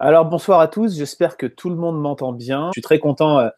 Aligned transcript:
Alors 0.00 0.26
bonsoir 0.26 0.60
à 0.60 0.68
tous, 0.68 0.96
j'espère 0.96 1.36
que 1.36 1.46
tout 1.46 1.70
le 1.70 1.74
monde 1.74 2.00
m'entend 2.00 2.32
bien. 2.32 2.68
Je 2.68 2.78
suis 2.78 2.82
très 2.82 3.00
content 3.00 3.40
euh, 3.40 3.48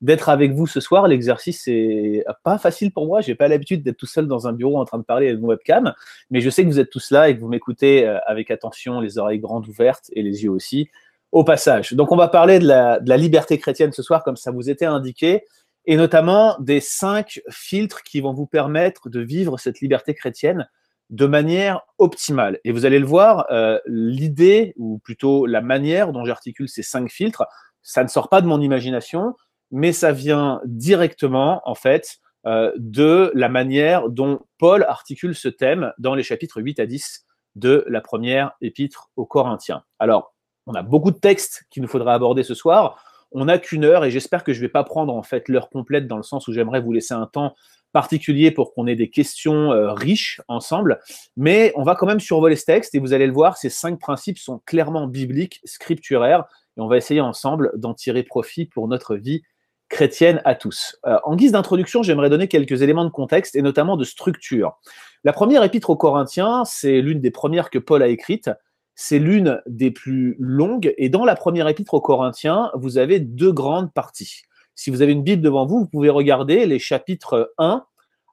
d'être 0.00 0.28
avec 0.28 0.52
vous 0.52 0.68
ce 0.68 0.78
soir. 0.78 1.08
L'exercice 1.08 1.66
n'est 1.66 2.24
pas 2.44 2.56
facile 2.56 2.92
pour 2.92 3.06
moi. 3.06 3.20
J'ai 3.20 3.34
pas 3.34 3.48
l'habitude 3.48 3.82
d'être 3.82 3.96
tout 3.96 4.06
seul 4.06 4.28
dans 4.28 4.46
un 4.46 4.52
bureau 4.52 4.78
en 4.78 4.84
train 4.84 4.98
de 4.98 5.02
parler 5.02 5.26
avec 5.26 5.40
une 5.40 5.46
webcam, 5.46 5.92
mais 6.30 6.40
je 6.40 6.50
sais 6.50 6.62
que 6.62 6.68
vous 6.68 6.78
êtes 6.78 6.90
tous 6.90 7.10
là 7.10 7.28
et 7.28 7.34
que 7.34 7.40
vous 7.40 7.48
m'écoutez 7.48 8.06
euh, 8.06 8.18
avec 8.26 8.52
attention, 8.52 9.00
les 9.00 9.18
oreilles 9.18 9.40
grandes 9.40 9.66
ouvertes 9.66 10.08
et 10.12 10.22
les 10.22 10.44
yeux 10.44 10.50
aussi. 10.50 10.88
Au 11.30 11.44
passage. 11.44 11.92
Donc 11.92 12.10
on 12.10 12.16
va 12.16 12.28
parler 12.28 12.58
de 12.58 12.66
la 12.66 13.16
liberté 13.18 13.58
chrétienne 13.58 13.92
ce 13.92 14.02
soir, 14.02 14.24
comme 14.24 14.36
ça 14.36 14.50
vous 14.50 14.70
était 14.70 14.86
indiqué, 14.86 15.42
et 15.84 15.96
notamment 15.96 16.56
des 16.58 16.80
cinq 16.80 17.42
filtres 17.50 18.02
qui 18.02 18.22
vont 18.22 18.32
vous 18.32 18.46
permettre 18.46 19.10
de 19.10 19.20
vivre 19.20 19.58
cette 19.58 19.80
liberté 19.80 20.14
chrétienne 20.14 20.66
de 21.10 21.26
manière 21.26 21.80
optimale. 21.98 22.58
Et 22.64 22.72
vous 22.72 22.84
allez 22.84 22.98
le 22.98 23.06
voir, 23.06 23.46
euh, 23.50 23.78
l'idée, 23.86 24.74
ou 24.76 24.98
plutôt 24.98 25.46
la 25.46 25.60
manière 25.60 26.12
dont 26.12 26.24
j'articule 26.24 26.68
ces 26.68 26.82
cinq 26.82 27.10
filtres, 27.10 27.44
ça 27.82 28.02
ne 28.02 28.08
sort 28.08 28.28
pas 28.28 28.40
de 28.40 28.46
mon 28.46 28.60
imagination, 28.60 29.34
mais 29.70 29.92
ça 29.92 30.12
vient 30.12 30.60
directement, 30.64 31.62
en 31.64 31.74
fait, 31.74 32.18
euh, 32.46 32.72
de 32.76 33.32
la 33.34 33.48
manière 33.48 34.08
dont 34.10 34.40
Paul 34.58 34.84
articule 34.84 35.34
ce 35.34 35.48
thème 35.48 35.92
dans 35.98 36.14
les 36.14 36.22
chapitres 36.22 36.60
8 36.60 36.80
à 36.80 36.86
10 36.86 37.26
de 37.56 37.84
la 37.88 38.00
première 38.00 38.52
épître 38.60 39.10
aux 39.16 39.26
Corinthiens. 39.26 39.82
Alors, 39.98 40.34
on 40.66 40.74
a 40.74 40.82
beaucoup 40.82 41.10
de 41.10 41.18
textes 41.18 41.64
qu'il 41.70 41.82
nous 41.82 41.88
faudra 41.88 42.14
aborder 42.14 42.42
ce 42.42 42.54
soir. 42.54 43.02
On 43.32 43.46
n'a 43.46 43.58
qu'une 43.58 43.84
heure 43.84 44.04
et 44.04 44.10
j'espère 44.10 44.44
que 44.44 44.52
je 44.52 44.58
ne 44.58 44.66
vais 44.66 44.70
pas 44.70 44.84
prendre 44.84 45.14
en 45.14 45.22
fait 45.22 45.48
l'heure 45.48 45.70
complète 45.70 46.06
dans 46.06 46.16
le 46.16 46.22
sens 46.22 46.46
où 46.46 46.52
j'aimerais 46.52 46.80
vous 46.80 46.92
laisser 46.92 47.14
un 47.14 47.26
temps 47.26 47.54
particulier 47.92 48.50
pour 48.50 48.74
qu'on 48.74 48.86
ait 48.86 48.96
des 48.96 49.10
questions 49.10 49.72
euh, 49.72 49.92
riches 49.92 50.40
ensemble. 50.48 51.00
Mais 51.36 51.72
on 51.76 51.82
va 51.82 51.94
quand 51.94 52.06
même 52.06 52.20
survoler 52.20 52.56
ce 52.56 52.64
texte 52.64 52.94
et 52.94 52.98
vous 52.98 53.12
allez 53.12 53.26
le 53.26 53.32
voir, 53.32 53.56
ces 53.56 53.70
cinq 53.70 53.98
principes 53.98 54.38
sont 54.38 54.60
clairement 54.66 55.06
bibliques, 55.06 55.60
scripturaires, 55.64 56.44
et 56.76 56.80
on 56.80 56.86
va 56.86 56.96
essayer 56.96 57.20
ensemble 57.20 57.72
d'en 57.76 57.94
tirer 57.94 58.22
profit 58.22 58.66
pour 58.66 58.88
notre 58.88 59.16
vie 59.16 59.42
chrétienne 59.88 60.42
à 60.44 60.54
tous. 60.54 60.98
Euh, 61.06 61.18
en 61.24 61.34
guise 61.34 61.52
d'introduction, 61.52 62.02
j'aimerais 62.02 62.30
donner 62.30 62.48
quelques 62.48 62.82
éléments 62.82 63.04
de 63.04 63.10
contexte 63.10 63.56
et 63.56 63.62
notamment 63.62 63.96
de 63.96 64.04
structure. 64.04 64.78
La 65.24 65.32
première 65.32 65.64
épître 65.64 65.90
aux 65.90 65.96
Corinthiens, 65.96 66.64
c'est 66.64 67.00
l'une 67.00 67.20
des 67.20 67.30
premières 67.30 67.70
que 67.70 67.78
Paul 67.78 68.02
a 68.02 68.08
écrites. 68.08 68.50
C'est 68.94 69.18
l'une 69.18 69.62
des 69.66 69.90
plus 69.90 70.36
longues. 70.38 70.92
Et 70.98 71.08
dans 71.08 71.24
la 71.24 71.36
première 71.36 71.68
épître 71.68 71.94
aux 71.94 72.00
Corinthiens, 72.00 72.70
vous 72.74 72.98
avez 72.98 73.20
deux 73.20 73.52
grandes 73.52 73.92
parties. 73.92 74.42
Si 74.78 74.90
vous 74.90 75.02
avez 75.02 75.10
une 75.10 75.24
Bible 75.24 75.42
devant 75.42 75.66
vous, 75.66 75.80
vous 75.80 75.88
pouvez 75.88 76.08
regarder 76.08 76.64
les 76.64 76.78
chapitres 76.78 77.52
1 77.58 77.84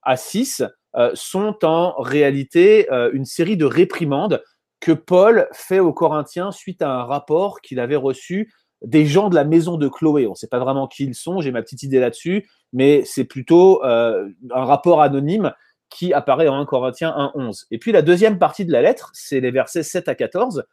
à 0.04 0.16
6 0.16 0.64
euh, 0.96 1.10
sont 1.16 1.66
en 1.66 2.00
réalité 2.00 2.88
euh, 2.92 3.10
une 3.14 3.26
série 3.26 3.58
de 3.58 3.66
réprimandes 3.66 4.44
que 4.80 4.92
Paul 4.92 5.48
fait 5.54 5.80
aux 5.80 5.92
Corinthiens 5.92 6.52
suite 6.52 6.84
à 6.84 6.92
un 6.92 7.04
rapport 7.04 7.62
qu'il 7.62 7.80
avait 7.80 7.96
reçu 7.96 8.54
des 8.84 9.08
gens 9.08 9.30
de 9.30 9.36
la 9.36 9.44
maison 9.44 9.78
de 9.78 9.88
Chloé. 9.88 10.28
On 10.28 10.32
ne 10.32 10.36
sait 10.36 10.48
pas 10.48 10.60
vraiment 10.60 10.88
qui 10.88 11.06
ils 11.06 11.16
sont, 11.16 11.42
j'ai 11.42 11.52
ma 11.52 11.64
petite 11.64 11.82
idée 11.82 12.00
là-dessus, 12.00 12.48
mais 12.72 13.02
c'est 13.06 13.24
plutôt 13.24 13.84
euh, 13.84 14.30
un 14.54 14.66
rapport 14.66 15.02
anonyme 15.02 15.52
qui 15.90 16.14
apparaît 16.14 16.48
en 16.48 16.60
1 16.60 16.66
Corinthiens 16.68 17.10
1.11. 17.36 17.66
Et 17.72 17.80
puis 17.80 17.92
la 17.92 18.04
deuxième 18.04 18.38
partie 18.38 18.66
de 18.66 18.72
la 18.72 18.84
lettre, 18.84 19.10
c'est 19.16 19.40
les 19.40 19.50
versets 19.50 19.82
7 19.82 20.10
à 20.10 20.14
14. 20.14 20.64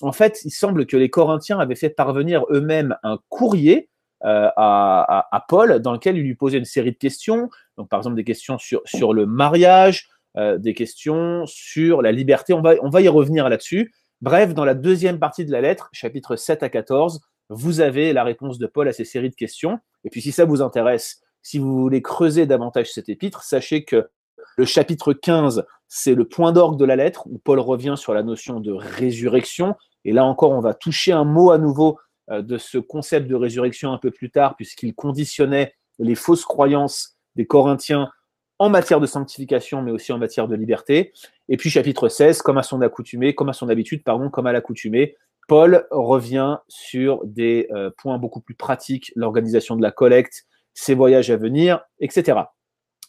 En 0.00 0.10
fait, 0.10 0.40
il 0.44 0.50
semble 0.50 0.86
que 0.86 0.96
les 0.96 1.08
Corinthiens 1.08 1.60
avaient 1.60 1.76
fait 1.76 1.90
parvenir 1.90 2.46
eux-mêmes 2.50 2.96
un 3.04 3.20
courrier 3.28 3.89
euh, 4.24 4.50
à, 4.56 5.44
Paul, 5.48 5.80
dans 5.80 5.92
lequel 5.92 6.16
il 6.16 6.22
lui 6.22 6.34
posait 6.34 6.58
une 6.58 6.64
série 6.64 6.92
de 6.92 6.96
questions. 6.96 7.48
Donc, 7.76 7.88
par 7.88 8.00
exemple, 8.00 8.16
des 8.16 8.24
questions 8.24 8.58
sur, 8.58 8.82
sur 8.84 9.14
le 9.14 9.26
mariage, 9.26 10.08
euh, 10.36 10.58
des 10.58 10.74
questions 10.74 11.44
sur 11.46 12.02
la 12.02 12.12
liberté. 12.12 12.52
On 12.52 12.60
va, 12.60 12.74
on 12.82 12.90
va 12.90 13.00
y 13.00 13.08
revenir 13.08 13.48
là-dessus. 13.48 13.92
Bref, 14.20 14.54
dans 14.54 14.64
la 14.64 14.74
deuxième 14.74 15.18
partie 15.18 15.44
de 15.44 15.52
la 15.52 15.60
lettre, 15.60 15.88
chapitre 15.92 16.36
7 16.36 16.62
à 16.62 16.68
14, 16.68 17.20
vous 17.48 17.80
avez 17.80 18.12
la 18.12 18.22
réponse 18.22 18.58
de 18.58 18.66
Paul 18.66 18.88
à 18.88 18.92
ces 18.92 19.04
séries 19.04 19.30
de 19.30 19.34
questions. 19.34 19.78
Et 20.04 20.10
puis, 20.10 20.20
si 20.20 20.32
ça 20.32 20.44
vous 20.44 20.62
intéresse, 20.62 21.22
si 21.42 21.58
vous 21.58 21.80
voulez 21.80 22.02
creuser 22.02 22.46
davantage 22.46 22.92
cet 22.92 23.08
épître, 23.08 23.42
sachez 23.42 23.84
que 23.84 24.10
le 24.56 24.64
chapitre 24.66 25.12
15, 25.12 25.64
c'est 25.88 26.14
le 26.14 26.26
point 26.26 26.52
d'orgue 26.52 26.78
de 26.78 26.84
la 26.84 26.96
lettre, 26.96 27.26
où 27.26 27.38
Paul 27.38 27.58
revient 27.58 27.94
sur 27.96 28.14
la 28.14 28.22
notion 28.22 28.60
de 28.60 28.72
résurrection. 28.72 29.74
Et 30.04 30.12
là 30.12 30.24
encore, 30.24 30.52
on 30.52 30.60
va 30.60 30.74
toucher 30.74 31.12
un 31.12 31.24
mot 31.24 31.50
à 31.50 31.58
nouveau 31.58 31.98
de 32.30 32.58
ce 32.58 32.78
concept 32.78 33.26
de 33.26 33.34
résurrection 33.34 33.92
un 33.92 33.98
peu 33.98 34.10
plus 34.10 34.30
tard, 34.30 34.56
puisqu'il 34.56 34.94
conditionnait 34.94 35.74
les 35.98 36.14
fausses 36.14 36.44
croyances 36.44 37.16
des 37.36 37.46
Corinthiens 37.46 38.10
en 38.58 38.68
matière 38.68 39.00
de 39.00 39.06
sanctification, 39.06 39.82
mais 39.82 39.90
aussi 39.90 40.12
en 40.12 40.18
matière 40.18 40.46
de 40.46 40.54
liberté. 40.54 41.12
Et 41.48 41.56
puis 41.56 41.70
chapitre 41.70 42.08
16, 42.08 42.42
comme 42.42 42.58
à 42.58 42.62
son 42.62 42.82
accoutumé, 42.82 43.34
comme 43.34 43.48
à 43.48 43.54
son 43.54 43.68
habitude, 43.70 44.04
pardon, 44.04 44.28
comme 44.28 44.46
à 44.46 44.52
l'accoutumée, 44.52 45.16
Paul 45.48 45.86
revient 45.90 46.58
sur 46.68 47.24
des 47.24 47.68
euh, 47.72 47.90
points 47.96 48.18
beaucoup 48.18 48.40
plus 48.40 48.54
pratiques, 48.54 49.12
l'organisation 49.16 49.76
de 49.76 49.82
la 49.82 49.90
collecte, 49.90 50.44
ses 50.74 50.94
voyages 50.94 51.30
à 51.30 51.36
venir, 51.36 51.80
etc. 52.00 52.38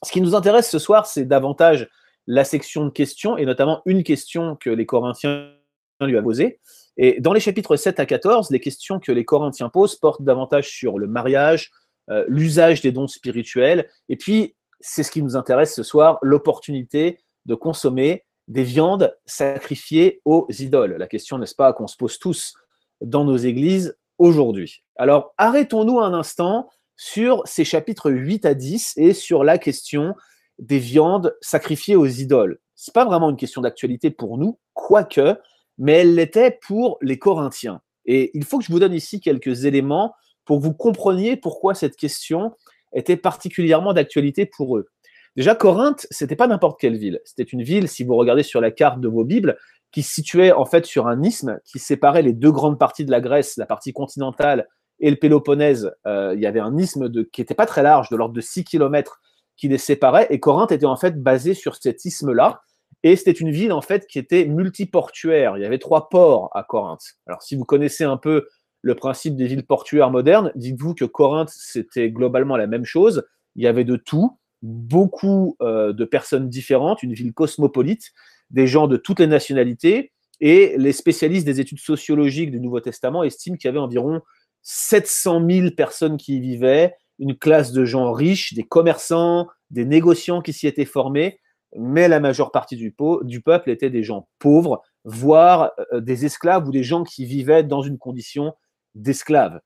Ce 0.04 0.12
qui 0.12 0.22
nous 0.22 0.36
intéresse 0.36 0.70
ce 0.70 0.80
soir, 0.80 1.06
c'est 1.06 1.26
davantage 1.26 1.90
la 2.28 2.44
section 2.46 2.86
de 2.86 2.90
questions, 2.90 3.38
et 3.38 3.46
notamment 3.46 3.81
une 3.86 4.04
question 4.04 4.56
que 4.56 4.70
les 4.70 4.86
Corinthiens 4.86 5.52
lui 6.00 6.18
a 6.18 6.22
posée. 6.22 6.60
Et 6.97 7.19
dans 7.22 7.34
les 7.34 7.40
chapitres 7.40 7.75
7 7.75 8.00
à 8.00 8.06
14, 8.06 8.52
les 8.52 8.59
questions 8.59 9.00
que 9.00 9.12
les 9.12 9.25
Corinthiens 9.25 9.69
posent 9.69 9.96
portent 9.96 10.24
davantage 10.24 10.69
sur 10.69 11.00
le 11.00 11.07
mariage, 11.07 11.72
euh, 12.09 12.25
l'usage 12.28 12.81
des 12.81 12.91
dons 12.91 13.07
spirituels, 13.07 13.90
et 14.09 14.18
puis, 14.18 14.56
c'est 14.79 15.03
ce 15.03 15.12
qui 15.12 15.22
nous 15.22 15.35
intéresse 15.35 15.75
ce 15.75 15.84
soir, 15.84 16.18
l'opportunité 16.22 17.19
de 17.46 17.56
consommer 17.56 18.25
des 18.47 18.63
viandes 18.63 19.16
sacrifiées 19.25 20.22
aux 20.25 20.47
idoles. 20.50 20.96
La 20.97 21.07
question, 21.07 21.38
n'est-ce 21.38 21.56
pas, 21.56 21.72
qu'on 21.74 21.88
se 21.88 21.96
pose 21.96 22.19
tous 22.19 22.53
dans 23.01 23.24
nos 23.24 23.38
églises 23.38 23.97
aujourd'hui. 24.18 24.84
Alors, 24.97 25.34
arrêtons-nous 25.38 26.00
un 26.00 26.13
instant 26.13 26.69
sur 26.96 27.41
ces 27.46 27.66
chapitres 27.66 28.12
8 28.12 28.46
à 28.46 28.53
10 28.53 28.94
et 28.97 29.13
sur 29.13 29.44
la 29.44 29.57
question 29.57 30.16
des 30.59 30.78
viandes 30.78 31.35
sacrifiées 31.41 31.96
aux 31.96 32.06
idoles. 32.06 32.59
Ce 32.75 32.90
n'est 32.90 32.94
pas 32.94 33.06
vraiment 33.06 33.30
une 33.30 33.38
question 33.38 33.62
d'actualité 33.62 34.12
pour 34.12 34.38
nous, 34.38 34.59
quoique 34.74 35.35
mais 35.78 35.94
elle 35.94 36.16
l'était 36.16 36.59
pour 36.66 36.98
les 37.02 37.18
Corinthiens. 37.18 37.82
Et 38.06 38.32
il 38.34 38.44
faut 38.46 38.59
que 38.59 38.66
je 38.66 38.72
vous 38.72 38.80
donne 38.80 38.94
ici 38.94 39.20
quelques 39.20 39.66
éléments 39.66 40.14
pour 40.46 40.59
que 40.59 40.64
vous 40.64 40.74
compreniez 40.74 41.38
pourquoi 41.38 41.74
cette 41.74 41.96
question 41.96 42.52
était 42.94 43.18
particulièrement 43.18 43.94
d'actualité 43.94 44.46
pour 44.46 44.78
eux. 44.78 44.88
Déjà, 45.36 45.56
Corinthe, 45.56 46.08
c'était 46.12 46.36
pas 46.36 46.48
n'importe 46.48 46.80
quelle 46.80 46.98
ville. 46.98 47.22
C'était 47.24 47.44
une 47.44 47.64
ville, 47.64 47.88
si 47.88 48.04
vous 48.04 48.16
regardez 48.16 48.44
sur 48.44 48.60
la 48.60 48.72
carte 48.72 49.00
de 49.00 49.08
vos 49.08 49.24
Bibles, 49.24 49.58
qui 49.92 50.04
se 50.04 50.14
situait 50.14 50.52
en 50.52 50.66
fait 50.66 50.86
sur 50.86 51.08
un 51.08 51.22
isthme 51.24 51.60
qui 51.66 51.80
séparait 51.80 52.22
les 52.22 52.34
deux 52.34 52.52
grandes 52.52 52.80
parties 52.80 53.06
de 53.06 53.12
la 53.12 53.22
Grèce, 53.22 53.58
la 53.58 53.66
partie 53.66 53.94
continentale 53.94 54.68
et 55.00 55.10
le 55.10 55.16
Péloponnèse. 55.16 55.92
Euh, 56.06 56.34
il 56.36 56.42
y 56.42 56.46
avait 56.46 56.60
un 56.60 56.78
isthme 56.78 57.12
qui 57.31 57.42
n'était 57.42 57.56
pas 57.56 57.66
très 57.66 57.84
large, 57.84 58.10
de 58.10 58.16
l'ordre 58.16 58.34
de 58.34 58.42
6 58.42 58.64
km, 58.66 59.22
qui 59.58 59.68
les 59.68 59.78
séparait. 59.78 60.28
Et 60.30 60.40
Corinthe 60.40 60.72
était 60.72 60.86
en 60.86 60.98
fait 60.98 61.22
basé 61.22 61.54
sur 61.54 61.76
cet 61.76 62.04
isthme-là. 62.06 62.62
Et 63.03 63.16
c'était 63.16 63.31
une 63.31 63.51
ville 63.51 63.72
en 63.72 63.81
fait 63.81 64.06
qui 64.07 64.19
était 64.19 64.45
multiportuaire. 64.45 65.57
Il 65.57 65.62
y 65.62 65.66
avait 65.66 65.79
trois 65.79 66.09
ports 66.09 66.50
à 66.53 66.63
Corinthe. 66.63 67.16
Alors 67.25 67.41
si 67.41 67.56
vous 67.56 67.66
connaissez 67.66 68.03
un 68.03 68.17
peu 68.17 68.47
le 68.81 68.95
principe 68.95 69.35
des 69.35 69.47
villes 69.47 69.66
portuaires 69.66 70.12
modernes, 70.12 70.51
dites-vous 70.56 70.94
que 70.94 71.06
Corinthe 71.06 71.50
c'était 71.50 72.09
globalement 72.12 72.57
la 72.57 72.68
même 72.68 72.86
chose. 72.86 73.24
Il 73.56 73.63
y 73.63 73.68
avait 73.68 73.83
de 73.83 73.95
tout, 73.95 74.38
beaucoup 74.62 75.57
euh, 75.62 75.94
de 75.94 76.06
personnes 76.06 76.50
différentes, 76.50 77.03
une 77.03 77.13
ville 77.13 77.33
cosmopolite, 77.33 78.12
des 78.50 78.68
gens 78.68 78.88
de 78.88 78.98
toutes 78.98 79.19
les 79.19 79.27
nationalités. 79.27 80.12
Et 80.39 80.75
les 80.77 80.92
spécialistes 80.92 81.45
des 81.45 81.59
études 81.59 81.80
sociologiques 81.80 82.51
du 82.51 82.59
Nouveau 82.59 82.80
Testament 82.80 83.24
estiment 83.24 83.57
qu'il 83.57 83.68
y 83.68 83.69
avait 83.69 83.80
environ 83.80 84.21
700 84.63 85.47
000 85.47 85.71
personnes 85.71 86.18
qui 86.18 86.38
y 86.38 86.39
vivaient, 86.39 86.95
une 87.19 87.38
classe 87.38 87.71
de 87.71 87.86
gens 87.86 88.12
riches, 88.12 88.54
des 88.54 88.63
commerçants, 88.63 89.47
des 89.69 89.86
négociants 89.86 90.42
qui 90.42 90.54
s'y 90.54 90.65
étaient 90.65 90.86
formés 90.86 91.39
mais 91.77 92.07
la 92.07 92.19
majeure 92.19 92.51
partie 92.51 92.75
du, 92.75 92.91
peuple 92.91 93.69
était 93.69 93.89
des 93.89 94.03
gens 94.03 94.27
pauvres, 94.39 94.81
voire 95.03 95.71
euh, 95.94 96.01
des 96.01 96.25
esclaves 96.25 96.68
ou 96.68 96.71
des 96.71 96.83
gens 96.83 97.03
qui 97.03 97.25
vivaient 97.25 97.63
dans 97.63 97.81
une 97.81 97.97
condition 97.97 98.53
d'esclaves. 98.95 99.59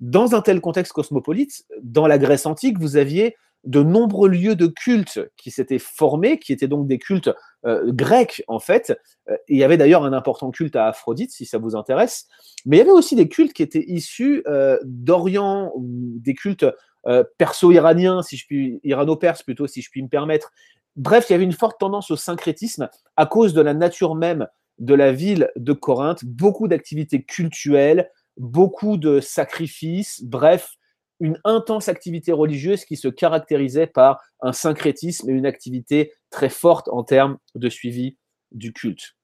Dans 0.00 0.34
un 0.34 0.40
tel 0.40 0.60
contexte 0.60 0.92
cosmopolite, 0.92 1.66
dans 1.82 2.06
la 2.06 2.18
Grèce 2.18 2.46
antique, 2.46 2.78
vous 2.78 2.96
aviez 2.96 3.36
de 3.64 3.82
nombreux 3.82 4.30
lieux 4.30 4.56
de 4.56 4.68
culte 4.68 5.20
qui 5.36 5.50
s'étaient 5.50 5.78
formés, 5.78 6.38
qui 6.38 6.54
étaient 6.54 6.66
donc 6.66 6.86
des 6.86 6.98
cultes 6.98 7.30
euh, 7.66 7.92
grecs 7.92 8.42
en 8.48 8.58
fait. 8.58 8.98
Euh, 9.28 9.36
il 9.48 9.58
y 9.58 9.64
avait 9.64 9.76
d'ailleurs 9.76 10.04
un 10.04 10.14
important 10.14 10.50
culte 10.50 10.76
à 10.76 10.86
Aphrodite, 10.86 11.30
si 11.30 11.44
ça 11.44 11.58
vous 11.58 11.76
intéresse. 11.76 12.26
Mais 12.64 12.76
il 12.76 12.78
y 12.78 12.82
avait 12.82 12.90
aussi 12.90 13.16
des 13.16 13.28
cultes 13.28 13.52
qui 13.52 13.62
étaient 13.62 13.84
issus 13.86 14.44
d'Orient, 14.82 15.72
des 15.76 16.34
cultes 16.34 16.66
perso-iraniens, 17.38 18.22
si 18.22 18.36
je 18.36 18.46
puis, 18.46 18.80
irano-perse 18.84 19.42
plutôt, 19.42 19.66
si 19.66 19.82
je 19.82 19.90
puis 19.90 20.02
me 20.02 20.08
permettre. 20.08 20.52
Bref, 21.00 21.30
il 21.30 21.32
y 21.32 21.34
avait 21.34 21.44
une 21.44 21.52
forte 21.52 21.80
tendance 21.80 22.10
au 22.10 22.16
syncrétisme 22.16 22.90
à 23.16 23.24
cause 23.24 23.54
de 23.54 23.62
la 23.62 23.72
nature 23.72 24.14
même 24.14 24.46
de 24.76 24.92
la 24.92 25.12
ville 25.12 25.50
de 25.56 25.72
Corinthe, 25.72 26.26
beaucoup 26.26 26.68
d'activités 26.68 27.22
cultuelles, 27.22 28.10
beaucoup 28.36 28.98
de 28.98 29.18
sacrifices, 29.20 30.22
bref, 30.22 30.74
une 31.18 31.40
intense 31.44 31.88
activité 31.88 32.32
religieuse 32.32 32.84
qui 32.84 32.98
se 32.98 33.08
caractérisait 33.08 33.86
par 33.86 34.20
un 34.42 34.52
syncrétisme 34.52 35.30
et 35.30 35.32
une 35.32 35.46
activité 35.46 36.12
très 36.28 36.50
forte 36.50 36.90
en 36.90 37.02
termes 37.02 37.38
de 37.54 37.70
suivi 37.70 38.18
du 38.52 38.74
culte. 38.74 39.16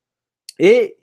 Et 0.58 0.96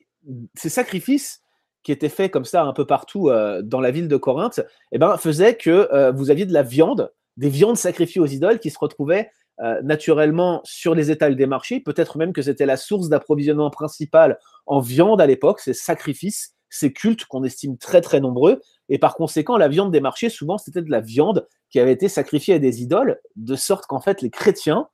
ces 0.56 0.69
sacrifices 0.69 1.44
qui 1.84 1.92
étaient 1.92 2.10
faits 2.10 2.31
comme 2.31 2.46
ça 2.46 2.64
un 2.64 2.74
peu 2.74 2.88
partout 2.88 3.30
euh, 3.30 3.62
dans 3.62 3.80
la 3.80 3.92
ville 3.92 4.08
de 4.08 4.18
Corinthe, 4.18 4.60
eh 4.92 4.98
ben, 4.98 5.18
faisaient 5.18 5.56
que 5.56 5.88
euh, 5.94 6.12
vous 6.12 6.31
aviez 6.31 6.48
de 6.48 6.54
la 6.54 6.64
viande, 6.64 7.12
des 7.38 7.50
viandes 7.50 7.78
sacrifiées 7.78 8.22
aux 8.22 8.26
idoles 8.26 8.60
qui 8.60 8.72
se 8.72 8.80
retrouvaient 8.80 9.30
euh, 9.62 9.82
naturellement 9.84 10.62
sur 10.64 10.96
les 10.96 11.12
étals 11.12 11.36
des 11.36 11.46
marchés, 11.46 11.80
peut-être 11.80 12.18
même 12.18 12.34
que 12.34 12.42
c'était 12.42 12.66
la 12.66 12.78
source 12.78 13.10
d'approvisionnement 13.10 13.70
principale 13.70 14.40
en 14.66 14.80
viande 14.80 15.22
à 15.22 15.28
l'époque, 15.28 15.60
ces 15.60 15.74
sacrifices, 15.74 16.56
ces 16.70 16.92
cultes 16.92 17.26
qu'on 17.26 17.44
estime 17.44 17.78
très 17.78 18.02
très 18.02 18.20
nombreux, 18.20 18.62
et 18.90 18.98
par 18.98 19.16
conséquent, 19.16 19.58
la 19.58 19.68
viande 19.68 19.92
des 19.92 20.02
marchés, 20.02 20.30
souvent, 20.30 20.58
c'était 20.58 20.82
de 20.82 20.90
la 20.90 21.02
viande 21.02 21.48
qui 21.70 21.80
avait 21.80 21.92
été 21.92 22.10
sacrifiée 22.10 22.56
à 22.56 22.60
des 22.60 22.82
idoles, 22.82 23.20
de 23.36 23.56
sorte 23.56 23.86
qu'en 23.86 24.00
fait, 24.02 24.22
les 24.24 24.32
chrétiens 24.32 24.88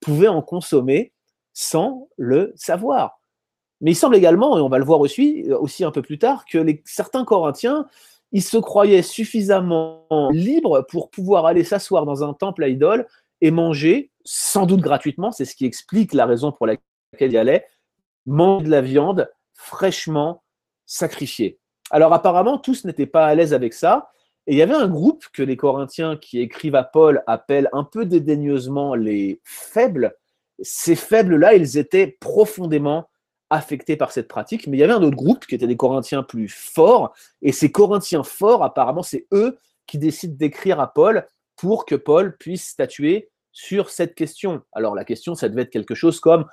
pouvaient 0.00 0.28
en 0.28 0.42
consommer 0.42 1.12
sans 1.52 2.08
le 2.16 2.52
savoir. 2.54 3.20
Mais 3.80 3.92
il 3.92 3.96
semble 3.96 4.16
également, 4.16 4.56
et 4.56 4.60
on 4.60 4.68
va 4.68 4.78
le 4.78 4.84
voir 4.84 5.00
aussi, 5.00 5.50
aussi 5.52 5.84
un 5.84 5.90
peu 5.90 6.02
plus 6.02 6.18
tard, 6.18 6.44
que 6.44 6.64
certains 6.84 7.24
Corinthiens, 7.24 7.86
ils 8.32 8.42
se 8.42 8.56
croyaient 8.56 9.02
suffisamment 9.02 10.06
libres 10.32 10.84
pour 10.88 11.10
pouvoir 11.10 11.46
aller 11.46 11.64
s'asseoir 11.64 12.06
dans 12.06 12.24
un 12.24 12.32
temple 12.32 12.64
à 12.64 12.68
idoles 12.68 13.06
et 13.44 13.50
manger, 13.50 14.10
sans 14.24 14.64
doute 14.64 14.80
gratuitement, 14.80 15.30
c'est 15.30 15.44
ce 15.44 15.54
qui 15.54 15.66
explique 15.66 16.14
la 16.14 16.24
raison 16.24 16.50
pour 16.50 16.66
laquelle 16.66 16.80
il 17.20 17.36
allait, 17.36 17.66
manger 18.24 18.64
de 18.64 18.70
la 18.70 18.80
viande 18.80 19.30
fraîchement 19.52 20.42
sacrifiée. 20.86 21.58
Alors 21.90 22.14
apparemment, 22.14 22.56
tous 22.56 22.86
n'étaient 22.86 23.04
pas 23.04 23.26
à 23.26 23.34
l'aise 23.34 23.52
avec 23.52 23.74
ça. 23.74 24.08
Et 24.46 24.54
il 24.54 24.56
y 24.56 24.62
avait 24.62 24.72
un 24.72 24.88
groupe 24.88 25.26
que 25.30 25.42
les 25.42 25.58
Corinthiens 25.58 26.16
qui 26.16 26.40
écrivent 26.40 26.74
à 26.74 26.84
Paul 26.84 27.22
appellent 27.26 27.68
un 27.74 27.84
peu 27.84 28.06
dédaigneusement 28.06 28.94
les 28.94 29.42
faibles. 29.44 30.14
Ces 30.62 30.96
faibles-là, 30.96 31.52
ils 31.52 31.76
étaient 31.76 32.16
profondément 32.20 33.10
affectés 33.50 33.98
par 33.98 34.10
cette 34.10 34.28
pratique. 34.28 34.66
Mais 34.68 34.78
il 34.78 34.80
y 34.80 34.84
avait 34.84 34.94
un 34.94 35.02
autre 35.02 35.16
groupe 35.16 35.44
qui 35.44 35.54
était 35.54 35.66
des 35.66 35.76
Corinthiens 35.76 36.22
plus 36.22 36.48
forts. 36.48 37.14
Et 37.42 37.52
ces 37.52 37.70
Corinthiens 37.70 38.24
forts, 38.24 38.64
apparemment, 38.64 39.02
c'est 39.02 39.26
eux 39.34 39.58
qui 39.86 39.98
décident 39.98 40.34
d'écrire 40.34 40.80
à 40.80 40.90
Paul 40.90 41.26
pour 41.56 41.84
que 41.84 41.94
Paul 41.94 42.38
puisse 42.38 42.68
statuer 42.68 43.28
sur 43.54 43.88
cette 43.88 44.14
question. 44.14 44.60
Alors 44.72 44.94
la 44.94 45.04
question, 45.06 45.34
ça 45.34 45.48
devait 45.48 45.62
être 45.62 45.70
quelque 45.70 45.94
chose 45.94 46.20
comme 46.20 46.44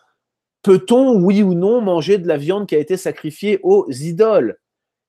peut-on, 0.61 1.19
oui 1.19 1.43
ou 1.43 1.55
non, 1.55 1.81
manger 1.81 2.19
de 2.19 2.27
la 2.27 2.37
viande 2.37 2.67
qui 2.67 2.75
a 2.75 2.79
été 2.79 2.95
sacrifiée 2.95 3.59
aux 3.63 3.89
idoles? 3.89 4.57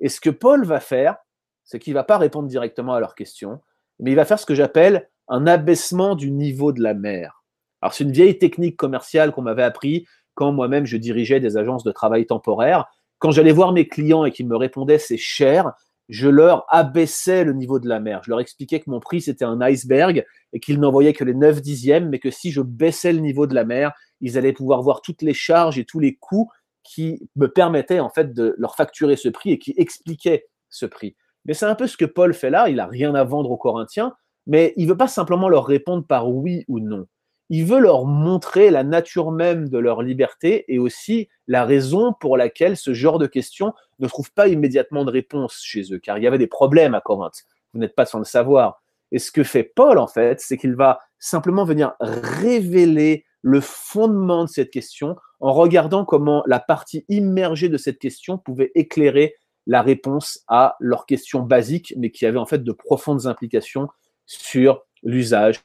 Et 0.00 0.08
ce 0.08 0.20
que 0.20 0.30
Paul 0.30 0.64
va 0.64 0.80
faire, 0.80 1.16
c'est 1.62 1.78
qu'il 1.78 1.92
ne 1.92 1.98
va 1.98 2.04
pas 2.04 2.18
répondre 2.18 2.48
directement 2.48 2.94
à 2.94 3.00
leurs 3.00 3.14
questions, 3.14 3.60
mais 4.00 4.10
il 4.10 4.16
va 4.16 4.24
faire 4.24 4.38
ce 4.38 4.46
que 4.46 4.54
j'appelle 4.54 5.08
un 5.28 5.46
abaissement 5.46 6.16
du 6.16 6.32
niveau 6.32 6.72
de 6.72 6.82
la 6.82 6.94
mer. 6.94 7.44
Alors, 7.82 7.94
c'est 7.94 8.04
une 8.04 8.12
vieille 8.12 8.38
technique 8.38 8.76
commerciale 8.76 9.30
qu'on 9.30 9.42
m'avait 9.42 9.62
appris 9.62 10.06
quand 10.34 10.50
moi-même 10.50 10.86
je 10.86 10.96
dirigeais 10.96 11.40
des 11.40 11.58
agences 11.58 11.84
de 11.84 11.92
travail 11.92 12.26
temporaire. 12.26 12.86
Quand 13.18 13.30
j'allais 13.30 13.52
voir 13.52 13.72
mes 13.72 13.86
clients 13.86 14.24
et 14.24 14.32
qu'ils 14.32 14.48
me 14.48 14.56
répondaient 14.56 14.98
c'est 14.98 15.18
cher, 15.18 15.72
je 16.08 16.28
leur 16.28 16.64
abaissais 16.68 17.44
le 17.44 17.52
niveau 17.52 17.78
de 17.78 17.88
la 17.88 18.00
mer. 18.00 18.20
Je 18.24 18.30
leur 18.30 18.40
expliquais 18.40 18.80
que 18.80 18.90
mon 18.90 19.00
prix 19.00 19.20
c'était 19.20 19.44
un 19.44 19.60
iceberg 19.60 20.24
et 20.52 20.60
qu'ils 20.60 20.80
n'envoyaient 20.80 21.12
que 21.12 21.24
les 21.24 21.34
9 21.34 21.62
dixièmes, 21.62 22.08
mais 22.08 22.18
que 22.18 22.30
si 22.30 22.50
je 22.50 22.60
baissais 22.60 23.12
le 23.12 23.20
niveau 23.20 23.46
de 23.46 23.54
la 23.54 23.64
mer, 23.64 23.92
ils 24.20 24.38
allaient 24.38 24.52
pouvoir 24.52 24.82
voir 24.82 25.00
toutes 25.00 25.22
les 25.22 25.34
charges 25.34 25.78
et 25.78 25.84
tous 25.84 26.00
les 26.00 26.16
coûts 26.16 26.50
qui 26.84 27.28
me 27.36 27.46
permettait 27.46 28.00
en 28.00 28.10
fait 28.10 28.34
de 28.34 28.54
leur 28.58 28.74
facturer 28.74 29.16
ce 29.16 29.28
prix 29.28 29.52
et 29.52 29.58
qui 29.58 29.74
expliquait 29.76 30.46
ce 30.68 30.86
prix. 30.86 31.16
Mais 31.44 31.54
c'est 31.54 31.66
un 31.66 31.74
peu 31.74 31.86
ce 31.86 31.96
que 31.96 32.04
Paul 32.04 32.34
fait 32.34 32.50
là, 32.50 32.68
il 32.68 32.76
n'a 32.76 32.86
rien 32.86 33.14
à 33.14 33.24
vendre 33.24 33.50
aux 33.50 33.56
Corinthiens, 33.56 34.14
mais 34.46 34.72
il 34.76 34.84
ne 34.84 34.90
veut 34.90 34.96
pas 34.96 35.08
simplement 35.08 35.48
leur 35.48 35.66
répondre 35.66 36.06
par 36.06 36.28
oui 36.28 36.64
ou 36.68 36.80
non. 36.80 37.06
Il 37.50 37.66
veut 37.66 37.80
leur 37.80 38.04
montrer 38.04 38.70
la 38.70 38.82
nature 38.82 39.30
même 39.30 39.68
de 39.68 39.78
leur 39.78 40.02
liberté 40.02 40.64
et 40.68 40.78
aussi 40.78 41.28
la 41.46 41.64
raison 41.64 42.14
pour 42.18 42.36
laquelle 42.36 42.76
ce 42.76 42.94
genre 42.94 43.18
de 43.18 43.26
questions 43.26 43.74
ne 43.98 44.08
trouve 44.08 44.32
pas 44.32 44.48
immédiatement 44.48 45.04
de 45.04 45.10
réponse 45.10 45.60
chez 45.62 45.92
eux, 45.92 45.98
car 45.98 46.18
il 46.18 46.24
y 46.24 46.26
avait 46.26 46.38
des 46.38 46.46
problèmes 46.46 46.94
à 46.94 47.00
Corinthe. 47.00 47.44
Vous 47.74 47.80
n'êtes 47.80 47.94
pas 47.94 48.06
sans 48.06 48.18
le 48.18 48.24
savoir. 48.24 48.82
Et 49.10 49.18
ce 49.18 49.30
que 49.30 49.42
fait 49.42 49.64
Paul, 49.64 49.98
en 49.98 50.06
fait, 50.06 50.40
c'est 50.40 50.56
qu'il 50.56 50.74
va 50.74 51.00
simplement 51.18 51.64
venir 51.64 51.92
révéler 52.00 53.24
le 53.42 53.60
fondement 53.60 54.44
de 54.44 54.48
cette 54.48 54.70
question 54.70 55.16
en 55.40 55.52
regardant 55.52 56.04
comment 56.04 56.42
la 56.46 56.60
partie 56.60 57.04
immergée 57.08 57.68
de 57.68 57.76
cette 57.76 57.98
question 57.98 58.38
pouvait 58.38 58.70
éclairer 58.74 59.34
la 59.66 59.82
réponse 59.82 60.42
à 60.48 60.76
leurs 60.80 61.06
questions 61.06 61.40
basiques, 61.40 61.94
mais 61.96 62.10
qui 62.10 62.24
avaient 62.26 62.38
en 62.38 62.46
fait 62.46 62.64
de 62.64 62.72
profondes 62.72 63.26
implications 63.26 63.88
sur 64.26 64.82
l'usage 65.02 65.60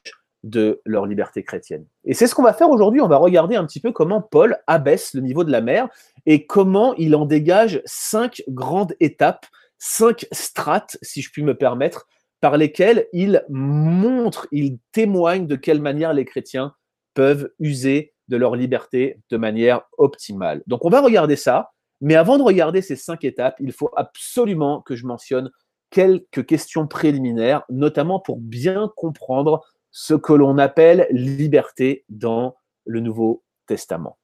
de 0.48 0.80
leur 0.84 1.06
liberté 1.06 1.42
chrétienne. 1.42 1.86
Et 2.04 2.14
c'est 2.14 2.26
ce 2.26 2.34
qu'on 2.34 2.42
va 2.42 2.52
faire 2.52 2.70
aujourd'hui. 2.70 3.00
On 3.00 3.08
va 3.08 3.16
regarder 3.16 3.56
un 3.56 3.64
petit 3.66 3.80
peu 3.80 3.92
comment 3.92 4.22
Paul 4.22 4.56
abaisse 4.66 5.14
le 5.14 5.20
niveau 5.20 5.44
de 5.44 5.52
la 5.52 5.60
mer 5.60 5.88
et 6.26 6.46
comment 6.46 6.94
il 6.94 7.14
en 7.14 7.26
dégage 7.26 7.82
cinq 7.84 8.42
grandes 8.48 8.94
étapes, 9.00 9.46
cinq 9.78 10.26
strates, 10.32 10.96
si 11.02 11.22
je 11.22 11.30
puis 11.30 11.42
me 11.42 11.54
permettre, 11.54 12.06
par 12.40 12.56
lesquelles 12.56 13.06
il 13.12 13.44
montre, 13.48 14.46
il 14.52 14.78
témoigne 14.92 15.46
de 15.46 15.56
quelle 15.56 15.82
manière 15.82 16.12
les 16.12 16.24
chrétiens 16.24 16.74
peuvent 17.14 17.50
user 17.58 18.14
de 18.28 18.36
leur 18.36 18.54
liberté 18.54 19.20
de 19.30 19.36
manière 19.36 19.82
optimale. 19.98 20.62
Donc 20.66 20.84
on 20.84 20.90
va 20.90 21.00
regarder 21.00 21.36
ça, 21.36 21.70
mais 22.00 22.14
avant 22.14 22.38
de 22.38 22.42
regarder 22.42 22.80
ces 22.80 22.96
cinq 22.96 23.24
étapes, 23.24 23.56
il 23.58 23.72
faut 23.72 23.90
absolument 23.96 24.82
que 24.82 24.94
je 24.94 25.06
mentionne 25.06 25.50
quelques 25.90 26.46
questions 26.46 26.86
préliminaires, 26.86 27.64
notamment 27.70 28.20
pour 28.20 28.38
bien 28.38 28.90
comprendre 28.96 29.64
ce 30.00 30.14
que 30.14 30.32
l'on 30.32 30.58
appelle 30.58 31.08
liberté 31.10 32.04
dans 32.08 32.54
le 32.84 33.00
Nouveau 33.00 33.42
Testament. 33.66 34.16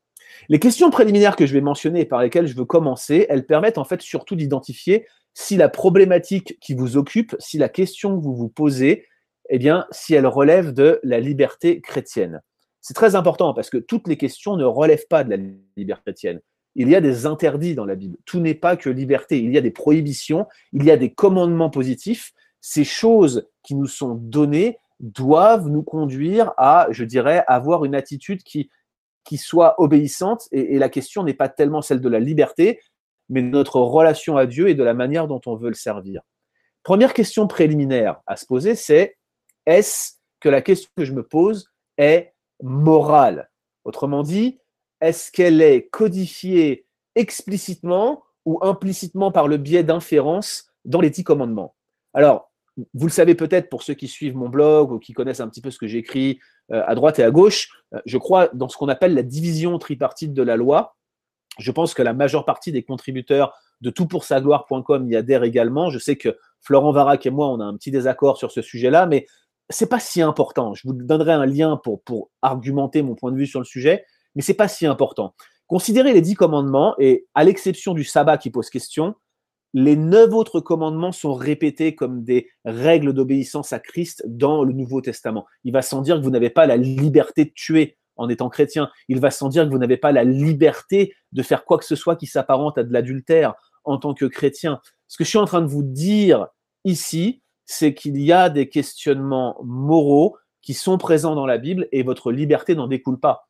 Les 0.49 0.61
questions 0.61 0.89
préliminaires 0.89 1.35
que 1.35 1.47
je 1.47 1.53
vais 1.53 1.61
mentionner 1.61 2.03
et 2.03 2.05
par 2.05 2.23
lesquelles 2.23 2.47
je 2.47 2.55
veux 2.55 2.65
commencer, 2.65 3.27
elles 3.29 3.45
permettent 3.45 3.79
en 3.79 3.85
fait 3.85 4.01
surtout 4.01 4.37
d'identifier 4.37 5.05
si 5.35 5.57
la 5.57 5.69
problématique 5.69 6.59
qui 6.61 6.75
vous 6.75 6.97
occupe, 6.97 7.35
si 7.41 7.59
la 7.59 7.69
question 7.69 8.17
que 8.17 8.23
vous 8.23 8.37
vous 8.37 8.49
posez, 8.49 9.05
eh 9.51 9.59
bien, 9.59 9.85
si 9.91 10.15
elle 10.15 10.29
relève 10.29 10.73
de 10.73 11.01
la 11.03 11.19
liberté 11.19 11.81
chrétienne. 11.81 12.41
C'est 12.81 12.95
très 12.95 13.17
important 13.17 13.53
parce 13.53 13.69
que 13.69 13.79
toutes 13.79 14.07
les 14.07 14.17
questions 14.17 14.57
ne 14.57 14.65
relèvent 14.65 15.09
pas 15.09 15.25
de 15.25 15.31
la 15.31 15.39
liberté 15.77 16.03
chrétienne. 16.05 16.41
Il 16.77 16.89
y 16.89 16.95
a 16.95 17.01
des 17.01 17.27
interdits 17.27 17.75
dans 17.75 17.85
la 17.85 17.97
Bible. 17.97 18.17
Tout 18.27 18.39
n'est 18.39 18.55
pas 18.55 18.77
que 18.77 18.91
liberté. 18.91 19.41
Il 19.41 19.53
y 19.53 19.59
a 19.59 19.61
des 19.61 19.73
prohibitions, 19.73 20.47
il 20.73 20.85
y 20.85 20.93
a 20.93 20.97
des 20.97 21.13
commandements 21.13 21.71
positifs. 21.71 22.33
Ces 22.61 22.85
choses 22.85 23.49
qui 23.65 23.75
nous 23.75 23.89
sont 23.89 24.15
données 24.15 24.79
doivent 25.01 25.69
nous 25.69 25.83
conduire 25.83 26.53
à, 26.57 26.87
je 26.91 27.05
dirais, 27.05 27.45
avoir 27.47 27.85
une 27.85 27.95
attitude 27.95 28.43
qui, 28.43 28.71
soit 29.37 29.75
obéissante. 29.81 30.49
Et, 30.53 30.75
et 30.75 30.79
la 30.79 30.89
question 30.89 31.25
n'est 31.25 31.35
pas 31.35 31.49
tellement 31.49 31.83
celle 31.83 32.01
de 32.01 32.09
la 32.09 32.21
liberté, 32.21 32.81
mais 33.29 33.43
de 33.43 33.49
notre 33.49 33.81
relation 33.81 34.37
à 34.37 34.47
Dieu 34.47 34.69
et 34.69 34.75
de 34.75 34.85
la 34.85 34.95
manière 34.95 35.27
dont 35.27 35.41
on 35.47 35.57
veut 35.57 35.69
le 35.69 35.75
servir. 35.75 36.23
Première 36.83 37.15
question 37.15 37.47
préliminaire 37.47 38.21
à 38.27 38.37
se 38.37 38.45
poser, 38.47 38.75
c'est 38.75 39.17
est-ce 39.67 40.13
que 40.41 40.49
la 40.51 40.61
question 40.61 40.91
que 40.97 41.05
je 41.05 41.13
me 41.13 41.27
pose 41.27 41.71
est 41.97 42.35
morale? 42.63 43.51
Autrement 43.85 44.23
dit, 44.23 44.61
est-ce 45.01 45.33
qu'elle 45.33 45.63
est 45.63 45.89
codifiée 45.89 46.87
explicitement 47.15 48.23
ou 48.45 48.59
implicitement 48.63 49.33
par 49.33 49.49
le 49.49 49.57
biais 49.57 49.83
d'inférence 49.83 50.71
dans 50.85 51.01
les 51.01 51.11
dix 51.11 51.25
commandements? 51.25 51.75
Alors, 52.13 52.53
vous 52.77 53.07
le 53.07 53.13
savez 53.13 53.35
peut-être 53.35 53.69
pour 53.69 53.83
ceux 53.83 53.95
qui 53.95 54.09
suivent 54.09 54.37
mon 54.37 54.49
blog 54.49 54.93
ou 54.93 54.99
qui 54.99 55.13
connaissent 55.13 55.41
un 55.41 55.49
petit 55.49 55.61
peu 55.61 55.71
ce 55.71 55.79
que 55.79 55.87
j'écris 55.87 56.41
euh, 56.73 56.83
à 56.87 56.95
droite 56.95 57.19
et 57.19 57.23
à 57.23 57.31
gauche, 57.31 57.69
euh, 57.95 58.01
je 58.07 58.19
crois 58.19 58.49
dans 58.53 58.69
ce 58.69 58.77
qu'on 58.77 58.89
appelle 58.89 59.15
la 59.15 59.23
division 59.23 59.79
tripartite 59.79 60.33
de 60.33 60.43
la 60.43 60.57
loi. 60.57 60.97
Je 61.59 61.71
pense 61.71 61.95
que 61.95 62.03
la 62.03 62.15
majeure 62.15 62.45
partie 62.45 62.73
des 62.73 62.83
contributeurs 62.83 63.55
de 63.81 63.91
toutpoursagloire.com 63.91 65.09
y 65.09 65.15
adhèrent 65.15 65.45
également. 65.45 65.91
Je 65.91 65.99
sais 65.99 66.17
que 66.17 66.37
Florent 66.61 66.93
Varac 66.93 67.25
et 67.27 67.31
moi, 67.31 67.49
on 67.49 67.61
a 67.61 67.65
un 67.65 67.77
petit 67.77 67.91
désaccord 67.91 68.39
sur 68.39 68.51
ce 68.51 68.63
sujet-là, 68.63 69.07
mais 69.07 69.27
c'est 69.71 69.89
pas 69.89 70.01
si 70.01 70.21
important. 70.21 70.75
Je 70.75 70.83
vous 70.87 70.95
donnerai 70.95 71.33
un 71.33 71.47
lien 71.47 71.77
pour, 71.77 72.03
pour 72.03 72.31
argumenter 72.43 73.03
mon 73.03 73.15
point 73.15 73.31
de 73.31 73.37
vue 73.37 73.47
sur 73.47 73.61
le 73.61 73.67
sujet, 73.67 74.05
mais 74.35 74.43
c'est 74.43 74.55
pas 74.55 74.69
si 74.69 74.87
important. 74.87 75.35
Considérez 75.67 76.13
les 76.13 76.21
dix 76.21 76.35
commandements 76.35 76.95
et 76.99 77.27
à 77.35 77.45
l'exception 77.45 77.95
du 77.95 78.05
sabbat 78.05 78.39
qui 78.39 78.51
pose 78.51 78.69
question, 78.69 79.15
les 79.75 79.97
neuf 79.97 80.33
autres 80.33 80.61
commandements 80.61 81.13
sont 81.13 81.35
répétés 81.35 81.97
comme 81.97 82.23
des 82.23 82.49
règles 82.65 83.13
d'obéissance 83.13 83.73
à 83.73 83.81
Christ 83.81 84.23
dans 84.27 84.63
le 84.63 84.73
Nouveau 84.73 85.01
Testament. 85.01 85.47
Il 85.65 85.73
va 85.73 85.83
sans 85.83 86.01
dire 86.01 86.17
que 86.17 86.23
vous 86.23 86.31
n'avez 86.31 86.49
pas 86.49 86.67
la 86.67 86.77
liberté 86.77 87.45
de 87.45 87.51
tuer 87.55 87.99
en 88.17 88.29
étant 88.29 88.49
chrétien. 88.49 88.89
Il 89.09 89.19
va 89.19 89.33
sans 89.33 89.49
dire 89.49 89.65
que 89.65 89.71
vous 89.71 89.79
n'avez 89.79 89.97
pas 89.97 90.13
la 90.13 90.23
liberté 90.23 91.13
de 91.33 91.43
faire 91.43 91.65
quoi 91.65 91.79
que 91.79 91.85
ce 91.85 91.97
soit 91.97 92.15
qui 92.15 92.27
s'apparente 92.27 92.79
à 92.79 92.85
de 92.85 92.93
l'adultère 92.93 93.55
en 93.83 93.99
tant 93.99 94.15
que 94.15 94.27
chrétien. 94.27 94.81
Ce 95.09 95.19
que 95.19 95.25
je 95.25 95.31
suis 95.31 95.39
en 95.39 95.45
train 95.45 95.61
de 95.61 95.67
vous 95.67 95.83
dire 95.83 96.47
ici, 96.85 97.43
c'est 97.67 97.95
qu'il 97.95 98.21
y 98.21 98.31
a 98.31 98.51
des 98.51 98.69
questionnements 98.69 99.61
moraux 99.65 100.37
qui 100.63 100.75
sont 100.75 100.99
présents 100.99 101.35
dans 101.35 101.47
la 101.47 101.59
Bible 101.59 101.89
et 101.91 102.05
votre 102.05 102.31
liberté 102.31 102.77
n'en 102.77 102.87
découle 102.87 103.19
pas. 103.19 103.49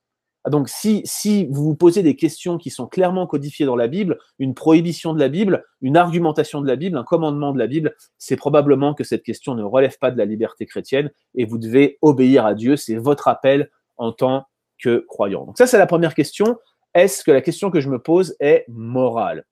Donc, 0.50 0.68
si, 0.68 1.02
vous 1.50 1.64
vous 1.64 1.74
posez 1.74 2.02
des 2.02 2.16
questions 2.16 2.58
qui 2.58 2.68
sont 2.68 2.86
clairement 2.86 3.26
codifiées 3.26 3.64
dans 3.64 3.76
la 3.76 3.88
Bible, 3.88 4.18
une 4.38 4.54
prohibition 4.54 5.14
de 5.14 5.20
la 5.20 5.28
Bible, 5.28 5.64
une 5.80 5.96
argumentation 5.96 6.60
de 6.60 6.66
la 6.66 6.76
Bible, 6.76 6.98
un 6.98 7.04
commandement 7.04 7.52
de 7.52 7.58
la 7.58 7.66
Bible, 7.66 7.94
c'est 8.18 8.36
probablement 8.36 8.92
que 8.92 9.04
cette 9.04 9.22
question 9.22 9.54
ne 9.54 9.62
relève 9.62 9.98
pas 9.98 10.10
de 10.10 10.18
la 10.18 10.26
liberté 10.26 10.66
chrétienne 10.66 11.10
et 11.34 11.46
vous 11.46 11.56
devez 11.56 11.98
obéir 12.02 12.44
à 12.44 12.54
Dieu. 12.54 12.76
C'est 12.76 12.96
votre 12.96 13.28
appel 13.28 13.70
en 13.96 14.12
tant 14.12 14.46
que 14.78 15.04
croyant. 15.08 15.46
Donc, 15.46 15.56
ça, 15.56 15.66
c'est 15.66 15.78
la 15.78 15.86
première 15.86 16.14
question. 16.14 16.58
Est-ce 16.94 17.24
que 17.24 17.30
la 17.30 17.40
question 17.40 17.70
que 17.70 17.80
je 17.80 17.88
me 17.88 17.98
pose 17.98 18.36
est 18.38 18.66
morale? 18.68 19.46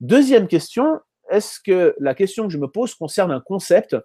Deuxième 0.00 0.46
question, 0.46 1.00
est-ce 1.30 1.58
que 1.58 1.94
la 1.98 2.14
question 2.14 2.46
que 2.46 2.52
je 2.52 2.58
me 2.58 2.68
pose 2.68 2.94
concerne 2.94 3.30
un 3.30 3.40
concept 3.40 3.96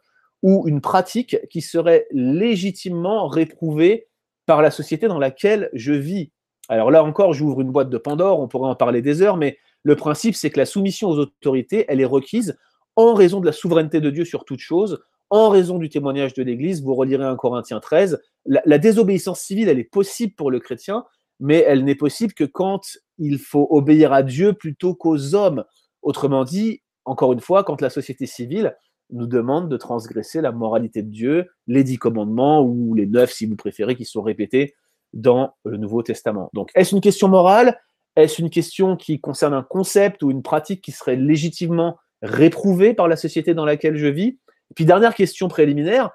ou 0.41 0.67
une 0.67 0.79
pratique 0.79 1.37
qui 1.49 1.61
serait 1.61 2.07
légitimement 2.11 3.27
réprouvée 3.27 4.07
par 4.49 4.63
la 4.63 4.71
société 4.71 5.07
dans 5.07 5.19
laquelle 5.19 5.69
je 5.73 5.93
vis. 5.93 6.31
Alors 6.69 6.89
là 6.89 7.03
encore, 7.03 7.33
j'ouvre 7.33 7.61
une 7.61 7.69
boîte 7.69 7.91
de 7.91 7.99
Pandore, 7.99 8.39
on 8.39 8.47
pourrait 8.47 8.71
en 8.71 8.73
parler 8.73 9.03
des 9.03 9.21
heures, 9.21 9.37
mais 9.37 9.59
le 9.83 9.95
principe, 9.95 10.33
c'est 10.33 10.49
que 10.49 10.57
la 10.57 10.65
soumission 10.65 11.07
aux 11.07 11.19
autorités, 11.19 11.85
elle 11.87 12.01
est 12.01 12.05
requise 12.05 12.57
en 12.95 13.13
raison 13.13 13.41
de 13.41 13.45
la 13.45 13.51
souveraineté 13.51 14.01
de 14.01 14.09
Dieu 14.09 14.25
sur 14.25 14.45
toute 14.45 14.59
chose, 14.59 15.03
en 15.29 15.49
raison 15.49 15.77
du 15.77 15.87
témoignage 15.87 16.33
de 16.33 16.41
l'Église. 16.41 16.81
Vous 16.81 16.95
relirez 16.95 17.25
un 17.25 17.35
Corinthiens 17.35 17.79
13. 17.79 18.19
La, 18.47 18.63
la, 18.65 18.79
désobéissance 18.79 19.39
civile, 19.39 19.69
elle 19.69 19.77
est 19.77 19.83
possible 19.83 20.33
pour 20.33 20.49
le 20.49 20.59
chrétien, 20.59 21.05
mais 21.39 21.63
elle 21.67 21.85
n'est 21.85 21.93
possible 21.93 22.33
que 22.33 22.43
quand 22.43 22.81
il 23.19 23.37
faut 23.37 23.67
obéir 23.69 24.13
à 24.13 24.23
Dieu 24.23 24.53
plutôt 24.53 24.95
qu'aux 24.95 25.35
hommes. 25.35 25.63
Autrement 26.01 26.43
dit, 26.43 26.81
encore 27.05 27.33
une 27.33 27.39
fois, 27.39 27.63
quand 27.63 27.81
la 27.81 27.91
société 27.91 28.25
civile 28.25 28.75
nous 29.11 29.27
demande 29.27 29.69
de 29.69 29.77
transgresser 29.77 30.41
la 30.41 30.51
moralité 30.51 31.01
de 31.01 31.09
Dieu, 31.09 31.49
les 31.67 31.83
dix 31.83 31.97
commandements 31.97 32.61
ou 32.61 32.93
les 32.93 33.07
neuf, 33.07 33.31
si 33.31 33.45
vous 33.45 33.55
préférez, 33.55 33.95
qui 33.95 34.05
sont 34.05 34.21
répétés 34.21 34.75
dans 35.13 35.55
le 35.65 35.77
Nouveau 35.77 36.03
Testament. 36.03 36.49
Donc, 36.53 36.69
est-ce 36.75 36.93
une 36.93 37.01
question 37.01 37.27
morale? 37.27 37.79
Est-ce 38.15 38.41
une 38.41 38.49
question 38.49 38.95
qui 38.95 39.19
concerne 39.19 39.53
un 39.53 39.63
concept 39.63 40.23
ou 40.23 40.31
une 40.31 40.43
pratique 40.43 40.83
qui 40.83 40.91
serait 40.91 41.15
légitimement 41.15 41.97
réprouvée 42.21 42.93
par 42.93 43.07
la 43.07 43.15
société 43.15 43.53
dans 43.53 43.65
laquelle 43.65 43.97
je 43.97 44.07
vis? 44.07 44.39
Et 44.71 44.73
puis, 44.75 44.85
dernière 44.85 45.15
question 45.15 45.47
préliminaire, 45.47 46.11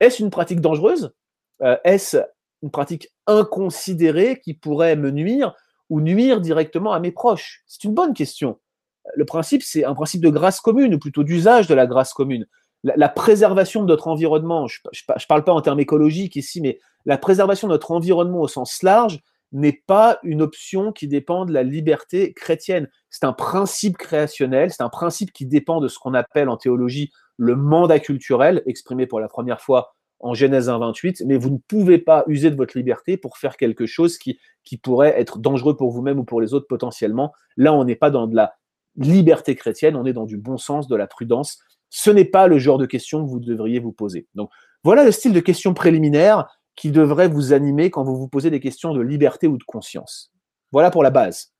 est-ce 0.00 0.22
une 0.22 0.30
pratique 0.30 0.60
dangereuse? 0.60 1.12
Euh, 1.62 1.76
Est-ce 1.84 2.18
une 2.62 2.70
pratique 2.70 3.08
inconsidérée 3.26 4.40
qui 4.40 4.54
pourrait 4.54 4.96
me 4.96 5.10
nuire 5.10 5.54
ou 5.90 6.00
nuire 6.00 6.40
directement 6.40 6.92
à 6.92 7.00
mes 7.00 7.12
proches? 7.12 7.62
C'est 7.66 7.84
une 7.84 7.94
bonne 7.94 8.14
question 8.14 8.58
le 9.14 9.24
principe, 9.24 9.62
c'est 9.62 9.84
un 9.84 9.94
principe 9.94 10.22
de 10.22 10.30
grâce 10.30 10.60
commune, 10.60 10.94
ou 10.94 10.98
plutôt 10.98 11.24
d'usage 11.24 11.66
de 11.66 11.74
la 11.74 11.86
grâce 11.86 12.12
commune. 12.12 12.46
La, 12.84 13.08
préservation 13.08 13.82
de 13.82 13.88
notre 13.88 14.06
environnement, 14.06 14.68
je 14.68 14.78
ne 14.92 15.26
parle 15.28 15.42
pas 15.42 15.52
en 15.52 15.60
termes 15.60 15.80
écologiques 15.80 16.36
ici, 16.36 16.60
mais 16.60 16.78
la 17.06 17.18
préservation 17.18 17.66
de 17.66 17.72
notre 17.72 17.90
environnement 17.90 18.40
au 18.40 18.48
sens 18.48 18.82
large 18.84 19.20
n'est 19.50 19.82
pas 19.86 20.18
une 20.22 20.42
option 20.42 20.92
qui 20.92 21.08
dépend 21.08 21.44
de 21.44 21.52
la 21.52 21.64
liberté 21.64 22.32
chrétienne. 22.34 22.88
C'est 23.10 23.24
un 23.24 23.32
principe 23.32 23.96
créationnel, 23.96 24.70
c'est 24.70 24.82
un 24.82 24.90
principe 24.90 25.32
qui 25.32 25.46
dépend 25.46 25.80
de 25.80 25.88
ce 25.88 25.98
qu'on 25.98 26.14
appelle 26.14 26.48
en 26.48 26.56
théologie 26.56 27.10
le 27.36 27.56
mandat 27.56 27.98
culturel, 27.98 28.62
exprimé 28.66 29.06
pour 29.06 29.20
la 29.20 29.28
première 29.28 29.60
fois 29.60 29.94
en 30.20 30.34
Genèse 30.34 30.68
1, 30.68 30.78
28, 30.78 31.22
mais 31.26 31.36
vous 31.36 31.50
ne 31.50 31.58
pouvez 31.68 31.98
pas 31.98 32.24
user 32.26 32.50
de 32.50 32.56
votre 32.56 32.76
liberté 32.76 33.16
pour 33.16 33.38
faire 33.38 33.56
quelque 33.56 33.86
chose 33.86 34.18
qui, 34.18 34.38
qui 34.64 34.76
pourrait 34.76 35.18
être 35.18 35.38
dangereux 35.38 35.76
pour 35.76 35.90
vous-même 35.90 36.18
ou 36.18 36.24
pour 36.24 36.40
les 36.40 36.54
autres 36.54 36.66
potentiellement. 36.68 37.32
Là, 37.56 37.72
on 37.72 37.84
n'est 37.84 37.96
pas 37.96 38.10
dans 38.10 38.26
de 38.26 38.34
la 38.34 38.54
liberté 38.98 39.54
chrétienne, 39.54 39.96
on 39.96 40.04
est 40.04 40.12
dans 40.12 40.26
du 40.26 40.36
bon 40.36 40.58
sens, 40.58 40.88
de 40.88 40.96
la 40.96 41.06
prudence. 41.06 41.58
Ce 41.90 42.10
n'est 42.10 42.24
pas 42.24 42.46
le 42.46 42.58
genre 42.58 42.78
de 42.78 42.86
questions 42.86 43.24
que 43.24 43.30
vous 43.30 43.40
devriez 43.40 43.78
vous 43.78 43.92
poser. 43.92 44.26
Donc 44.34 44.50
voilà 44.84 45.04
le 45.04 45.12
style 45.12 45.32
de 45.32 45.40
questions 45.40 45.74
préliminaires 45.74 46.46
qui 46.76 46.90
devrait 46.90 47.28
vous 47.28 47.52
animer 47.52 47.90
quand 47.90 48.04
vous 48.04 48.16
vous 48.16 48.28
posez 48.28 48.50
des 48.50 48.60
questions 48.60 48.94
de 48.94 49.00
liberté 49.00 49.48
ou 49.48 49.58
de 49.58 49.64
conscience. 49.64 50.32
Voilà 50.70 50.90
pour 50.90 51.02
la 51.02 51.10
base. 51.10 51.52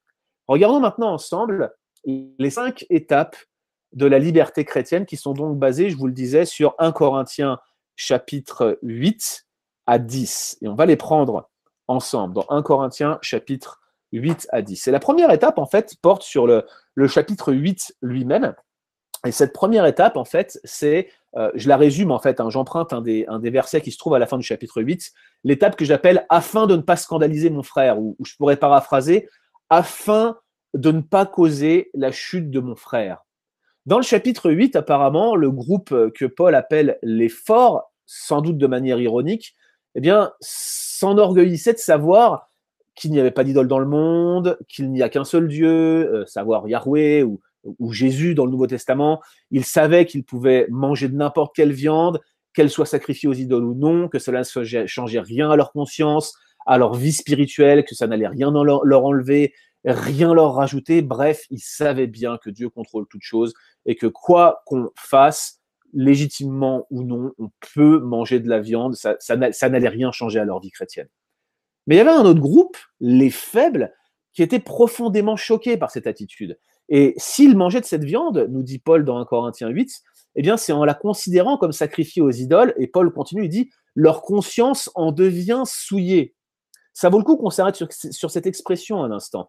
Regardons 0.47 0.81
maintenant 0.81 1.13
ensemble 1.13 1.73
les 2.05 2.51
cinq 2.51 2.87
étapes 2.91 3.37
de 3.93 4.07
la 4.07 4.19
liberté 4.19 4.65
chrétienne 4.65 5.07
qui 5.07 5.17
sont 5.17 5.33
donc 5.33 5.59
basées, 5.59 5.91
je 5.91 5.97
vous 5.97 6.07
le 6.07 6.13
disais, 6.13 6.45
sur 6.45 6.75
1 6.79 6.93
Corinthiens 6.93 7.59
chapitre 7.97 8.79
8 8.83 9.47
à 9.87 9.99
10. 9.99 10.59
Et 10.63 10.69
on 10.69 10.75
va 10.75 10.87
les 10.87 10.97
prendre 10.97 11.51
ensemble 11.87 12.35
dans 12.35 12.47
1 12.51 12.63
Corinthiens 12.63 13.19
chapitre 13.23 13.81
8 14.13 14.49
à 14.53 14.63
10. 14.63 14.89
Et 14.89 14.91
la 14.91 15.01
première 15.01 15.31
étape, 15.31 15.59
en 15.59 15.67
fait, 15.67 15.97
porte 16.03 16.23
sur 16.23 16.47
le, 16.47 16.65
chapitre 17.07 17.53
8 17.53 17.97
lui-même. 18.03 18.55
Et 19.27 19.33
cette 19.33 19.53
première 19.53 19.87
étape, 19.87 20.17
en 20.17 20.25
fait, 20.25 20.61
c'est, 20.65 21.09
euh, 21.37 21.51
je 21.55 21.69
la 21.69 21.77
résume, 21.77 22.13
en 22.13 22.19
fait, 22.19 22.41
hein, 22.41 22.51
j'emprunte 22.51 22.93
un 22.93 23.01
des, 23.03 23.27
versets 23.51 23.81
qui 23.81 23.91
se 23.91 23.99
trouve 23.99 24.15
à 24.15 24.19
la 24.19 24.27
fin 24.27 24.39
du 24.39 24.45
chapitre 24.45 24.81
8, 24.81 25.13
l'étape 25.45 25.77
que 25.77 25.85
j'appelle 25.85 26.25
afin 26.29 26.67
de 26.67 26.77
ne 26.77 26.83
pas 26.83 26.97
scandaliser 26.97 27.51
mon 27.51 27.63
frère, 27.63 27.99
ou, 27.99 28.17
ou 28.19 28.25
je 28.25 28.37
pourrais 28.37 28.57
paraphraser, 28.57 29.29
afin 29.71 30.39
de 30.75 30.93
ne 30.93 31.01
pas 31.01 31.27
causer 31.27 31.91
la 31.95 32.13
chute 32.13 32.51
de 32.51 32.61
mon 32.61 32.77
frère. 32.77 33.25
Dans 33.87 33.97
le 33.97 34.05
chapitre 34.05 34.51
8, 34.51 34.77
apparemment, 34.77 35.35
le 35.35 35.51
groupe 35.51 36.13
que 36.15 36.27
Paul 36.27 36.55
appelle 36.55 36.99
les 37.03 37.29
forts, 37.29 37.91
sans 38.07 38.41
doute 38.41 38.59
de 38.59 38.67
manière 38.67 39.01
ironique, 39.01 39.57
eh 39.95 40.01
bien, 40.01 40.33
s'enorgueillissait 40.41 41.73
de 41.73 41.79
savoir 41.79 42.51
qu'il 42.99 43.13
n'y 43.13 43.21
avait 43.21 43.31
pas 43.31 43.45
d'idole 43.45 43.69
dans 43.69 43.79
le 43.79 43.87
monde, 43.87 44.59
qu'il 44.69 44.91
n'y 44.91 45.03
a 45.03 45.09
qu'un 45.09 45.25
seul 45.25 45.49
Dieu, 45.49 45.69
euh, 45.69 46.27
savoir 46.27 46.69
Yahweh 46.69 47.23
ou, 47.23 47.41
Jésus 47.93 48.35
dans 48.35 48.45
le 48.45 48.51
Nouveau 48.51 48.67
Testament. 48.67 49.21
Ils 49.51 49.65
savaient 49.65 50.07
qu'ils 50.07 50.25
pouvaient 50.25 50.67
manger 50.71 51.09
de 51.09 51.17
n'importe 51.17 51.55
quelle 51.55 51.73
viande, 51.73 52.21
qu'elle 52.55 52.71
soit 52.71 52.87
sacrifiée 52.87 53.29
aux 53.29 53.35
idoles 53.35 53.65
ou 53.65 53.75
non, 53.75 54.09
que 54.09 54.19
cela 54.19 54.41
ne 54.41 54.87
changeait 54.87 55.21
rien 55.21 55.51
à 55.51 55.57
leur 55.57 55.73
conscience, 55.73 56.35
à 56.67 56.79
leur 56.79 56.95
vie 56.95 57.13
spirituelle, 57.13 57.85
que 57.85 57.95
ça 57.95 58.07
n'allait 58.07 58.29
rien 58.29 58.51
leur, 58.51 58.85
leur 58.85 59.05
enlever, 59.05 59.53
rien 59.85 60.33
leur 60.33 60.55
rajouter. 60.55 61.03
Bref, 61.03 61.43
ils 61.51 61.61
savaient 61.61 62.07
bien 62.07 62.39
que 62.39 62.51
Dieu 62.51 62.69
contrôle 62.71 63.07
toutes 63.09 63.23
choses 63.23 63.55
et 63.87 63.97
que 63.97 64.07
quoi 64.07 64.63
qu'on 64.65 64.91
fasse, 64.97 65.61
légitimement 65.93 66.87
ou 66.91 67.03
non, 67.03 67.33
on 67.39 67.51
peut 67.75 67.99
manger 67.99 68.41
de 68.41 68.49
la 68.49 68.61
viande, 68.61 68.95
ça 68.95 69.37
n'allait 69.37 69.89
rien 69.89 70.11
changer 70.13 70.39
à 70.39 70.45
leur 70.45 70.61
vie 70.61 70.71
chrétienne. 70.71 71.09
Mais 71.89 71.95
il 71.95 71.99
y 71.99 72.01
avait 72.03 72.11
un 72.11 72.27
autre 72.27 72.41
groupe, 72.41 72.77
les 73.01 73.31
faibles, 73.31 73.95
qui 74.35 74.43
étaient 74.43 74.61
profondément 74.61 75.37
choqués 75.37 75.79
par 75.79 75.91
cette 75.91 76.07
attitude. 76.07 76.59
Et 76.91 77.15
s'ils 77.17 77.57
mangeaient 77.57 77.81
de 77.81 77.87
cette 77.87 78.05
viande, 78.05 78.47
nous 78.51 78.63
dit 78.63 78.79
Paul 78.79 79.05
dans 79.05 79.19
1 79.19 79.25
Corinthiens 79.25 79.71
8, 79.71 80.03
eh 80.37 80.43
bien 80.43 80.59
c'est 80.59 80.73
en 80.73 80.85
la 80.85 80.93
considérant 80.93 81.57
comme 81.57 81.73
sacrifiée 81.73 82.21
aux 82.21 82.31
idoles, 82.31 82.75
et 82.77 82.87
Paul 82.87 83.11
continue, 83.11 83.47
il 83.47 83.49
dit, 83.49 83.71
leur 83.95 84.21
conscience 84.21 84.91
en 84.95 85.13
devient 85.13 85.63
souillée. 85.65 86.35
Ça 86.93 87.09
vaut 87.09 87.19
le 87.19 87.25
coup 87.25 87.37
qu'on 87.37 87.51
s'arrête 87.51 87.77
sur, 87.77 88.31
cette 88.31 88.47
expression 88.47 89.03
un 89.03 89.11
instant. 89.11 89.49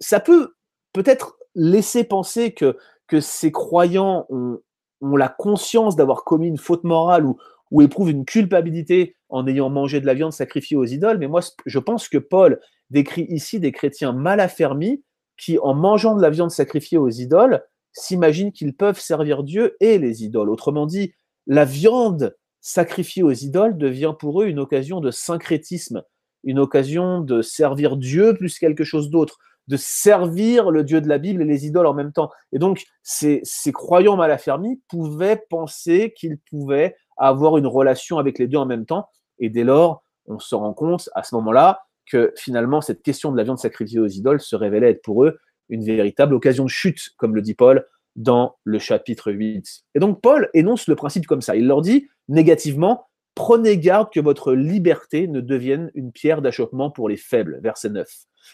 Ça 0.00 0.20
peut 0.20 0.54
peut-être 0.92 1.38
laisser 1.54 2.04
penser 2.04 2.52
que, 2.52 2.76
ces 3.20 3.50
croyants 3.50 4.26
ont, 4.28 4.60
ont 5.00 5.16
la 5.16 5.28
conscience 5.28 5.96
d'avoir 5.96 6.22
commis 6.24 6.46
une 6.46 6.58
faute 6.58 6.84
morale 6.84 7.26
ou, 7.26 7.38
ou 7.70 7.82
éprouvent 7.82 8.10
une 8.10 8.24
culpabilité 8.24 9.16
en 9.28 9.46
ayant 9.46 9.70
mangé 9.70 10.00
de 10.00 10.06
la 10.06 10.14
viande 10.14 10.32
sacrifiée 10.32 10.76
aux 10.76 10.84
idoles. 10.84 11.18
Mais 11.18 11.28
moi, 11.28 11.40
je 11.66 11.78
pense 11.78 12.08
que 12.08 12.18
Paul 12.18 12.60
décrit 12.90 13.26
ici 13.28 13.60
des 13.60 13.72
chrétiens 13.72 14.12
mal 14.12 14.40
affermis 14.40 15.02
qui, 15.36 15.58
en 15.58 15.74
mangeant 15.74 16.16
de 16.16 16.22
la 16.22 16.30
viande 16.30 16.50
sacrifiée 16.50 16.98
aux 16.98 17.08
idoles, 17.08 17.62
s'imaginent 17.92 18.52
qu'ils 18.52 18.74
peuvent 18.74 19.00
servir 19.00 19.42
Dieu 19.42 19.76
et 19.80 19.98
les 19.98 20.24
idoles. 20.24 20.50
Autrement 20.50 20.86
dit, 20.86 21.12
la 21.46 21.64
viande 21.64 22.36
sacrifiée 22.60 23.22
aux 23.22 23.32
idoles 23.32 23.78
devient 23.78 24.14
pour 24.18 24.42
eux 24.42 24.46
une 24.46 24.58
occasion 24.58 25.00
de 25.00 25.10
syncrétisme, 25.10 26.02
une 26.44 26.58
occasion 26.58 27.20
de 27.20 27.42
servir 27.42 27.96
Dieu 27.96 28.34
plus 28.34 28.58
quelque 28.58 28.84
chose 28.84 29.10
d'autre, 29.10 29.38
de 29.68 29.76
servir 29.76 30.70
le 30.70 30.84
Dieu 30.84 31.00
de 31.00 31.08
la 31.08 31.18
Bible 31.18 31.42
et 31.42 31.46
les 31.46 31.66
idoles 31.66 31.86
en 31.86 31.94
même 31.94 32.12
temps. 32.12 32.30
Et 32.52 32.58
donc, 32.58 32.84
ces, 33.02 33.40
ces 33.44 33.72
croyants 33.72 34.16
mal 34.16 34.30
affermis 34.30 34.82
pouvaient 34.88 35.42
penser 35.48 36.12
qu'ils 36.16 36.38
pouvaient 36.38 36.96
avoir 37.28 37.58
une 37.58 37.66
relation 37.66 38.18
avec 38.18 38.38
les 38.38 38.48
deux 38.48 38.58
en 38.58 38.66
même 38.66 38.86
temps. 38.86 39.08
Et 39.38 39.50
dès 39.50 39.64
lors, 39.64 40.04
on 40.26 40.38
se 40.38 40.54
rend 40.54 40.72
compte 40.72 41.08
à 41.14 41.22
ce 41.22 41.34
moment-là 41.36 41.82
que 42.10 42.32
finalement, 42.36 42.80
cette 42.80 43.02
question 43.02 43.30
de 43.30 43.36
la 43.36 43.44
viande 43.44 43.58
sacrifiée 43.58 44.00
aux 44.00 44.06
idoles 44.06 44.40
se 44.40 44.56
révélait 44.56 44.90
être 44.90 45.02
pour 45.02 45.24
eux 45.24 45.38
une 45.68 45.84
véritable 45.84 46.34
occasion 46.34 46.64
de 46.64 46.70
chute, 46.70 47.10
comme 47.16 47.34
le 47.34 47.42
dit 47.42 47.54
Paul 47.54 47.86
dans 48.16 48.56
le 48.64 48.78
chapitre 48.78 49.32
8. 49.32 49.64
Et 49.94 50.00
donc 50.00 50.20
Paul 50.20 50.50
énonce 50.52 50.88
le 50.88 50.96
principe 50.96 51.26
comme 51.26 51.40
ça. 51.40 51.54
Il 51.54 51.66
leur 51.66 51.80
dit 51.80 52.08
négativement, 52.28 53.06
prenez 53.34 53.78
garde 53.78 54.12
que 54.12 54.20
votre 54.20 54.52
liberté 54.52 55.28
ne 55.28 55.40
devienne 55.40 55.90
une 55.94 56.10
pierre 56.10 56.42
d'achoppement 56.42 56.90
pour 56.90 57.08
les 57.08 57.16
faibles, 57.16 57.60
verset 57.62 57.90
9. 57.90 58.08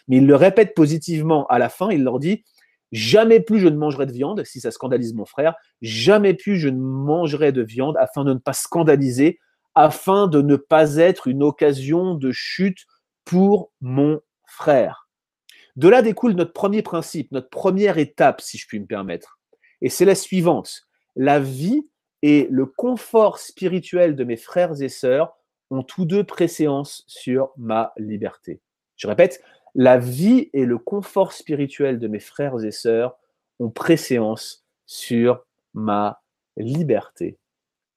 Mais 0.08 0.18
il 0.18 0.26
le 0.26 0.36
répète 0.36 0.74
positivement 0.74 1.46
à 1.46 1.58
la 1.58 1.68
fin, 1.68 1.90
il 1.90 2.04
leur 2.04 2.18
dit, 2.18 2.44
Jamais 2.96 3.40
plus 3.40 3.58
je 3.58 3.68
ne 3.68 3.76
mangerai 3.76 4.06
de 4.06 4.12
viande, 4.12 4.42
si 4.46 4.58
ça 4.58 4.70
scandalise 4.70 5.12
mon 5.12 5.26
frère. 5.26 5.54
Jamais 5.82 6.32
plus 6.32 6.56
je 6.56 6.70
ne 6.70 6.80
mangerai 6.80 7.52
de 7.52 7.60
viande 7.60 7.94
afin 7.98 8.24
de 8.24 8.32
ne 8.32 8.38
pas 8.38 8.54
scandaliser, 8.54 9.38
afin 9.74 10.28
de 10.28 10.40
ne 10.40 10.56
pas 10.56 10.96
être 10.96 11.26
une 11.26 11.42
occasion 11.42 12.14
de 12.14 12.32
chute 12.32 12.86
pour 13.26 13.70
mon 13.82 14.20
frère. 14.46 15.10
De 15.76 15.90
là 15.90 16.00
découle 16.00 16.32
notre 16.32 16.54
premier 16.54 16.80
principe, 16.80 17.32
notre 17.32 17.50
première 17.50 17.98
étape, 17.98 18.40
si 18.40 18.56
je 18.56 18.66
puis 18.66 18.80
me 18.80 18.86
permettre. 18.86 19.38
Et 19.82 19.90
c'est 19.90 20.06
la 20.06 20.14
suivante. 20.14 20.86
La 21.16 21.38
vie 21.38 21.86
et 22.22 22.48
le 22.50 22.64
confort 22.64 23.38
spirituel 23.38 24.16
de 24.16 24.24
mes 24.24 24.38
frères 24.38 24.80
et 24.80 24.88
sœurs 24.88 25.36
ont 25.68 25.82
tous 25.82 26.06
deux 26.06 26.24
préséance 26.24 27.04
sur 27.08 27.50
ma 27.58 27.92
liberté. 27.98 28.62
Je 28.96 29.06
répète, 29.06 29.42
la 29.76 29.98
vie 29.98 30.48
et 30.54 30.64
le 30.64 30.78
confort 30.78 31.32
spirituel 31.32 31.98
de 31.98 32.08
mes 32.08 32.18
frères 32.18 32.64
et 32.64 32.70
sœurs 32.70 33.18
ont 33.60 33.68
préséance 33.68 34.66
sur 34.86 35.44
ma 35.74 36.22
liberté. 36.56 37.36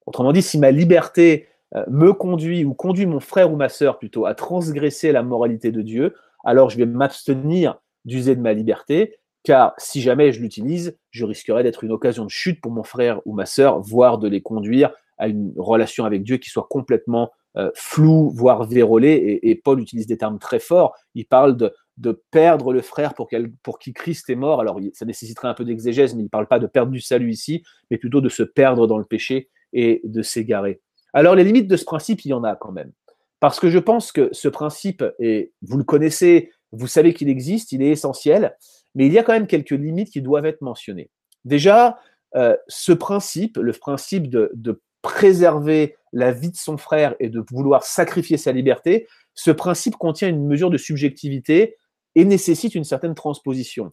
Autrement 0.06 0.34
dit, 0.34 0.42
si 0.42 0.60
ma 0.60 0.72
liberté 0.72 1.48
euh, 1.76 1.86
me 1.88 2.12
conduit 2.12 2.66
ou 2.66 2.74
conduit 2.74 3.06
mon 3.06 3.22
frère 3.22 3.52
ou 3.52 3.56
ma 3.56 3.70
sœur 3.70 3.98
plutôt 3.98 4.26
à 4.26 4.36
transgresser 4.36 5.14
la 5.14 5.24
moralité 5.24 5.72
de 5.72 5.82
Dieu, 5.82 6.16
alors 6.44 6.70
je 6.70 6.78
vais 6.78 6.86
m'abstenir 6.86 7.80
d'user 8.04 8.36
de 8.36 8.42
ma 8.42 8.52
liberté, 8.52 9.18
car 9.44 9.74
si 9.78 10.02
jamais 10.02 10.34
je 10.34 10.42
l'utilise, 10.42 10.98
je 11.12 11.24
risquerais 11.24 11.64
d'être 11.64 11.86
une 11.86 11.94
occasion 11.94 12.26
de 12.26 12.30
chute 12.30 12.60
pour 12.60 12.74
mon 12.74 12.84
frère 12.84 13.22
ou 13.26 13.34
ma 13.34 13.46
sœur, 13.46 13.80
voire 13.80 14.18
de 14.18 14.28
les 14.28 14.42
conduire 14.42 14.92
à 15.18 15.30
une 15.30 15.54
relation 15.56 16.04
avec 16.04 16.24
Dieu 16.24 16.38
qui 16.38 16.50
soit 16.50 16.68
complètement 16.70 17.32
euh, 17.58 17.72
floue, 17.74 18.30
voire 18.30 18.64
vérolée. 18.66 19.40
Et, 19.42 19.56
Paul 19.56 19.80
utilise 19.80 20.08
des 20.08 20.18
termes 20.18 20.40
très 20.40 20.60
forts. 20.60 20.96
Il 21.16 21.26
parle 21.26 21.58
de, 21.58 21.74
perdre 22.32 22.72
le 22.72 22.82
frère 22.82 23.14
pour, 23.14 23.28
pour 23.64 23.80
qui 23.80 23.94
Christ 23.94 24.30
est 24.30 24.36
mort. 24.36 24.62
Alors 24.62 24.80
ça 24.94 25.06
nécessiterait 25.06 25.48
un 25.48 25.54
peu 25.54 25.66
d'exégèse, 25.66 26.16
mais 26.16 26.22
il 26.22 26.26
ne 26.26 26.30
parle 26.30 26.48
pas 26.48 26.60
de 26.60 26.68
perdre 26.68 26.92
du 26.92 27.02
salut 27.02 27.32
ici, 27.32 27.64
mais 27.92 27.98
plutôt 27.98 28.22
de 28.22 28.30
se 28.30 28.44
perdre 28.44 28.88
dans 28.88 28.98
le 28.98 29.04
péché 29.04 29.50
et 29.74 30.02
de 30.04 30.22
s'égarer. 30.22 30.82
Alors 31.14 31.36
les 31.36 31.44
limites 31.44 31.68
de 31.68 31.76
ce 31.76 31.86
principe, 31.86 32.24
il 32.24 32.30
y 32.30 32.34
en 32.34 32.44
a 32.44 32.56
quand 32.56 32.72
même. 32.72 32.92
Parce 33.40 33.60
que 33.60 33.70
je 33.70 33.80
pense 33.80 34.12
que 34.12 34.30
ce 34.32 34.48
principe, 34.48 35.04
et 35.20 35.54
vous 35.62 35.78
le 35.78 35.84
connaissez, 35.84 36.52
vous 36.72 36.88
savez 36.88 37.14
qu'il 37.14 37.30
existe, 37.30 37.72
il 37.72 37.82
est 37.82 37.90
essentiel, 37.90 38.56
mais 38.96 39.06
il 39.08 39.14
y 39.14 39.18
a 39.18 39.24
quand 39.24 39.34
même 39.34 39.48
quelques 39.48 39.72
limites 39.72 40.12
qui 40.12 40.22
doivent 40.22 40.46
être 40.46 40.62
mentionnées. 40.62 41.10
Déjà, 41.46 41.98
euh, 42.36 42.56
ce 42.68 42.92
principe, 42.92 43.58
le 43.58 43.72
principe 43.72 44.30
de, 44.30 44.52
de, 44.54 44.82
préserver 45.02 45.96
la 46.14 46.32
vie 46.32 46.52
de 46.52 46.56
son 46.56 46.78
frère 46.78 47.16
et 47.20 47.30
de 47.30 47.44
vouloir 47.52 47.84
sacrifier 47.84 48.38
sa 48.38 48.52
liberté, 48.52 49.08
ce 49.34 49.52
principe 49.52 49.96
contient 49.98 50.30
une 50.30 50.46
mesure 50.46 50.70
de 50.70 50.78
subjectivité 50.78 51.78
et 52.16 52.26
nécessite 52.26 52.76
une 52.76 52.84
certaine 52.84 53.16
transposition. 53.16 53.92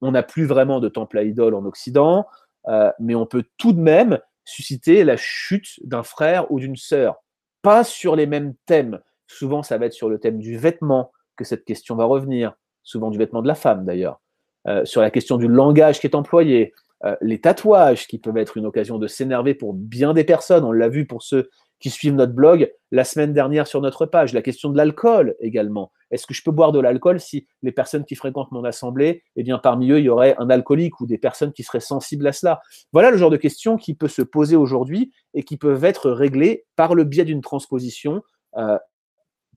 On 0.00 0.12
n'a 0.12 0.22
plus 0.22 0.46
vraiment 0.46 0.80
de 0.80 0.88
temple 0.88 1.18
à 1.18 1.22
idole 1.22 1.54
en 1.54 1.64
Occident, 1.64 2.26
euh, 2.68 2.90
mais 2.98 3.14
on 3.14 3.26
peut 3.26 3.44
tout 3.58 3.72
de 3.72 3.80
même 3.80 4.18
susciter 4.44 5.04
la 5.04 5.16
chute 5.16 5.78
d'un 5.84 6.02
frère 6.02 6.50
ou 6.50 6.58
d'une 6.58 6.76
sœur. 6.76 7.16
Pas 7.62 7.84
sur 7.84 8.16
les 8.16 8.26
mêmes 8.26 8.54
thèmes. 8.66 9.00
Souvent, 9.26 9.62
ça 9.62 9.78
va 9.78 9.86
être 9.86 9.92
sur 9.92 10.08
le 10.08 10.18
thème 10.18 10.38
du 10.38 10.56
vêtement 10.56 11.12
que 11.36 11.44
cette 11.44 11.64
question 11.64 11.94
va 11.96 12.04
revenir, 12.04 12.54
souvent 12.82 13.10
du 13.10 13.18
vêtement 13.18 13.42
de 13.42 13.48
la 13.48 13.54
femme 13.54 13.84
d'ailleurs, 13.84 14.20
euh, 14.66 14.84
sur 14.84 15.00
la 15.00 15.10
question 15.10 15.36
du 15.36 15.48
langage 15.48 16.00
qui 16.00 16.06
est 16.06 16.14
employé, 16.14 16.72
euh, 17.04 17.16
les 17.20 17.40
tatouages 17.40 18.06
qui 18.06 18.18
peuvent 18.18 18.36
être 18.36 18.56
une 18.56 18.66
occasion 18.66 18.98
de 18.98 19.06
s'énerver 19.06 19.54
pour 19.54 19.74
bien 19.74 20.12
des 20.14 20.24
personnes. 20.24 20.64
On 20.64 20.72
l'a 20.72 20.88
vu 20.88 21.06
pour 21.06 21.22
ceux 21.22 21.48
qui 21.80 21.90
suivent 21.90 22.14
notre 22.14 22.34
blog 22.34 22.70
la 22.92 23.04
semaine 23.04 23.32
dernière 23.32 23.66
sur 23.66 23.80
notre 23.80 24.06
page. 24.06 24.34
La 24.34 24.42
question 24.42 24.68
de 24.68 24.76
l'alcool 24.76 25.34
également. 25.40 25.90
Est-ce 26.10 26.26
que 26.26 26.34
je 26.34 26.42
peux 26.42 26.50
boire 26.50 26.72
de 26.72 26.80
l'alcool 26.80 27.20
si 27.20 27.46
les 27.62 27.72
personnes 27.72 28.04
qui 28.04 28.14
fréquentent 28.14 28.52
mon 28.52 28.64
assemblée, 28.64 29.22
eh 29.36 29.42
bien, 29.42 29.58
parmi 29.58 29.90
eux, 29.90 29.98
il 29.98 30.04
y 30.04 30.08
aurait 30.08 30.34
un 30.38 30.50
alcoolique 30.50 31.00
ou 31.00 31.06
des 31.06 31.18
personnes 31.18 31.52
qui 31.52 31.62
seraient 31.62 31.80
sensibles 31.80 32.26
à 32.26 32.32
cela? 32.32 32.60
Voilà 32.92 33.10
le 33.10 33.16
genre 33.16 33.30
de 33.30 33.36
questions 33.36 33.76
qui 33.76 33.94
peut 33.94 34.08
se 34.08 34.22
poser 34.22 34.56
aujourd'hui 34.56 35.12
et 35.34 35.42
qui 35.42 35.56
peuvent 35.56 35.84
être 35.84 36.10
réglées 36.10 36.66
par 36.76 36.94
le 36.94 37.04
biais 37.04 37.24
d'une 37.24 37.40
transposition, 37.40 38.22
euh, 38.56 38.78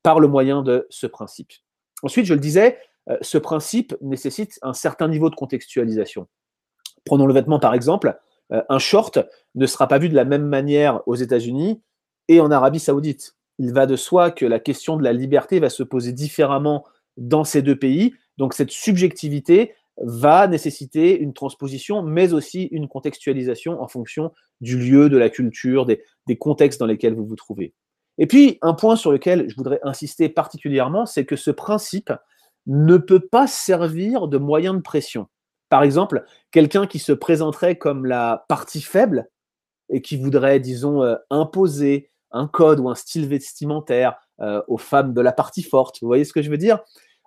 par 0.02 0.20
le 0.20 0.28
moyen 0.28 0.62
de 0.62 0.88
ce 0.90 1.08
principe. 1.08 1.52
Ensuite, 2.04 2.26
je 2.26 2.34
le 2.34 2.40
disais, 2.40 2.78
euh, 3.10 3.18
ce 3.22 3.38
principe 3.38 3.96
nécessite 4.02 4.60
un 4.62 4.74
certain 4.74 5.08
niveau 5.08 5.30
de 5.30 5.36
contextualisation. 5.36 6.28
Prenons 7.06 7.26
le 7.26 7.34
vêtement 7.34 7.60
par 7.60 7.74
exemple. 7.74 8.18
Euh, 8.52 8.62
un 8.70 8.80
short 8.80 9.20
ne 9.56 9.66
sera 9.66 9.88
pas 9.88 9.98
vu 9.98 10.10
de 10.10 10.16
la 10.16 10.26
même 10.26 10.46
manière 10.46 11.02
aux 11.08 11.16
États-Unis 11.16 11.82
et 12.28 12.40
en 12.40 12.52
Arabie 12.52 12.80
Saoudite. 12.80 13.36
Il 13.60 13.74
va 13.74 13.86
de 13.86 13.96
soi 13.96 14.32
que 14.32 14.46
la 14.46 14.60
question 14.60 14.98
de 14.98 15.04
la 15.04 15.14
liberté 15.14 15.60
va 15.60 15.70
se 15.70 15.84
poser 15.84 16.12
différemment 16.12 16.84
dans 17.18 17.44
ces 17.44 17.62
deux 17.62 17.78
pays. 17.78 18.14
Donc 18.38 18.54
cette 18.54 18.72
subjectivité 18.72 19.76
va 19.98 20.48
nécessiter 20.48 21.20
une 21.20 21.34
transposition, 21.34 22.02
mais 22.02 22.34
aussi 22.34 22.64
une 22.72 22.88
contextualisation 22.88 23.82
en 23.82 23.88
fonction 23.88 24.32
du 24.60 24.78
lieu, 24.78 25.10
de 25.10 25.18
la 25.18 25.30
culture, 25.30 25.86
des, 25.86 26.02
des 26.28 26.38
contextes 26.38 26.80
dans 26.80 26.88
lesquels 26.88 27.14
vous 27.14 27.26
vous 27.26 27.36
trouvez. 27.36 27.74
Et 28.18 28.28
puis, 28.28 28.58
un 28.62 28.74
point 28.74 28.96
sur 28.96 29.12
lequel 29.12 29.50
je 29.50 29.56
voudrais 29.56 29.80
insister 29.84 30.30
particulièrement, 30.30 31.06
c'est 31.06 31.26
que 31.26 31.36
ce 31.36 31.52
principe 31.52 32.12
ne 32.66 32.98
peut 32.98 33.20
pas 33.20 33.48
servir 33.48 34.28
de 34.28 34.38
moyen 34.38 34.74
de 34.74 34.82
pression. 34.82 35.28
Par 35.74 35.82
exemple, 35.82 36.24
quelqu'un 36.52 36.86
qui 36.86 37.00
se 37.00 37.12
présenterait 37.12 37.80
comme 37.80 38.06
la 38.06 38.46
partie 38.48 38.80
faible 38.80 39.28
et 39.90 40.04
qui 40.04 40.18
voudrait, 40.18 40.60
disons, 40.60 41.02
euh, 41.02 41.16
imposer 41.32 42.12
un 42.30 42.48
code 42.48 42.80
ou 42.80 42.92
un 42.92 42.94
style 42.94 43.28
vestimentaire 43.28 44.14
euh, 44.40 44.62
aux 44.68 44.78
femmes 44.78 45.16
de 45.16 45.22
la 45.22 45.32
partie 45.32 45.64
forte. 45.64 45.98
Vous 46.00 46.08
voyez 46.08 46.26
ce 46.26 46.32
que 46.32 46.44
je 46.44 46.52
veux 46.52 46.60
dire? 46.60 46.78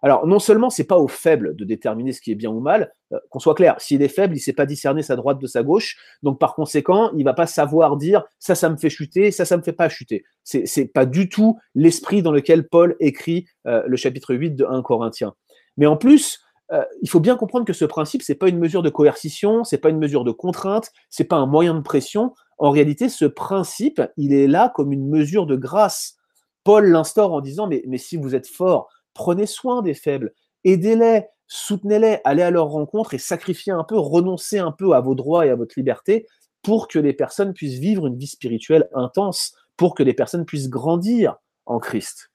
Alors, 0.01 0.29
non 0.29 0.39
seulement 0.39 0.71
c'est 0.71 0.87
pas 0.87 0.97
aux 0.97 1.09
faibles 1.09 1.57
de 1.57 1.65
déterminer 1.65 2.13
ce 2.13 2.21
qui 2.21 2.31
est 2.31 2.37
bien 2.37 2.51
ou 2.51 2.61
mal, 2.61 2.95
euh, 3.13 3.19
qu'on 3.31 3.41
soit 3.41 3.57
clair, 3.57 3.75
s'il 3.81 4.01
est 4.01 4.07
faible, 4.07 4.37
il 4.37 4.41
sait 4.41 4.53
pas 4.53 4.65
discerner 4.65 5.03
sa 5.03 5.17
droite 5.17 5.41
de 5.41 5.47
sa 5.49 5.65
gauche, 5.65 5.97
donc 6.23 6.39
par 6.39 6.55
conséquent, 6.55 7.11
il 7.17 7.25
va 7.25 7.35
pas 7.35 7.49
savoir 7.49 7.97
dire 7.97 8.23
ça, 8.39 8.55
ça 8.55 8.69
me 8.69 8.77
fait 8.77 8.91
chuter, 8.91 9.33
ça, 9.33 9.45
ça 9.45 9.57
me 9.57 9.63
fait 9.63 9.73
pas 9.73 9.89
chuter. 9.89 10.23
C'est, 10.45 10.67
c'est 10.67 10.87
pas 10.87 11.05
du 11.05 11.29
tout 11.29 11.59
l'esprit 11.75 12.23
dans 12.23 12.31
lequel 12.31 12.69
Paul 12.69 12.95
écrit 13.01 13.49
le 13.65 13.97
chapitre 13.97 14.37
8 14.37 14.53
de 14.53 14.65
1 14.65 14.83
Corinthiens. 14.83 15.35
Mais 15.77 15.87
en 15.87 15.97
plus, 15.97 16.46
euh, 16.73 16.85
il 17.01 17.09
faut 17.09 17.21
bien 17.21 17.37
comprendre 17.37 17.65
que 17.65 17.73
ce 17.73 17.85
principe, 17.85 18.23
ce 18.23 18.33
n'est 18.33 18.39
pas 18.39 18.49
une 18.49 18.59
mesure 18.59 18.83
de 18.83 18.91
coercition, 18.91 19.65
ce 19.65 19.75
n'est 19.75 19.81
pas 19.81 19.91
une 19.91 19.99
mesure 19.99 20.25
de 20.25 20.33
contrainte, 20.33 20.91
ce 21.11 21.23
n'est 21.23 21.27
pas 21.27 21.37
un 21.37 21.47
moyen 21.47 21.75
de 21.75 21.81
pression. 21.81 22.35
En 22.59 22.71
réalité, 22.71 23.09
ce 23.09 23.25
principe, 23.25 24.03
il 24.17 24.33
est 24.33 24.47
là 24.47 24.73
comme 24.75 24.93
une 24.93 25.09
mesure 25.09 25.47
de 25.47 25.57
grâce. 25.57 26.17
Paul 26.65 26.91
l'instaure 26.91 27.33
en 27.33 27.41
disant, 27.41 27.69
mais, 27.69 27.83
mais 27.87 27.99
si 27.99 28.17
vous 28.17 28.35
êtes 28.35 28.49
fort, 28.49 28.89
prenez 29.15 29.47
soin 29.47 29.83
des 29.83 29.95
faibles, 29.95 30.33
aidez-les, 30.65 31.27
soutenez-les, 31.47 32.19
allez 32.25 32.43
à 32.43 32.51
leur 32.51 32.67
rencontre 32.67 33.15
et 33.15 33.19
sacrifiez 33.19 33.73
un 33.73 33.85
peu, 33.85 33.97
renoncez 33.97 34.59
un 34.59 34.73
peu 34.73 34.93
à 34.95 35.01
vos 35.01 35.15
droits 35.15 35.47
et 35.47 35.51
à 35.51 35.55
votre 35.55 35.75
liberté 35.77 36.27
pour 36.63 36.89
que 36.89 36.99
les 36.99 37.13
personnes 37.13 37.53
puissent 37.53 37.79
vivre 37.79 38.09
une 38.09 38.17
vie 38.17 38.27
spirituelle 38.27 38.89
intense, 38.93 39.55
pour 39.77 39.95
que 39.95 40.03
les 40.03 40.15
personnes 40.15 40.45
puissent 40.45 40.69
grandir 40.69 41.37
en 41.67 41.79
Christ. 41.79 42.33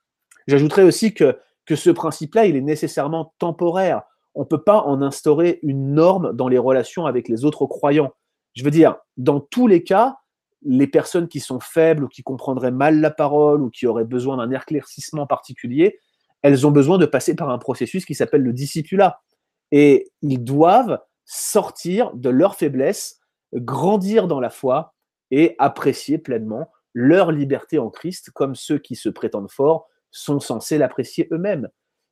J'ajouterais 0.48 0.84
aussi 0.84 1.14
que, 1.14 1.38
que 1.66 1.76
ce 1.76 1.90
principe-là, 1.90 2.46
il 2.46 2.56
est 2.56 2.62
nécessairement 2.62 3.34
temporaire 3.40 4.04
on 4.36 4.42
ne 4.42 4.46
peut 4.46 4.64
pas 4.64 4.82
en 4.82 5.02
instaurer 5.02 5.60
une 5.64 5.94
norme 5.94 6.34
dans 6.34 6.48
les 6.48 6.58
relations 6.58 7.06
avec 7.06 7.28
les 7.28 7.46
autres 7.46 7.66
croyants. 7.66 8.12
Je 8.54 8.64
veux 8.64 8.72
dire, 8.72 8.98
dans 9.18 9.40
tous 9.40 9.68
les 9.68 9.84
cas, 9.84 10.18
les 10.62 10.88
personnes 10.88 11.28
qui 11.28 11.40
sont 11.40 11.60
faibles 11.60 12.04
ou 12.04 12.08
qui 12.08 12.24
comprendraient 12.24 12.72
mal 12.72 13.00
la 13.00 13.12
parole 13.12 13.62
ou 13.62 13.70
qui 13.70 13.88
auraient 13.88 14.06
besoin 14.06 14.38
d'un 14.38 14.52
éclaircissement 14.52 15.26
particulier, 15.26 16.00
elles 16.42 16.66
ont 16.66 16.72
besoin 16.72 16.98
de 16.98 17.06
passer 17.06 17.36
par 17.36 17.50
un 17.50 17.58
processus 17.58 18.06
qui 18.06 18.16
s'appelle 18.16 18.42
le 18.42 18.54
discipulat. 18.54 19.22
Et 19.72 20.12
ils 20.22 20.44
doivent 20.44 21.00
sortir 21.26 22.12
de 22.14 22.30
leur 22.30 22.56
faiblesse, 22.56 23.20
grandir 23.54 24.28
dans 24.28 24.40
la 24.40 24.50
foi 24.50 24.94
et 25.30 25.56
apprécier 25.60 26.18
pleinement 26.18 26.70
leur 26.94 27.32
liberté 27.32 27.80
en 27.80 27.90
Christ, 27.90 28.32
comme 28.32 28.56
ceux 28.56 28.78
qui 28.78 28.96
se 28.96 29.10
prétendent 29.10 29.52
forts 29.52 29.88
sont 30.12 30.40
censés 30.40 30.78
l'apprécier 30.78 31.28
eux-mêmes. 31.32 31.70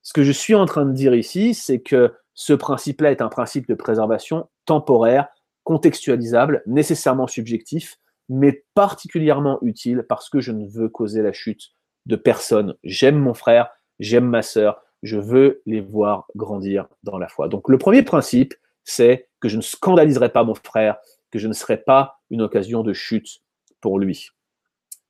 Ce 0.10 0.14
que 0.14 0.24
je 0.24 0.32
suis 0.32 0.56
en 0.56 0.66
train 0.66 0.88
de 0.88 0.92
dire 0.92 1.14
ici, 1.14 1.54
c'est 1.54 1.82
que 1.82 2.12
ce 2.34 2.54
principe-là 2.54 3.12
est 3.12 3.22
un 3.22 3.30
principe 3.30 3.68
de 3.68 3.76
préservation 3.76 4.50
temporaire, 4.66 5.28
contextualisable, 5.64 6.64
nécessairement 6.66 7.28
subjectif, 7.28 8.00
mais 8.28 8.66
particulièrement 8.74 9.60
utile 9.62 10.04
parce 10.10 10.28
que 10.28 10.40
je 10.40 10.52
ne 10.52 10.66
veux 10.66 10.90
causer 10.90 11.22
la 11.22 11.32
chute 11.32 11.74
de 12.08 12.16
personne. 12.16 12.74
J'aime 12.84 13.20
mon 13.20 13.36
frère, 13.36 13.70
j'aime 14.00 14.26
ma 14.26 14.42
sœur, 14.42 14.82
je 15.04 15.20
veux 15.20 15.62
les 15.68 15.80
voir 15.80 16.26
grandir 16.36 16.88
dans 17.04 17.20
la 17.20 17.28
foi. 17.28 17.48
Donc 17.48 17.70
le 17.70 17.78
premier 17.78 18.02
principe, 18.02 18.56
c'est 18.84 19.30
que 19.40 19.48
je 19.48 19.58
ne 19.58 19.62
scandaliserai 19.62 20.30
pas 20.30 20.44
mon 20.44 20.56
frère, 20.56 20.98
que 21.30 21.38
je 21.38 21.48
ne 21.48 21.54
serai 21.54 21.78
pas 21.78 22.20
une 22.32 22.42
occasion 22.42 22.82
de 22.82 22.94
chute 22.94 23.44
pour 23.80 24.00
lui. 24.00 24.32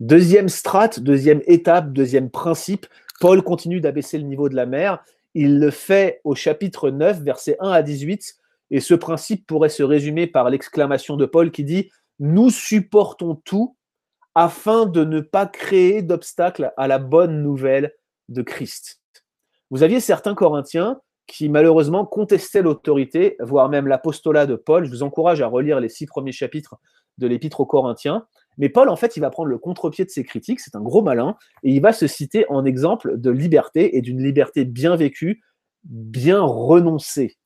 Deuxième 0.01 0.49
strate, 0.49 0.99
deuxième 0.99 1.41
étape, 1.45 1.93
deuxième 1.93 2.29
principe, 2.29 2.85
Paul 3.19 3.43
continue 3.43 3.81
d'abaisser 3.81 4.17
le 4.17 4.23
niveau 4.23 4.49
de 4.49 4.55
la 4.55 4.65
mer. 4.65 5.03
Il 5.33 5.59
le 5.59 5.71
fait 5.71 6.21
au 6.23 6.35
chapitre 6.35 6.89
9, 6.89 7.21
versets 7.21 7.57
1 7.59 7.69
à 7.69 7.81
18. 7.81 8.35
Et 8.71 8.79
ce 8.79 8.93
principe 8.93 9.47
pourrait 9.47 9.69
se 9.69 9.83
résumer 9.83 10.27
par 10.27 10.49
l'exclamation 10.49 11.17
de 11.17 11.25
Paul 11.25 11.51
qui 11.51 11.63
dit 11.63 11.89
Nous 12.19 12.49
supportons 12.49 13.35
tout 13.35 13.75
afin 14.35 14.85
de 14.85 15.03
ne 15.03 15.19
pas 15.19 15.47
créer 15.47 16.01
d'obstacles 16.01 16.71
à 16.77 16.87
la 16.87 16.99
bonne 16.99 17.41
nouvelle 17.41 17.93
de 18.29 18.41
Christ. 18.41 19.01
Vous 19.71 19.83
aviez 19.83 19.99
certains 19.99 20.35
Corinthiens 20.35 20.99
qui 21.27 21.47
malheureusement 21.47 22.05
contestaient 22.05 22.63
l'autorité, 22.63 23.37
voire 23.39 23.69
même 23.69 23.87
l'apostolat 23.87 24.47
de 24.47 24.55
Paul. 24.55 24.85
Je 24.85 24.89
vous 24.89 25.03
encourage 25.03 25.41
à 25.41 25.47
relire 25.47 25.79
les 25.79 25.89
six 25.89 26.07
premiers 26.07 26.31
chapitres 26.31 26.75
de 27.19 27.27
l'Épître 27.27 27.59
aux 27.59 27.67
Corinthiens. 27.67 28.25
Mais 28.59 28.69
Paul, 28.69 28.89
en 28.89 28.95
fait, 28.95 29.17
il 29.17 29.21
va 29.21 29.31
prendre 29.31 29.49
le 29.49 29.57
contre-pied 29.57 30.05
de 30.05 30.09
ses 30.11 30.23
critiques, 30.23 30.59
c'est 30.59 30.75
un 30.75 30.81
gros 30.81 31.01
malin, 31.01 31.35
et 31.63 31.71
il 31.71 31.81
va 31.81 31.93
se 31.93 32.05
citer 32.05 32.45
en 32.49 32.65
exemple 32.65 33.17
de 33.17 33.31
liberté 33.31 33.97
et 33.97 34.01
d'une 34.01 34.21
liberté 34.21 34.65
bien 34.65 34.95
vécue, 34.95 35.41
bien 35.85 36.41
renoncée. 36.41 37.37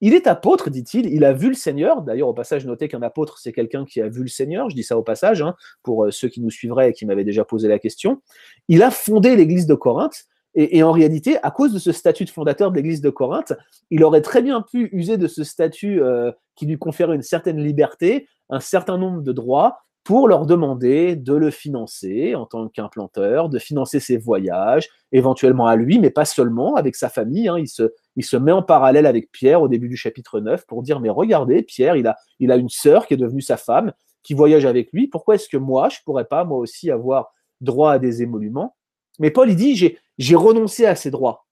Il 0.00 0.14
est 0.14 0.26
apôtre, 0.26 0.70
dit-il, 0.70 1.06
il 1.06 1.24
a 1.24 1.32
vu 1.32 1.48
le 1.48 1.54
Seigneur. 1.54 2.02
D'ailleurs, 2.02 2.28
au 2.28 2.34
passage, 2.34 2.64
notez 2.66 2.86
qu'un 2.88 3.02
apôtre, 3.02 3.38
c'est 3.38 3.52
quelqu'un 3.52 3.84
qui 3.84 4.00
a 4.00 4.08
vu 4.08 4.22
le 4.22 4.28
Seigneur. 4.28 4.70
Je 4.70 4.76
dis 4.76 4.84
ça 4.84 4.96
au 4.96 5.02
passage, 5.02 5.42
hein, 5.42 5.54
pour 5.82 6.04
euh, 6.04 6.10
ceux 6.10 6.28
qui 6.28 6.40
nous 6.40 6.50
suivraient 6.50 6.90
et 6.90 6.92
qui 6.92 7.04
m'avaient 7.04 7.24
déjà 7.24 7.44
posé 7.44 7.66
la 7.66 7.78
question. 7.78 8.20
Il 8.68 8.82
a 8.82 8.90
fondé 8.90 9.34
l'église 9.34 9.66
de 9.66 9.74
Corinthe. 9.74 10.24
Et, 10.54 10.82
en 10.82 10.90
réalité, 10.90 11.36
à 11.44 11.52
cause 11.52 11.72
de 11.72 11.78
ce 11.78 11.92
statut 11.92 12.24
de 12.24 12.30
fondateur 12.30 12.72
de 12.72 12.76
l'église 12.76 13.00
de 13.00 13.10
Corinthe, 13.10 13.52
il 13.90 14.02
aurait 14.02 14.22
très 14.22 14.42
bien 14.42 14.60
pu 14.62 14.88
user 14.92 15.16
de 15.16 15.28
ce 15.28 15.44
statut 15.44 16.02
euh, 16.02 16.32
qui 16.56 16.66
lui 16.66 16.78
conférait 16.78 17.14
une 17.14 17.22
certaine 17.22 17.62
liberté, 17.62 18.26
un 18.50 18.58
certain 18.58 18.98
nombre 18.98 19.22
de 19.22 19.30
droits, 19.30 19.78
pour 20.08 20.26
leur 20.26 20.46
demander 20.46 21.16
de 21.16 21.34
le 21.34 21.50
financer 21.50 22.34
en 22.34 22.46
tant 22.46 22.66
qu'implanteur, 22.70 23.50
de 23.50 23.58
financer 23.58 24.00
ses 24.00 24.16
voyages, 24.16 24.88
éventuellement 25.12 25.66
à 25.66 25.76
lui, 25.76 25.98
mais 25.98 26.08
pas 26.08 26.24
seulement, 26.24 26.76
avec 26.76 26.96
sa 26.96 27.10
famille. 27.10 27.46
Hein. 27.46 27.58
Il, 27.58 28.24
se, 28.24 28.36
met 28.38 28.52
en 28.52 28.62
parallèle 28.62 29.04
avec 29.04 29.30
Pierre 29.30 29.60
au 29.60 29.68
début 29.68 29.90
du 29.90 29.98
chapitre 29.98 30.40
9 30.40 30.64
pour 30.66 30.82
dire, 30.82 31.00
mais 31.00 31.10
regardez, 31.10 31.62
Pierre, 31.62 31.94
il 31.94 32.06
a, 32.06 32.56
une 32.56 32.70
sœur 32.70 33.06
qui 33.06 33.12
est 33.12 33.18
devenue 33.18 33.42
sa 33.42 33.58
femme, 33.58 33.92
qui 34.22 34.32
voyage 34.32 34.64
avec 34.64 34.94
lui. 34.94 35.08
Pourquoi 35.08 35.34
est-ce 35.34 35.50
que 35.50 35.58
moi, 35.58 35.90
je 35.90 35.98
ne 35.98 36.04
pourrais 36.06 36.24
pas, 36.24 36.42
moi 36.44 36.56
aussi, 36.56 36.90
avoir 36.90 37.30
droit 37.60 37.92
à 37.92 37.98
des 37.98 38.22
émoluments? 38.22 38.76
Mais 39.18 39.30
Paul, 39.30 39.50
il 39.50 39.56
dit, 39.56 39.76
j'ai 40.16 40.36
renoncé 40.36 40.86
à 40.86 40.96
ces 40.96 41.10
droits. 41.10 41.44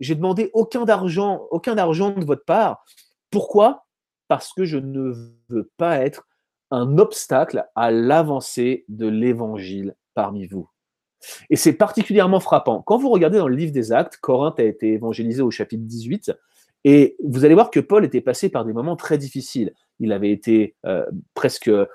J'ai 0.00 0.14
demandé 0.14 0.48
aucun 0.54 0.86
argent, 0.86 1.42
aucun 1.50 1.76
argent 1.76 2.12
de 2.12 2.24
votre 2.24 2.46
part. 2.46 2.86
Pourquoi? 3.30 3.84
Parce 4.28 4.54
que 4.54 4.64
je 4.64 4.78
ne 4.78 5.12
veux 5.50 5.70
pas 5.76 5.98
être 5.98 6.27
un 6.70 6.98
obstacle 6.98 7.66
à 7.74 7.90
l'avancée 7.90 8.84
de 8.88 9.06
l'évangile 9.06 9.94
parmi 10.14 10.46
vous. 10.46 10.68
Et 11.50 11.56
c'est 11.56 11.72
particulièrement 11.72 12.40
frappant. 12.40 12.82
Quand 12.82 12.98
vous 12.98 13.10
regardez 13.10 13.38
dans 13.38 13.48
le 13.48 13.56
livre 13.56 13.72
des 13.72 13.92
Actes, 13.92 14.18
Corinthe 14.20 14.60
a 14.60 14.64
été 14.64 14.92
évangélisé 14.92 15.42
au 15.42 15.50
chapitre 15.50 15.84
18, 15.84 16.32
et 16.84 17.16
vous 17.24 17.44
allez 17.44 17.54
voir 17.54 17.70
que 17.70 17.80
Paul 17.80 18.04
était 18.04 18.20
passé 18.20 18.48
par 18.48 18.64
des 18.64 18.72
moments 18.72 18.96
très 18.96 19.18
difficiles. 19.18 19.74
Il 20.00 20.12
avait 20.12 20.30
été 20.30 20.76
euh, 20.86 21.04
presque 21.34 21.68
euh, 21.68 21.86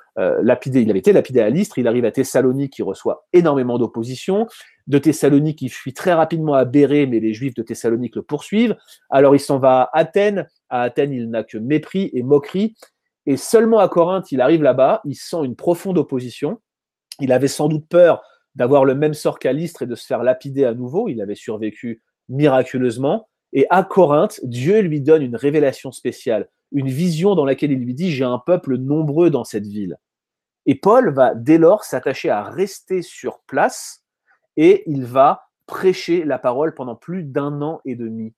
lapidé, 0.41 0.81
il 0.81 0.89
avait 0.89 0.99
été 0.99 1.13
lapidé 1.13 1.39
à 1.39 1.49
l'Istre, 1.49 1.79
il 1.79 1.87
arrive 1.87 2.03
à 2.03 2.11
Thessalonique, 2.11 2.77
il 2.77 2.83
reçoit 2.83 3.25
énormément 3.31 3.77
d'opposition. 3.77 4.45
De 4.87 4.97
Thessalonique, 4.97 5.61
il 5.61 5.69
fuit 5.69 5.93
très 5.93 6.13
rapidement 6.13 6.53
à 6.53 6.65
Bérée, 6.65 7.07
mais 7.07 7.21
les 7.21 7.33
Juifs 7.33 7.53
de 7.53 7.63
Thessalonique 7.63 8.17
le 8.17 8.23
poursuivent. 8.23 8.75
Alors 9.09 9.35
il 9.35 9.39
s'en 9.39 9.57
va 9.57 9.83
à 9.83 9.99
Athènes. 9.99 10.49
À 10.69 10.81
Athènes, 10.81 11.13
il 11.13 11.29
n'a 11.29 11.45
que 11.45 11.57
mépris 11.57 12.09
et 12.13 12.21
moquerie. 12.21 12.75
Et 13.25 13.37
seulement 13.37 13.79
à 13.79 13.87
Corinthe, 13.87 14.31
il 14.31 14.41
arrive 14.41 14.63
là-bas, 14.63 15.01
il 15.05 15.15
sent 15.15 15.43
une 15.43 15.55
profonde 15.55 15.97
opposition. 15.97 16.59
Il 17.19 17.31
avait 17.31 17.47
sans 17.47 17.67
doute 17.67 17.87
peur 17.87 18.21
d'avoir 18.55 18.85
le 18.85 18.95
même 18.95 19.13
sort 19.13 19.39
qu'à 19.39 19.53
l'Istre 19.53 19.83
et 19.83 19.87
de 19.87 19.95
se 19.95 20.05
faire 20.05 20.23
lapider 20.23 20.65
à 20.65 20.73
nouveau. 20.73 21.07
Il 21.07 21.21
avait 21.21 21.35
survécu 21.35 22.01
miraculeusement. 22.29 23.29
Et 23.53 23.65
à 23.69 23.83
Corinthe, 23.83 24.39
Dieu 24.43 24.79
lui 24.81 25.01
donne 25.01 25.21
une 25.21 25.35
révélation 25.35 25.91
spéciale, 25.91 26.49
une 26.71 26.89
vision 26.89 27.35
dans 27.35 27.45
laquelle 27.45 27.71
il 27.71 27.79
lui 27.79 27.93
dit, 27.93 28.11
j'ai 28.11 28.23
un 28.23 28.39
peuple 28.39 28.77
nombreux 28.77 29.29
dans 29.29 29.43
cette 29.43 29.67
ville. 29.67 29.97
Et 30.65 30.75
Paul 30.75 31.13
va 31.13 31.35
dès 31.35 31.57
lors 31.57 31.83
s'attacher 31.83 32.29
à 32.29 32.43
rester 32.43 33.01
sur 33.01 33.39
place 33.41 34.03
et 34.57 34.83
il 34.89 35.05
va 35.05 35.43
prêcher 35.65 36.25
la 36.25 36.39
parole 36.39 36.73
pendant 36.73 36.95
plus 36.95 37.23
d'un 37.23 37.61
an 37.61 37.81
et 37.85 37.95
demi 37.95 38.33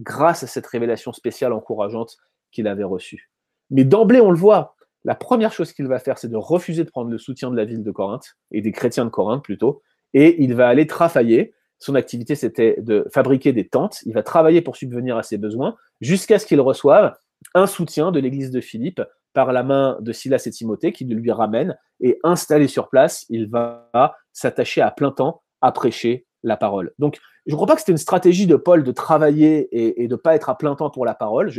grâce 0.00 0.42
à 0.42 0.46
cette 0.46 0.66
révélation 0.66 1.12
spéciale 1.12 1.52
encourageante 1.52 2.16
qu'il 2.50 2.66
avait 2.66 2.84
reçue. 2.84 3.31
Mais 3.72 3.84
d'emblée, 3.84 4.20
on 4.20 4.30
le 4.30 4.36
voit, 4.36 4.76
la 5.04 5.14
première 5.14 5.52
chose 5.52 5.72
qu'il 5.72 5.88
va 5.88 5.98
faire, 5.98 6.18
c'est 6.18 6.28
de 6.28 6.36
refuser 6.36 6.84
de 6.84 6.90
prendre 6.90 7.10
le 7.10 7.18
soutien 7.18 7.50
de 7.50 7.56
la 7.56 7.64
ville 7.64 7.82
de 7.82 7.90
Corinthe, 7.90 8.36
et 8.52 8.60
des 8.60 8.70
chrétiens 8.70 9.04
de 9.04 9.10
Corinthe 9.10 9.42
plutôt, 9.42 9.82
et 10.14 10.42
il 10.42 10.54
va 10.54 10.68
aller 10.68 10.86
travailler. 10.86 11.54
Son 11.78 11.96
activité, 11.96 12.36
c'était 12.36 12.76
de 12.80 13.08
fabriquer 13.12 13.52
des 13.52 13.66
tentes. 13.66 14.02
Il 14.04 14.14
va 14.14 14.22
travailler 14.22 14.60
pour 14.60 14.76
subvenir 14.76 15.16
à 15.16 15.24
ses 15.24 15.38
besoins, 15.38 15.74
jusqu'à 16.00 16.38
ce 16.38 16.46
qu'il 16.46 16.60
reçoive 16.60 17.14
un 17.54 17.66
soutien 17.66 18.12
de 18.12 18.20
l'église 18.20 18.52
de 18.52 18.60
Philippe 18.60 19.02
par 19.32 19.52
la 19.52 19.62
main 19.62 19.98
de 20.00 20.12
Silas 20.12 20.44
et 20.46 20.50
Timothée, 20.50 20.92
qui 20.92 21.04
lui 21.04 21.32
ramène, 21.32 21.76
et 22.00 22.18
installé 22.22 22.68
sur 22.68 22.88
place, 22.88 23.24
il 23.30 23.48
va 23.48 23.90
s'attacher 24.32 24.82
à 24.82 24.90
plein 24.90 25.10
temps 25.10 25.42
à 25.60 25.72
prêcher 25.72 26.26
la 26.42 26.56
parole. 26.56 26.92
Donc, 26.98 27.18
je 27.46 27.52
ne 27.52 27.56
crois 27.56 27.66
pas 27.66 27.74
que 27.74 27.80
c'était 27.80 27.92
une 27.92 27.98
stratégie 27.98 28.46
de 28.46 28.56
Paul 28.56 28.84
de 28.84 28.92
travailler 28.92 29.68
et, 29.72 30.06
de 30.06 30.14
ne 30.14 30.16
pas 30.16 30.34
être 30.34 30.48
à 30.48 30.58
plein 30.58 30.74
temps 30.76 30.90
pour 30.90 31.04
la 31.04 31.14
parole. 31.14 31.50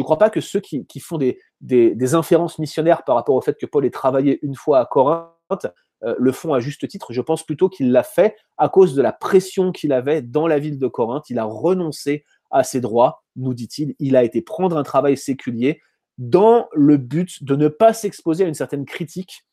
Ne 0.00 0.04
crois 0.04 0.18
pas 0.18 0.30
que 0.30 0.40
ceux 0.40 0.60
qui, 0.60 1.00
font 1.00 1.18
des, 1.18 2.14
inférences 2.14 2.58
missionnaires 2.58 3.04
par 3.04 3.16
rapport 3.16 3.34
au 3.34 3.40
fait 3.40 3.56
que 3.58 3.66
Paul 3.66 3.84
ait 3.84 3.90
travaillé 3.90 4.38
une 4.42 4.54
fois 4.54 4.80
à 4.80 4.86
Corinthe 4.86 5.66
euh, 6.04 6.14
le 6.18 6.32
font 6.32 6.52
à 6.52 6.60
juste 6.60 6.86
titre. 6.88 7.12
Je 7.12 7.20
pense 7.20 7.44
plutôt 7.44 7.68
qu'il 7.68 7.90
l'a 7.90 8.02
fait 8.02 8.36
à 8.58 8.68
cause 8.68 8.94
de 8.94 9.02
la 9.02 9.12
pression 9.12 9.72
qu'il 9.72 9.92
avait 9.92 10.22
dans 10.22 10.46
la 10.46 10.58
ville 10.58 10.78
de 10.78 10.86
Corinthe. 10.86 11.30
Il 11.30 11.38
a 11.38 11.44
renoncé 11.44 12.24
à 12.50 12.64
ses 12.64 12.80
droits, 12.80 13.24
nous 13.36 13.54
dit-il. 13.54 13.94
Il 13.98 14.16
a 14.16 14.24
été 14.24 14.42
prendre 14.42 14.76
un 14.76 14.82
travail 14.82 15.16
séculier 15.16 15.80
dans 16.18 16.68
le 16.72 16.96
but 16.96 17.42
de 17.44 17.56
ne 17.56 17.68
pas 17.68 17.92
s'exposer 17.92 18.44
à 18.44 18.48
une 18.48 18.54
certaine 18.54 18.84
critique 18.84 19.46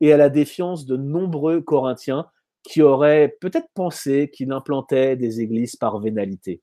et 0.00 0.12
à 0.12 0.16
la 0.16 0.30
défiance 0.30 0.86
de 0.86 0.96
nombreux 0.96 1.60
Corinthiens 1.60 2.26
qui 2.62 2.82
auraient 2.82 3.36
peut-être 3.40 3.68
pensé 3.74 4.30
qu'il 4.32 4.52
implantait 4.52 5.16
des 5.16 5.40
églises 5.40 5.76
par 5.76 5.98
vénalité. 5.98 6.62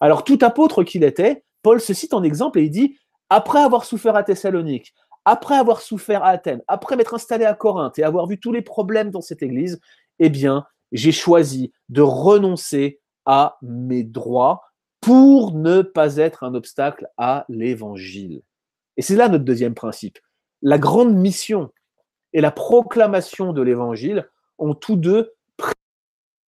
Alors 0.00 0.24
tout 0.24 0.38
apôtre 0.42 0.82
qu'il 0.82 1.04
était, 1.04 1.44
Paul 1.62 1.80
se 1.80 1.94
cite 1.94 2.14
en 2.14 2.22
exemple 2.22 2.58
et 2.58 2.64
il 2.64 2.70
dit 2.70 2.98
Après 3.30 3.60
avoir 3.60 3.84
souffert 3.84 4.16
à 4.16 4.22
Thessalonique, 4.22 4.94
après 5.24 5.54
avoir 5.54 5.80
souffert 5.80 6.24
à 6.24 6.30
Athènes, 6.30 6.62
après 6.68 6.96
m'être 6.96 7.14
installé 7.14 7.44
à 7.44 7.54
Corinthe 7.54 7.98
et 7.98 8.04
avoir 8.04 8.26
vu 8.26 8.38
tous 8.38 8.52
les 8.52 8.62
problèmes 8.62 9.10
dans 9.10 9.20
cette 9.20 9.42
église, 9.42 9.80
eh 10.18 10.28
bien, 10.28 10.66
j'ai 10.90 11.12
choisi 11.12 11.72
de 11.88 12.02
renoncer 12.02 13.00
à 13.24 13.56
mes 13.62 14.02
droits 14.02 14.62
pour 15.00 15.54
ne 15.54 15.82
pas 15.82 16.16
être 16.16 16.44
un 16.44 16.54
obstacle 16.54 17.08
à 17.16 17.44
l'évangile. 17.48 18.42
Et 18.96 19.02
c'est 19.02 19.16
là 19.16 19.28
notre 19.28 19.44
deuxième 19.44 19.74
principe. 19.74 20.18
La 20.60 20.78
grande 20.78 21.14
mission 21.14 21.70
et 22.32 22.40
la 22.40 22.50
proclamation 22.50 23.52
de 23.52 23.62
l'évangile 23.62 24.28
ont 24.58 24.74
tous 24.74 24.96
deux 24.96 25.32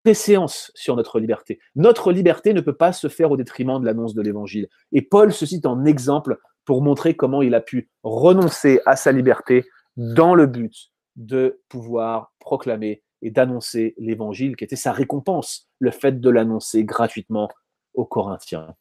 préséance 0.04 0.70
sur 0.74 0.96
notre 0.96 1.18
liberté. 1.18 1.58
Notre 1.76 2.12
liberté 2.12 2.52
ne 2.52 2.60
peut 2.60 2.76
pas 2.76 2.92
se 2.92 3.08
faire 3.08 3.30
au 3.30 3.38
détriment 3.38 3.80
de 3.80 3.86
l'annonce 3.86 4.14
de 4.14 4.20
l'évangile. 4.20 4.68
Et 4.92 5.00
Paul 5.00 5.32
se 5.32 5.46
cite 5.46 5.64
en 5.64 5.86
exemple 5.86 6.38
pour 6.66 6.82
montrer 6.82 7.16
comment 7.16 7.40
il 7.40 7.54
a 7.54 7.62
pu 7.62 7.88
renoncer 8.02 8.80
à 8.84 8.96
sa 8.96 9.12
liberté 9.12 9.64
dans 9.96 10.34
le 10.34 10.46
but 10.46 10.92
de 11.16 11.60
pouvoir 11.68 12.32
proclamer 12.38 13.02
et 13.22 13.30
d'annoncer 13.30 13.94
l'évangile 13.96 14.56
qui 14.56 14.64
était 14.64 14.76
sa 14.76 14.92
récompense, 14.92 15.70
le 15.78 15.90
fait 15.90 16.20
de 16.20 16.30
l'annoncer 16.30 16.84
gratuitement 16.84 17.48
aux 17.94 18.04
Corinthiens. 18.04 18.74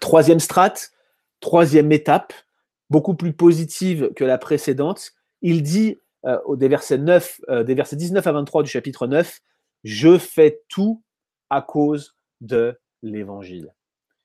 Troisième 0.00 0.40
strate, 0.40 0.90
troisième 1.40 1.92
étape, 1.92 2.34
beaucoup 2.90 3.14
plus 3.14 3.32
positive 3.32 4.12
que 4.14 4.24
la 4.24 4.36
précédente, 4.36 5.12
il 5.40 5.62
dit 5.62 5.98
euh, 6.26 6.38
des, 6.56 6.68
versets 6.68 6.98
9, 6.98 7.40
euh, 7.48 7.64
des 7.64 7.74
versets 7.74 7.96
19 7.96 8.26
à 8.26 8.32
23 8.32 8.62
du 8.62 8.68
chapitre 8.68 9.06
9, 9.06 9.40
je 9.86 10.18
fais 10.18 10.62
tout 10.68 11.00
à 11.48 11.62
cause 11.62 12.16
de 12.40 12.76
l'évangile. 13.02 13.72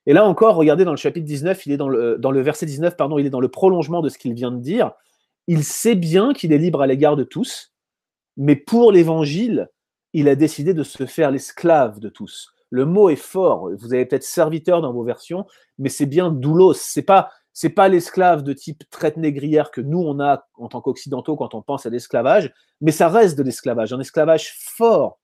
Et 0.08 0.14
là 0.14 0.26
encore, 0.26 0.56
regardez 0.56 0.86
dans 0.86 0.92
le 0.92 0.98
chapitre 0.98 1.28
19, 1.28 1.68
il 1.68 1.72
est 1.72 1.78
dans 1.78 1.88
le, 1.88 2.18
le 2.20 2.42
verset 2.42 2.66
19, 2.66 2.98
pardon, 2.98 3.20
il 3.20 3.28
est 3.28 3.30
dans 3.30 3.40
le 3.40 3.48
prolongement 3.48 4.02
de 4.02 4.10
ce 4.10 4.18
qu'il 4.18 4.34
vient 4.34 4.52
de 4.52 4.60
dire. 4.60 4.92
Il 5.46 5.64
sait 5.64 5.94
bien 5.94 6.34
qu'il 6.34 6.52
est 6.52 6.58
libre 6.58 6.82
à 6.82 6.88
l'égard 6.88 7.16
de 7.16 7.24
tous, 7.24 7.76
mais 8.38 8.56
pour 8.56 8.92
l'évangile, 8.92 9.70
il 10.14 10.28
a 10.30 10.36
décidé 10.36 10.74
de 10.74 10.82
se 10.82 11.06
faire 11.06 11.30
l'esclave 11.30 12.00
de 12.00 12.10
tous. 12.10 12.56
Le 12.72 12.86
mot 12.86 13.10
est 13.10 13.16
fort. 13.16 13.70
Vous 13.78 13.94
avez 13.94 14.08
peut-être 14.08 14.24
serviteur 14.24 14.82
dans 14.82 14.94
vos 14.94 15.04
versions, 15.04 15.46
mais 15.78 15.90
c'est 15.90 16.08
bien 16.08 16.32
doulos. 16.32 16.74
C'est 16.74 17.04
pas 17.04 17.30
pas 17.76 17.88
l'esclave 17.88 18.42
de 18.42 18.54
type 18.54 18.90
traite 18.90 19.18
négrière 19.18 19.70
que 19.70 19.82
nous 19.82 20.00
on 20.00 20.20
a 20.20 20.48
en 20.56 20.70
tant 20.70 20.82
qu'occidentaux 20.82 21.36
quand 21.36 21.54
on 21.54 21.62
pense 21.62 21.86
à 21.86 21.92
l'esclavage, 21.92 22.52
mais 22.80 22.92
ça 22.92 23.10
reste 23.10 23.38
de 23.38 23.44
l'esclavage, 23.44 23.94
un 23.94 24.00
esclavage 24.00 24.56
fort, 24.58 25.21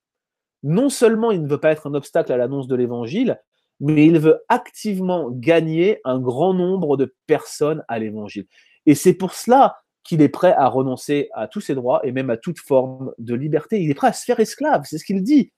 non 0.64 0.90
seulement 0.90 1.32
il 1.32 1.42
ne 1.44 1.48
veut 1.48 1.60
pas 1.60 1.72
être 1.72 1.88
un 1.88 1.94
obstacle 1.94 2.32
à 2.32 2.38
l'annonce 2.38 2.68
de 2.68 2.76
l'évangile, 2.76 3.40
mais 3.80 4.08
il 4.08 4.20
veut 4.20 4.44
activement 4.50 5.30
gagner 5.32 6.00
un 6.04 6.20
grand 6.20 6.54
nombre 6.54 6.98
de 6.98 7.14
personnes 7.28 7.84
à 7.88 8.00
l'évangile. 8.00 8.48
Et 8.86 8.96
c'est 8.96 9.14
pour 9.14 9.34
cela 9.34 9.78
qu'il 10.04 10.22
est 10.22 10.30
prêt 10.30 10.54
à 10.54 10.68
renoncer 10.68 11.30
à 11.34 11.48
tous 11.48 11.62
ses 11.62 11.76
droits 11.76 12.00
et 12.04 12.12
même 12.12 12.30
à 12.30 12.38
toute 12.38 12.60
forme 12.60 13.14
de 13.18 13.36
liberté. 13.36 13.82
Il 13.82 13.92
est 13.92 13.96
prêt 13.96 14.08
à 14.08 14.14
se 14.14 14.24
faire 14.24 14.40
esclave, 14.40 14.84
c'est 14.86 14.98
ce 14.98 15.04
qu'il 15.04 15.22
dit. 15.22 15.52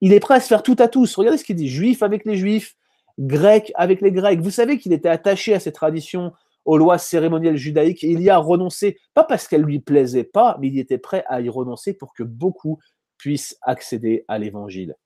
Il 0.00 0.12
est 0.12 0.20
prêt 0.20 0.34
à 0.34 0.40
se 0.40 0.46
faire 0.46 0.62
tout 0.62 0.76
à 0.78 0.88
tous. 0.88 1.14
Regardez 1.16 1.38
ce 1.38 1.44
qu'il 1.44 1.56
dit, 1.56 1.68
juif 1.68 2.02
avec 2.02 2.24
les 2.24 2.36
juifs, 2.36 2.76
grec 3.18 3.72
avec 3.74 4.00
les 4.00 4.12
grecs. 4.12 4.40
Vous 4.40 4.50
savez 4.50 4.78
qu'il 4.78 4.92
était 4.92 5.08
attaché 5.08 5.54
à 5.54 5.60
ces 5.60 5.72
traditions, 5.72 6.32
aux 6.64 6.76
lois 6.76 6.98
cérémonielles 6.98 7.56
judaïques, 7.56 8.02
il 8.02 8.20
y 8.20 8.28
a 8.28 8.38
renoncé, 8.38 8.98
pas 9.14 9.24
parce 9.24 9.46
qu'elles 9.48 9.62
lui 9.62 9.78
plaisaient 9.78 10.24
pas, 10.24 10.58
mais 10.60 10.68
il 10.68 10.78
était 10.78 10.98
prêt 10.98 11.24
à 11.28 11.40
y 11.40 11.48
renoncer 11.48 11.94
pour 11.94 12.12
que 12.12 12.24
beaucoup 12.24 12.80
puissent 13.18 13.58
accéder 13.62 14.24
à 14.28 14.38
l'évangile. 14.38 14.96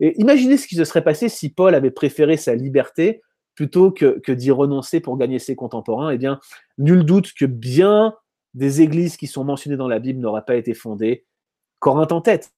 Et 0.00 0.18
imaginez 0.20 0.56
ce 0.56 0.66
qui 0.66 0.76
se 0.76 0.84
serait 0.84 1.04
passé 1.04 1.28
si 1.28 1.50
Paul 1.50 1.74
avait 1.74 1.90
préféré 1.90 2.36
sa 2.36 2.54
liberté 2.54 3.22
plutôt 3.54 3.90
que, 3.90 4.30
d'y 4.30 4.52
renoncer 4.52 5.00
pour 5.00 5.16
gagner 5.16 5.40
ses 5.40 5.56
contemporains. 5.56 6.10
Eh 6.10 6.18
bien, 6.18 6.38
nul 6.78 7.04
doute 7.04 7.32
que 7.32 7.44
bien 7.44 8.14
des 8.54 8.82
églises 8.82 9.16
qui 9.16 9.26
sont 9.26 9.44
mentionnées 9.44 9.76
dans 9.76 9.88
la 9.88 9.98
Bible 9.98 10.20
n'auraient 10.20 10.44
pas 10.44 10.56
été 10.56 10.74
fondées, 10.74 11.26
Corinthe 11.80 12.12
en 12.12 12.20
tête. 12.20 12.52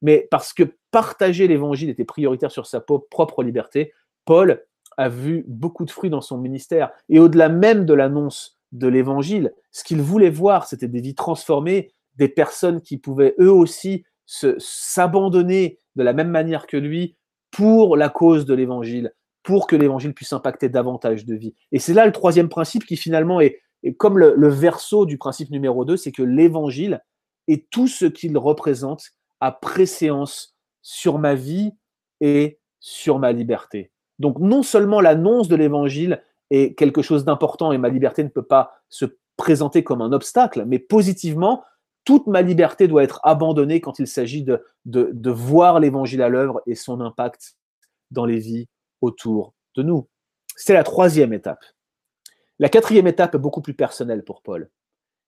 Mais 0.00 0.26
parce 0.30 0.52
que 0.52 0.62
partager 0.90 1.46
l'évangile 1.46 1.90
était 1.90 2.04
prioritaire 2.04 2.50
sur 2.50 2.66
sa 2.66 2.80
propre 2.80 3.42
liberté, 3.42 3.92
Paul 4.24 4.64
a 4.96 5.08
vu 5.08 5.44
beaucoup 5.46 5.84
de 5.84 5.90
fruits 5.90 6.10
dans 6.10 6.20
son 6.20 6.38
ministère. 6.38 6.90
Et 7.08 7.18
au-delà 7.18 7.48
même 7.48 7.84
de 7.84 7.94
l'annonce 7.94 8.58
de 8.72 8.88
l'évangile, 8.88 9.52
ce 9.72 9.84
qu'il 9.84 10.00
voulait 10.00 10.30
voir, 10.30 10.66
c'était 10.66 10.88
des 10.88 11.00
vies 11.00 11.14
transformées, 11.14 11.92
des 12.16 12.28
personnes 12.28 12.80
qui 12.80 12.96
pouvaient 12.96 13.34
eux 13.40 13.52
aussi 13.52 14.04
s'abandonner 14.26 15.78
de 15.96 16.02
la 16.02 16.12
même 16.12 16.30
manière 16.30 16.66
que 16.66 16.76
lui 16.76 17.16
pour 17.50 17.96
la 17.96 18.08
cause 18.08 18.46
de 18.46 18.54
l'évangile, 18.54 19.12
pour 19.42 19.66
que 19.66 19.76
l'évangile 19.76 20.14
puisse 20.14 20.32
impacter 20.32 20.68
davantage 20.68 21.24
de 21.24 21.34
vies. 21.34 21.54
Et 21.72 21.78
c'est 21.78 21.94
là 21.94 22.06
le 22.06 22.12
troisième 22.12 22.48
principe 22.48 22.84
qui 22.86 22.96
finalement 22.96 23.40
est, 23.40 23.60
comme 23.98 24.18
le, 24.18 24.34
le, 24.36 24.48
verso 24.48 25.06
du 25.06 25.18
principe 25.18 25.50
numéro 25.50 25.84
2, 25.84 25.96
c'est 25.96 26.12
que 26.12 26.22
l'évangile 26.22 27.02
et 27.46 27.66
tout 27.70 27.86
ce 27.86 28.06
qu'il 28.06 28.36
représente 28.38 29.10
a 29.40 29.52
préséance 29.52 30.56
sur 30.82 31.18
ma 31.18 31.34
vie 31.34 31.72
et 32.20 32.58
sur 32.80 33.18
ma 33.18 33.32
liberté. 33.32 33.92
Donc 34.18 34.38
non 34.38 34.62
seulement 34.62 35.00
l'annonce 35.00 35.48
de 35.48 35.56
l'évangile 35.56 36.22
est 36.50 36.74
quelque 36.74 37.02
chose 37.02 37.24
d'important 37.24 37.72
et 37.72 37.78
ma 37.78 37.88
liberté 37.88 38.22
ne 38.22 38.28
peut 38.28 38.44
pas 38.44 38.72
se 38.88 39.06
présenter 39.36 39.82
comme 39.82 40.02
un 40.02 40.12
obstacle, 40.12 40.64
mais 40.66 40.78
positivement, 40.78 41.64
toute 42.04 42.26
ma 42.26 42.42
liberté 42.42 42.88
doit 42.88 43.02
être 43.02 43.20
abandonnée 43.22 43.80
quand 43.80 43.98
il 43.98 44.06
s'agit 44.06 44.44
de, 44.44 45.30
voir 45.30 45.80
l'évangile 45.80 46.22
à 46.22 46.28
l'œuvre 46.28 46.62
et 46.66 46.74
son 46.74 47.00
impact 47.00 47.56
dans 48.10 48.26
les 48.26 48.38
vies 48.38 48.68
autour 49.00 49.54
de 49.76 49.82
nous. 49.82 50.08
C'est 50.56 50.74
la 50.74 50.84
troisième 50.84 51.32
étape. 51.32 51.64
La 52.58 52.68
quatrième 52.68 53.06
étape 53.06 53.34
est 53.34 53.38
beaucoup 53.38 53.62
plus 53.62 53.74
personnelle 53.74 54.22
pour 54.22 54.42
Paul. 54.42 54.70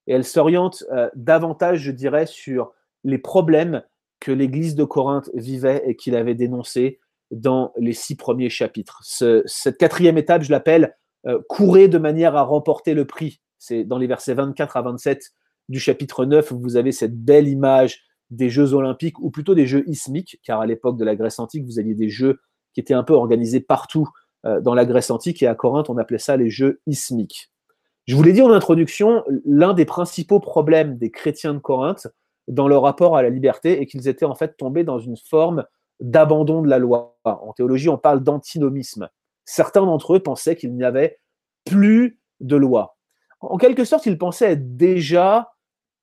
Elle 0.07 0.25
s'oriente 0.25 0.85
euh, 0.93 1.11
davantage, 1.17 1.81
je 1.81 1.91
dirais, 1.91 2.27
sur 2.27 2.73
les 3.03 3.19
problèmes 3.19 3.83
que 4.21 4.31
l'Église 4.31 4.77
de 4.77 4.85
Corinthe 4.85 5.31
vivait 5.35 5.83
et 5.87 5.97
qu'il 5.97 6.15
avait 6.15 6.37
dénoncés 6.37 7.01
dans 7.33 7.73
les 7.77 7.93
six 7.93 8.15
premiers 8.15 8.51
chapitres. 8.51 9.01
cette 9.03 9.79
quatrième 9.79 10.17
étape, 10.17 10.43
je 10.43 10.53
l'appelle 10.53 10.97
euh, 11.27 11.41
courir 11.49 11.89
de 11.89 11.99
manière 11.99 12.37
à 12.37 12.43
remporter 12.43 12.95
le 12.95 13.05
prix. 13.05 13.41
C'est 13.59 13.83
dans 13.83 13.99
les 13.99 14.07
versets 14.07 14.35
24 14.35 14.77
à 14.77 14.83
27 14.83 15.33
du 15.69 15.81
chapitre 15.81 16.25
9, 16.25 16.53
vous 16.53 16.77
avez 16.77 16.93
cette 16.93 17.17
belle 17.17 17.49
image 17.49 18.05
des 18.31 18.51
Jeux 18.51 18.75
olympiques, 18.75 19.19
ou 19.21 19.31
plutôt 19.31 19.55
des 19.55 19.67
Jeux 19.67 19.85
ismiques, 19.89 20.41
car 20.43 20.61
à 20.61 20.67
l'époque 20.67 20.97
de 20.97 21.05
la 21.05 21.17
Grèce 21.17 21.39
antique, 21.39 21.65
vous 21.65 21.79
aviez 21.79 21.95
des 21.95 22.09
Jeux 22.09 22.41
qui 22.73 22.81
étaient 22.81 22.95
un 22.95 23.05
peu 23.05 23.15
organisés 23.15 23.61
partout 23.61 24.09
euh, 24.45 24.61
dans 24.61 24.75
la 24.75 24.85
Grèce 24.85 25.11
antique, 25.11 25.43
et 25.43 25.47
à 25.47 25.55
Corinthe, 25.55 25.91
on 25.91 25.99
appelait 25.99 26.19
ça 26.19 26.37
les 26.37 26.51
Jeux 26.51 26.81
ismiques. 26.87 27.51
Je 28.07 28.15
vous 28.15 28.23
l'ai 28.23 28.33
dit 28.33 28.43
en 28.43 28.53
introduction, 28.53 29.25
l'un 29.45 29.75
des 29.75 29.85
principaux 29.85 30.39
problèmes 30.39 30.97
des 30.97 31.11
chrétiens 31.11 31.55
de 31.55 31.59
Corinthe 31.59 32.07
dans 32.47 32.69
leur 32.69 32.83
rapport 32.83 33.17
à 33.17 33.23
la 33.23 33.31
liberté 33.31 33.81
est 33.81 33.87
qu'ils 33.87 34.07
étaient 34.07 34.25
en 34.25 34.37
fait 34.37 34.57
tombés 34.57 34.85
dans 34.85 35.01
une 35.01 35.17
forme 35.17 35.65
d'abandon 35.99 36.63
de 36.63 36.69
la 36.69 36.79
loi. 36.79 37.19
En 37.25 37.53
théologie, 37.53 37.89
on 37.89 37.99
parle 37.99 38.23
d'antinomisme. 38.23 39.09
Certains 39.45 39.85
d'entre 39.85 40.15
eux 40.15 40.21
pensaient 40.21 40.55
qu'il 40.55 40.75
n'y 40.75 40.85
avait 40.85 41.19
plus 41.65 42.21
de 42.41 42.55
loi. 42.55 42.97
En 43.41 43.57
quelque 43.59 43.85
sorte, 43.85 44.07
ils 44.07 44.19
pensaient 44.19 44.53
être 44.53 44.77
déjà 44.77 45.53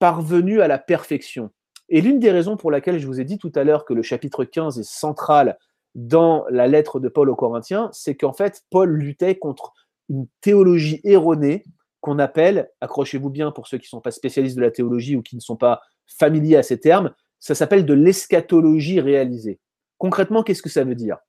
parvenus 0.03 0.59
à 0.59 0.67
la 0.67 0.79
perfection. 0.79 1.49
Et 1.87 2.01
l'une 2.01 2.19
des 2.19 2.29
raisons 2.29 2.57
pour 2.57 2.71
laquelle 2.71 2.99
je 2.99 3.07
vous 3.07 3.21
ai 3.21 3.23
dit 3.23 3.37
tout 3.37 3.53
à 3.55 3.63
l'heure 3.63 3.85
que 3.85 3.93
le 3.93 4.01
chapitre 4.01 4.43
15 4.43 4.77
est 4.77 4.83
central 4.83 5.57
dans 5.95 6.43
la 6.49 6.67
lettre 6.67 6.99
de 6.99 7.07
Paul 7.07 7.29
aux 7.29 7.37
Corinthiens, 7.37 7.89
c'est 7.93 8.13
qu'en 8.13 8.33
fait, 8.33 8.65
Paul 8.69 8.91
luttait 8.91 9.35
contre 9.35 9.71
une 10.09 10.27
théologie 10.41 10.99
erronée 11.05 11.63
qu'on 12.01 12.19
appelle, 12.19 12.69
accrochez-vous 12.81 13.29
bien 13.29 13.51
pour 13.51 13.67
ceux 13.67 13.77
qui 13.77 13.85
ne 13.85 13.91
sont 13.91 14.01
pas 14.01 14.11
spécialistes 14.11 14.57
de 14.57 14.61
la 14.61 14.71
théologie 14.71 15.15
ou 15.15 15.21
qui 15.21 15.37
ne 15.37 15.41
sont 15.41 15.55
pas 15.55 15.79
familiers 16.05 16.57
à 16.57 16.63
ces 16.63 16.81
termes, 16.81 17.13
ça 17.39 17.55
s'appelle 17.55 17.85
de 17.85 17.93
l'eschatologie 17.93 18.99
réalisée. 18.99 19.61
Concrètement, 19.99 20.43
qu'est-ce 20.43 20.61
que 20.61 20.67
ça 20.67 20.83
veut 20.83 20.95
dire? 20.95 21.19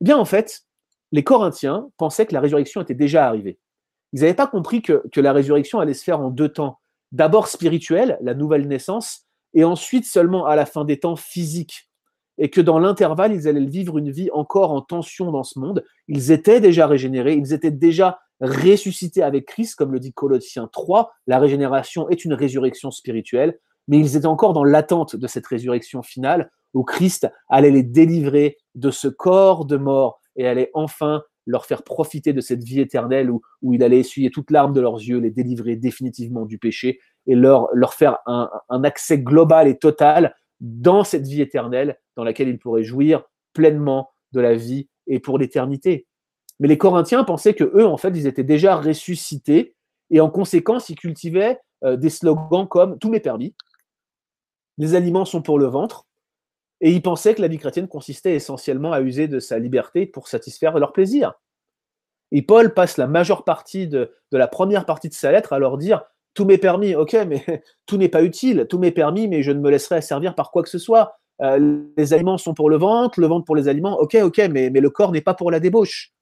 Eh 0.00 0.06
bien, 0.06 0.16
en 0.16 0.24
fait, 0.24 0.62
les 1.12 1.22
Corinthiens 1.22 1.90
pensaient 1.98 2.24
que 2.24 2.32
la 2.32 2.40
résurrection 2.40 2.80
était 2.80 2.94
déjà 2.94 3.26
arrivée. 3.26 3.58
Ils 4.14 4.20
n'avaient 4.20 4.32
pas 4.32 4.46
compris 4.46 4.80
que, 4.80 5.02
la 5.16 5.34
résurrection 5.34 5.80
allait 5.80 5.92
se 5.92 6.02
faire 6.02 6.20
en 6.20 6.30
deux 6.30 6.48
temps. 6.48 6.78
D'abord 7.16 7.48
spirituelle, 7.48 8.18
la 8.20 8.34
nouvelle 8.34 8.68
naissance, 8.68 9.24
et 9.54 9.64
ensuite 9.64 10.04
seulement 10.04 10.44
à 10.44 10.54
la 10.54 10.66
fin 10.66 10.84
des 10.84 10.98
temps 10.98 11.16
physique. 11.16 11.88
Et 12.36 12.50
que 12.50 12.60
dans 12.60 12.78
l'intervalle, 12.78 13.32
ils 13.32 13.48
allaient 13.48 13.64
vivre 13.64 13.96
une 13.96 14.10
vie 14.10 14.28
encore 14.34 14.70
en 14.70 14.82
tension 14.82 15.32
dans 15.32 15.42
ce 15.42 15.58
monde. 15.58 15.82
Ils 16.08 16.30
étaient 16.30 16.60
déjà 16.60 16.86
régénérés, 16.86 17.32
ils 17.32 17.54
étaient 17.54 17.70
déjà 17.70 18.18
ressuscités 18.42 19.22
avec 19.22 19.46
Christ, 19.46 19.76
comme 19.76 19.94
le 19.94 19.98
dit 19.98 20.12
Colossiens 20.12 20.68
3. 20.70 21.10
La 21.26 21.38
régénération 21.38 22.06
est 22.10 22.26
une 22.26 22.34
résurrection 22.34 22.90
spirituelle, 22.90 23.58
mais 23.88 23.98
ils 23.98 24.18
étaient 24.18 24.26
encore 24.26 24.52
dans 24.52 24.64
l'attente 24.64 25.16
de 25.16 25.26
cette 25.26 25.46
résurrection 25.46 26.02
finale 26.02 26.50
où 26.74 26.84
Christ 26.84 27.26
allait 27.48 27.70
les 27.70 27.82
délivrer 27.82 28.58
de 28.74 28.90
ce 28.90 29.08
corps 29.08 29.64
de 29.64 29.78
mort 29.78 30.20
et 30.36 30.46
allait 30.46 30.70
enfin 30.74 31.22
leur 31.46 31.64
faire 31.64 31.82
profiter 31.82 32.32
de 32.32 32.40
cette 32.40 32.62
vie 32.62 32.80
éternelle 32.80 33.30
où, 33.30 33.42
il 33.72 33.82
allait 33.82 34.00
essuyer 34.00 34.30
toute 34.30 34.50
larme 34.50 34.72
de 34.72 34.80
leurs 34.80 34.96
yeux, 34.96 35.18
les 35.18 35.30
délivrer 35.30 35.76
définitivement 35.76 36.44
du 36.44 36.58
péché 36.58 37.00
et 37.26 37.34
leur, 37.34 37.68
faire 37.94 38.18
un, 38.26 38.50
un 38.68 38.84
accès 38.84 39.18
global 39.18 39.68
et 39.68 39.78
total 39.78 40.34
dans 40.60 41.04
cette 41.04 41.26
vie 41.26 41.40
éternelle 41.40 41.98
dans 42.16 42.24
laquelle 42.24 42.48
ils 42.48 42.58
pourraient 42.58 42.84
jouir 42.84 43.22
pleinement 43.52 44.10
de 44.32 44.40
la 44.40 44.54
vie 44.54 44.88
et 45.06 45.20
pour 45.20 45.38
l'éternité. 45.38 46.06
Mais 46.58 46.68
les 46.68 46.78
Corinthiens 46.78 47.24
pensaient 47.24 47.54
que 47.54 47.64
eux, 47.64 47.86
en 47.86 47.96
fait, 47.96 48.10
ils 48.10 48.26
étaient 48.26 48.44
déjà 48.44 48.76
ressuscités 48.76 49.74
et 50.10 50.20
en 50.20 50.30
conséquence, 50.30 50.88
ils 50.88 50.96
cultivaient 50.96 51.58
euh, 51.84 51.96
des 51.96 52.10
slogans 52.10 52.66
comme 52.66 52.98
tout 52.98 53.10
m'est 53.10 53.20
permis, 53.20 53.54
les 54.78 54.94
aliments 54.94 55.24
sont 55.24 55.42
pour 55.42 55.58
le 55.58 55.66
ventre, 55.66 56.05
et 56.86 56.92
ils 56.92 57.02
pensaient 57.02 57.34
que 57.34 57.42
la 57.42 57.48
vie 57.48 57.58
chrétienne 57.58 57.88
consistait 57.88 58.36
essentiellement 58.36 58.92
à 58.92 59.00
user 59.00 59.26
de 59.26 59.40
sa 59.40 59.58
liberté 59.58 60.06
pour 60.06 60.28
satisfaire 60.28 60.78
leur 60.78 60.92
plaisir. 60.92 61.32
Et 62.30 62.42
Paul 62.42 62.74
passe 62.74 62.96
la 62.96 63.08
majeure 63.08 63.42
partie 63.42 63.88
de, 63.88 64.12
la 64.30 64.46
première 64.46 64.86
partie 64.86 65.08
de 65.08 65.14
sa 65.14 65.32
lettre 65.32 65.52
à 65.52 65.58
leur 65.58 65.78
dire 65.78 66.04
Tout 66.34 66.44
m'est 66.44 66.58
permis, 66.58 66.94
ok, 66.94 67.14
mais 67.26 67.44
tout 67.86 67.96
n'est 67.96 68.08
pas 68.08 68.22
utile, 68.22 68.68
tout 68.70 68.78
m'est 68.78 68.92
permis, 68.92 69.26
mais 69.26 69.42
je 69.42 69.50
ne 69.50 69.58
me 69.58 69.68
laisserai 69.68 70.00
servir 70.00 70.36
par 70.36 70.52
quoi 70.52 70.62
que 70.62 70.68
ce 70.68 70.78
soit. 70.78 71.18
Euh, 71.42 71.82
les 71.96 72.14
aliments 72.14 72.38
sont 72.38 72.54
pour 72.54 72.70
le 72.70 72.76
ventre, 72.76 73.18
le 73.18 73.26
ventre 73.26 73.44
pour 73.44 73.56
les 73.56 73.66
aliments, 73.66 73.98
ok, 73.98 74.18
ok, 74.22 74.38
mais, 74.48 74.70
le 74.70 74.90
corps 74.90 75.10
n'est 75.10 75.20
pas 75.20 75.34
pour 75.34 75.50
la 75.50 75.58
débauche. 75.58 76.12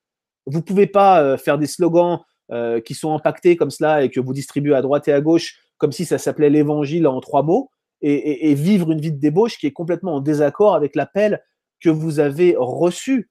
Vous 0.46 0.60
ne 0.60 0.64
pouvez 0.64 0.86
pas 0.86 1.22
euh, 1.22 1.36
faire 1.36 1.58
des 1.58 1.66
slogans 1.66 2.20
euh, 2.52 2.80
qui 2.80 2.94
sont 2.94 3.12
impactés 3.12 3.56
comme 3.56 3.70
cela 3.70 4.02
et 4.02 4.08
que 4.08 4.18
vous 4.18 4.32
distribuez 4.32 4.74
à 4.74 4.80
droite 4.80 5.08
et 5.08 5.12
à 5.12 5.20
gauche 5.20 5.58
comme 5.76 5.92
si 5.92 6.06
ça 6.06 6.16
s'appelait 6.16 6.48
l'évangile 6.48 7.06
en 7.06 7.20
trois 7.20 7.42
mots 7.42 7.70
et, 8.06 8.54
vivre 8.54 8.92
une 8.92 9.00
vie 9.00 9.12
de 9.12 9.18
débauche 9.18 9.58
qui 9.58 9.66
est 9.66 9.72
complètement 9.72 10.16
en 10.16 10.20
désaccord 10.20 10.74
avec 10.74 10.94
l'appel 10.94 11.42
que 11.80 11.88
vous 11.88 12.20
avez 12.20 12.54
reçu. 12.58 13.30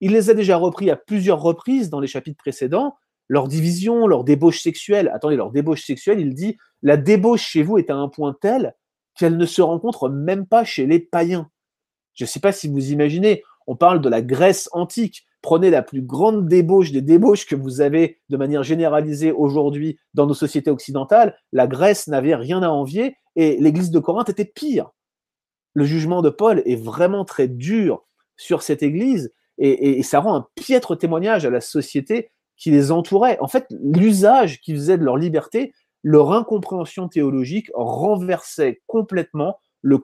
Il 0.00 0.12
les 0.12 0.30
a 0.30 0.34
déjà 0.34 0.56
repris 0.56 0.90
à 0.90 0.96
plusieurs 0.96 1.42
reprises 1.42 1.90
dans 1.90 2.00
les 2.00 2.06
chapitres 2.06 2.38
précédents, 2.38 2.96
leur 3.28 3.48
division, 3.48 4.06
leur 4.06 4.24
débauche 4.24 4.60
sexuelle. 4.60 5.10
Attendez, 5.12 5.36
leur 5.36 5.50
débauche 5.50 5.84
sexuelle, 5.84 6.20
il 6.20 6.34
dit, 6.34 6.56
la 6.82 6.96
débauche 6.96 7.42
chez 7.42 7.62
vous 7.62 7.78
est 7.78 7.90
à 7.90 7.96
un 7.96 8.08
point 8.08 8.34
tel 8.40 8.74
qu'elle 9.14 9.36
ne 9.36 9.46
se 9.46 9.60
rencontre 9.60 10.08
même 10.08 10.46
pas 10.46 10.64
chez 10.64 10.86
les 10.86 11.00
païens. 11.00 11.50
Je 12.14 12.24
ne 12.24 12.28
sais 12.28 12.40
pas 12.40 12.52
si 12.52 12.68
vous 12.68 12.92
imaginez, 12.92 13.42
on 13.66 13.76
parle 13.76 14.00
de 14.00 14.08
la 14.08 14.22
Grèce 14.22 14.68
antique. 14.72 15.26
Prenez 15.42 15.70
la 15.70 15.82
plus 15.82 16.02
grande 16.02 16.48
débauche 16.48 16.90
des 16.90 17.02
débauches 17.02 17.46
que 17.46 17.54
vous 17.54 17.80
avez 17.80 18.18
de 18.28 18.36
manière 18.36 18.62
généralisée 18.62 19.32
aujourd'hui 19.32 19.98
dans 20.14 20.26
nos 20.26 20.34
sociétés 20.34 20.70
occidentales. 20.70 21.36
La 21.52 21.66
Grèce 21.66 22.08
n'avait 22.08 22.34
rien 22.34 22.62
à 22.62 22.68
envier 22.68 23.16
et 23.36 23.56
l'église 23.60 23.90
de 23.90 24.00
Corinthe 24.00 24.30
était 24.30 24.44
pire. 24.44 24.90
Le 25.74 25.84
jugement 25.84 26.22
de 26.22 26.30
Paul 26.30 26.62
est 26.66 26.82
vraiment 26.82 27.24
très 27.24 27.46
dur 27.46 28.04
sur 28.36 28.62
cette 28.62 28.82
église 28.82 29.32
et, 29.58 30.02
ça 30.02 30.20
rend 30.20 30.36
un 30.36 30.46
piètre 30.54 30.96
témoignage 30.96 31.44
à 31.44 31.50
la 31.50 31.60
société 31.60 32.30
qui 32.56 32.70
les 32.70 32.90
entourait. 32.92 33.38
En 33.40 33.48
fait, 33.48 33.66
l'usage 33.70 34.60
qu'ils 34.60 34.76
faisaient 34.76 34.98
de 34.98 35.04
leur 35.04 35.16
liberté, 35.16 35.72
leur 36.02 36.32
incompréhension 36.32 37.08
théologique 37.08 37.70
renversait 37.74 38.82
complètement 38.86 39.58
le, 39.82 39.98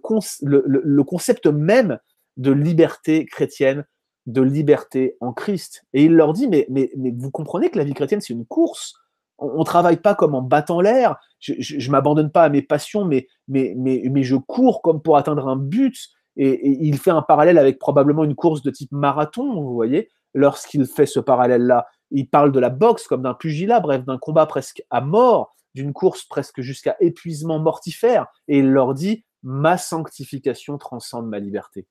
concept 1.04 1.46
même 1.46 1.98
de 2.36 2.50
liberté 2.50 3.26
chrétienne, 3.26 3.84
de 4.26 4.42
liberté 4.42 5.16
en 5.20 5.32
Christ. 5.32 5.84
Et 5.92 6.04
il 6.04 6.14
leur 6.14 6.32
dit, 6.32 6.48
mais, 6.48 6.66
mais, 6.70 6.90
mais 6.96 7.12
vous 7.16 7.30
comprenez 7.30 7.70
que 7.70 7.78
la 7.78 7.84
vie 7.84 7.94
chrétienne, 7.94 8.20
c'est 8.20 8.32
une 8.32 8.46
course 8.46 8.94
on 9.38 9.58
ne 9.58 9.64
travaille 9.64 9.96
pas 9.96 10.14
comme 10.14 10.34
en 10.34 10.42
battant 10.42 10.80
l'air. 10.80 11.16
Je 11.40 11.76
ne 11.76 11.92
m'abandonne 11.92 12.30
pas 12.30 12.44
à 12.44 12.48
mes 12.48 12.62
passions, 12.62 13.04
mais, 13.04 13.26
mais, 13.48 13.74
mais, 13.76 14.02
mais, 14.10 14.22
je 14.22 14.36
cours 14.36 14.82
comme 14.82 15.02
pour 15.02 15.16
atteindre 15.16 15.48
un 15.48 15.56
but. 15.56 15.96
Et, 16.36 16.78
il 16.80 16.98
fait 16.98 17.10
un 17.10 17.22
parallèle 17.22 17.58
avec 17.58 17.78
probablement 17.78 18.24
une 18.24 18.34
course 18.34 18.62
de 18.62 18.70
type 18.70 18.92
marathon, 18.92 19.54
vous 19.54 19.74
voyez, 19.74 20.10
lorsqu'il 20.34 20.86
fait 20.86 21.06
ce 21.06 21.20
parallèle-là. 21.20 21.86
Il 22.10 22.28
parle 22.28 22.52
de 22.52 22.60
la 22.60 22.70
boxe 22.70 23.06
comme 23.06 23.22
d'un 23.22 23.34
pugilat, 23.34 23.80
bref, 23.80 24.04
d'un 24.04 24.18
combat 24.18 24.46
presque 24.46 24.82
à 24.90 25.00
mort, 25.00 25.54
d'une 25.74 25.92
course 25.92 26.24
presque 26.24 26.60
jusqu'à 26.60 26.96
épuisement 27.00 27.58
mortifère. 27.58 28.26
Et 28.48 28.58
il 28.58 28.70
leur 28.70 28.94
dit, 28.94 29.24
ma 29.42 29.76
sanctification 29.78 30.78
transcende 30.78 31.28
ma 31.28 31.38
liberté. 31.38 31.86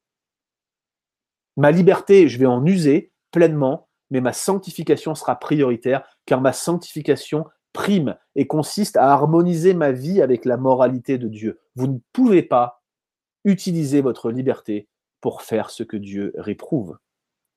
Ma 1.57 1.71
liberté, 1.71 2.27
je 2.27 2.39
vais 2.39 2.45
en 2.45 2.65
user 2.65 3.11
pleinement, 3.31 3.87
mais 4.09 4.21
ma 4.21 4.33
sanctification 4.33 5.15
sera 5.15 5.35
prioritaire, 5.35 6.03
car 6.25 6.41
ma 6.41 6.53
sanctification 6.53 7.45
prime 7.73 8.15
et 8.35 8.47
consiste 8.47 8.97
à 8.97 9.11
harmoniser 9.11 9.73
ma 9.73 9.91
vie 9.91 10.21
avec 10.21 10.45
la 10.45 10.57
moralité 10.57 11.17
de 11.17 11.27
Dieu. 11.27 11.59
Vous 11.75 11.87
ne 11.87 11.97
pouvez 12.13 12.43
pas 12.43 12.81
utiliser 13.45 14.01
votre 14.01 14.31
liberté 14.31 14.87
pour 15.21 15.41
faire 15.41 15.69
ce 15.69 15.83
que 15.83 15.97
Dieu 15.97 16.33
réprouve. 16.37 16.97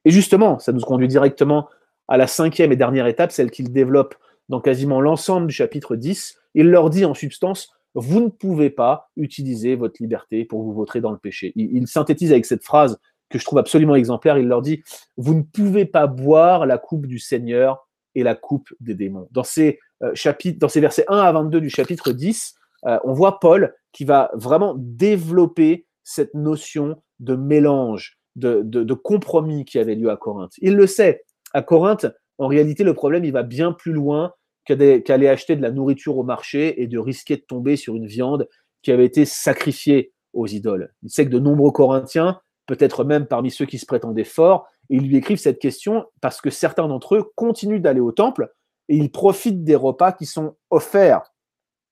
Et 0.05 0.11
justement, 0.11 0.59
ça 0.59 0.73
nous 0.73 0.81
conduit 0.81 1.09
directement 1.09 1.69
à 2.09 2.17
la 2.17 2.27
cinquième 2.27 2.73
et 2.73 2.77
dernière 2.77 3.07
étape, 3.07 3.33
celle 3.33 3.51
qu'il 3.51 3.73
développe 3.73 4.15
dans 4.49 4.61
quasiment 4.61 5.01
l'ensemble 5.01 5.49
du 5.49 5.55
chapitre 5.55 5.97
10. 5.97 6.39
Il 6.55 6.71
leur 6.71 6.91
dit 6.91 7.05
en 7.05 7.15
substance, 7.15 7.73
vous 7.95 8.21
ne 8.21 8.29
pouvez 8.29 8.71
pas 8.71 9.11
utiliser 9.17 9.75
votre 9.75 10.01
liberté 10.01 10.45
pour 10.45 10.63
vous 10.63 10.73
vautrer 10.73 11.01
dans 11.01 11.11
le 11.11 11.19
péché. 11.19 11.53
Il, 11.57 11.89
synthétise 11.89 12.31
avec 12.31 12.47
cette 12.47 12.63
phrase 12.63 12.99
que 13.29 13.39
je 13.39 13.45
trouve 13.45 13.59
absolument 13.59 13.95
exemplaire. 13.95 14.39
Il 14.39 14.49
leur 14.49 14.63
dit, 14.63 14.83
vous 15.17 15.35
ne 15.35 15.43
pouvez 15.43 15.85
pas 15.85 16.07
boire 16.07 16.67
la 16.67 16.79
coupe 16.79 17.07
du 17.07 17.19
Seigneur 17.19 17.87
et 18.15 18.23
la 18.23 18.35
coupe 18.35 18.73
des 18.81 18.95
démons. 18.95 19.29
Dans 19.31 19.45
ces, 19.45 19.79
euh, 20.03 20.11
chapitres, 20.15 20.59
dans 20.59 20.69
ces 20.69 20.81
versets 20.81 21.05
1 21.09 21.19
à 21.19 21.33
22 21.33 21.61
du 21.61 21.71
chapitre 21.71 22.13
10, 22.13 22.55
euh, 22.87 22.99
on 23.05 23.13
voit 23.13 23.39
Paul 23.41 23.75
qui 23.93 24.05
va 24.05 24.31
vraiment 24.35 24.75
développer 24.79 25.87
cette 26.03 26.35
notion 26.35 27.03
de 27.19 27.35
mélange, 27.35 28.19
de, 28.37 28.95
compromis 28.95 29.65
qui 29.65 29.79
avait 29.79 29.95
lieu 29.95 30.11
à 30.11 30.17
Corinthe. 30.17 30.53
Il 30.59 30.77
le 30.77 30.87
sait, 30.87 31.25
à 31.53 31.63
Corinthe, 31.63 32.07
en 32.39 32.47
réalité, 32.47 32.85
le 32.85 32.95
problème, 32.95 33.25
il 33.25 33.33
va 33.33 33.43
bien 33.43 33.73
plus 33.73 33.93
loin 33.93 34.33
qu'aller 34.67 35.29
acheter 35.29 35.57
de 35.57 35.63
la 35.63 35.71
nourriture 35.71 36.19
au 36.19 36.25
marché 36.25 36.83
et 36.83 36.87
de 36.87 36.99
risquer 36.99 37.37
de 37.37 37.43
tomber 37.43 37.77
sur 37.77 37.95
une 37.95 38.07
viande 38.07 38.49
qui 38.83 38.93
avait 38.93 39.07
été 39.07 39.25
sacrifiée 39.25 40.13
aux 40.33 40.47
idoles. 40.47 40.93
Il 41.03 41.11
sait 41.11 41.25
que 41.25 41.31
de 41.31 41.39
nombreux 41.39 41.71
Corinthiens, 41.71 42.41
peut-être 42.67 43.05
même 43.05 43.27
parmi 43.27 43.51
ceux 43.51 43.67
qui 43.67 43.79
se 43.79 43.87
prétendaient 43.87 44.25
forts, 44.25 44.69
ils 44.89 45.07
lui 45.07 45.17
écrivent 45.17 45.39
cette 45.39 45.59
question 45.59 46.07
parce 46.21 46.41
que 46.41 46.51
certains 46.51 46.89
d'entre 46.89 47.17
eux 47.17 47.33
continuent 47.35 47.81
d'aller 47.81 48.01
au 48.01 48.13
temple 48.13 48.53
et 48.89 48.97
ils 48.97 49.11
profitent 49.11 49.65
des 49.65 49.77
repas 49.77 50.13
qui 50.13 50.27
sont 50.27 50.57
offerts. 50.71 51.33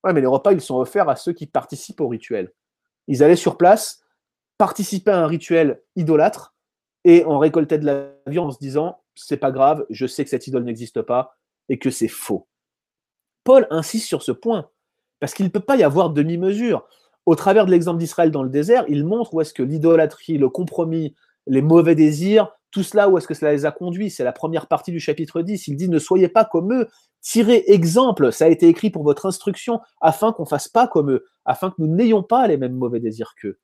Oui, 0.04 0.12
mais 0.12 0.20
les 0.20 0.26
repas, 0.26 0.52
ils 0.52 0.60
sont 0.60 0.76
offerts 0.76 1.08
à 1.08 1.16
ceux 1.16 1.32
qui 1.32 1.46
participent 1.46 2.00
au 2.00 2.08
rituel. 2.08 2.52
Ils 3.08 3.22
allaient 3.22 3.37
sur 3.37 3.56
place, 3.56 4.02
participer 4.58 5.10
à 5.10 5.22
un 5.22 5.26
rituel 5.26 5.82
idolâtre 5.96 6.54
et 7.04 7.24
on 7.26 7.38
récoltait 7.38 7.78
de 7.78 7.87
la 7.87 8.10
viande 8.26 8.48
en 8.48 8.52
se 8.52 8.58
disant 8.58 9.00
c'est 9.14 9.37
pas 9.37 9.52
grave, 9.52 9.87
je 9.90 10.06
sais 10.06 10.24
que 10.24 10.30
cette 10.30 10.46
idole 10.46 10.64
n'existe 10.64 11.02
pas 11.02 11.37
et 11.68 11.78
que 11.78 11.90
c'est 11.90 12.08
faux. 12.08 12.48
Paul 13.44 13.66
insiste 13.70 14.06
sur 14.06 14.22
ce 14.22 14.32
point 14.32 14.70
parce 15.20 15.34
qu'il 15.34 15.46
ne 15.46 15.50
peut 15.50 15.60
pas 15.60 15.76
y 15.76 15.82
avoir 15.82 16.10
demi-mesure. 16.10 16.87
Au 17.26 17.34
travers 17.34 17.66
de 17.66 17.70
l'exemple 17.70 17.98
d'Israël 17.98 18.30
dans 18.30 18.42
le 18.42 18.50
désert, 18.50 18.84
il 18.88 19.04
montre 19.04 19.34
où 19.34 19.40
est-ce 19.40 19.54
que 19.54 19.62
l'idolâtrie, 19.62 20.37
le 20.37 20.48
compromis, 20.48 21.14
les 21.46 21.62
mauvais 21.62 21.94
désirs, 21.94 22.50
tout 22.70 22.82
cela, 22.82 23.08
où 23.08 23.16
est-ce 23.16 23.28
que 23.28 23.34
cela 23.34 23.52
les 23.52 23.66
a 23.66 23.70
conduits 23.70 24.10
C'est 24.10 24.24
la 24.24 24.32
première 24.32 24.66
partie 24.66 24.90
du 24.90 24.98
chapitre 24.98 25.42
10. 25.42 25.68
Il 25.68 25.76
dit 25.76 25.88
ne 25.88 25.98
soyez 25.98 26.28
pas 26.28 26.44
comme 26.44 26.72
eux, 26.72 26.88
tirez 27.20 27.62
exemple, 27.68 28.32
ça 28.32 28.46
a 28.46 28.48
été 28.48 28.66
écrit 28.68 28.90
pour 28.90 29.04
votre 29.04 29.26
instruction, 29.26 29.80
afin 30.00 30.32
qu'on 30.32 30.42
ne 30.42 30.48
fasse 30.48 30.68
pas 30.68 30.88
comme 30.88 31.12
eux, 31.12 31.24
afin 31.44 31.70
que 31.70 31.76
nous 31.78 31.87
n'ayons 31.87 32.22
pas 32.22 32.46
les 32.48 32.56
mêmes 32.56 32.74
mauvais 32.74 33.00
désirs 33.00 33.34
qu'eux. 33.40 33.58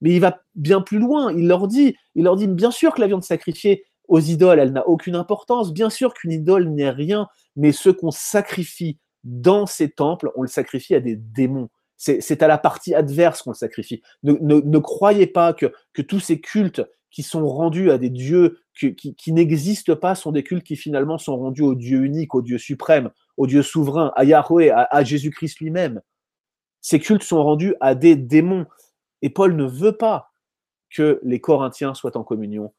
Mais 0.00 0.12
il 0.12 0.20
va 0.20 0.40
bien 0.54 0.80
plus 0.80 0.98
loin. 0.98 1.32
Il 1.32 1.46
leur 1.46 1.68
dit, 1.68 1.96
il 2.14 2.24
leur 2.24 2.36
dit, 2.36 2.46
bien 2.46 2.70
sûr 2.70 2.94
que 2.94 3.00
la 3.00 3.06
viande 3.06 3.24
sacrifiée 3.24 3.84
aux 4.08 4.20
idoles, 4.20 4.58
elle 4.58 4.72
n'a 4.72 4.86
aucune 4.88 5.14
importance. 5.14 5.72
Bien 5.72 5.90
sûr 5.90 6.14
qu'une 6.14 6.32
idole 6.32 6.68
n'est 6.68 6.90
rien, 6.90 7.28
mais 7.56 7.72
ce 7.72 7.90
qu'on 7.90 8.10
sacrifie 8.10 8.98
dans 9.24 9.66
ces 9.66 9.90
temples, 9.90 10.30
on 10.36 10.42
le 10.42 10.48
sacrifie 10.48 10.94
à 10.94 11.00
des 11.00 11.16
démons. 11.16 11.68
C'est 11.98 12.42
à 12.42 12.48
la 12.48 12.58
partie 12.58 12.94
adverse 12.94 13.42
qu'on 13.42 13.50
le 13.50 13.56
sacrifie. 13.56 14.02
Ne, 14.22 14.78
croyez 14.78 15.26
pas 15.26 15.52
que, 15.52 15.72
tous 16.02 16.20
ces 16.20 16.40
cultes 16.40 16.82
qui 17.10 17.22
sont 17.22 17.46
rendus 17.48 17.90
à 17.90 17.98
des 17.98 18.10
dieux 18.10 18.60
qui, 18.74 19.32
n'existent 19.32 19.96
pas 19.96 20.14
sont 20.14 20.30
des 20.30 20.44
cultes 20.44 20.64
qui 20.64 20.76
finalement 20.76 21.18
sont 21.18 21.36
rendus 21.36 21.62
au 21.62 21.74
Dieu 21.74 22.04
unique, 22.04 22.34
au 22.34 22.42
Dieu 22.42 22.58
suprême, 22.58 23.10
au 23.36 23.46
Dieu 23.46 23.62
souverain, 23.62 24.12
à 24.14 24.24
Yahweh, 24.24 24.70
à 24.70 25.04
Jésus-Christ 25.04 25.58
lui-même. 25.60 26.00
Ces 26.80 27.00
cultes 27.00 27.24
sont 27.24 27.42
rendus 27.42 27.74
à 27.80 27.94
des 27.94 28.16
démons. 28.16 28.66
Et 29.22 29.30
Paul 29.30 29.56
ne 29.56 29.64
veut 29.64 29.96
pas 29.96 30.30
que 30.90 31.20
les 31.22 31.40
Corinthiens 31.40 31.94
soient 31.94 32.16
en 32.16 32.24
communion 32.24 32.72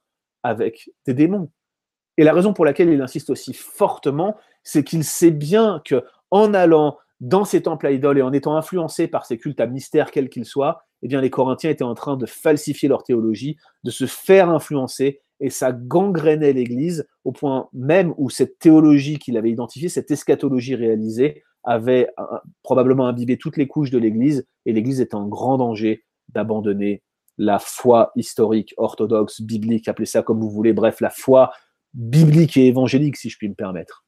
avec 0.43 0.89
des 1.05 1.13
démons. 1.13 1.51
Et 2.17 2.23
la 2.23 2.33
raison 2.33 2.53
pour 2.53 2.65
laquelle 2.65 2.89
il 2.89 3.01
insiste 3.01 3.29
aussi 3.29 3.53
fortement, 3.53 4.35
c'est 4.63 4.83
qu'il 4.83 5.03
sait 5.03 5.31
bien 5.31 5.81
que 5.85 6.03
en 6.31 6.53
allant 6.53 6.97
dans 7.19 7.45
ces 7.45 7.61
temples 7.61 7.87
à 7.87 7.91
idoles 7.91 8.19
et 8.19 8.21
en 8.21 8.33
étant 8.33 8.55
influencé 8.55 9.07
par 9.07 9.25
ces 9.25 9.37
cultes 9.37 9.59
à 9.59 9.67
mystère 9.67 10.11
quels 10.11 10.29
qu'ils 10.29 10.45
soient, 10.45 10.83
eh 11.01 11.07
bien 11.07 11.21
les 11.21 11.29
Corinthiens 11.29 11.69
étaient 11.69 11.83
en 11.83 11.95
train 11.95 12.17
de 12.17 12.25
falsifier 12.25 12.87
leur 12.87 13.03
théologie, 13.03 13.57
de 13.83 13.91
se 13.91 14.05
faire 14.05 14.49
influencer, 14.49 15.21
et 15.39 15.49
ça 15.49 15.71
gangrénait 15.71 16.53
l'Église 16.53 17.07
au 17.23 17.31
point 17.31 17.69
même 17.73 18.13
où 18.17 18.29
cette 18.29 18.59
théologie 18.59 19.19
qu'il 19.19 19.37
avait 19.37 19.51
identifiée, 19.51 19.89
cette 19.89 20.11
eschatologie 20.11 20.75
réalisée, 20.75 21.43
avait 21.63 22.09
euh, 22.19 22.23
probablement 22.63 23.07
imbibé 23.07 23.37
toutes 23.37 23.57
les 23.57 23.67
couches 23.67 23.91
de 23.91 23.97
l'Église, 23.97 24.47
et 24.65 24.73
l'Église 24.73 25.01
était 25.01 25.15
en 25.15 25.27
grand 25.27 25.57
danger 25.57 26.03
d'abandonner 26.29 27.03
la 27.37 27.59
foi 27.59 28.11
historique, 28.15 28.73
orthodoxe, 28.77 29.41
biblique, 29.41 29.87
appelez 29.87 30.05
ça 30.05 30.21
comme 30.21 30.39
vous 30.39 30.49
voulez, 30.49 30.73
bref, 30.73 30.99
la 30.99 31.09
foi 31.09 31.51
biblique 31.93 32.57
et 32.57 32.67
évangélique, 32.67 33.17
si 33.17 33.29
je 33.29 33.37
puis 33.37 33.49
me 33.49 33.55
permettre. 33.55 34.05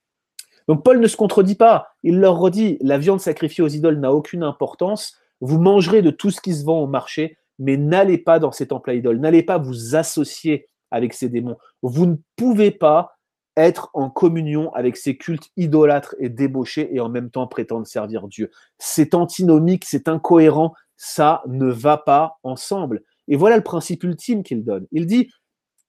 Donc 0.71 0.85
Paul 0.85 1.01
ne 1.01 1.07
se 1.07 1.17
contredit 1.17 1.55
pas, 1.55 1.89
il 2.01 2.21
leur 2.21 2.37
redit, 2.37 2.77
la 2.79 2.97
viande 2.97 3.19
sacrifiée 3.19 3.61
aux 3.61 3.67
idoles 3.67 3.99
n'a 3.99 4.13
aucune 4.13 4.41
importance, 4.41 5.17
vous 5.41 5.59
mangerez 5.59 6.01
de 6.01 6.11
tout 6.11 6.31
ce 6.31 6.39
qui 6.39 6.53
se 6.53 6.63
vend 6.63 6.79
au 6.79 6.87
marché, 6.87 7.37
mais 7.59 7.75
n'allez 7.75 8.17
pas 8.17 8.39
dans 8.39 8.53
ces 8.53 8.69
temples 8.69 8.91
à 8.91 8.93
idoles, 8.93 9.19
n'allez 9.19 9.43
pas 9.43 9.57
vous 9.57 9.97
associer 9.97 10.69
avec 10.89 11.13
ces 11.13 11.27
démons. 11.27 11.57
Vous 11.81 12.05
ne 12.05 12.15
pouvez 12.37 12.71
pas 12.71 13.17
être 13.57 13.89
en 13.93 14.09
communion 14.09 14.73
avec 14.73 14.95
ces 14.95 15.17
cultes 15.17 15.49
idolâtres 15.57 16.15
et 16.19 16.29
débauchés 16.29 16.87
et 16.95 17.01
en 17.01 17.09
même 17.09 17.31
temps 17.31 17.47
prétendre 17.47 17.85
servir 17.85 18.29
Dieu. 18.29 18.49
C'est 18.77 19.13
antinomique, 19.13 19.83
c'est 19.83 20.07
incohérent, 20.07 20.73
ça 20.95 21.43
ne 21.47 21.69
va 21.69 21.97
pas 21.97 22.37
ensemble. 22.43 23.03
Et 23.27 23.35
voilà 23.35 23.57
le 23.57 23.63
principe 23.63 24.05
ultime 24.05 24.41
qu'il 24.41 24.63
donne. 24.63 24.87
Il 24.93 25.05
dit, 25.05 25.29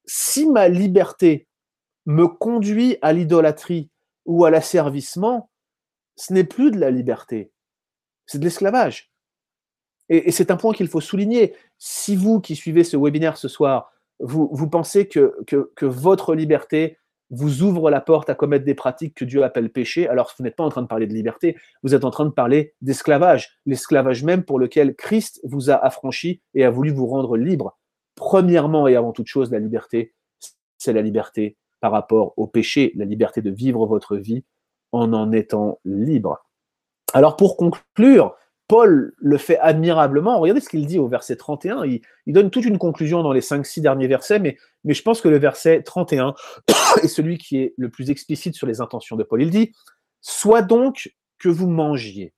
si 0.07 0.51
ma 0.51 0.67
liberté 0.67 1.47
me 2.05 2.27
conduit 2.27 2.97
à 3.01 3.13
l'idolâtrie 3.13 3.92
ou 4.25 4.45
à 4.45 4.51
l'asservissement, 4.51 5.51
ce 6.17 6.33
n'est 6.33 6.45
plus 6.45 6.71
de 6.71 6.79
la 6.79 6.91
liberté, 6.91 7.53
c'est 8.27 8.39
de 8.39 8.45
l'esclavage. 8.45 9.13
Et, 10.09 10.31
c'est 10.31 10.51
un 10.51 10.57
point 10.57 10.75
qu'il 10.75 10.89
faut 10.89 11.01
souligner. 11.01 11.55
Si 11.79 12.17
vous 12.17 12.41
qui 12.41 12.55
suivez 12.55 12.85
ce 12.85 12.97
webinaire 12.97 13.37
ce 13.37 13.49
soir, 13.49 13.93
vous, 14.21 14.69
pensez 14.69 15.09
que, 15.09 15.35
que 15.47 15.87
votre 15.87 16.35
liberté 16.35 16.99
vous 17.33 17.63
ouvre 17.63 17.91
la 17.91 18.03
porte 18.03 18.29
à 18.29 18.35
commettre 18.35 18.67
des 18.67 18.75
pratiques 18.75 19.15
que 19.15 19.25
Dieu 19.25 19.43
appelle 19.43 19.73
péché, 19.73 20.07
alors 20.07 20.33
vous 20.37 20.45
n'êtes 20.45 20.55
pas 20.55 20.65
en 20.65 20.69
train 20.69 20.83
de 20.83 20.87
parler 20.87 21.07
de 21.07 21.15
liberté, 21.15 21.57
vous 21.83 21.95
êtes 21.95 22.05
en 22.05 22.11
train 22.11 22.27
de 22.27 22.31
parler 22.31 22.75
d'esclavage, 22.83 23.59
l'esclavage 23.65 24.23
même 24.23 24.45
pour 24.45 24.59
lequel 24.59 24.95
Christ 24.95 25.41
vous 25.43 25.71
a 25.71 25.75
affranchi 25.75 26.43
et 26.55 26.63
a 26.63 26.71
voulu 26.71 26.91
vous 26.91 27.07
rendre 27.07 27.39
libre. 27.39 27.79
Premièrement 28.15 28.87
et 28.87 28.97
avant 28.97 29.13
toute 29.13 29.29
chose, 29.29 29.51
la 29.51 29.59
liberté, 29.59 30.15
c'est 30.77 30.93
la 30.93 31.01
liberté 31.01 31.57
par 31.83 31.93
rapport 31.93 32.33
au 32.39 32.47
péché, 32.47 32.93
la 32.95 33.05
liberté 33.05 33.43
de 33.43 33.51
vivre 33.51 33.85
votre 33.87 34.17
vie 34.17 34.45
en 34.93 35.13
en 35.13 35.33
étant 35.33 35.81
libre. 35.85 36.47
Alors 37.13 37.37
pour 37.37 37.57
conclure, 37.57 38.37
Paul 38.69 39.13
le 39.19 39.37
fait 39.37 39.59
admirablement. 39.59 40.39
Regardez 40.39 40.61
ce 40.61 40.69
qu'il 40.69 40.87
dit 40.87 41.01
au 41.01 41.09
verset 41.09 41.35
31. 41.37 41.85
Il, 41.85 42.01
donne 42.29 42.51
toute 42.51 42.65
une 42.65 42.79
conclusion 42.79 43.23
dans 43.23 43.33
les 43.33 43.41
5-6 43.41 43.81
derniers 43.81 44.07
versets, 44.07 44.39
mais, 44.39 44.57
mais 44.85 44.95
je 44.95 45.03
pense 45.03 45.21
que 45.21 45.29
le 45.29 45.39
verset 45.39 45.83
31 45.83 46.35
est 47.03 47.09
celui 47.09 47.37
qui 47.37 47.59
est 47.59 47.75
le 47.77 47.91
plus 47.91 48.11
explicite 48.11 48.55
sur 48.55 48.69
les 48.69 48.81
intentions 48.81 49.17
de 49.17 49.25
Paul. 49.25 49.43
Il 49.43 49.51
dit 49.51 49.73
Soit 50.21 50.63
donc 50.63 51.13
que 51.41 51.49
vous 51.49 51.67
mangiez, 51.67 52.33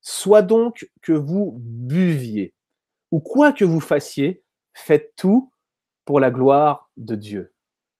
soit 0.00 0.42
donc 0.42 0.88
que 1.02 1.12
vous 1.12 1.56
buviez, 1.58 2.54
ou 3.10 3.18
quoi 3.18 3.52
que 3.52 3.64
vous 3.64 3.80
fassiez, 3.80 4.44
faites 4.74 5.12
tout 5.16 5.50
pour 6.04 6.20
la 6.20 6.30
gloire 6.30 6.88
de 6.96 7.16
Dieu. 7.16 7.52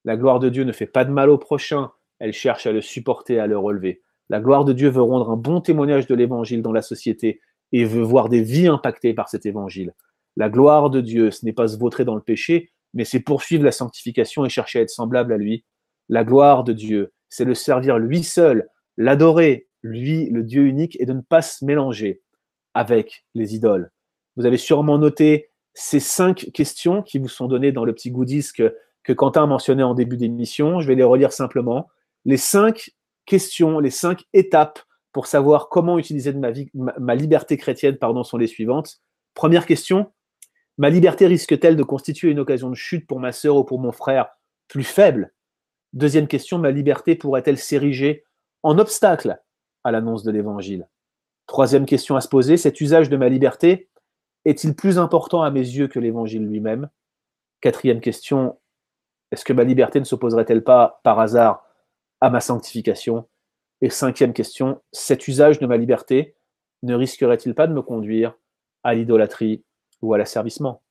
La 0.07 0.17
gloire 0.17 0.39
de 0.39 0.49
Dieu 0.49 0.63
ne 0.63 0.73
fait 0.73 0.87
pas 0.87 1.05
de 1.05 1.11
mal 1.11 1.29
au 1.29 1.37
prochain, 1.37 1.91
elle 2.21 2.33
cherche 2.33 2.67
à 2.67 2.73
le 2.73 2.81
supporter, 2.81 3.41
à 3.41 3.49
le 3.49 3.59
relever. 3.59 4.03
La 4.29 4.41
gloire 4.41 4.65
de 4.65 4.73
Dieu 4.73 4.89
veut 4.89 5.03
rendre 5.03 5.31
un 5.31 5.37
bon 5.37 5.61
témoignage 5.61 6.07
de 6.07 6.15
l'évangile 6.15 6.63
dans 6.63 6.73
la 6.73 6.81
société 6.81 7.41
et 7.73 7.85
veut 7.85 8.03
voir 8.03 8.29
des 8.29 8.41
vies 8.41 8.69
impactées 8.69 9.15
par 9.15 9.29
cet 9.29 9.47
évangile. 9.47 9.95
La 10.37 10.49
gloire 10.49 10.91
de 10.91 11.01
Dieu, 11.01 11.33
ce 11.33 11.45
n'est 11.45 11.53
pas 11.53 11.67
se 11.67 11.77
vautrer 11.77 12.05
dans 12.05 12.15
le 12.15 12.21
péché, 12.21 12.71
mais 12.95 13.05
c'est 13.05 13.21
poursuivre 13.21 13.65
la 13.65 13.73
sanctification 13.73 14.45
et 14.45 14.49
chercher 14.49 14.79
à 14.79 14.83
être 14.83 14.91
semblable 14.91 15.33
à 15.33 15.39
lui. 15.39 15.65
La 16.09 16.23
gloire 16.23 16.63
de 16.63 16.73
Dieu, 16.73 17.13
c'est 17.29 17.45
le 17.45 17.55
servir 17.55 17.99
lui 17.99 18.23
seul, 18.23 18.69
l'adorer, 18.97 19.69
lui, 19.83 20.31
le 20.31 20.45
Dieu 20.45 20.67
unique, 20.67 20.97
et 21.01 21.07
de 21.07 21.15
ne 21.15 21.21
pas 21.21 21.43
se 21.43 21.65
mélanger 21.65 22.23
avec 22.75 23.25
les 23.35 23.57
idoles. 23.57 23.91
Vous 24.37 24.47
avez 24.47 24.57
sûrement 24.57 24.99
noté 24.99 25.51
ces 25.75 26.01
cinq 26.01 26.51
questions 26.55 27.03
qui 27.03 27.19
vous 27.19 27.29
sont 27.29 27.49
données 27.49 27.73
dans 27.73 27.85
le 27.85 27.93
petit 27.93 28.11
goodies 28.13 28.53
que, 28.57 28.77
que 29.07 29.13
Quentin 29.13 29.45
a 29.45 29.47
mentionné 29.47 29.85
en 29.85 29.95
début 29.95 30.17
d'émission. 30.17 30.81
Je 30.81 30.89
vais 30.89 30.97
les 30.97 31.05
relire 31.05 31.33
simplement. 31.33 31.89
Les 32.25 32.37
cinq 32.37 32.91
questions, 33.25 33.79
les 33.79 33.91
cinq 33.91 34.25
étapes 34.33 34.81
pour 35.13 35.29
savoir 35.29 35.69
comment 35.69 35.99
utiliser 35.99 36.35
ma, 36.75 37.15
liberté 37.15 37.57
chrétienne 37.57 37.97
pardon, 37.97 38.25
sont 38.25 38.37
les 38.37 38.49
suivantes. 38.49 39.01
Première 39.35 39.65
question, 39.65 40.11
Ma 40.79 40.91
liberté 40.91 41.27
risque-t-elle 41.27 41.77
de 41.77 41.83
constituer 41.83 42.31
une 42.31 42.39
occasion 42.39 42.69
de 42.69 42.75
chute 42.75 43.07
pour 43.07 43.19
ma 43.19 43.33
sœur 43.33 43.57
ou 43.57 43.65
pour 43.65 43.81
mon 43.81 43.93
frère 43.93 44.29
plus 44.69 44.85
faible? 44.85 45.33
Deuxième 45.95 46.29
question, 46.29 46.59
ma 46.59 46.71
liberté 46.71 47.15
pourrait-elle 47.15 47.57
s'ériger 47.57 48.25
en 48.63 48.79
obstacle 48.79 49.41
à 49.85 49.91
l'annonce 49.91 50.23
de 50.23 50.31
l'Évangile? 50.31 50.87
Troisième 51.47 51.87
question 51.87 52.15
à 52.17 52.21
se 52.21 52.29
poser, 52.29 52.59
cet 52.59 52.79
usage 52.83 53.09
de 53.09 53.17
ma 53.17 53.31
liberté 53.31 53.89
est-il 54.45 54.75
plus 54.77 54.99
important 54.99 55.43
à 55.43 55.51
mes 55.51 55.61
yeux 55.61 55.89
que 55.89 55.99
l'Évangile 55.99 56.47
lui-même? 56.47 56.91
Quatrième 57.63 58.01
question, 58.01 58.59
est-ce 59.33 59.45
que 59.45 59.53
ma 59.53 59.65
liberté 59.65 59.99
ne 60.01 60.05
s'opposerait-elle 60.05 60.65
pas 60.65 61.01
par 61.03 61.19
hasard 61.19 61.65
à 62.21 62.31
ma 62.31 62.41
sanctification? 62.41 63.29
Et 63.81 63.91
cinquième 63.91 64.33
question, 64.33 64.81
cet 64.93 65.29
usage 65.29 65.59
de 65.59 65.67
ma 65.67 65.77
liberté 65.77 66.37
ne 66.83 66.95
risquerait-il 66.95 67.55
pas 67.55 67.67
de 67.67 67.73
me 67.75 67.83
conduire 67.83 68.35
à 68.85 68.95
l'idolâtrie 68.95 69.65
ou 70.03 70.15
à 70.15 70.19
l'asservissement? 70.19 70.83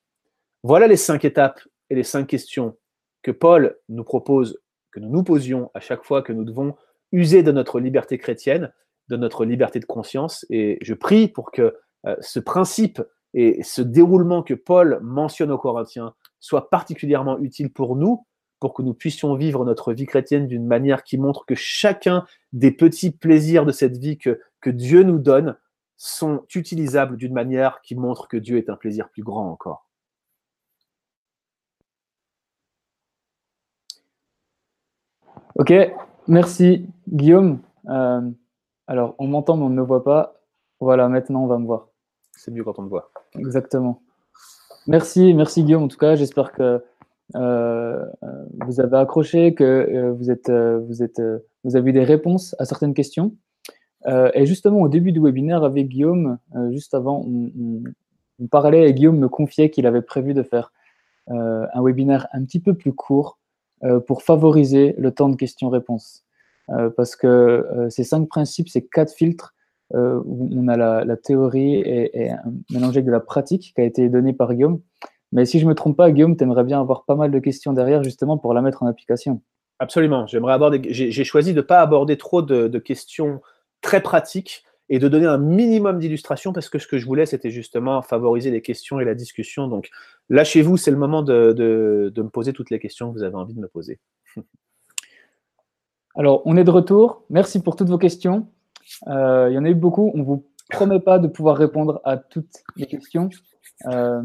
Voilà 0.64 0.88
les 0.88 0.98
cinq 0.98 1.26
étapes 1.26 1.62
et 1.90 1.96
les 1.96 2.04
cinq 2.04 2.28
questions 2.28 2.78
que 3.24 3.32
Paul 3.32 3.78
nous 3.90 4.04
propose, 4.04 4.60
que 4.92 5.00
nous 5.00 5.10
nous 5.10 5.24
posions 5.24 5.72
à 5.74 5.80
chaque 5.80 6.04
fois 6.04 6.22
que 6.22 6.34
nous 6.34 6.44
devons 6.44 6.76
user 7.12 7.44
de 7.44 7.52
notre 7.52 7.80
liberté 7.80 8.18
chrétienne, 8.18 8.72
de 9.08 9.18
notre 9.18 9.46
liberté 9.46 9.80
de 9.80 9.86
conscience. 9.86 10.46
Et 10.50 10.78
je 10.82 10.94
prie 10.94 11.28
pour 11.28 11.52
que 11.52 11.76
euh, 12.06 12.16
ce 12.20 12.40
principe 12.40 13.02
et 13.34 13.64
ce 13.64 13.82
déroulement 13.82 14.44
que 14.44 14.54
Paul 14.54 15.00
mentionne 15.02 15.52
aux 15.52 15.58
Corinthiens 15.58 16.14
soit 16.46 16.70
particulièrement 16.70 17.40
utile 17.40 17.74
pour 17.74 17.96
nous, 17.96 18.24
pour 18.60 18.76
que 18.76 18.84
nous 18.84 18.94
puissions 18.94 19.34
vivre 19.34 19.66
notre 19.66 19.94
vie 19.94 20.06
chrétienne 20.06 20.46
d'une 20.46 20.68
manière 20.68 21.04
qui 21.04 21.18
montre 21.18 21.44
que 21.48 21.56
chacun 21.56 22.24
des 22.54 22.72
petits 22.72 23.10
plaisirs 23.10 23.66
de 23.66 23.72
cette 23.72 23.98
vie 23.98 24.20
que, 24.20 24.40
que 24.62 24.70
Dieu 24.70 25.02
nous 25.02 25.18
donne 25.18 25.58
sont 25.98 26.44
utilisables 26.54 27.18
d'une 27.18 27.34
manière 27.34 27.82
qui 27.82 27.96
montre 27.96 28.28
que 28.28 28.38
Dieu 28.38 28.58
est 28.60 28.70
un 28.70 28.76
plaisir 28.76 29.10
plus 29.10 29.24
grand 29.24 29.50
encore. 29.50 29.90
Ok, 35.56 35.74
merci 36.28 36.88
Guillaume. 37.08 37.60
Euh, 37.90 38.22
alors, 38.86 39.16
on 39.18 39.28
m'entend 39.28 39.58
mais 39.58 39.64
on 39.64 39.70
ne 39.70 39.76
me 39.76 39.82
voit 39.82 40.04
pas. 40.04 40.36
Voilà, 40.80 41.10
maintenant 41.10 41.44
on 41.44 41.48
va 41.48 41.58
me 41.58 41.66
voir. 41.66 41.88
C'est 42.34 42.52
mieux 42.52 42.64
quand 42.64 42.78
on 42.78 42.84
me 42.84 42.90
voit. 42.90 43.10
Exactement. 43.34 44.05
Merci, 44.88 45.34
merci 45.34 45.64
Guillaume. 45.64 45.84
En 45.84 45.88
tout 45.88 45.98
cas, 45.98 46.16
j'espère 46.16 46.52
que 46.52 46.84
euh, 47.36 48.06
vous 48.66 48.80
avez 48.80 48.98
accroché, 48.98 49.54
que 49.56 49.64
euh, 49.64 50.12
vous, 50.12 50.30
êtes, 50.30 50.52
vous, 50.52 51.02
êtes, 51.02 51.20
avez 51.74 51.90
eu 51.90 51.94
des 51.94 52.04
réponses 52.04 52.56
à 52.60 52.66
certaines 52.66 52.94
questions. 52.94 53.34
Euh, 54.08 54.30
et 54.34 54.46
justement, 54.46 54.82
au 54.82 54.90
début 54.90 55.12
du 55.12 55.20
webinaire 55.20 55.64
avec 55.64 55.88
Guillaume, 55.88 56.38
euh, 56.56 56.72
juste 56.72 56.94
avant, 56.94 57.26
on, 57.28 58.48
parlait 58.52 58.90
et 58.90 58.94
Guillaume 58.94 59.18
me 59.18 59.30
confiait 59.30 59.70
qu'il 59.70 59.88
avait 59.88 60.02
prévu 60.02 60.34
de 60.34 60.44
faire 60.44 60.72
euh, 61.32 61.66
un 61.74 61.82
webinaire 61.82 62.28
un 62.34 62.44
petit 62.44 62.60
peu 62.60 62.74
plus 62.74 62.94
court 62.94 63.40
pour 64.08 64.24
favoriser 64.24 64.96
le 64.98 65.12
temps 65.12 65.30
de 65.30 65.36
questions-réponses. 65.36 66.26
parce 66.98 67.16
que 67.16 67.88
ces 67.90 68.04
cinq 68.04 68.28
principes, 68.28 68.68
ces 68.68 68.84
quatre 68.84 69.14
filtres, 69.14 69.54
où 69.94 70.50
on 70.52 70.68
a 70.68 70.78
la, 70.78 71.18
théorie 71.18 71.76
et, 71.76 72.26
et 72.26 72.32
mélangé 72.72 72.98
avec 72.98 73.06
de 73.06 73.12
la 73.12 73.20
pratique 73.20 73.74
qui 73.76 73.82
a 73.82 73.84
été 73.84 74.10
donnée 74.10 74.34
par 74.34 74.54
Guillaume. 74.54 74.82
Mais 75.32 75.46
si 75.46 75.60
je 75.60 75.66
ne 75.66 75.70
me 75.70 75.76
trompe 75.76 75.98
pas, 75.98 76.12
Guillaume, 76.12 76.38
tu 76.38 76.44
aimerais 76.44 76.64
bien 76.64 76.80
avoir 76.80 77.06
pas 77.06 77.16
mal 77.16 77.32
de 77.32 77.40
questions 77.40 77.74
derrière 77.74 78.04
justement 78.04 78.38
pour 78.38 78.54
la 78.54 78.62
mettre 78.62 78.84
en 78.84 78.88
application. 78.88 79.42
Absolument. 79.80 80.26
J'aimerais 80.28 80.54
aborder. 80.54 80.82
J'ai 80.90 81.24
choisi 81.24 81.52
de 81.52 81.58
ne 81.58 81.62
pas 81.62 81.82
aborder 81.82 82.18
trop 82.18 82.42
de, 82.42 82.68
de 82.68 82.80
questions 82.80 83.42
très 83.82 84.02
pratique 84.02 84.64
et 84.88 85.00
de 85.00 85.08
donner 85.08 85.26
un 85.26 85.38
minimum 85.38 86.00
d'illustration 86.00 86.54
parce 86.54 86.70
que 86.70 86.80
ce 86.80 86.88
que 86.88 86.98
je 86.98 87.06
voulais, 87.06 87.26
c'était 87.26 87.50
justement 87.50 88.02
favoriser 88.02 88.52
les 88.52 88.62
questions 88.62 89.00
et 89.00 89.06
la 89.06 89.16
discussion. 89.16 89.68
Donc, 89.68 89.90
lâchez-vous, 90.30 90.78
c'est 90.78 90.92
le 90.92 90.98
moment 90.98 91.24
de, 91.24 91.54
de, 91.54 92.22
me 92.22 92.30
poser 92.30 92.54
toutes 92.54 92.70
les 92.70 92.80
questions 92.80 93.12
que 93.12 93.18
vous 93.18 93.24
avez 93.24 93.36
envie 93.36 93.54
de 93.54 93.60
me 93.60 93.68
poser. 93.68 94.00
Alors, 96.16 96.44
on 96.46 96.56
est 96.56 96.64
de 96.64 96.72
retour. 96.72 97.24
Merci 97.30 97.62
pour 97.62 97.76
toutes 97.76 97.90
vos 97.90 97.98
questions. 97.98 98.48
Euh, 99.08 99.48
il 99.50 99.56
y 99.56 99.58
en 99.58 99.66
a 99.66 99.70
eu 99.70 99.76
beaucoup. 99.76 100.12
On 100.14 100.20
ne 100.20 100.24
vous 100.24 100.46
promet 100.70 101.00
pas 101.00 101.20
de 101.20 101.28
pouvoir 101.28 101.58
répondre 101.58 102.02
à 102.04 102.18
toutes 102.18 102.64
les 102.76 102.86
questions. 102.86 103.30
Euh, 103.88 104.22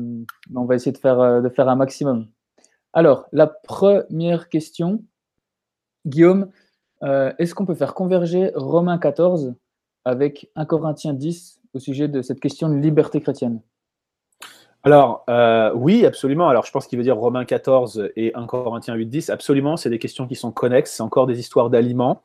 on 0.54 0.64
va 0.64 0.74
essayer 0.74 0.92
de 0.92 0.98
faire, 0.98 1.20
euh, 1.20 1.40
de 1.40 1.48
faire 1.48 1.68
un 1.68 1.76
maximum. 1.76 2.28
Alors, 2.92 3.26
la 3.32 3.46
première 3.46 4.48
question, 4.48 5.04
Guillaume, 6.06 6.50
est-ce 7.02 7.54
qu'on 7.54 7.64
peut 7.64 7.74
faire 7.74 7.94
converger 7.94 8.50
Romains 8.54 8.98
14 8.98 9.54
avec 10.04 10.50
1 10.54 10.66
Corinthiens 10.66 11.14
10 11.14 11.60
au 11.72 11.78
sujet 11.78 12.08
de 12.08 12.20
cette 12.20 12.40
question 12.40 12.68
de 12.68 12.74
liberté 12.74 13.20
chrétienne? 13.20 13.62
Alors, 14.82 15.24
euh, 15.28 15.72
oui, 15.74 16.06
absolument. 16.06 16.48
Alors, 16.48 16.64
je 16.64 16.70
pense 16.70 16.86
qu'il 16.86 16.96
veut 16.96 17.04
dire 17.04 17.16
Romains 17.16 17.44
14 17.44 18.10
et 18.16 18.32
1 18.34 18.46
Corinthiens 18.46 18.94
8, 18.94 19.06
10. 19.06 19.30
Absolument, 19.30 19.76
c'est 19.76 19.90
des 19.90 19.98
questions 19.98 20.26
qui 20.26 20.36
sont 20.36 20.52
connexes. 20.52 20.92
C'est 20.92 21.02
encore 21.02 21.26
des 21.26 21.38
histoires 21.38 21.68
d'aliments. 21.68 22.22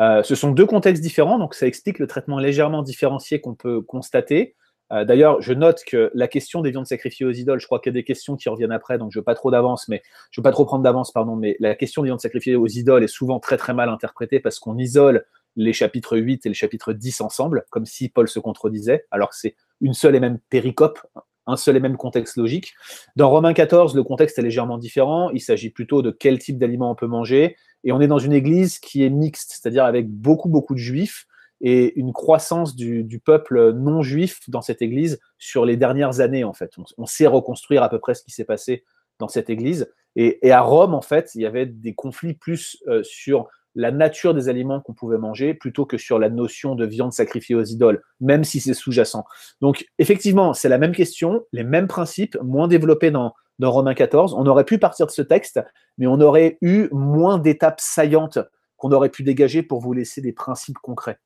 Euh, 0.00 0.22
ce 0.22 0.34
sont 0.34 0.50
deux 0.50 0.64
contextes 0.64 1.02
différents, 1.02 1.38
donc 1.38 1.54
ça 1.54 1.66
explique 1.66 1.98
le 1.98 2.06
traitement 2.06 2.38
légèrement 2.38 2.82
différencié 2.82 3.40
qu'on 3.40 3.54
peut 3.54 3.82
constater. 3.82 4.54
Euh, 4.90 5.04
d'ailleurs, 5.04 5.42
je 5.42 5.52
note 5.52 5.82
que 5.86 6.10
la 6.14 6.28
question 6.28 6.62
des 6.62 6.70
viandes 6.70 6.86
sacrifiées 6.86 7.26
aux 7.26 7.32
idoles, 7.32 7.60
je 7.60 7.66
crois 7.66 7.78
qu'il 7.78 7.92
y 7.92 7.94
a 7.94 8.00
des 8.00 8.04
questions 8.04 8.36
qui 8.36 8.48
reviennent 8.48 8.72
après, 8.72 8.96
donc 8.96 9.12
je 9.12 9.18
ne 9.18 9.20
veux 9.20 9.24
pas 9.24 9.34
trop 9.34 9.50
d'avance, 9.50 9.86
mais 9.88 10.00
je 10.30 10.40
veux 10.40 10.42
pas 10.42 10.52
trop 10.52 10.64
prendre 10.64 10.82
d'avance, 10.82 11.12
pardon, 11.12 11.36
mais 11.36 11.56
la 11.60 11.74
question 11.74 12.02
des 12.02 12.06
viandes 12.06 12.20
sacrifiées 12.20 12.56
aux 12.56 12.68
idoles 12.68 13.04
est 13.04 13.08
souvent 13.08 13.38
très 13.38 13.58
très 13.58 13.74
mal 13.74 13.90
interprétée 13.90 14.40
parce 14.40 14.58
qu'on 14.58 14.78
isole 14.78 15.26
les 15.56 15.74
chapitres 15.74 16.16
8 16.16 16.46
et 16.46 16.48
le 16.48 16.54
chapitre 16.54 16.94
10 16.94 17.20
ensemble, 17.20 17.64
comme 17.68 17.84
si 17.84 18.08
Paul 18.08 18.28
se 18.28 18.38
contredisait, 18.38 19.04
alors 19.10 19.28
que 19.30 19.36
c'est 19.36 19.56
une 19.80 19.92
seule 19.92 20.14
et 20.14 20.20
même 20.20 20.38
péricope, 20.48 21.00
un 21.48 21.56
seul 21.56 21.76
et 21.76 21.80
même 21.80 21.96
contexte 21.96 22.36
logique. 22.36 22.74
Dans 23.16 23.28
Romains 23.30 23.54
14, 23.54 23.96
le 23.96 24.04
contexte 24.04 24.38
est 24.38 24.42
légèrement 24.42 24.78
différent. 24.78 25.30
Il 25.30 25.40
s'agit 25.40 25.70
plutôt 25.70 26.02
de 26.02 26.10
quel 26.10 26.38
type 26.38 26.58
d'aliments 26.58 26.92
on 26.92 26.94
peut 26.94 27.06
manger. 27.06 27.56
Et 27.84 27.92
on 27.92 28.00
est 28.00 28.06
dans 28.06 28.18
une 28.18 28.32
église 28.32 28.78
qui 28.78 29.02
est 29.02 29.10
mixte, 29.10 29.52
c'est-à-dire 29.52 29.84
avec 29.84 30.08
beaucoup, 30.08 30.48
beaucoup 30.48 30.74
de 30.74 30.78
juifs 30.78 31.26
et 31.60 31.98
une 31.98 32.12
croissance 32.12 32.76
du, 32.76 33.20
peuple 33.24 33.72
non 33.72 34.02
juif 34.02 34.40
dans 34.48 34.62
cette 34.62 34.82
église 34.82 35.18
sur 35.38 35.64
les 35.64 35.76
dernières 35.76 36.20
années, 36.20 36.44
en 36.44 36.52
fait. 36.52 36.72
On, 36.96 37.06
sait 37.06 37.26
reconstruire 37.26 37.82
à 37.82 37.88
peu 37.88 37.98
près 37.98 38.14
ce 38.14 38.22
qui 38.22 38.30
s'est 38.30 38.44
passé 38.44 38.84
dans 39.18 39.28
cette 39.28 39.50
église. 39.50 39.90
Et, 40.14 40.50
à 40.52 40.60
Rome, 40.60 40.94
en 40.94 41.00
fait, 41.00 41.30
il 41.34 41.42
y 41.42 41.46
avait 41.46 41.66
des 41.66 41.94
conflits 41.94 42.34
plus 42.34 42.82
euh, 42.86 43.02
sur 43.02 43.48
la 43.78 43.92
nature 43.92 44.34
des 44.34 44.48
aliments 44.48 44.80
qu'on 44.80 44.92
pouvait 44.92 45.18
manger 45.18 45.54
plutôt 45.54 45.86
que 45.86 45.98
sur 45.98 46.18
la 46.18 46.28
notion 46.28 46.74
de 46.74 46.84
viande 46.84 47.12
sacrifiée 47.12 47.54
aux 47.54 47.62
idoles, 47.62 48.02
même 48.20 48.42
si 48.42 48.58
c'est 48.58 48.74
sous-jacent. 48.74 49.24
Donc, 49.60 49.86
effectivement, 49.98 50.52
c'est 50.52 50.68
la 50.68 50.78
même 50.78 50.92
question, 50.92 51.44
les 51.52 51.62
mêmes 51.62 51.86
principes, 51.86 52.36
moins 52.42 52.66
développés 52.66 53.12
dans, 53.12 53.34
dans 53.60 53.70
Romains 53.70 53.94
14. 53.94 54.34
On 54.34 54.46
aurait 54.46 54.64
pu 54.64 54.78
partir 54.78 55.06
de 55.06 55.12
ce 55.12 55.22
texte, 55.22 55.60
mais 55.96 56.08
on 56.08 56.20
aurait 56.20 56.58
eu 56.60 56.88
moins 56.90 57.38
d'étapes 57.38 57.80
saillantes 57.80 58.40
qu'on 58.78 58.90
aurait 58.90 59.10
pu 59.10 59.22
dégager 59.22 59.62
pour 59.62 59.78
vous 59.78 59.92
laisser 59.92 60.20
des 60.20 60.32
principes 60.32 60.78
concrets. 60.78 61.20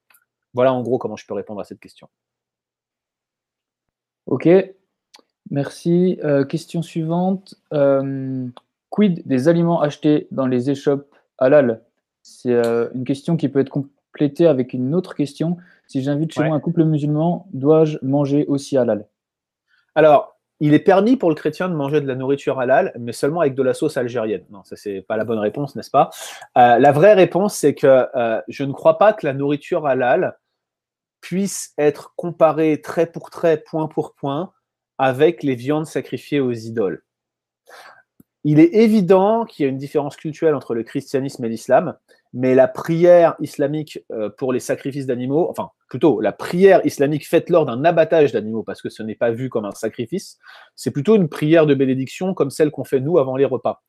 Voilà 0.52 0.74
en 0.74 0.82
gros 0.82 0.98
comment 0.98 1.16
je 1.16 1.26
peux 1.26 1.32
répondre 1.32 1.60
à 1.62 1.64
cette 1.64 1.80
question. 1.80 2.08
Ok, 4.26 4.46
merci. 5.50 6.20
Euh, 6.22 6.44
question 6.44 6.82
suivante. 6.82 7.54
Euh, 7.72 8.46
quid 8.90 9.26
des 9.26 9.48
aliments 9.48 9.80
achetés 9.80 10.28
dans 10.30 10.46
les 10.46 10.68
échoppes 10.68 11.16
halal? 11.38 11.82
C'est 12.22 12.52
euh, 12.52 12.88
une 12.94 13.04
question 13.04 13.36
qui 13.36 13.48
peut 13.48 13.60
être 13.60 13.70
complétée 13.70 14.46
avec 14.46 14.72
une 14.72 14.94
autre 14.94 15.14
question. 15.14 15.56
Si 15.86 16.02
j'invite 16.02 16.32
chez 16.32 16.44
moi 16.44 16.56
un 16.56 16.60
couple 16.60 16.84
musulman, 16.84 17.48
dois-je 17.52 17.98
manger 18.02 18.46
aussi 18.46 18.76
halal? 18.76 19.06
Alors, 19.94 20.38
il 20.60 20.74
est 20.74 20.78
permis 20.78 21.16
pour 21.16 21.28
le 21.28 21.34
chrétien 21.34 21.68
de 21.68 21.74
manger 21.74 22.00
de 22.00 22.06
la 22.06 22.14
nourriture 22.14 22.60
halal, 22.60 22.92
mais 22.98 23.12
seulement 23.12 23.40
avec 23.40 23.54
de 23.54 23.62
la 23.62 23.74
sauce 23.74 23.96
algérienne. 23.96 24.44
Non, 24.50 24.62
ça 24.62 24.76
c'est 24.76 25.02
pas 25.02 25.16
la 25.16 25.24
bonne 25.24 25.40
réponse, 25.40 25.74
n'est-ce 25.74 25.90
pas? 25.90 26.10
La 26.54 26.92
vraie 26.92 27.14
réponse, 27.14 27.56
c'est 27.56 27.74
que 27.74 28.06
je 28.46 28.62
ne 28.62 28.72
crois 28.72 28.96
pas 28.96 29.12
que 29.12 29.26
la 29.26 29.34
nourriture 29.34 29.86
halal 29.86 30.38
puisse 31.20 31.74
être 31.78 32.14
comparé 32.14 32.80
trait 32.80 33.06
pour 33.06 33.30
trait, 33.30 33.56
point 33.56 33.88
pour 33.88 34.14
point, 34.14 34.52
avec 34.98 35.42
les 35.42 35.56
viandes 35.56 35.86
sacrifiées 35.86 36.40
aux 36.40 36.52
idoles. 36.52 37.02
Il 38.44 38.58
est 38.58 38.74
évident 38.74 39.44
qu'il 39.44 39.64
y 39.64 39.66
a 39.66 39.70
une 39.70 39.78
différence 39.78 40.16
culturelle 40.16 40.54
entre 40.54 40.74
le 40.74 40.82
christianisme 40.82 41.44
et 41.44 41.48
l'islam, 41.48 41.96
mais 42.32 42.54
la 42.54 42.66
prière 42.66 43.36
islamique 43.40 44.00
euh, 44.10 44.30
pour 44.30 44.52
les 44.52 44.58
sacrifices 44.58 45.06
d'animaux, 45.06 45.48
enfin 45.48 45.70
plutôt 45.88 46.20
la 46.20 46.32
prière 46.32 46.84
islamique 46.84 47.28
faite 47.28 47.50
lors 47.50 47.66
d'un 47.66 47.84
abattage 47.84 48.32
d'animaux, 48.32 48.64
parce 48.64 48.82
que 48.82 48.88
ce 48.88 49.02
n'est 49.02 49.14
pas 49.14 49.30
vu 49.30 49.48
comme 49.48 49.64
un 49.64 49.72
sacrifice, 49.72 50.38
c'est 50.74 50.90
plutôt 50.90 51.14
une 51.14 51.28
prière 51.28 51.66
de 51.66 51.74
bénédiction 51.74 52.34
comme 52.34 52.50
celle 52.50 52.70
qu'on 52.70 52.84
fait 52.84 53.00
nous 53.00 53.18
avant 53.18 53.36
les 53.36 53.44
repas. 53.44 53.82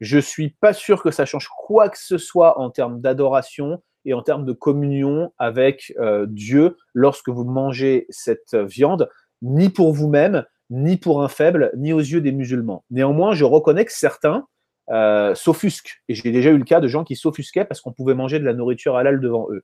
Je 0.00 0.18
suis 0.18 0.56
pas 0.60 0.72
sûr 0.72 1.02
que 1.02 1.10
ça 1.10 1.26
change 1.26 1.48
quoi 1.48 1.88
que 1.88 1.98
ce 1.98 2.18
soit 2.18 2.58
en 2.58 2.70
termes 2.70 3.00
d'adoration 3.00 3.82
et 4.06 4.14
en 4.14 4.22
termes 4.22 4.46
de 4.46 4.52
communion 4.54 5.32
avec 5.38 5.92
euh, 6.00 6.26
Dieu 6.28 6.78
lorsque 6.94 7.28
vous 7.28 7.44
mangez 7.44 8.06
cette 8.08 8.54
viande, 8.54 9.10
ni 9.42 9.68
pour 9.68 9.92
vous-même, 9.92 10.44
ni 10.70 10.96
pour 10.96 11.22
un 11.22 11.28
faible, 11.28 11.72
ni 11.76 11.92
aux 11.92 11.98
yeux 11.98 12.20
des 12.20 12.32
musulmans. 12.32 12.84
Néanmoins, 12.90 13.34
je 13.34 13.44
reconnais 13.44 13.84
que 13.84 13.92
certains 13.92 14.46
euh, 14.90 15.34
s'offusquent. 15.34 16.02
Et 16.08 16.14
j'ai 16.14 16.32
déjà 16.32 16.50
eu 16.50 16.58
le 16.58 16.64
cas 16.64 16.80
de 16.80 16.88
gens 16.88 17.04
qui 17.04 17.16
s'offusquaient 17.16 17.64
parce 17.64 17.80
qu'on 17.80 17.92
pouvait 17.92 18.14
manger 18.14 18.38
de 18.38 18.44
la 18.44 18.54
nourriture 18.54 18.96
halal 18.96 19.20
devant 19.20 19.46
eux. 19.50 19.62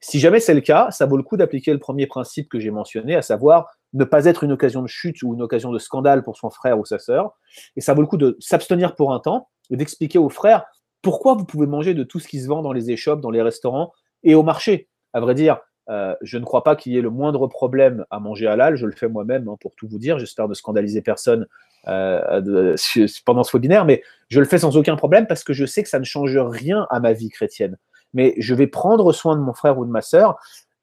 Si 0.00 0.20
jamais 0.20 0.40
c'est 0.40 0.54
le 0.54 0.60
cas, 0.60 0.90
ça 0.90 1.06
vaut 1.06 1.16
le 1.16 1.22
coup 1.22 1.36
d'appliquer 1.36 1.72
le 1.72 1.78
premier 1.78 2.06
principe 2.06 2.48
que 2.48 2.60
j'ai 2.60 2.70
mentionné, 2.70 3.16
à 3.16 3.22
savoir 3.22 3.68
ne 3.94 4.04
pas 4.04 4.26
être 4.26 4.44
une 4.44 4.52
occasion 4.52 4.82
de 4.82 4.88
chute 4.88 5.22
ou 5.22 5.34
une 5.34 5.42
occasion 5.42 5.72
de 5.72 5.78
scandale 5.78 6.22
pour 6.22 6.36
son 6.36 6.50
frère 6.50 6.78
ou 6.78 6.84
sa 6.84 6.98
sœur. 6.98 7.32
Et 7.76 7.80
ça 7.80 7.94
vaut 7.94 8.02
le 8.02 8.06
coup 8.06 8.18
de 8.18 8.36
s'abstenir 8.40 8.94
pour 8.94 9.14
un 9.14 9.20
temps 9.20 9.48
et 9.70 9.76
d'expliquer 9.76 10.18
aux 10.18 10.28
frères 10.28 10.64
pourquoi 11.00 11.34
vous 11.34 11.44
pouvez 11.44 11.66
manger 11.66 11.94
de 11.94 12.02
tout 12.02 12.18
ce 12.18 12.28
qui 12.28 12.40
se 12.40 12.48
vend 12.48 12.62
dans 12.62 12.72
les 12.72 12.90
échoppes, 12.90 13.20
dans 13.20 13.30
les 13.30 13.42
restaurants 13.42 13.92
et 14.22 14.34
au 14.34 14.42
marché. 14.42 14.88
À 15.12 15.20
vrai 15.20 15.34
dire, 15.34 15.60
euh, 15.88 16.14
je 16.20 16.38
ne 16.38 16.44
crois 16.44 16.64
pas 16.64 16.74
qu'il 16.76 16.92
y 16.92 16.98
ait 16.98 17.02
le 17.02 17.10
moindre 17.10 17.46
problème 17.46 18.04
à 18.10 18.18
manger 18.18 18.46
halal. 18.46 18.76
Je 18.76 18.86
le 18.86 18.92
fais 18.92 19.08
moi-même, 19.08 19.48
hein, 19.48 19.56
pour 19.60 19.74
tout 19.76 19.86
vous 19.88 19.98
dire. 19.98 20.18
J'espère 20.18 20.48
ne 20.48 20.54
scandaliser 20.54 21.02
personne 21.02 21.46
euh, 21.88 22.76
pendant 23.24 23.44
ce 23.44 23.56
webinaire, 23.56 23.84
mais 23.84 24.02
je 24.28 24.40
le 24.40 24.46
fais 24.46 24.58
sans 24.58 24.76
aucun 24.76 24.96
problème 24.96 25.26
parce 25.26 25.44
que 25.44 25.52
je 25.52 25.64
sais 25.64 25.82
que 25.82 25.88
ça 25.88 25.98
ne 25.98 26.04
change 26.04 26.36
rien 26.36 26.86
à 26.90 27.00
ma 27.00 27.12
vie 27.12 27.28
chrétienne. 27.28 27.76
Mais 28.14 28.34
je 28.38 28.54
vais 28.54 28.66
prendre 28.66 29.12
soin 29.12 29.36
de 29.36 29.40
mon 29.40 29.54
frère 29.54 29.78
ou 29.78 29.84
de 29.84 29.90
ma 29.90 30.02
sœur. 30.02 30.38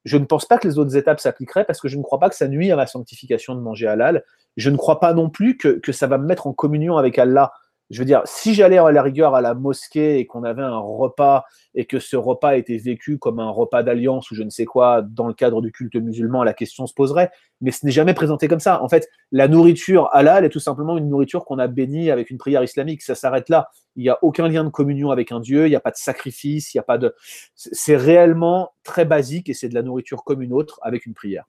Je 0.05 0.17
ne 0.17 0.25
pense 0.25 0.45
pas 0.45 0.57
que 0.57 0.67
les 0.67 0.77
autres 0.77 0.95
étapes 0.97 1.19
s'appliqueraient 1.19 1.65
parce 1.65 1.79
que 1.79 1.87
je 1.87 1.97
ne 1.97 2.03
crois 2.03 2.19
pas 2.19 2.29
que 2.29 2.35
ça 2.35 2.47
nuit 2.47 2.71
à 2.71 2.75
ma 2.75 2.87
sanctification 2.87 3.55
de 3.55 3.61
manger 3.61 3.87
halal. 3.87 4.23
Je 4.57 4.69
ne 4.69 4.77
crois 4.77 4.99
pas 4.99 5.13
non 5.13 5.29
plus 5.29 5.57
que, 5.57 5.79
que 5.79 5.91
ça 5.91 6.07
va 6.07 6.17
me 6.17 6.25
mettre 6.25 6.47
en 6.47 6.53
communion 6.53 6.97
avec 6.97 7.17
Allah 7.17 7.51
je 7.93 7.99
veux 7.99 8.05
dire, 8.05 8.21
si 8.25 8.55
j'allais 8.55 8.79
à 8.79 8.91
la 8.91 9.03
rigueur 9.03 9.35
à 9.35 9.41
la 9.41 9.53
mosquée 9.53 10.17
et 10.17 10.25
qu'on 10.25 10.43
avait 10.43 10.63
un 10.63 10.77
repas 10.77 11.45
et 11.75 11.85
que 11.85 11.99
ce 11.99 12.15
repas 12.15 12.57
était 12.57 12.77
vécu 12.77 13.19
comme 13.19 13.39
un 13.39 13.49
repas 13.49 13.83
d'alliance 13.83 14.31
ou 14.31 14.35
je 14.35 14.41
ne 14.41 14.49
sais 14.49 14.65
quoi 14.65 15.03
dans 15.03 15.27
le 15.27 15.33
cadre 15.33 15.61
du 15.61 15.71
culte 15.71 15.95
musulman, 15.95 16.43
la 16.43 16.53
question 16.53 16.87
se 16.87 16.93
poserait. 16.93 17.29
Mais 17.61 17.71
ce 17.71 17.85
n'est 17.85 17.91
jamais 17.91 18.15
présenté 18.15 18.47
comme 18.47 18.59
ça. 18.59 18.81
En 18.83 18.89
fait, 18.89 19.07
la 19.31 19.47
nourriture 19.47 20.09
halal 20.11 20.43
est 20.43 20.49
tout 20.49 20.59
simplement 20.59 20.97
une 20.97 21.07
nourriture 21.07 21.45
qu'on 21.45 21.59
a 21.59 21.67
bénie 21.67 22.09
avec 22.09 22.31
une 22.31 22.39
prière 22.39 22.63
islamique. 22.63 23.03
Ça 23.03 23.15
s'arrête 23.15 23.47
là. 23.49 23.69
Il 23.95 24.01
n'y 24.03 24.09
a 24.09 24.17
aucun 24.23 24.47
lien 24.47 24.63
de 24.63 24.69
communion 24.69 25.11
avec 25.11 25.31
un 25.31 25.39
dieu. 25.39 25.67
Il 25.67 25.69
n'y 25.69 25.75
a 25.75 25.79
pas 25.79 25.91
de 25.91 25.97
sacrifice. 25.97 26.73
Il 26.73 26.77
n'y 26.77 26.81
a 26.81 26.83
pas 26.83 26.97
de. 26.97 27.13
C'est 27.55 27.95
réellement 27.95 28.73
très 28.83 29.05
basique 29.05 29.49
et 29.49 29.53
c'est 29.53 29.69
de 29.69 29.75
la 29.75 29.83
nourriture 29.83 30.23
comme 30.23 30.41
une 30.41 30.53
autre 30.53 30.79
avec 30.81 31.05
une 31.05 31.13
prière. 31.13 31.45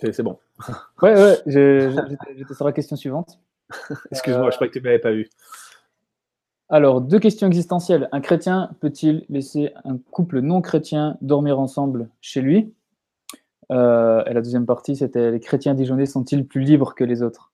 C'est 0.00 0.22
bon. 0.22 0.38
Ouais, 1.02 1.14
ouais, 1.14 1.38
j'étais 1.46 2.54
sur 2.54 2.64
la 2.64 2.72
question 2.72 2.96
suivante. 2.96 3.38
Excuse-moi, 4.10 4.50
je 4.50 4.56
crois 4.56 4.66
que 4.68 4.72
tu 4.72 4.78
ne 4.80 4.84
m'avais 4.84 4.98
pas 4.98 5.12
vu. 5.12 5.28
Alors, 6.68 7.00
deux 7.00 7.18
questions 7.18 7.46
existentielles. 7.46 8.08
Un 8.12 8.20
chrétien 8.20 8.70
peut-il 8.80 9.24
laisser 9.28 9.72
un 9.84 9.98
couple 9.98 10.40
non 10.40 10.60
chrétien 10.60 11.18
dormir 11.20 11.58
ensemble 11.58 12.08
chez 12.20 12.40
lui? 12.40 12.72
Euh, 13.72 14.24
Et 14.24 14.34
la 14.34 14.40
deuxième 14.40 14.66
partie, 14.66 14.96
c'était 14.96 15.30
les 15.30 15.40
chrétiens 15.40 15.74
dijonnais 15.74 16.06
sont-ils 16.06 16.46
plus 16.46 16.62
libres 16.62 16.94
que 16.94 17.04
les 17.04 17.22
autres? 17.22 17.49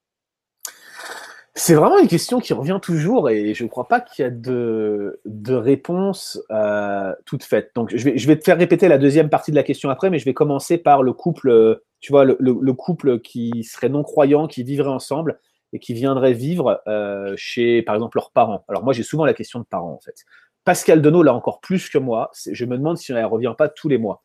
C'est 1.59 1.75
vraiment 1.75 1.99
une 1.99 2.07
question 2.07 2.39
qui 2.39 2.53
revient 2.53 2.79
toujours 2.83 3.31
et 3.31 3.55
je 3.55 3.65
ne 3.65 3.69
crois 3.69 3.89
pas 3.89 4.03
qu'il 4.03 4.23
y 4.23 4.29
a 4.29 4.31
de, 4.31 5.19
réponse 5.49 6.39
euh, 6.51 7.15
toute 7.25 7.45
faite. 7.45 7.71
Donc, 7.75 7.97
je 7.97 8.27
vais, 8.27 8.39
te 8.39 8.45
faire 8.45 8.59
répéter 8.59 8.89
la 8.89 8.99
deuxième 8.99 9.31
partie 9.31 9.53
de 9.53 9.57
la 9.57 9.63
question 9.63 9.89
après, 9.89 10.11
mais 10.11 10.19
je 10.19 10.27
vais 10.27 10.35
commencer 10.35 10.77
par 10.77 11.03
le 11.03 11.15
couple, 11.15 11.81
tu 12.01 12.13
vois, 12.13 12.27
le, 12.27 12.37
le, 12.39 12.73
couple 12.75 13.21
qui 13.21 13.65
serait 13.65 13.89
non-croyant, 13.89 14.49
qui 14.49 14.65
vivrait 14.65 14.91
ensemble 14.91 15.41
et 15.73 15.79
qui 15.79 15.95
viendrait 15.95 16.35
vivre 16.35 16.83
euh, 16.89 17.33
chez, 17.39 17.81
par 17.81 17.95
exemple, 17.95 18.19
leurs 18.19 18.33
parents. 18.33 18.67
Alors, 18.69 18.85
moi, 18.85 18.93
j'ai 18.93 19.03
souvent 19.03 19.25
la 19.25 19.35
question 19.35 19.59
de 19.59 19.65
parents, 19.65 19.95
en 19.95 20.01
fait. 20.01 20.27
Pascal 20.65 21.01
Denot 21.01 21.23
l'a 21.23 21.35
encore 21.35 21.61
plus 21.61 21.89
que 21.89 21.97
moi. 21.97 22.31
Je 22.51 22.65
me 22.67 22.77
demande 22.77 22.99
si 22.99 23.13
elle 23.13 23.23
ne 23.23 23.25
revient 23.25 23.55
pas 23.57 23.71
tous 23.71 23.89
les 23.89 23.97
mois. 23.99 24.25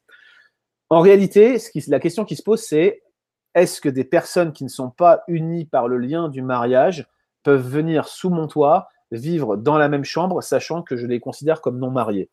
En 0.89 0.99
réalité, 0.99 1.57
la 1.87 1.99
question 2.01 2.25
qui 2.25 2.35
se 2.35 2.43
pose, 2.43 2.61
c'est 2.61 3.03
est-ce 3.55 3.79
que 3.79 3.87
des 3.87 4.03
personnes 4.03 4.51
qui 4.51 4.65
ne 4.65 4.69
sont 4.69 4.89
pas 4.89 5.23
unies 5.29 5.65
par 5.65 5.87
le 5.87 5.97
lien 5.97 6.27
du 6.27 6.41
mariage 6.41 7.07
peuvent 7.43 7.67
venir 7.67 8.07
sous 8.07 8.29
mon 8.29 8.47
toit, 8.47 8.87
vivre 9.11 9.57
dans 9.57 9.77
la 9.77 9.89
même 9.89 10.05
chambre, 10.05 10.41
sachant 10.41 10.81
que 10.81 10.95
je 10.95 11.05
les 11.05 11.19
considère 11.19 11.61
comme 11.61 11.79
non 11.79 11.91
mariés 11.91 12.29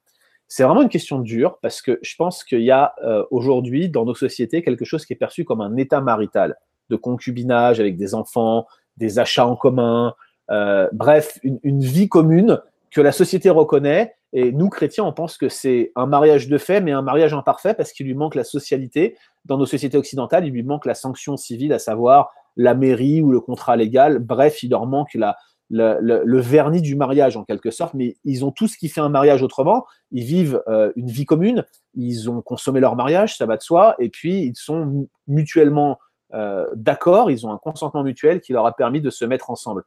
C'est 0.47 0.63
vraiment 0.63 0.83
une 0.83 0.89
question 0.89 1.19
dure 1.19 1.59
parce 1.61 1.83
que 1.83 1.99
je 2.03 2.15
pense 2.17 2.45
qu'il 2.45 2.63
y 2.63 2.71
a 2.71 2.95
euh, 3.05 3.25
aujourd'hui 3.31 3.89
dans 3.89 4.05
nos 4.05 4.15
sociétés 4.15 4.63
quelque 4.63 4.85
chose 4.85 5.05
qui 5.05 5.13
est 5.13 5.17
perçu 5.17 5.45
comme 5.45 5.61
un 5.61 5.77
état 5.77 6.01
marital, 6.01 6.57
de 6.91 6.97
concubinage 6.97 7.81
avec 7.81 7.97
des 7.97 8.15
enfants, 8.15 8.67
des 8.97 9.19
achats 9.19 9.47
en 9.47 9.57
commun, 9.57 10.15
euh, 10.51 10.89
bref, 10.93 11.39
une, 11.43 11.59
une, 11.63 11.81
vie 11.81 12.09
commune 12.09 12.61
que 12.91 13.01
la 13.01 13.13
société 13.13 13.51
reconnaît. 13.51 14.15
Et 14.33 14.53
nous, 14.53 14.69
chrétiens, 14.69 15.05
on 15.05 15.13
pense 15.13 15.37
que 15.37 15.49
c'est 15.49 15.93
un 15.95 16.07
mariage 16.07 16.49
de 16.49 16.59
fait, 16.59 16.81
mais 16.81 16.93
un 16.93 17.03
mariage 17.03 17.35
imparfait 17.35 17.75
parce 17.75 17.93
qu'il 17.93 18.07
lui 18.07 18.15
manque 18.15 18.35
la 18.35 18.45
socialité. 18.45 19.17
Dans 19.45 19.57
nos 19.57 19.67
sociétés 19.67 19.97
occidentales, 19.97 20.47
il 20.47 20.53
lui 20.53 20.63
manque 20.63 20.87
la 20.87 20.95
sanction 20.95 21.37
civile, 21.37 21.73
à 21.73 21.79
savoir 21.79 22.31
la 22.59 22.75
mairie 22.75 23.23
ou 23.23 23.31
le 23.31 23.41
contrat 23.41 23.77
légal. 23.77 24.19
Bref, 24.19 24.63
il 24.63 24.71
leur 24.71 24.87
manque 24.87 25.15
la, 25.15 25.37
le, 25.71 26.41
vernis 26.41 26.83
du 26.83 26.97
mariage 26.97 27.37
en 27.37 27.45
quelque 27.45 27.71
sorte, 27.71 27.95
mais 27.95 28.17
ils 28.25 28.45
ont 28.45 28.51
tout 28.51 28.69
ce 28.69 28.77
qui 28.77 28.89
fait 28.89 29.01
un 29.01 29.09
mariage 29.09 29.43
autrement. 29.43 29.87
Ils 30.11 30.25
vivent 30.25 30.63
euh, 30.69 30.93
une 30.97 31.09
vie 31.09 31.25
commune, 31.25 31.65
ils 31.95 32.29
ont 32.29 32.43
consommé 32.43 32.81
leur 32.81 32.97
mariage, 32.97 33.37
ça 33.37 33.47
va 33.47 33.57
de 33.57 33.63
soi, 33.63 33.95
et 33.99 34.11
puis 34.11 34.43
ils 34.43 34.57
sont 34.57 35.09
mutuellement 35.27 35.99
euh, 36.35 36.67
d'accord, 36.75 37.31
ils 37.31 37.47
ont 37.47 37.53
un 37.53 37.59
consentement 37.59 38.03
mutuel 38.03 38.41
qui 38.41 38.53
leur 38.53 38.67
a 38.67 38.77
permis 38.77 39.01
de 39.01 39.11
se 39.11 39.25
mettre 39.25 39.51
ensemble. 39.51 39.85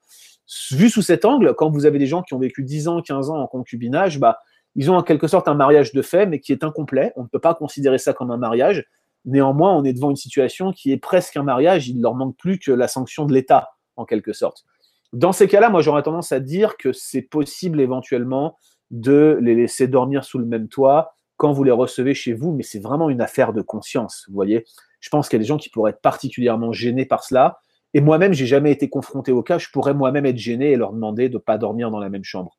Vu 0.72 0.90
sous 0.90 1.02
cet 1.02 1.26
angle, 1.26 1.54
quand 1.56 1.70
vous 1.70 1.86
avez 1.86 2.00
des 2.00 2.08
gens 2.08 2.24
qui 2.24 2.34
ont 2.34 2.40
vécu 2.40 2.64
10 2.64 2.88
ans, 2.88 3.02
15 3.02 3.30
ans 3.30 3.38
en 3.38 3.48
concubinage, 3.48 4.20
bah, 4.20 4.40
ils 4.76 4.90
ont 4.90 4.96
en 4.96 5.04
quelque 5.04 5.28
sorte 5.28 5.48
un 5.48 5.54
mariage 5.54 5.94
de 5.94 6.02
fait, 6.02 6.26
mais 6.26 6.40
qui 6.40 6.52
est 6.52 6.64
incomplet. 6.64 7.14
On 7.16 7.24
ne 7.24 7.28
peut 7.28 7.40
pas 7.40 7.54
considérer 7.54 7.98
ça 7.98 8.14
comme 8.14 8.32
un 8.32 8.38
mariage. 8.38 8.86
Néanmoins, 9.26 9.76
on 9.76 9.84
est 9.84 9.94
devant 9.94 10.10
une 10.10 10.16
situation 10.16 10.72
qui 10.72 10.92
est 10.92 10.98
presque 10.98 11.38
un 11.38 11.44
mariage, 11.44 11.88
il 11.88 11.98
ne 11.98 12.02
leur 12.02 12.16
manque 12.16 12.38
plus 12.38 12.60
que 12.60 12.72
la 12.72 12.88
sanction 12.88 13.26
de 13.26 13.34
l'État, 13.34 13.70
en 13.96 14.06
quelque 14.06 14.34
sorte. 14.34 14.66
Dans 15.14 15.32
ces 15.32 15.48
cas-là, 15.48 15.70
moi, 15.70 15.82
j'aurais 15.82 16.04
tendance 16.04 16.32
à 16.32 16.40
dire 16.40 16.78
que 16.78 16.94
c'est 16.94 17.22
possible 17.22 17.82
éventuellement 17.82 18.58
de 18.90 19.38
les 19.42 19.56
laisser 19.56 19.88
dormir 19.88 20.24
sous 20.24 20.38
le 20.38 20.46
même 20.46 20.68
toit 20.68 21.16
quand 21.38 21.52
vous 21.52 21.64
les 21.64 21.72
recevez 21.72 22.14
chez 22.14 22.34
vous, 22.34 22.52
mais 22.52 22.64
c'est 22.64 22.80
vraiment 22.80 23.10
une 23.10 23.22
affaire 23.22 23.52
de 23.52 23.62
conscience, 23.62 24.26
vous 24.28 24.36
voyez. 24.36 24.64
Je 25.00 25.10
pense 25.10 25.28
qu'il 25.28 25.38
y 25.38 25.40
a 25.40 25.44
des 25.44 25.48
gens 25.48 25.58
qui 25.58 25.70
pourraient 25.70 25.92
être 25.92 26.02
particulièrement 26.02 26.72
gênés 26.72 27.06
par 27.06 27.24
cela. 27.24 27.60
Et 27.94 28.02
moi-même, 28.02 28.32
j'ai 28.32 28.46
jamais 28.46 28.72
été 28.72 28.90
confronté 28.90 29.32
au 29.32 29.42
cas, 29.42 29.58
je 29.58 29.68
pourrais 29.74 29.94
moi-même 29.94 30.26
être 30.26 30.38
gêné 30.38 30.72
et 30.72 30.76
leur 30.76 30.94
demander 30.94 31.30
de 31.30 31.34
ne 31.34 31.40
pas 31.40 31.58
dormir 31.58 31.90
dans 31.90 32.00
la 32.00 32.10
même 32.10 32.24
chambre. 32.24 32.58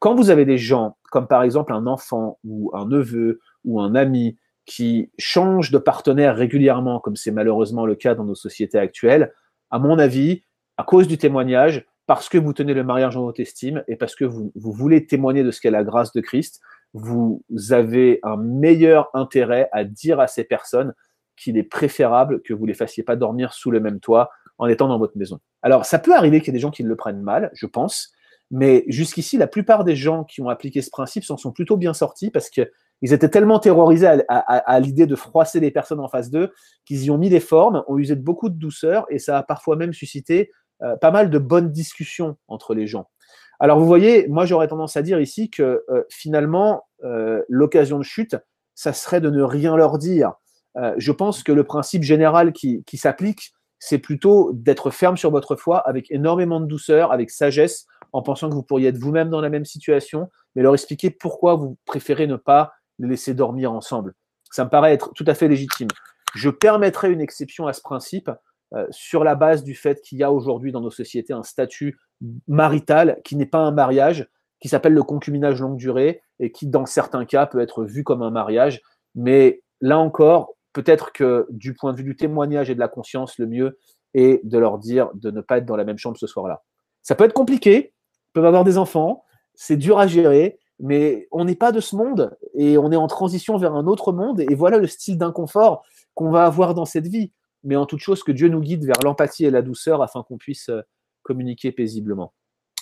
Quand 0.00 0.14
vous 0.14 0.30
avez 0.30 0.44
des 0.44 0.58
gens, 0.58 0.96
comme 1.10 1.26
par 1.26 1.42
exemple 1.42 1.72
un 1.72 1.86
enfant 1.86 2.38
ou 2.44 2.70
un 2.74 2.86
neveu 2.86 3.40
ou 3.64 3.80
un 3.80 3.94
ami, 3.94 4.36
qui 4.70 5.10
changent 5.18 5.72
de 5.72 5.78
partenaire 5.78 6.36
régulièrement, 6.36 7.00
comme 7.00 7.16
c'est 7.16 7.32
malheureusement 7.32 7.86
le 7.86 7.96
cas 7.96 8.14
dans 8.14 8.22
nos 8.22 8.36
sociétés 8.36 8.78
actuelles, 8.78 9.32
à 9.72 9.80
mon 9.80 9.98
avis, 9.98 10.44
à 10.76 10.84
cause 10.84 11.08
du 11.08 11.18
témoignage, 11.18 11.84
parce 12.06 12.28
que 12.28 12.38
vous 12.38 12.52
tenez 12.52 12.72
le 12.72 12.84
mariage 12.84 13.16
en 13.16 13.24
haute 13.24 13.40
estime 13.40 13.82
et 13.88 13.96
parce 13.96 14.14
que 14.14 14.24
vous, 14.24 14.52
vous 14.54 14.70
voulez 14.70 15.06
témoigner 15.06 15.42
de 15.42 15.50
ce 15.50 15.60
qu'est 15.60 15.72
la 15.72 15.82
grâce 15.82 16.12
de 16.12 16.20
Christ, 16.20 16.60
vous 16.92 17.42
avez 17.70 18.20
un 18.22 18.36
meilleur 18.36 19.10
intérêt 19.12 19.68
à 19.72 19.82
dire 19.82 20.20
à 20.20 20.28
ces 20.28 20.44
personnes 20.44 20.94
qu'il 21.36 21.58
est 21.58 21.64
préférable 21.64 22.40
que 22.40 22.54
vous 22.54 22.64
les 22.64 22.74
fassiez 22.74 23.02
pas 23.02 23.16
dormir 23.16 23.52
sous 23.52 23.72
le 23.72 23.80
même 23.80 23.98
toit 23.98 24.30
en 24.58 24.68
étant 24.68 24.86
dans 24.86 25.00
votre 25.00 25.18
maison. 25.18 25.40
Alors, 25.62 25.84
ça 25.84 25.98
peut 25.98 26.14
arriver 26.14 26.38
qu'il 26.38 26.48
y 26.48 26.50
ait 26.50 26.58
des 26.58 26.60
gens 26.60 26.70
qui 26.70 26.84
le 26.84 26.94
prennent 26.94 27.22
mal, 27.22 27.50
je 27.54 27.66
pense, 27.66 28.12
mais 28.52 28.84
jusqu'ici, 28.86 29.36
la 29.36 29.48
plupart 29.48 29.82
des 29.82 29.96
gens 29.96 30.22
qui 30.22 30.42
ont 30.42 30.48
appliqué 30.48 30.80
ce 30.80 30.90
principe 30.90 31.24
s'en 31.24 31.36
sont 31.36 31.50
plutôt 31.50 31.76
bien 31.76 31.92
sortis 31.92 32.30
parce 32.30 32.50
que 32.50 32.70
ils 33.02 33.12
étaient 33.12 33.28
tellement 33.28 33.58
terrorisés 33.58 34.06
à, 34.28 34.80
l'idée 34.80 35.06
de 35.06 35.16
froisser 35.16 35.60
les 35.60 35.70
personnes 35.70 36.00
en 36.00 36.08
face 36.08 36.30
d'eux 36.30 36.52
qu'ils 36.84 37.04
y 37.04 37.10
ont 37.10 37.18
mis 37.18 37.30
des 37.30 37.40
formes, 37.40 37.82
ont 37.88 37.96
usé 37.96 38.14
de 38.14 38.22
beaucoup 38.22 38.48
de 38.48 38.58
douceur 38.58 39.06
et 39.08 39.18
ça 39.18 39.38
a 39.38 39.42
parfois 39.42 39.76
même 39.76 39.92
suscité 39.92 40.50
euh, 40.82 40.96
pas 40.96 41.10
mal 41.10 41.30
de 41.30 41.38
bonnes 41.38 41.70
discussions 41.70 42.36
entre 42.48 42.74
les 42.74 42.86
gens. 42.86 43.08
Alors 43.58 43.78
vous 43.78 43.86
voyez, 43.86 44.26
moi 44.28 44.46
j'aurais 44.46 44.68
tendance 44.68 44.96
à 44.96 45.02
dire 45.02 45.20
ici 45.20 45.50
que 45.50 45.84
euh, 45.88 46.04
finalement 46.10 46.84
euh, 47.04 47.42
l'occasion 47.48 47.98
de 47.98 48.04
chute, 48.04 48.36
ça 48.74 48.92
serait 48.92 49.20
de 49.20 49.30
ne 49.30 49.42
rien 49.42 49.76
leur 49.76 49.98
dire. 49.98 50.32
je 50.96 51.12
pense 51.12 51.42
que 51.42 51.52
le 51.52 51.64
principe 51.64 52.02
général 52.02 52.52
qui, 52.52 52.82
s'applique, 52.94 53.52
c'est 53.78 53.98
plutôt 53.98 54.52
d'être 54.54 54.90
ferme 54.90 55.18
sur 55.18 55.30
votre 55.30 55.56
foi 55.56 55.80
avec 55.80 56.10
énormément 56.10 56.60
de 56.60 56.66
douceur, 56.66 57.12
avec 57.12 57.30
sagesse, 57.30 57.86
en 58.12 58.22
pensant 58.22 58.48
que 58.48 58.54
vous 58.54 58.62
pourriez 58.62 58.88
être 58.88 58.96
vous-même 58.96 59.28
dans 59.28 59.42
la 59.42 59.50
même 59.50 59.66
situation, 59.66 60.30
mais 60.54 60.62
leur 60.62 60.72
expliquer 60.72 61.10
pourquoi 61.10 61.56
vous 61.56 61.76
préférez 61.84 62.26
ne 62.26 62.36
pas 62.36 62.72
laisser 63.06 63.34
dormir 63.34 63.72
ensemble. 63.72 64.14
Ça 64.50 64.64
me 64.64 64.70
paraît 64.70 64.92
être 64.92 65.12
tout 65.14 65.24
à 65.26 65.34
fait 65.34 65.48
légitime. 65.48 65.88
Je 66.34 66.50
permettrai 66.50 67.10
une 67.10 67.20
exception 67.20 67.66
à 67.66 67.72
ce 67.72 67.80
principe 67.80 68.30
euh, 68.74 68.86
sur 68.90 69.24
la 69.24 69.34
base 69.34 69.64
du 69.64 69.74
fait 69.74 70.00
qu'il 70.00 70.18
y 70.18 70.22
a 70.22 70.30
aujourd'hui 70.30 70.70
dans 70.70 70.80
nos 70.80 70.90
sociétés 70.90 71.32
un 71.32 71.42
statut 71.42 71.98
marital 72.46 73.20
qui 73.24 73.34
n'est 73.34 73.46
pas 73.46 73.58
un 73.58 73.72
mariage, 73.72 74.28
qui 74.60 74.68
s'appelle 74.68 74.92
le 74.92 75.02
concubinage 75.02 75.60
longue 75.60 75.76
durée 75.76 76.22
et 76.38 76.52
qui, 76.52 76.68
dans 76.68 76.86
certains 76.86 77.24
cas, 77.24 77.46
peut 77.46 77.60
être 77.60 77.84
vu 77.84 78.04
comme 78.04 78.22
un 78.22 78.30
mariage. 78.30 78.80
Mais 79.16 79.62
là 79.80 79.98
encore, 79.98 80.54
peut-être 80.72 81.12
que 81.12 81.46
du 81.50 81.74
point 81.74 81.92
de 81.92 81.98
vue 81.98 82.04
du 82.04 82.14
témoignage 82.16 82.70
et 82.70 82.76
de 82.76 82.80
la 82.80 82.88
conscience, 82.88 83.38
le 83.38 83.46
mieux 83.48 83.78
est 84.14 84.40
de 84.44 84.58
leur 84.58 84.78
dire 84.78 85.10
de 85.14 85.30
ne 85.30 85.40
pas 85.40 85.58
être 85.58 85.66
dans 85.66 85.76
la 85.76 85.84
même 85.84 85.98
chambre 85.98 86.16
ce 86.16 86.28
soir-là. 86.28 86.62
Ça 87.02 87.16
peut 87.16 87.24
être 87.24 87.32
compliqué, 87.32 87.92
ils 88.12 88.32
peuvent 88.34 88.46
avoir 88.46 88.62
des 88.62 88.78
enfants, 88.78 89.24
c'est 89.54 89.76
dur 89.76 89.98
à 89.98 90.06
gérer, 90.06 90.59
mais 90.80 91.28
on 91.30 91.44
n'est 91.44 91.54
pas 91.54 91.72
de 91.72 91.80
ce 91.80 91.94
monde 91.94 92.36
et 92.54 92.78
on 92.78 92.90
est 92.90 92.96
en 92.96 93.06
transition 93.06 93.56
vers 93.58 93.74
un 93.74 93.86
autre 93.86 94.12
monde 94.12 94.40
et 94.40 94.54
voilà 94.54 94.78
le 94.78 94.86
style 94.86 95.18
d'inconfort 95.18 95.84
qu'on 96.14 96.30
va 96.30 96.44
avoir 96.44 96.74
dans 96.74 96.84
cette 96.84 97.06
vie. 97.06 97.32
Mais 97.62 97.76
en 97.76 97.86
toute 97.86 98.00
chose, 98.00 98.22
que 98.22 98.32
Dieu 98.32 98.48
nous 98.48 98.60
guide 98.60 98.84
vers 98.84 99.00
l'empathie 99.04 99.44
et 99.44 99.50
la 99.50 99.62
douceur 99.62 100.02
afin 100.02 100.22
qu'on 100.22 100.38
puisse 100.38 100.70
euh, 100.70 100.80
communiquer 101.22 101.72
paisiblement. 101.72 102.32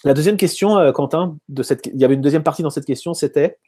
La 0.04 0.14
deuxième 0.14 0.36
question, 0.36 0.78
euh, 0.78 0.92
Quentin, 0.92 1.36
de 1.48 1.62
cette... 1.62 1.86
il 1.86 2.00
y 2.00 2.04
avait 2.04 2.14
une 2.14 2.20
deuxième 2.20 2.44
partie 2.44 2.62
dans 2.62 2.70
cette 2.70 2.84
question, 2.84 3.14
c'était? 3.14 3.58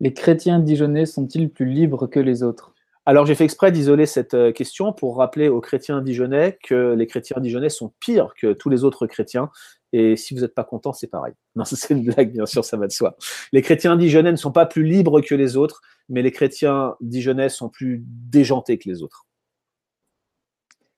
Les 0.00 0.12
chrétiens 0.12 0.58
dijonnais 0.58 1.06
sont-ils 1.06 1.48
plus 1.48 1.66
libres 1.66 2.06
que 2.06 2.20
les 2.20 2.42
autres? 2.42 2.74
Alors 3.06 3.24
j'ai 3.24 3.34
fait 3.34 3.44
exprès 3.44 3.72
d'isoler 3.72 4.04
cette 4.04 4.34
euh, 4.34 4.52
question 4.52 4.92
pour 4.92 5.16
rappeler 5.16 5.48
aux 5.48 5.60
chrétiens 5.60 6.02
dijonnais 6.02 6.58
que 6.62 6.92
les 6.92 7.06
chrétiens 7.06 7.40
dijonnais 7.40 7.70
sont 7.70 7.92
pires 7.98 8.34
que 8.38 8.52
tous 8.52 8.68
les 8.68 8.84
autres 8.84 9.06
chrétiens. 9.06 9.50
Et 9.92 10.16
si 10.16 10.34
vous 10.34 10.40
n'êtes 10.40 10.54
pas 10.54 10.64
content, 10.64 10.92
c'est 10.92 11.08
pareil. 11.08 11.34
Non, 11.56 11.64
c'est 11.64 11.92
une 11.92 12.04
blague, 12.04 12.32
bien 12.32 12.46
sûr, 12.46 12.64
ça 12.64 12.76
va 12.76 12.86
de 12.86 12.92
soi. 12.92 13.16
Les 13.52 13.62
chrétiens 13.62 13.96
dijonnais 13.96 14.32
ne 14.32 14.36
sont 14.36 14.52
pas 14.52 14.66
plus 14.66 14.84
libres 14.84 15.20
que 15.20 15.34
les 15.34 15.56
autres, 15.56 15.82
mais 16.08 16.22
les 16.22 16.32
chrétiens 16.32 16.94
dijonnais 17.00 17.48
sont 17.48 17.68
plus 17.68 18.02
déjantés 18.06 18.78
que 18.78 18.88
les 18.88 19.02
autres. 19.02 19.26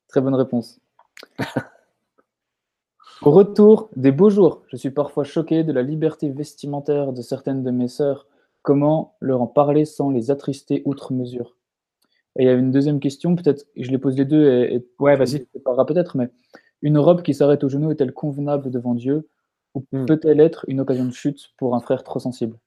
Très 0.09 0.20
bonne 0.20 0.34
réponse. 0.34 0.78
Au 3.22 3.30
retour 3.30 3.88
des 3.95 4.11
beaux 4.11 4.30
jours, 4.30 4.62
je 4.68 4.76
suis 4.76 4.90
parfois 4.90 5.22
choqué 5.22 5.62
de 5.62 5.72
la 5.72 5.82
liberté 5.82 6.28
vestimentaire 6.28 7.12
de 7.12 7.22
certaines 7.22 7.62
de 7.62 7.70
mes 7.70 7.86
sœurs. 7.86 8.26
Comment 8.62 9.16
leur 9.20 9.40
en 9.40 9.47
parler 9.47 9.84
sans 9.84 10.11
les 10.11 10.32
attrister 10.32 10.82
outre 10.86 11.12
mesure? 11.12 11.57
Et 12.36 12.43
il 12.43 12.47
y 12.47 12.49
a 12.49 12.55
une 12.55 12.72
deuxième 12.72 12.99
question, 12.99 13.36
peut-être, 13.36 13.66
je 13.76 13.90
les 13.90 13.99
pose 13.99 14.16
les 14.16 14.24
deux 14.24 14.51
et, 14.51 14.84
ouais, 14.99 15.16
vas-y. 15.16 15.47
peut-être, 15.86 16.16
mais 16.16 16.30
une 16.83 16.99
robe 16.99 17.22
qui 17.22 17.35
s'arrête 17.35 17.64
au 17.64 17.68
genou 17.68 17.91
est-elle 17.91 18.12
convenable 18.12 18.70
devant 18.70 18.95
Dieu 18.95 19.28
ou 19.74 19.85
hmm. 19.93 20.07
peut-elle 20.07 20.41
être 20.41 20.64
une 20.68 20.80
occasion 20.80 21.07
de 21.07 21.12
chute 21.12 21.51
pour 21.57 21.74
un 21.74 21.80
frère 21.80 22.05
trop 22.05 22.18
sensible? 22.18 22.59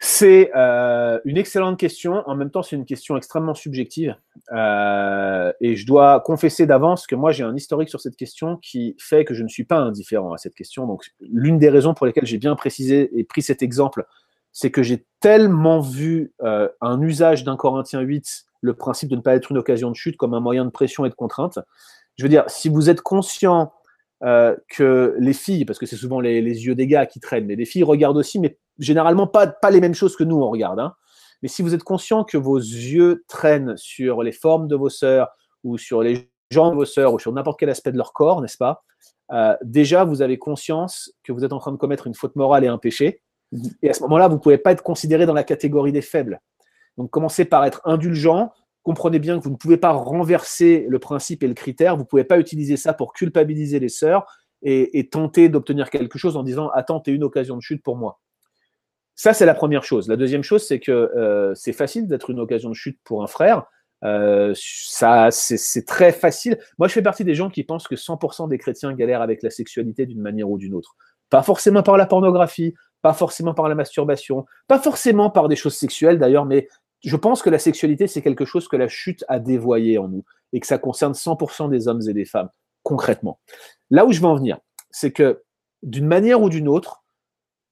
C'est 0.00 0.50
euh, 0.54 1.18
une 1.24 1.38
excellente 1.38 1.78
question. 1.78 2.22
En 2.26 2.34
même 2.34 2.50
temps, 2.50 2.62
c'est 2.62 2.76
une 2.76 2.84
question 2.84 3.16
extrêmement 3.16 3.54
subjective. 3.54 4.14
Euh, 4.52 5.50
et 5.62 5.76
je 5.76 5.86
dois 5.86 6.20
confesser 6.20 6.66
d'avance 6.66 7.06
que 7.06 7.14
moi, 7.14 7.32
j'ai 7.32 7.42
un 7.42 7.56
historique 7.56 7.88
sur 7.88 8.02
cette 8.02 8.16
question 8.16 8.58
qui 8.58 8.96
fait 8.98 9.24
que 9.24 9.32
je 9.32 9.42
ne 9.42 9.48
suis 9.48 9.64
pas 9.64 9.78
indifférent 9.78 10.34
à 10.34 10.36
cette 10.36 10.54
question. 10.54 10.86
Donc, 10.86 11.06
l'une 11.20 11.58
des 11.58 11.70
raisons 11.70 11.94
pour 11.94 12.04
lesquelles 12.04 12.26
j'ai 12.26 12.36
bien 12.36 12.54
précisé 12.54 13.18
et 13.18 13.24
pris 13.24 13.40
cet 13.40 13.62
exemple, 13.62 14.04
c'est 14.52 14.70
que 14.70 14.82
j'ai 14.82 15.06
tellement 15.20 15.80
vu 15.80 16.34
euh, 16.42 16.68
un 16.82 17.00
usage 17.00 17.42
d'un 17.44 17.56
Corinthien 17.56 18.00
8, 18.00 18.44
le 18.60 18.74
principe 18.74 19.08
de 19.08 19.16
ne 19.16 19.22
pas 19.22 19.34
être 19.34 19.52
une 19.52 19.58
occasion 19.58 19.90
de 19.90 19.96
chute, 19.96 20.18
comme 20.18 20.34
un 20.34 20.40
moyen 20.40 20.66
de 20.66 20.70
pression 20.70 21.06
et 21.06 21.08
de 21.08 21.14
contrainte. 21.14 21.58
Je 22.16 22.24
veux 22.24 22.28
dire, 22.28 22.44
si 22.48 22.68
vous 22.68 22.90
êtes 22.90 23.00
conscient 23.00 23.72
que 24.68 25.16
les 25.18 25.34
filles, 25.34 25.66
parce 25.66 25.78
que 25.78 25.84
c'est 25.84 25.96
souvent 25.96 26.18
les, 26.18 26.40
les, 26.40 26.64
yeux 26.64 26.74
des 26.74 26.86
gars 26.86 27.04
qui 27.04 27.20
traînent, 27.20 27.44
mais 27.44 27.56
les 27.56 27.66
filles 27.66 27.82
regardent 27.82 28.16
aussi, 28.16 28.38
mais 28.38 28.56
généralement 28.78 29.26
pas, 29.26 29.46
pas 29.46 29.70
les 29.70 29.82
mêmes 29.82 29.94
choses 29.94 30.16
que 30.16 30.24
nous 30.24 30.36
on 30.36 30.48
regarde. 30.48 30.80
Hein. 30.80 30.94
Mais 31.44 31.48
si 31.48 31.60
vous 31.60 31.74
êtes 31.74 31.84
conscient 31.84 32.24
que 32.24 32.38
vos 32.38 32.56
yeux 32.56 33.22
traînent 33.28 33.76
sur 33.76 34.22
les 34.22 34.32
formes 34.32 34.66
de 34.66 34.76
vos 34.76 34.88
sœurs 34.88 35.28
ou 35.62 35.76
sur 35.76 36.02
les 36.02 36.30
jambes 36.50 36.72
de 36.72 36.76
vos 36.76 36.84
sœurs 36.86 37.12
ou 37.12 37.18
sur 37.18 37.32
n'importe 37.32 37.60
quel 37.60 37.68
aspect 37.68 37.92
de 37.92 37.98
leur 37.98 38.14
corps, 38.14 38.40
n'est-ce 38.40 38.56
pas 38.56 38.82
euh, 39.30 39.54
Déjà, 39.62 40.04
vous 40.04 40.22
avez 40.22 40.38
conscience 40.38 41.12
que 41.22 41.32
vous 41.32 41.44
êtes 41.44 41.52
en 41.52 41.58
train 41.58 41.72
de 41.72 41.76
commettre 41.76 42.06
une 42.06 42.14
faute 42.14 42.34
morale 42.36 42.64
et 42.64 42.68
un 42.68 42.78
péché. 42.78 43.20
Et 43.82 43.90
à 43.90 43.92
ce 43.92 44.02
moment-là, 44.04 44.28
vous 44.28 44.36
ne 44.36 44.40
pouvez 44.40 44.56
pas 44.56 44.72
être 44.72 44.82
considéré 44.82 45.26
dans 45.26 45.34
la 45.34 45.44
catégorie 45.44 45.92
des 45.92 46.00
faibles. 46.00 46.40
Donc 46.96 47.10
commencez 47.10 47.44
par 47.44 47.64
être 47.66 47.82
indulgent. 47.84 48.50
Comprenez 48.84 49.18
bien 49.18 49.38
que 49.38 49.44
vous 49.44 49.50
ne 49.50 49.56
pouvez 49.56 49.78
pas 49.78 49.92
renverser 49.92 50.86
le 50.88 50.98
principe 50.98 51.42
et 51.42 51.48
le 51.48 51.54
critère. 51.54 51.96
Vous 51.96 52.02
ne 52.02 52.06
pouvez 52.06 52.24
pas 52.24 52.38
utiliser 52.38 52.76
ça 52.76 52.92
pour 52.92 53.12
culpabiliser 53.12 53.80
les 53.80 53.88
sœurs 53.88 54.26
et, 54.62 55.08
tenter 55.10 55.48
d'obtenir 55.48 55.90
quelque 55.90 56.18
chose 56.18 56.36
en 56.36 56.42
disant 56.42 56.68
Attends, 56.68 57.00
tu 57.00 57.10
es 57.10 57.14
une 57.14 57.24
occasion 57.24 57.56
de 57.56 57.62
chute 57.62 57.82
pour 57.82 57.96
moi. 57.96 58.20
Ça, 59.16 59.32
c'est 59.32 59.46
la 59.46 59.54
première 59.54 59.84
chose. 59.84 60.08
La 60.08 60.16
deuxième 60.16 60.42
chose, 60.42 60.66
c'est 60.66 60.80
que 60.80 60.92
euh, 60.92 61.54
c'est 61.54 61.72
facile 61.72 62.06
d'être 62.08 62.30
une 62.30 62.40
occasion 62.40 62.68
de 62.68 62.74
chute 62.74 62.98
pour 63.04 63.22
un 63.22 63.26
frère. 63.26 63.64
Euh, 64.04 64.52
ça, 64.56 65.30
c'est 65.30 65.86
très 65.86 66.12
facile. 66.12 66.58
Moi, 66.78 66.88
je 66.88 66.92
fais 66.92 67.02
partie 67.02 67.24
des 67.24 67.34
gens 67.34 67.48
qui 67.48 67.64
pensent 67.64 67.88
que 67.88 67.94
100% 67.94 68.48
des 68.48 68.58
chrétiens 68.58 68.92
galèrent 68.92 69.22
avec 69.22 69.42
la 69.42 69.50
sexualité 69.50 70.06
d'une 70.06 70.20
manière 70.20 70.50
ou 70.50 70.58
d'une 70.58 70.74
autre. 70.74 70.96
Pas 71.30 71.42
forcément 71.42 71.82
par 71.82 71.96
la 71.96 72.06
pornographie, 72.06 72.74
pas 73.02 73.14
forcément 73.14 73.54
par 73.54 73.68
la 73.68 73.74
masturbation, 73.74 74.44
pas 74.66 74.78
forcément 74.78 75.30
par 75.30 75.48
des 75.48 75.56
choses 75.56 75.74
sexuelles 75.74 76.18
d'ailleurs, 76.18 76.44
mais 76.44 76.68
je 77.04 77.16
pense 77.16 77.42
que 77.42 77.50
la 77.50 77.58
sexualité, 77.58 78.06
c'est 78.06 78.22
quelque 78.22 78.44
chose 78.44 78.68
que 78.68 78.76
la 78.76 78.88
chute 78.88 79.24
a 79.28 79.38
dévoyé 79.38 79.98
en 79.98 80.08
nous 80.08 80.24
et 80.52 80.60
que 80.60 80.66
ça 80.66 80.78
concerne 80.78 81.12
100% 81.12 81.68
des 81.70 81.88
hommes 81.88 82.00
et 82.08 82.12
des 82.12 82.24
femmes, 82.24 82.48
concrètement. 82.82 83.40
Là 83.90 84.06
où 84.06 84.12
je 84.12 84.20
veux 84.20 84.26
en 84.26 84.36
venir, 84.36 84.58
c'est 84.90 85.12
que 85.12 85.42
d'une 85.82 86.06
manière 86.06 86.40
ou 86.42 86.48
d'une 86.48 86.68
autre, 86.68 87.04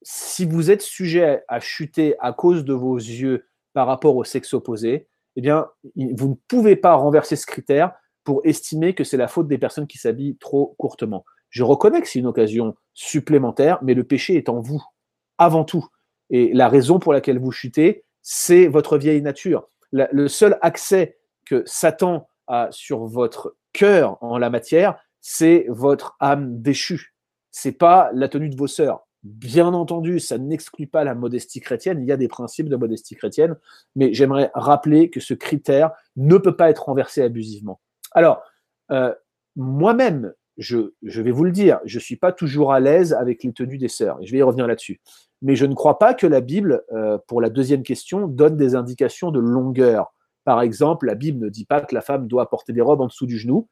si 0.02 0.44
vous 0.44 0.70
êtes 0.70 0.82
sujet 0.82 1.42
à 1.48 1.60
chuter 1.60 2.16
à 2.20 2.32
cause 2.32 2.64
de 2.64 2.74
vos 2.74 2.96
yeux 2.96 3.46
par 3.72 3.86
rapport 3.86 4.16
au 4.16 4.24
sexe 4.24 4.52
opposé, 4.52 5.08
eh 5.36 5.40
bien, 5.40 5.68
vous 5.96 6.28
ne 6.28 6.34
pouvez 6.48 6.76
pas 6.76 6.94
renverser 6.94 7.36
ce 7.36 7.46
critère 7.46 7.92
pour 8.24 8.42
estimer 8.44 8.94
que 8.94 9.04
c'est 9.04 9.16
la 9.16 9.28
faute 9.28 9.48
des 9.48 9.58
personnes 9.58 9.86
qui 9.86 9.98
s'habillent 9.98 10.36
trop 10.38 10.74
courtement. 10.78 11.24
Je 11.48 11.62
reconnais 11.62 12.00
que 12.00 12.08
c'est 12.08 12.18
une 12.18 12.26
occasion 12.26 12.74
supplémentaire, 12.94 13.78
mais 13.82 13.94
le 13.94 14.04
péché 14.04 14.36
est 14.36 14.48
en 14.48 14.60
vous, 14.60 14.82
avant 15.38 15.64
tout. 15.64 15.86
Et 16.30 16.52
la 16.52 16.68
raison 16.68 16.98
pour 16.98 17.12
laquelle 17.12 17.38
vous 17.38 17.52
chutez, 17.52 18.04
c'est 18.22 18.66
votre 18.66 18.98
vieille 18.98 19.22
nature. 19.22 19.68
le 19.92 20.28
seul 20.28 20.58
accès 20.62 21.18
que 21.44 21.62
Satan 21.66 22.28
a 22.46 22.68
sur 22.70 23.04
votre 23.04 23.56
cœur 23.72 24.18
en 24.22 24.38
la 24.38 24.50
matière, 24.50 24.98
c'est 25.20 25.66
votre 25.68 26.16
âme 26.20 26.60
déchue. 26.60 27.14
C'est 27.50 27.72
pas 27.72 28.10
la 28.14 28.28
tenue 28.28 28.48
de 28.48 28.56
vos 28.56 28.66
sœurs. 28.66 29.06
Bien 29.22 29.72
entendu, 29.72 30.18
ça 30.18 30.36
n'exclut 30.38 30.88
pas 30.88 31.04
la 31.04 31.14
modestie 31.14 31.60
chrétienne, 31.60 32.00
il 32.00 32.06
y 32.06 32.12
a 32.12 32.16
des 32.16 32.26
principes 32.26 32.68
de 32.68 32.74
modestie 32.74 33.14
chrétienne, 33.14 33.56
mais 33.94 34.12
j'aimerais 34.12 34.50
rappeler 34.54 35.10
que 35.10 35.20
ce 35.20 35.34
critère 35.34 35.92
ne 36.16 36.38
peut 36.38 36.56
pas 36.56 36.70
être 36.70 36.86
renversé 36.86 37.22
abusivement. 37.22 37.80
Alors, 38.12 38.42
euh, 38.90 39.14
moi-même, 39.54 40.32
je, 40.58 40.90
vais 41.02 41.30
vous 41.30 41.44
le 41.44 41.50
dire, 41.50 41.80
je 41.84 41.96
ne 41.96 42.02
suis 42.02 42.16
pas 42.16 42.32
toujours 42.32 42.72
à 42.72 42.80
l'aise 42.80 43.12
avec 43.12 43.42
les 43.42 43.52
tenues 43.52 43.78
des 43.78 43.88
sœurs, 43.88 44.18
et 44.20 44.26
je 44.26 44.32
vais 44.32 44.38
y 44.38 44.42
revenir 44.42 44.66
là-dessus. 44.66 45.00
Mais 45.40 45.56
je 45.56 45.66
ne 45.66 45.74
crois 45.74 45.98
pas 45.98 46.14
que 46.14 46.26
la 46.26 46.40
Bible, 46.40 46.82
euh, 46.92 47.18
pour 47.26 47.40
la 47.40 47.50
deuxième 47.50 47.82
question, 47.82 48.28
donne 48.28 48.56
des 48.56 48.74
indications 48.74 49.30
de 49.30 49.40
longueur. 49.40 50.12
Par 50.44 50.60
exemple, 50.60 51.06
la 51.06 51.14
Bible 51.14 51.44
ne 51.44 51.48
dit 51.48 51.64
pas 51.64 51.80
que 51.80 51.94
la 51.94 52.00
femme 52.00 52.28
doit 52.28 52.48
porter 52.50 52.72
des 52.72 52.80
robes 52.80 53.00
en 53.00 53.06
dessous 53.06 53.26
du 53.26 53.38
genou. 53.38 53.68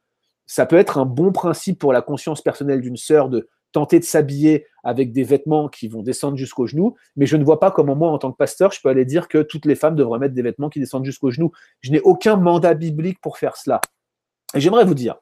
Ça 0.46 0.66
peut 0.66 0.76
être 0.76 0.98
un 0.98 1.06
bon 1.06 1.32
principe 1.32 1.78
pour 1.78 1.92
la 1.92 2.02
conscience 2.02 2.42
personnelle 2.42 2.80
d'une 2.80 2.96
sœur 2.96 3.28
de 3.28 3.48
tenter 3.72 4.00
de 4.00 4.04
s'habiller 4.04 4.66
avec 4.82 5.12
des 5.12 5.22
vêtements 5.22 5.68
qui 5.68 5.86
vont 5.86 6.02
descendre 6.02 6.36
jusqu'aux 6.36 6.66
genoux, 6.66 6.96
mais 7.14 7.26
je 7.26 7.36
ne 7.36 7.44
vois 7.44 7.60
pas 7.60 7.70
comment 7.70 7.94
moi, 7.94 8.10
en 8.10 8.18
tant 8.18 8.32
que 8.32 8.36
pasteur, 8.36 8.72
je 8.72 8.80
peux 8.80 8.88
aller 8.88 9.04
dire 9.04 9.28
que 9.28 9.42
toutes 9.42 9.64
les 9.64 9.76
femmes 9.76 9.94
devraient 9.94 10.18
mettre 10.18 10.34
des 10.34 10.42
vêtements 10.42 10.68
qui 10.68 10.80
descendent 10.80 11.04
jusqu'aux 11.04 11.30
genoux. 11.30 11.52
Je 11.80 11.92
n'ai 11.92 12.00
aucun 12.00 12.36
mandat 12.36 12.74
biblique 12.74 13.20
pour 13.20 13.38
faire 13.38 13.56
cela. 13.56 13.80
Et 14.54 14.60
j'aimerais 14.60 14.84
vous 14.84 14.94
dire, 14.94 15.16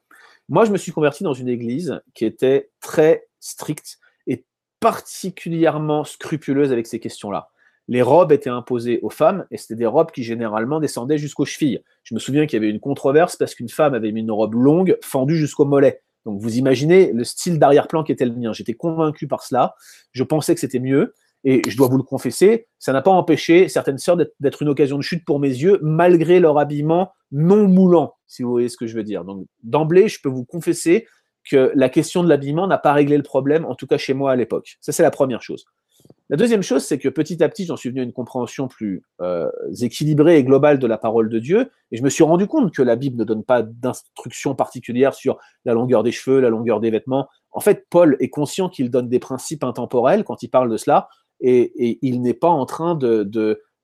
moi, 0.49 0.65
je 0.65 0.71
me 0.71 0.77
suis 0.77 0.91
converti 0.91 1.23
dans 1.23 1.33
une 1.33 1.47
église 1.47 2.01
qui 2.15 2.25
était 2.25 2.71
très 2.81 3.27
stricte 3.39 3.99
et 4.25 4.45
particulièrement 4.79 6.03
scrupuleuse 6.03 6.71
avec 6.71 6.87
ces 6.87 6.99
questions-là. 6.99 7.49
Les 7.87 8.01
robes 8.01 8.31
étaient 8.31 8.49
imposées 8.49 8.99
aux 9.01 9.09
femmes 9.09 9.45
et 9.51 9.57
c'était 9.57 9.75
des 9.75 9.85
robes 9.85 10.11
qui 10.11 10.23
généralement 10.23 10.79
descendaient 10.79 11.17
jusqu'aux 11.17 11.45
chevilles. 11.45 11.81
Je 12.03 12.15
me 12.15 12.19
souviens 12.19 12.47
qu'il 12.47 12.57
y 12.57 12.63
avait 12.63 12.71
une 12.71 12.79
controverse 12.79 13.35
parce 13.35 13.55
qu'une 13.55 13.69
femme 13.69 13.93
avait 13.93 14.11
mis 14.11 14.21
une 14.21 14.31
robe 14.31 14.55
longue 14.55 14.97
fendue 15.03 15.37
jusqu'au 15.37 15.65
mollet. 15.65 16.01
Donc 16.25 16.39
vous 16.39 16.57
imaginez 16.57 17.13
le 17.13 17.23
style 17.23 17.59
d'arrière-plan 17.59 18.03
qui 18.03 18.11
était 18.11 18.25
le 18.25 18.33
mien. 18.33 18.51
J'étais 18.53 18.73
convaincu 18.73 19.27
par 19.27 19.43
cela. 19.43 19.75
Je 20.11 20.23
pensais 20.23 20.53
que 20.53 20.61
c'était 20.61 20.79
mieux. 20.79 21.13
Et 21.43 21.61
je 21.67 21.77
dois 21.77 21.87
vous 21.87 21.97
le 21.97 22.03
confesser, 22.03 22.67
ça 22.79 22.91
n'a 22.91 23.01
pas 23.01 23.11
empêché 23.11 23.69
certaines 23.69 23.97
sœurs 23.97 24.17
d'être 24.39 24.61
une 24.61 24.69
occasion 24.69 24.97
de 24.97 25.03
chute 25.03 25.23
pour 25.23 25.39
mes 25.39 25.47
yeux, 25.47 25.79
malgré 25.81 26.39
leur 26.39 26.59
habillement 26.59 27.13
non 27.31 27.67
moulant, 27.67 28.15
si 28.27 28.43
vous 28.43 28.49
voyez 28.49 28.69
ce 28.69 28.77
que 28.77 28.87
je 28.87 28.95
veux 28.95 29.03
dire. 29.03 29.23
Donc 29.23 29.45
d'emblée, 29.63 30.09
je 30.09 30.19
peux 30.21 30.29
vous 30.29 30.43
confesser 30.43 31.07
que 31.49 31.71
la 31.75 31.89
question 31.89 32.23
de 32.23 32.29
l'habillement 32.29 32.67
n'a 32.67 32.77
pas 32.77 32.93
réglé 32.93 33.15
le 33.15 33.23
problème, 33.23 33.65
en 33.65 33.75
tout 33.75 33.87
cas 33.87 33.97
chez 33.97 34.13
moi 34.13 34.31
à 34.31 34.35
l'époque. 34.35 34.77
Ça, 34.81 34.91
c'est 34.91 35.03
la 35.03 35.11
première 35.11 35.41
chose. 35.41 35.65
La 36.29 36.37
deuxième 36.37 36.61
chose, 36.61 36.83
c'est 36.83 36.99
que 36.99 37.09
petit 37.09 37.43
à 37.43 37.49
petit, 37.49 37.65
j'en 37.65 37.75
suis 37.75 37.89
venu 37.89 38.01
à 38.01 38.03
une 38.03 38.13
compréhension 38.13 38.67
plus 38.67 39.01
euh, 39.19 39.49
équilibrée 39.81 40.37
et 40.37 40.43
globale 40.43 40.77
de 40.77 40.85
la 40.85 40.97
parole 40.97 41.27
de 41.27 41.39
Dieu, 41.39 41.71
et 41.91 41.97
je 41.97 42.03
me 42.03 42.09
suis 42.09 42.23
rendu 42.23 42.45
compte 42.45 42.73
que 42.73 42.83
la 42.83 42.95
Bible 42.95 43.17
ne 43.17 43.23
donne 43.23 43.43
pas 43.43 43.63
d'instructions 43.63 44.53
particulières 44.53 45.15
sur 45.15 45.39
la 45.65 45.73
longueur 45.73 46.03
des 46.03 46.11
cheveux, 46.11 46.39
la 46.39 46.49
longueur 46.49 46.81
des 46.81 46.91
vêtements. 46.91 47.27
En 47.51 47.61
fait, 47.61 47.87
Paul 47.89 48.15
est 48.19 48.29
conscient 48.29 48.69
qu'il 48.69 48.91
donne 48.91 49.09
des 49.09 49.19
principes 49.19 49.63
intemporels 49.63 50.23
quand 50.23 50.43
il 50.43 50.49
parle 50.49 50.69
de 50.69 50.77
cela, 50.77 51.09
et, 51.41 51.99
il 52.01 52.21
n'est 52.21 52.33
pas 52.33 52.49
en 52.49 52.65
train 52.65 52.97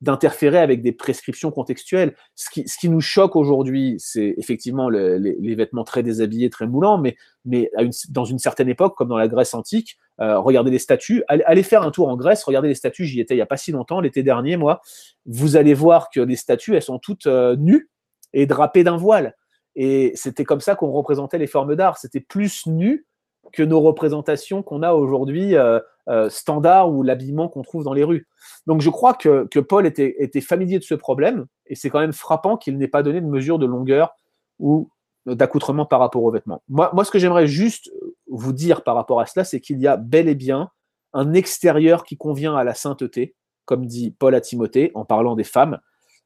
d'interférer 0.02 0.60
avec 0.60 0.82
des 0.82 0.92
prescriptions 0.92 1.52
contextuelles. 1.52 2.16
Ce 2.36 2.50
qui, 2.50 2.90
nous 2.90 3.02
choque 3.02 3.36
aujourd'hui, 3.36 3.96
c'est 3.98 4.36
effectivement 4.38 4.90
les, 4.90 5.56
vêtements 5.56 5.84
très 5.84 6.04
déshabillés, 6.04 6.50
très 6.50 6.68
moulants, 6.68 6.98
mais, 6.98 7.16
mais 7.46 7.72
dans 8.10 8.26
une 8.26 8.40
certaine 8.40 8.70
époque, 8.70 8.96
comme 8.96 9.10
dans 9.10 9.18
la 9.18 9.28
Grèce 9.28 9.54
antique, 9.54 9.98
euh, 10.22 10.40
regardez 10.40 10.72
les 10.72 10.80
statues, 10.80 11.24
allez, 11.28 11.64
faire 11.64 11.82
un 11.82 11.92
tour 11.92 12.08
en 12.08 12.16
Grèce, 12.16 12.44
regardez 12.44 12.70
les 12.70 12.76
statues, 12.76 13.06
j'y 13.06 13.20
étais 13.20 13.34
il 13.34 13.38
n'y 13.38 13.44
a 13.44 13.48
pas 13.48 13.58
si 13.58 13.72
longtemps, 13.72 14.00
l'été 14.00 14.24
dernier, 14.24 14.56
moi, 14.56 14.82
vous 15.26 15.58
allez 15.58 15.74
voir 15.74 16.10
que 16.10 16.22
les 16.22 16.38
statues, 16.38 16.76
elles 16.76 16.82
sont 16.82 17.00
toutes 17.00 17.28
euh, 17.28 17.56
nues 17.58 17.90
et 18.34 18.46
drapées 18.46 18.84
d'un 18.84 18.98
voile. 18.98 19.36
Et 19.76 20.14
c'était 20.16 20.46
comme 20.46 20.62
ça 20.62 20.76
qu'on 20.76 20.92
représentait 20.92 21.38
les 21.38 21.48
formes 21.48 21.76
d'art, 21.76 21.98
c'était 21.98 22.22
plus 22.22 22.66
nu 22.66 23.06
que 23.52 23.64
nos 23.64 23.82
représentations 23.82 24.64
qu'on 24.64 24.84
a 24.84 24.94
aujourd'hui 24.94 25.56
euh, 25.56 25.80
euh, 26.10 26.30
standard 26.30 26.92
ou 26.92 27.04
l'habillement 27.04 27.50
qu'on 27.50 27.62
trouve 27.62 27.84
dans 27.84 27.94
les 27.94 28.04
rues. 28.04 28.28
Donc 28.68 28.82
je 28.82 28.90
crois 28.90 29.14
que, 29.14 29.48
Paul 29.60 29.86
était, 29.86 30.16
était, 30.20 30.42
familier 30.42 30.80
de 30.80 30.84
ce 30.84 30.96
problème 30.96 31.46
et 31.66 31.76
c'est 31.76 31.90
quand 31.90 32.00
même 32.00 32.14
frappant 32.14 32.58
qu'il 32.58 32.78
n'ait 32.78 32.88
pas 32.88 33.04
donné 33.04 33.22
de 33.22 33.28
mesure 33.28 33.60
de 33.60 33.66
longueur 33.66 34.16
ou 34.60 34.90
d'accoutrement 35.26 35.86
par 35.86 36.00
rapport 36.00 36.24
aux 36.24 36.32
vêtements. 36.32 36.62
Moi, 36.70 36.92
moi 36.94 37.04
ce 37.04 37.12
que 37.12 37.20
j'aimerais 37.20 37.48
juste 37.48 37.92
vous 38.28 38.54
dire 38.54 38.84
par 38.84 38.96
rapport 38.96 39.20
à 39.20 39.26
cela, 39.26 39.44
c'est 39.44 39.60
qu'il 39.60 39.80
y 39.80 39.88
a 39.88 39.98
bel 39.98 40.30
et 40.30 40.36
bien 40.36 40.70
un 41.14 41.34
extérieur 41.34 42.04
qui 42.04 42.18
convient 42.18 42.56
à 42.56 42.64
la 42.64 42.76
sainteté 42.76 43.36
comme 43.66 43.86
dit 43.86 44.12
Paul 44.12 44.36
à 44.36 44.42
Timothée, 44.42 44.92
en 44.94 45.06
parlant 45.06 45.36
des 45.36 45.44
femmes, 45.44 45.80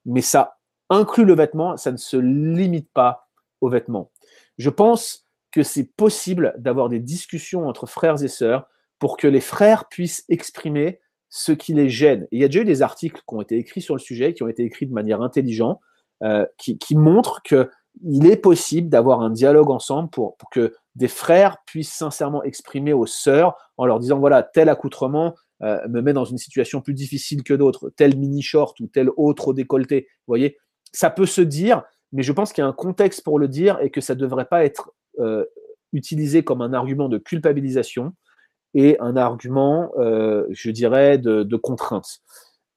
mais 0.05 0.21
ça 0.21 0.57
inclut 0.89 1.25
le 1.25 1.33
vêtement, 1.33 1.77
ça 1.77 1.91
ne 1.91 1.97
se 1.97 2.17
limite 2.17 2.89
pas 2.93 3.27
aux 3.61 3.69
vêtements. 3.69 4.11
Je 4.57 4.69
pense 4.69 5.25
que 5.51 5.63
c'est 5.63 5.95
possible 5.95 6.53
d'avoir 6.57 6.89
des 6.89 6.99
discussions 6.99 7.67
entre 7.67 7.87
frères 7.87 8.21
et 8.23 8.27
sœurs 8.27 8.67
pour 8.99 9.17
que 9.17 9.27
les 9.27 9.41
frères 9.41 9.87
puissent 9.87 10.25
exprimer 10.29 10.99
ce 11.29 11.51
qui 11.51 11.73
les 11.73 11.89
gêne. 11.89 12.27
il 12.31 12.41
y 12.41 12.43
a 12.43 12.47
déjà 12.47 12.61
eu 12.61 12.65
des 12.65 12.81
articles 12.81 13.21
qui 13.27 13.35
ont 13.35 13.41
été 13.41 13.57
écrits 13.57 13.81
sur 13.81 13.95
le 13.95 13.99
sujet, 13.99 14.33
qui 14.33 14.43
ont 14.43 14.47
été 14.47 14.63
écrits 14.63 14.87
de 14.87 14.93
manière 14.93 15.21
intelligente, 15.21 15.79
euh, 16.23 16.45
qui, 16.57 16.95
montrent 16.95 17.41
qu'il 17.43 18.25
est 18.25 18.35
possible 18.35 18.89
d'avoir 18.89 19.21
un 19.21 19.29
dialogue 19.29 19.69
ensemble 19.69 20.09
pour, 20.09 20.35
que 20.51 20.73
des 20.95 21.07
frères 21.07 21.57
puissent 21.65 21.93
sincèrement 21.93 22.43
exprimer 22.43 22.93
aux 22.93 23.05
sœurs 23.05 23.55
en 23.77 23.85
leur 23.85 23.99
disant 23.99 24.19
voilà, 24.19 24.43
tel 24.43 24.69
accoutrement 24.69 25.35
euh, 25.61 25.87
me 25.87 26.01
met 26.01 26.13
dans 26.13 26.25
une 26.25 26.37
situation 26.37 26.81
plus 26.81 26.93
difficile 26.93 27.43
que 27.43 27.53
d'autres, 27.53 27.89
tel 27.95 28.17
mini-short 28.17 28.77
ou 28.79 28.87
tel 28.87 29.09
autre 29.15 29.53
décolleté. 29.53 30.07
Vous 30.27 30.31
voyez, 30.31 30.57
ça 30.91 31.09
peut 31.09 31.25
se 31.25 31.41
dire, 31.41 31.83
mais 32.11 32.23
je 32.23 32.33
pense 32.33 32.51
qu'il 32.51 32.63
y 32.63 32.65
a 32.65 32.67
un 32.67 32.73
contexte 32.73 33.23
pour 33.23 33.39
le 33.39 33.47
dire 33.47 33.79
et 33.81 33.91
que 33.91 34.01
ça 34.01 34.15
ne 34.15 34.19
devrait 34.19 34.47
pas 34.47 34.65
être 34.65 34.91
euh, 35.19 35.45
utilisé 35.93 36.43
comme 36.43 36.61
un 36.61 36.73
argument 36.73 37.07
de 37.07 37.17
culpabilisation 37.17 38.13
et 38.73 38.97
un 38.99 39.17
argument, 39.17 39.91
euh, 39.97 40.45
je 40.51 40.71
dirais, 40.71 41.17
de, 41.17 41.55
contrainte. 41.55 42.19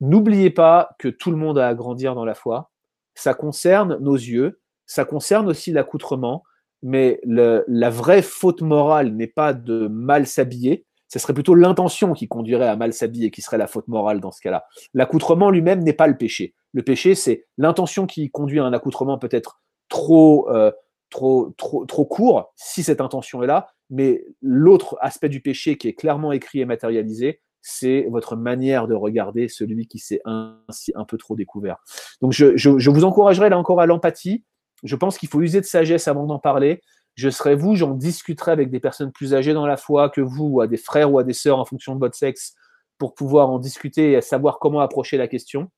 N'oubliez 0.01 0.51
pas 0.51 0.91
que 0.99 1.09
tout 1.09 1.31
le 1.31 1.37
monde 1.37 1.59
a 1.59 1.69
à 1.69 1.75
grandir 1.75 2.15
dans 2.15 2.25
la 2.25 2.35
foi. 2.35 2.71
Ça 3.15 3.35
concerne 3.35 3.99
nos 4.01 4.15
yeux, 4.15 4.61
ça 4.87 5.05
concerne 5.05 5.49
aussi 5.49 5.71
l'accoutrement, 5.71 6.43
mais 6.83 7.21
la 7.25 7.91
vraie 7.91 8.23
faute 8.23 8.63
morale 8.63 9.13
n'est 9.13 9.27
pas 9.29 9.53
de 9.53 9.87
mal 9.87 10.27
s'habiller, 10.27 10.87
ce 11.13 11.19
serait 11.19 11.35
plutôt 11.35 11.55
l'intention 11.55 12.15
qui 12.15 12.27
conduirait 12.27 12.69
à 12.69 12.75
mal 12.75 12.95
s'habiller 12.95 13.31
qui 13.31 13.43
serait 13.43 13.59
la 13.59 13.67
faute 13.67 13.87
morale 13.87 14.19
dans 14.19 14.31
ce 14.31 14.41
cas-là. 14.41 14.65
L'accoutrement 14.95 15.51
lui-même 15.51 15.81
n'est 15.81 15.93
pas 15.93 16.07
le 16.07 16.17
péché. 16.17 16.55
Le 16.73 16.83
péché, 16.83 17.15
c'est 17.15 17.45
l'intention 17.59 18.07
qui 18.07 18.31
conduit 18.31 18.61
à 18.61 18.65
un 18.65 18.73
accoutrement 18.73 19.19
peut-être 19.19 19.61
trop, 19.91 20.49
euh, 20.49 20.73
trop, 21.13 21.55
trop, 21.57 21.85
trop 21.87 22.05
court, 22.05 22.53
si 22.57 22.83
cette 22.83 23.01
intention 23.01 23.43
est 23.43 23.47
là, 23.47 23.69
mais 23.91 24.25
l'autre 24.41 24.97
aspect 25.01 25.29
du 25.29 25.41
péché 25.41 25.79
qui 25.79 25.89
est 25.89 25.95
clairement 25.95 26.33
écrit 26.33 26.61
et 26.61 26.65
matérialisé, 26.65 27.41
c'est 27.61 28.07
votre 28.11 28.35
manière 28.35 28.89
de 28.89 28.95
regarder 28.95 29.47
celui 29.49 29.87
qui 29.87 30.01
s'est 30.01 30.21
ainsi 30.25 30.93
un 30.97 31.05
peu 31.05 31.17
trop 31.17 31.37
découvert. 31.37 31.77
Donc 32.21 32.33
je, 32.33 32.57
je 32.57 32.91
vous 32.91 33.05
encouragerai 33.05 33.49
là 33.51 33.59
encore 33.59 33.81
à 33.81 33.87
l'empathie. 33.87 34.45
Je 34.83 34.97
pense 34.97 35.17
qu'il 35.17 35.29
faut 35.29 35.41
user 35.41 35.61
de 35.61 35.67
sagesse 35.67 36.09
avant 36.09 36.27
d'en 36.27 36.41
parler. 36.41 36.81
Je 37.15 37.29
serai 37.29 37.55
vous, 37.55 37.77
j'en 37.77 37.95
discuterai 37.95 38.51
avec 38.53 38.71
des 38.71 38.81
personnes 38.81 39.13
plus 39.13 39.35
âgées 39.35 39.53
dans 39.53 39.67
la 39.67 39.77
foi 39.77 40.09
que 40.09 40.21
vous, 40.21 40.47
ou 40.47 40.61
à 40.61 40.67
des 40.67 40.77
frères 40.77 41.13
ou 41.13 41.19
à 41.19 41.25
des 41.25 41.35
sœurs 41.35 41.59
en 41.59 41.65
fonction 41.65 41.95
de 41.95 42.01
votre 42.01 42.17
sexe, 42.17 42.55
pour 42.99 43.15
pouvoir 43.15 43.51
en 43.51 43.59
discuter 43.59 44.13
et 44.13 44.21
savoir 44.21 44.59
comment 44.59 44.81
approcher 44.81 45.17
la 45.19 45.29
question. 45.29 45.71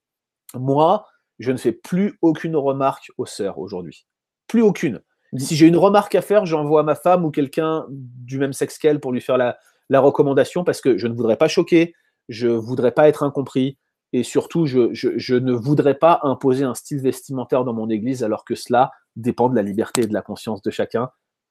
Moi, 0.55 1.05
je 1.39 1.51
ne 1.51 1.57
fais 1.57 1.72
plus 1.72 2.18
aucune 2.22 2.57
remarque 2.57 3.11
aux 3.18 3.26
sœurs 3.26 3.59
aujourd'hui. 3.59 4.07
Plus 4.47 4.62
aucune. 4.62 5.01
Si 5.37 5.57
j'ai 5.57 5.66
une 5.66 5.76
remarque 5.76 6.14
à 6.14 6.22
faire, 6.22 6.47
j'envoie 6.47 6.80
à 6.80 6.82
ma 6.85 6.95
femme 6.95 7.24
ou 7.24 7.30
quelqu'un 7.30 7.87
du 7.91 8.39
même 8.39 8.53
sexe 8.53 8.78
qu'elle 8.78 9.01
pour 9.01 9.12
lui 9.12 9.20
faire 9.20 9.37
la, 9.37 9.57
recommandation 10.01 10.64
parce 10.64 10.80
que 10.80 10.97
je 10.97 11.07
ne 11.07 11.14
voudrais 11.14 11.37
pas 11.37 11.49
choquer, 11.49 11.95
je 12.28 12.49
ne 12.49 12.55
voudrais 12.55 12.93
pas 12.93 13.09
être 13.09 13.22
incompris 13.22 13.78
et 14.12 14.22
surtout, 14.22 14.66
je, 14.66 14.91
je, 14.93 15.35
ne 15.35 15.53
voudrais 15.53 15.95
pas 15.95 16.20
imposer 16.22 16.64
un 16.64 16.74
style 16.74 17.01
vestimentaire 17.01 17.64
dans 17.64 17.72
mon 17.72 17.91
église 17.91 18.22
alors 18.22 18.45
que 18.45 18.55
cela 18.55 18.93
dépend 19.16 19.49
de 19.49 19.57
la 19.57 19.62
liberté 19.62 20.03
et 20.03 20.07
de 20.07 20.14
la 20.14 20.22
conscience 20.22 20.62
de 20.62 20.70
chacun 20.70 21.11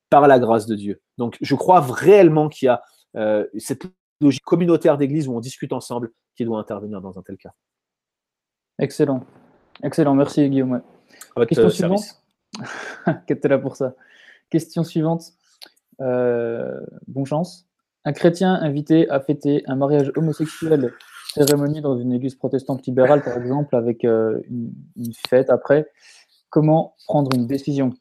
par 0.09 0.27
la 0.27 0.39
grâce 0.39 0.65
de 0.65 0.75
Dieu. 0.75 1.01
Donc, 1.17 1.37
je 1.41 1.55
crois 1.55 1.81
réellement 1.81 2.47
qu'il 2.47 2.67
y 2.67 2.69
a 2.69 2.81
euh, 3.17 3.45
cette 3.57 3.83
logique 4.21 4.43
communautaire 4.43 4.97
d'église 4.97 5.27
où 5.27 5.35
on 5.35 5.41
discute 5.41 5.73
ensemble 5.73 6.11
qui 6.35 6.45
doit 6.45 6.59
intervenir 6.59 7.01
dans 7.01 7.19
un 7.19 7.21
tel 7.21 7.37
cas. 7.37 7.51
Excellent. 8.79 9.25
Excellent. 9.83 10.15
Merci, 10.15 10.49
Guillaume. 10.49 10.81
Question 11.47 11.95
suivante. 12.53 13.23
Qu'est-ce 13.27 13.47
là 13.47 13.57
pour 13.57 13.75
ça? 13.75 13.93
Question 14.49 14.83
suivante. 14.83 15.23
Euh, 16.01 16.79
bon 17.07 17.25
chance. 17.25 17.65
Un 18.05 18.13
chrétien 18.13 18.53
invité 18.53 19.09
à 19.09 19.19
fêter 19.19 19.63
un 19.67 19.75
mariage 19.75 20.11
homosexuel, 20.15 20.93
cérémonie 21.33 21.81
dans 21.81 21.97
une 21.97 22.11
église 22.11 22.35
protestante 22.35 22.85
libérale, 22.85 23.23
par 23.23 23.37
exemple, 23.37 23.75
avec 23.75 24.03
euh, 24.03 24.41
une, 24.49 25.13
fête 25.29 25.49
après. 25.49 25.89
Comment 26.49 26.95
prendre 27.07 27.33
une 27.33 27.47
décision? 27.47 27.93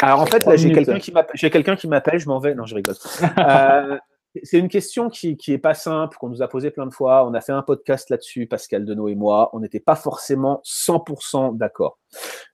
Alors 0.00 0.20
en 0.20 0.26
fait, 0.26 0.44
là, 0.46 0.56
j'ai 0.56 0.72
quelqu'un 0.72 0.98
qui 0.98 1.12
m'appelle. 1.12 1.76
qui 1.76 1.86
m'appelle. 1.86 2.18
Je 2.18 2.28
m'en 2.28 2.38
vais. 2.38 2.54
Non, 2.54 2.66
je 2.66 2.74
rigole. 2.74 2.96
Euh, 3.38 3.98
c'est 4.42 4.58
une 4.58 4.68
question 4.68 5.10
qui, 5.10 5.36
qui 5.36 5.52
est 5.52 5.58
pas 5.58 5.74
simple, 5.74 6.16
qu'on 6.16 6.28
nous 6.28 6.42
a 6.42 6.48
posé 6.48 6.70
plein 6.70 6.86
de 6.86 6.92
fois. 6.92 7.26
On 7.26 7.34
a 7.34 7.40
fait 7.40 7.52
un 7.52 7.62
podcast 7.62 8.08
là-dessus, 8.08 8.46
Pascal 8.46 8.84
Denot 8.84 9.08
et 9.08 9.14
moi. 9.14 9.50
On 9.52 9.60
n'était 9.60 9.80
pas 9.80 9.94
forcément 9.96 10.62
100% 10.64 11.56
d'accord. 11.56 11.98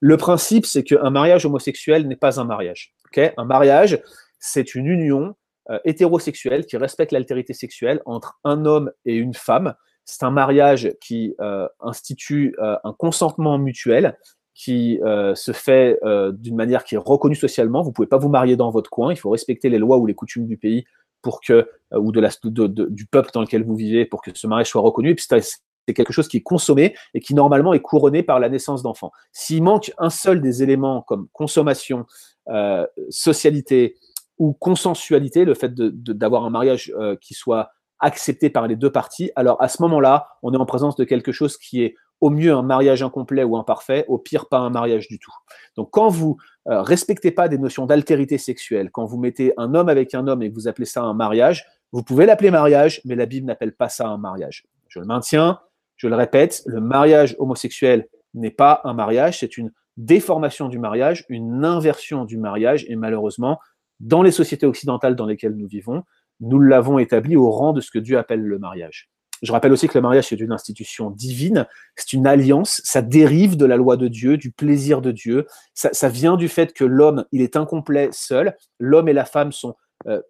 Le 0.01 0.17
principe, 0.17 0.67
c'est 0.67 0.83
qu'un 0.83 1.11
mariage 1.11 1.47
homosexuel 1.47 2.09
n'est 2.09 2.17
pas 2.17 2.41
un 2.41 2.45
mariage. 2.45 2.95
un 3.17 3.45
mariage, 3.45 4.01
c'est 4.41 4.75
une 4.75 4.87
union 4.87 5.37
euh, 5.71 5.79
hétérosexuelle 5.85 6.67
qui 6.67 6.77
respecte 6.77 7.13
l'altérité 7.13 7.53
sexuelle 7.53 8.01
entre 8.07 8.39
un 8.43 8.65
homme 8.65 8.91
et 9.05 9.15
une 9.15 9.35
femme. 9.35 9.75
C'est 10.05 10.25
un 10.25 10.31
mariage 10.31 10.93
qui 11.01 11.35
euh, 11.41 11.69
institue 11.81 12.57
euh, 12.59 12.77
un 12.85 12.93
consentement 12.93 13.59
mutuel 13.59 14.19
qui 14.55 14.99
se 15.37 15.53
fait 15.53 16.01
d'une 16.33 16.57
manière 16.57 16.83
qui 16.83 16.97
est 16.97 16.99
reconnue 16.99 17.37
socialement. 17.37 17.83
Vous 17.83 17.93
pouvez 17.93 18.09
pas 18.09 18.19
vous 18.19 18.29
marier 18.29 18.57
dans 18.57 18.73
votre 18.73 18.91
coin. 18.91 19.13
Il 19.13 19.17
faut 19.17 19.31
respecter 19.31 19.69
les 19.69 19.79
lois 19.79 19.99
ou 19.99 20.07
les 20.07 20.17
coutumes 20.17 20.49
du 20.49 20.57
pays 20.57 20.85
pour 21.23 21.41
que, 21.41 21.53
euh, 21.53 21.99
ou 21.99 22.13
de 22.13 22.21
la, 22.21 22.31
du 22.45 23.07
peuple 23.07 23.31
dans 23.33 23.41
lequel 23.41 23.65
vous 23.65 23.77
vivez 23.77 24.05
pour 24.05 24.23
que 24.23 24.31
ce 24.35 24.47
mariage 24.47 24.69
soit 24.69 24.83
reconnu. 24.83 25.11
Et 25.11 25.15
puis 25.15 25.27
c'est 25.29 25.95
quelque 25.95 26.13
chose 26.13 26.29
qui 26.29 26.39
est 26.39 26.43
consommé 26.43 26.95
et 27.15 27.21
qui 27.21 27.35
normalement 27.35 27.73
est 27.73 27.81
couronné 27.81 28.23
par 28.23 28.41
la 28.41 28.49
naissance 28.49 28.83
d'enfants. 28.83 29.13
S'il 29.33 29.63
manque 29.63 29.93
un 29.99 30.11
seul 30.11 30.41
des 30.41 30.63
éléments 30.63 31.03
comme 31.03 31.29
consommation, 31.33 32.07
euh, 32.49 32.87
socialité 33.11 33.97
ou 34.39 34.53
consensualité, 34.53 35.45
le 35.45 35.55
fait 35.55 35.75
d'avoir 35.75 36.45
un 36.45 36.51
mariage 36.51 36.93
euh, 36.99 37.17
qui 37.21 37.35
soit 37.35 37.71
accepté 38.01 38.51
par 38.51 38.69
les 38.69 38.77
deux 38.77 38.93
parties, 38.93 39.33
alors 39.35 39.61
à 39.61 39.69
ce 39.69 39.83
moment-là, 39.83 40.29
on 40.43 40.53
est 40.53 40.57
en 40.57 40.67
présence 40.67 40.95
de 40.95 41.05
quelque 41.05 41.33
chose 41.33 41.57
qui 41.57 41.83
est 41.83 41.97
au 42.21 42.31
mieux 42.31 42.53
un 42.53 42.63
mariage 42.63 43.03
incomplet 43.03 43.45
ou 43.45 43.57
imparfait, 43.57 44.05
au 44.09 44.19
pire 44.19 44.49
pas 44.49 44.59
un 44.59 44.71
mariage 44.71 45.09
du 45.09 45.19
tout. 45.19 45.33
Donc 45.77 45.91
quand 45.91 46.09
vous 46.09 46.37
euh, 46.69 46.83
respectez 46.83 47.31
pas 47.31 47.49
des 47.49 47.59
notions 47.59 47.87
d'altérité 47.87 48.39
sexuelle, 48.39 48.91
quand 48.91 49.05
vous 49.05 49.19
mettez 49.19 49.53
un 49.57 49.75
homme 49.75 49.89
avec 49.89 50.15
un 50.15 50.27
homme 50.27 50.43
et 50.43 50.49
vous 50.49 50.69
appelez 50.69 50.87
ça 50.87 51.03
un 51.03 51.15
mariage, 51.15 51.67
vous 51.93 52.03
pouvez 52.03 52.27
l'appeler 52.27 52.51
mariage, 52.51 53.01
mais 53.05 53.15
la 53.15 53.27
Bible 53.27 53.47
n'appelle 53.47 53.73
pas 53.73 53.89
ça 53.89 54.09
un 54.09 54.19
mariage. 54.19 54.67
Je 54.89 55.01
le 55.01 55.07
maintiens, 55.07 55.61
je 55.97 56.09
le 56.09 56.17
répète, 56.17 56.63
le 56.67 56.81
mariage 56.81 57.37
homosexuel 57.39 58.09
n'est 58.35 58.51
pas 58.51 58.81
un 58.85 58.95
mariage, 58.95 59.41
c'est 59.41 59.57
une 59.57 59.73
déformation 59.97 60.69
du 60.69 60.79
mariage, 60.79 61.25
une 61.29 61.65
inversion 61.65 62.25
du 62.25 62.39
mariage, 62.39 62.85
et 62.89 62.97
malheureusement, 62.97 63.59
dans 64.01 64.23
les 64.23 64.31
sociétés 64.31 64.67
occidentales 64.67 65.17
dans 65.17 65.27
lesquelles 65.27 65.57
nous 65.57 65.67
vivons, 65.67 66.05
nous 66.41 66.61
l'avons 66.61 66.99
établi 66.99 67.37
au 67.37 67.51
rang 67.51 67.73
de 67.73 67.81
ce 67.81 67.91
que 67.91 67.99
Dieu 67.99 68.17
appelle 68.17 68.43
le 68.43 68.59
mariage. 68.59 69.11
Je 69.43 69.53
rappelle 69.53 69.73
aussi 69.73 69.89
que 69.89 69.97
le 69.97 70.03
mariage 70.03 70.33
est 70.33 70.37
une 70.37 70.53
institution 70.53 71.11
divine, 71.11 71.67
c'est 71.97 72.13
une 72.13 72.27
alliance, 72.27 72.81
ça 72.85 73.03
dérive 73.03 73.57
de 73.57 73.67
la 73.67 73.77
loi 73.77 73.97
de 73.97 74.09
Dieu, 74.09 74.37
du 74.37 74.51
plaisir 74.51 75.01
de 75.01 75.13
Dieu, 75.13 75.47
ça, 75.75 76.09
vient 76.09 76.37
du 76.37 76.49
fait 76.49 76.73
que 76.73 76.85
l'homme, 76.85 77.25
il 77.33 77.43
est 77.43 77.57
incomplet 77.57 78.09
seul, 78.13 78.57
l'homme 78.79 79.09
et 79.09 79.13
la 79.13 79.25
femme 79.25 79.53
sont 79.53 79.77
euh, 80.07 80.21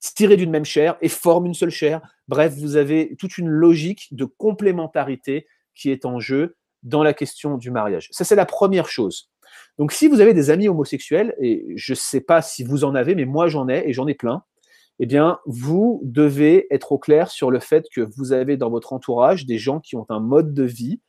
tirés 0.00 0.36
d'une 0.36 0.50
même 0.50 0.64
chair 0.64 0.96
et 1.00 1.08
forment 1.08 1.46
une 1.46 1.54
seule 1.54 1.70
chair. 1.70 2.00
Bref, 2.28 2.54
vous 2.54 2.76
avez 2.76 3.16
toute 3.18 3.38
une 3.38 3.48
logique 3.48 4.08
de 4.12 4.24
complémentarité 4.24 5.46
qui 5.74 5.90
est 5.90 6.04
en 6.04 6.20
jeu 6.20 6.56
dans 6.82 7.02
la 7.02 7.14
question 7.14 7.56
du 7.56 7.70
mariage. 7.70 8.08
Ça, 8.12 8.24
c'est 8.24 8.36
la 8.36 8.46
première 8.46 8.88
chose. 8.88 9.30
Donc, 9.78 9.92
si 9.92 10.08
vous 10.08 10.20
avez 10.20 10.34
des 10.34 10.50
amis 10.50 10.68
homosexuels, 10.68 11.34
et 11.40 11.64
je 11.76 11.92
ne 11.92 11.96
sais 11.96 12.20
pas 12.20 12.42
si 12.42 12.64
vous 12.64 12.84
en 12.84 12.94
avez, 12.94 13.14
mais 13.14 13.24
moi 13.24 13.48
j'en 13.48 13.68
ai, 13.68 13.88
et 13.88 13.92
j'en 13.92 14.06
ai 14.06 14.14
plein, 14.14 14.42
eh 14.98 15.06
bien, 15.06 15.38
vous 15.46 16.00
devez 16.04 16.66
être 16.72 16.92
au 16.92 16.98
clair 16.98 17.30
sur 17.30 17.50
le 17.50 17.60
fait 17.60 17.86
que 17.92 18.00
vous 18.00 18.32
avez 18.32 18.56
dans 18.56 18.70
votre 18.70 18.92
entourage 18.92 19.46
des 19.46 19.58
gens 19.58 19.80
qui 19.80 19.96
ont 19.96 20.06
un 20.08 20.20
mode 20.20 20.54
de 20.54 20.64
vie, 20.64 21.00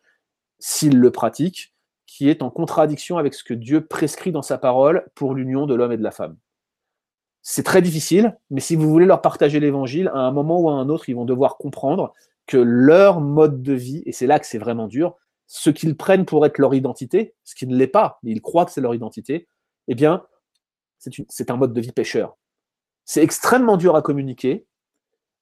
s'ils 0.59 0.99
le 0.99 1.11
pratiquent, 1.11 1.73
qui 2.05 2.29
est 2.29 2.41
en 2.41 2.49
contradiction 2.49 3.17
avec 3.17 3.33
ce 3.33 3.43
que 3.43 3.53
Dieu 3.53 3.85
prescrit 3.85 4.31
dans 4.31 4.41
sa 4.41 4.57
parole 4.57 5.07
pour 5.15 5.33
l'union 5.33 5.65
de 5.65 5.75
l'homme 5.75 5.91
et 5.91 5.97
de 5.97 6.03
la 6.03 6.11
femme. 6.11 6.37
C'est 7.41 7.63
très 7.63 7.81
difficile, 7.81 8.37
mais 8.49 8.61
si 8.61 8.75
vous 8.75 8.89
voulez 8.89 9.05
leur 9.05 9.21
partager 9.21 9.59
l'évangile, 9.59 10.09
à 10.09 10.19
un 10.19 10.31
moment 10.31 10.59
ou 10.59 10.69
à 10.69 10.73
un 10.73 10.89
autre, 10.89 11.09
ils 11.09 11.15
vont 11.15 11.25
devoir 11.25 11.57
comprendre 11.57 12.13
que 12.47 12.57
leur 12.57 13.21
mode 13.21 13.61
de 13.61 13.73
vie, 13.73 14.01
et 14.05 14.11
c'est 14.11 14.27
là 14.27 14.39
que 14.39 14.47
c'est 14.47 14.57
vraiment 14.57 14.87
dur, 14.87 15.15
ce 15.45 15.69
qu'ils 15.69 15.95
prennent 15.95 16.25
pour 16.25 16.45
être 16.45 16.57
leur 16.57 16.73
identité, 16.73 17.35
ce 17.43 17.55
qui 17.55 17.67
ne 17.67 17.75
l'est 17.75 17.87
pas, 17.87 18.19
mais 18.23 18.31
ils 18.31 18.41
croient 18.41 18.65
que 18.65 18.71
c'est 18.71 18.81
leur 18.81 18.95
identité, 18.95 19.47
eh 19.87 19.95
bien, 19.95 20.25
c'est 21.29 21.51
un 21.51 21.57
mode 21.57 21.73
de 21.73 21.81
vie 21.81 21.91
pécheur. 21.91 22.38
C'est 23.09 23.23
extrêmement 23.23 23.75
dur 23.75 23.95
à 23.95 24.03
communiquer 24.03 24.67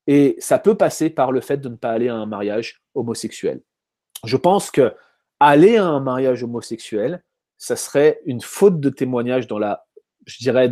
et 0.08 0.38
ça 0.40 0.58
peut 0.58 0.76
passer 0.76 1.10
par 1.10 1.34
le 1.34 1.42
fait 1.42 1.58
de 1.58 1.68
ne 1.68 1.76
pas 1.76 1.92
aller 1.92 2.08
à 2.08 2.16
un 2.16 2.26
mariage 2.26 2.82
homosexuel. 2.96 3.62
Je 4.24 4.38
pense 4.38 4.72
que 4.72 4.96
aller 5.42 5.76
à 5.76 5.84
un 5.84 6.00
mariage 6.00 6.44
homosexuel, 6.44 7.26
ça 7.58 7.76
serait 7.76 8.22
une 8.26 8.40
faute 8.40 8.80
de 8.80 8.90
témoignage 8.90 9.48
dans 9.48 9.60
la, 9.60 9.86
je 10.26 10.38
dirais, 10.38 10.72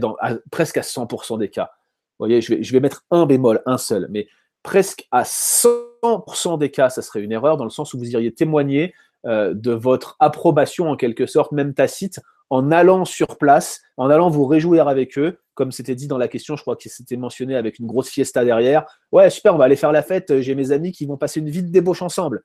presque 0.51 0.77
à 0.77 0.83
100% 0.83 1.37
des 1.37 1.49
cas. 1.49 1.69
Vous 2.17 2.27
voyez, 2.27 2.39
je 2.39 2.55
vais, 2.55 2.63
je 2.63 2.71
vais 2.71 2.79
mettre 2.79 3.03
un 3.11 3.25
bémol, 3.25 3.61
un 3.65 3.77
seul, 3.77 4.07
mais 4.09 4.29
presque 4.63 5.05
à 5.11 5.23
100% 5.23 6.57
des 6.57 6.71
cas, 6.71 6.89
ça 6.89 7.01
serait 7.01 7.19
une 7.19 7.33
erreur, 7.33 7.57
dans 7.57 7.65
le 7.65 7.71
sens 7.71 7.93
où 7.93 7.97
vous 7.97 8.09
iriez 8.11 8.33
témoigner 8.33 8.93
euh, 9.25 9.53
de 9.53 9.73
votre 9.73 10.15
approbation, 10.19 10.89
en 10.89 10.95
quelque 10.95 11.25
sorte, 11.25 11.51
même 11.51 11.73
tacite, 11.73 12.21
en 12.49 12.71
allant 12.71 13.05
sur 13.05 13.37
place, 13.37 13.81
en 13.97 14.09
allant 14.09 14.29
vous 14.29 14.45
réjouir 14.45 14.87
avec 14.87 15.17
eux, 15.17 15.39
comme 15.53 15.71
c'était 15.71 15.95
dit 15.95 16.07
dans 16.07 16.17
la 16.17 16.27
question, 16.27 16.55
je 16.55 16.61
crois 16.61 16.75
que 16.75 16.89
c'était 16.89 17.17
mentionné 17.17 17.55
avec 17.55 17.79
une 17.79 17.87
grosse 17.87 18.09
fiesta 18.09 18.43
derrière. 18.45 18.85
Ouais, 19.11 19.29
super, 19.29 19.55
on 19.55 19.57
va 19.57 19.65
aller 19.65 19.75
faire 19.75 19.91
la 19.91 20.03
fête, 20.03 20.41
j'ai 20.41 20.55
mes 20.55 20.71
amis 20.71 20.91
qui 20.91 21.05
vont 21.05 21.17
passer 21.17 21.39
une 21.39 21.49
vie 21.49 21.63
de 21.63 21.69
débauche 21.71 22.01
ensemble. 22.01 22.43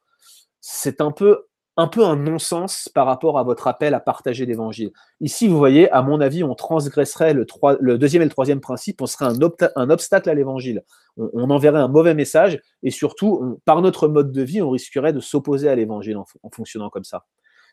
C'est 0.61 1.01
un 1.01 1.11
peu 1.11 1.45
un 1.77 2.17
non-sens 2.17 2.91
par 2.95 3.07
rapport 3.07 3.39
à 3.39 3.43
votre 3.43 3.67
appel 3.67 3.95
à 3.95 4.01
partager 4.01 4.47
l'évangile. 4.47 4.91
Ici, 5.21 5.49
vous 5.49 5.57
voyez, 5.57 5.91
à 5.91 6.03
mon 6.03 6.21
avis, 6.21 6.45
on 6.45 6.55
transgresserait 6.55 7.35
le, 7.35 7.99
deuxième 7.99 8.23
et 8.23 8.27
le 8.27 8.31
troisième 8.31 8.61
principe, 8.61 9.01
on 9.01 9.07
serait 9.07 9.27
un 9.77 9.91
obstacle 9.91 10.29
à 10.29 10.35
l'évangile. 10.35 10.83
On, 11.17 11.51
enverrait 11.51 11.81
un 11.81 11.89
mauvais 11.89 12.15
message 12.15 12.61
et 12.83 12.91
surtout, 12.91 13.59
par 13.65 13.83
notre 13.83 14.09
mode 14.09 14.33
de 14.33 14.43
vie, 14.43 14.63
on 14.63 14.71
risquerait 14.71 15.13
de 15.13 15.21
s'opposer 15.21 15.69
à 15.69 15.75
l'évangile 15.75 16.17
en, 16.17 16.25
fonctionnant 16.53 16.91
comme 16.91 17.05
ça. 17.05 17.25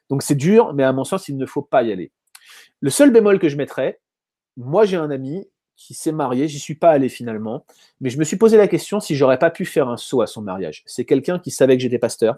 Donc 0.10 0.24
c'est 0.24 0.36
dur, 0.36 0.74
mais 0.74 0.84
à 0.84 0.94
mon 0.94 1.04
sens, 1.04 1.28
il 1.28 1.38
ne 1.38 1.46
faut 1.46 1.62
pas 1.62 1.84
y 1.84 1.92
aller. 1.92 2.12
Le 2.80 2.90
seul 2.90 3.12
bémol 3.12 3.40
que 3.40 3.50
je 3.50 3.58
mettrais, 3.58 4.00
moi 4.56 4.86
j'ai 4.86 4.98
un 4.98 5.12
ami 5.12 5.46
qui 5.76 5.94
s'est 5.94 6.12
marié, 6.12 6.48
j'y 6.48 6.60
suis 6.60 6.76
pas 6.76 6.90
allé 6.90 7.08
finalement, 7.08 7.66
mais 8.02 8.10
je 8.10 8.18
me 8.18 8.24
suis 8.24 8.38
posé 8.38 8.58
la 8.58 8.68
question 8.68 9.00
si 9.00 9.16
j'aurais 9.16 9.38
pas 9.38 9.52
pu 9.52 9.64
faire 9.64 9.90
un 9.90 9.98
saut 9.98 10.22
à 10.22 10.28
son 10.28 10.42
mariage. 10.42 10.84
C'est 10.88 11.06
quelqu'un 11.06 11.40
qui 11.40 11.52
savait 11.52 11.78
que 11.78 11.84
j'étais 11.84 12.00
pasteur, 12.00 12.38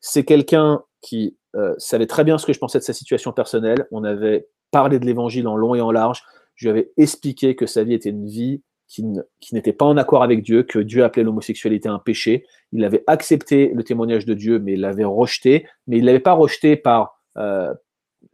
c'est 0.00 0.24
quelqu'un 0.24 0.82
qui 1.00 1.36
euh, 1.54 1.74
savait 1.78 2.06
très 2.06 2.24
bien 2.24 2.38
ce 2.38 2.46
que 2.46 2.52
je 2.52 2.58
pensais 2.58 2.78
de 2.78 2.84
sa 2.84 2.92
situation 2.92 3.32
personnelle. 3.32 3.86
On 3.90 4.04
avait 4.04 4.48
parlé 4.70 4.98
de 4.98 5.06
l'évangile 5.06 5.46
en 5.46 5.56
long 5.56 5.74
et 5.74 5.80
en 5.80 5.90
large. 5.90 6.22
Je 6.54 6.66
lui 6.66 6.70
avais 6.70 6.92
expliqué 6.96 7.56
que 7.56 7.66
sa 7.66 7.84
vie 7.84 7.94
était 7.94 8.10
une 8.10 8.26
vie 8.26 8.62
qui, 8.90 9.04
n'était 9.52 9.72
pas 9.72 9.84
en 9.84 9.96
accord 9.96 10.24
avec 10.24 10.42
Dieu, 10.42 10.64
que 10.64 10.80
Dieu 10.80 11.04
appelait 11.04 11.22
l'homosexualité 11.22 11.88
un 11.88 12.00
péché. 12.00 12.44
Il 12.72 12.84
avait 12.84 13.04
accepté 13.06 13.70
le 13.72 13.84
témoignage 13.84 14.26
de 14.26 14.34
Dieu, 14.34 14.58
mais 14.58 14.72
il 14.72 14.80
l'avait 14.80 15.04
rejeté. 15.04 15.68
Mais 15.86 15.98
il 15.98 16.00
ne 16.00 16.06
l'avait 16.06 16.18
pas 16.18 16.32
rejeté 16.32 16.74
par, 16.74 17.20
euh, 17.38 17.72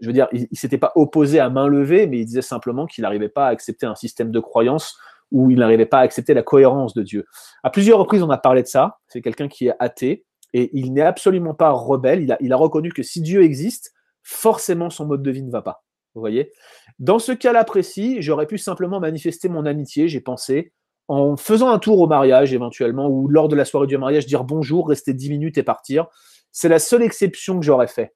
je 0.00 0.06
veux 0.06 0.14
dire, 0.14 0.28
il, 0.32 0.48
s'était 0.52 0.78
pas 0.78 0.92
opposé 0.94 1.40
à 1.40 1.50
main 1.50 1.68
levée, 1.68 2.06
mais 2.06 2.20
il 2.20 2.24
disait 2.24 2.40
simplement 2.40 2.86
qu'il 2.86 3.02
n'arrivait 3.02 3.28
pas 3.28 3.48
à 3.48 3.50
accepter 3.50 3.84
un 3.84 3.94
système 3.94 4.30
de 4.30 4.40
croyance 4.40 4.98
où 5.30 5.50
il 5.50 5.58
n'arrivait 5.58 5.84
pas 5.84 5.98
à 5.98 6.02
accepter 6.02 6.32
la 6.32 6.42
cohérence 6.42 6.94
de 6.94 7.02
Dieu. 7.02 7.26
À 7.62 7.68
plusieurs 7.68 7.98
reprises, 7.98 8.22
on 8.22 8.30
a 8.30 8.38
parlé 8.38 8.62
de 8.62 8.68
ça. 8.68 8.96
C'est 9.08 9.20
quelqu'un 9.20 9.48
qui 9.48 9.68
est 9.68 9.74
athée. 9.78 10.24
Et 10.54 10.70
il 10.72 10.94
n'est 10.94 11.02
absolument 11.02 11.52
pas 11.52 11.70
rebelle. 11.70 12.22
Il 12.22 12.32
a, 12.32 12.38
il 12.40 12.50
a 12.54 12.56
reconnu 12.56 12.92
que 12.92 13.02
si 13.02 13.20
Dieu 13.20 13.42
existe, 13.42 13.92
forcément 14.22 14.88
son 14.88 15.04
mode 15.04 15.22
de 15.22 15.30
vie 15.30 15.42
ne 15.42 15.50
va 15.50 15.60
pas. 15.60 15.84
Vous 16.16 16.20
voyez 16.20 16.52
Dans 16.98 17.20
ce 17.20 17.30
cas-là 17.30 17.62
précis, 17.64 18.16
j'aurais 18.20 18.46
pu 18.46 18.58
simplement 18.58 18.98
manifester 18.98 19.48
mon 19.48 19.64
amitié, 19.66 20.08
j'ai 20.08 20.20
pensé, 20.20 20.72
en 21.06 21.36
faisant 21.36 21.68
un 21.68 21.78
tour 21.78 22.00
au 22.00 22.08
mariage 22.08 22.52
éventuellement, 22.52 23.08
ou 23.08 23.28
lors 23.28 23.48
de 23.48 23.54
la 23.54 23.64
soirée 23.64 23.86
du 23.86 23.96
mariage, 23.96 24.26
dire 24.26 24.42
bonjour, 24.42 24.88
rester 24.88 25.14
10 25.14 25.30
minutes 25.30 25.58
et 25.58 25.62
partir. 25.62 26.06
C'est 26.50 26.68
la 26.68 26.80
seule 26.80 27.02
exception 27.02 27.60
que 27.60 27.64
j'aurais 27.64 27.86
fait. 27.86 28.14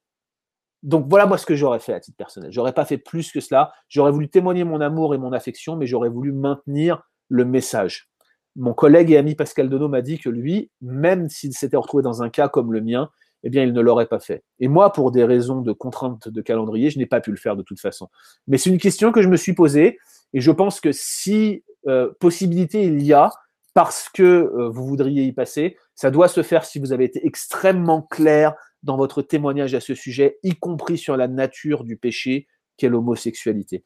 Donc 0.83 1.07
voilà 1.09 1.27
moi 1.27 1.39
ce 1.39 1.47
que 1.47 1.55
j'aurais 1.55 1.79
fait 1.79 1.93
à 1.93 2.01
titre 2.01 2.17
personnel. 2.17 2.51
J'aurais 2.51 2.73
pas 2.73 2.87
fait 2.87 2.99
plus 2.99 3.31
que 3.31 3.41
cela. 3.41 3.73
J'aurais 3.89 4.13
voulu 4.13 4.31
témoigner 4.31 4.65
mon 4.65 4.81
amour 4.81 5.15
et 5.15 5.19
mon 5.19 5.33
affection, 5.33 5.77
mais 5.77 5.87
j'aurais 5.87 6.09
voulu 6.09 6.33
maintenir 6.33 7.03
le 7.29 7.45
message 7.45 8.11
mon 8.57 8.75
collègue 8.75 9.11
et 9.11 9.17
ami 9.17 9.35
Pascal 9.35 9.69
Denot 9.69 9.89
m'a 9.89 10.03
dit 10.03 10.19
que 10.19 10.29
lui, 10.29 10.71
même 10.81 11.29
s'il 11.29 11.53
s'était 11.53 11.77
retrouvé 11.77 12.03
dans 12.03 12.23
un 12.23 12.31
cas 12.31 12.49
comme 12.49 12.73
le 12.73 12.81
mien, 12.81 13.11
eh 13.43 13.51
bien, 13.51 13.63
il 13.63 13.73
ne 13.73 13.81
l'aurait 13.81 14.07
pas 14.07 14.21
fait. 14.21 14.43
Et 14.59 14.69
moi, 14.69 14.93
pour 14.93 15.11
des 15.11 15.25
raisons 15.25 15.61
de 15.61 15.73
contrainte 15.73 16.29
de 16.29 16.41
calendrier, 16.43 16.91
je 16.91 16.99
n'ai 16.99 17.07
pas 17.07 17.21
pu 17.21 17.31
le 17.31 17.37
faire 17.37 17.57
de 17.57 17.63
toute 17.63 17.81
façon. 17.81 18.09
Mais 18.47 18.59
c'est 18.59 18.71
une 18.71 18.79
question 18.79 19.13
que 19.13 19.23
je 19.23 19.29
me 19.29 19.37
suis 19.37 19.55
posée, 19.55 19.99
et 20.33 20.41
je 20.41 20.51
pense 20.51 20.81
que 20.81 20.93
si 20.93 21.65
euh, 21.87 22.13
possibilité 22.21 22.83
il 22.85 23.03
y 23.03 23.13
a, 23.13 23.31
parce 23.75 24.09
que 24.09 24.23
euh, 24.23 24.69
vous 24.69 24.85
voudriez 24.85 25.25
y 25.25 25.33
passer, 25.33 25.77
ça 25.95 26.11
doit 26.11 26.29
se 26.29 26.43
faire 26.43 26.65
si 26.65 26.79
vous 26.79 26.93
avez 26.93 27.05
été 27.05 27.27
extrêmement 27.27 28.03
clair 28.03 28.55
dans 28.83 28.97
votre 28.97 29.23
témoignage 29.23 29.75
à 29.75 29.81
ce 29.81 29.95
sujet, 29.95 30.39
y 30.43 30.55
compris 30.55 30.99
sur 30.99 31.17
la 31.17 31.29
nature 31.29 31.85
du 31.85 31.97
péché 31.97 32.47
qu'est 32.77 32.89
l'homosexualité. 32.89 33.85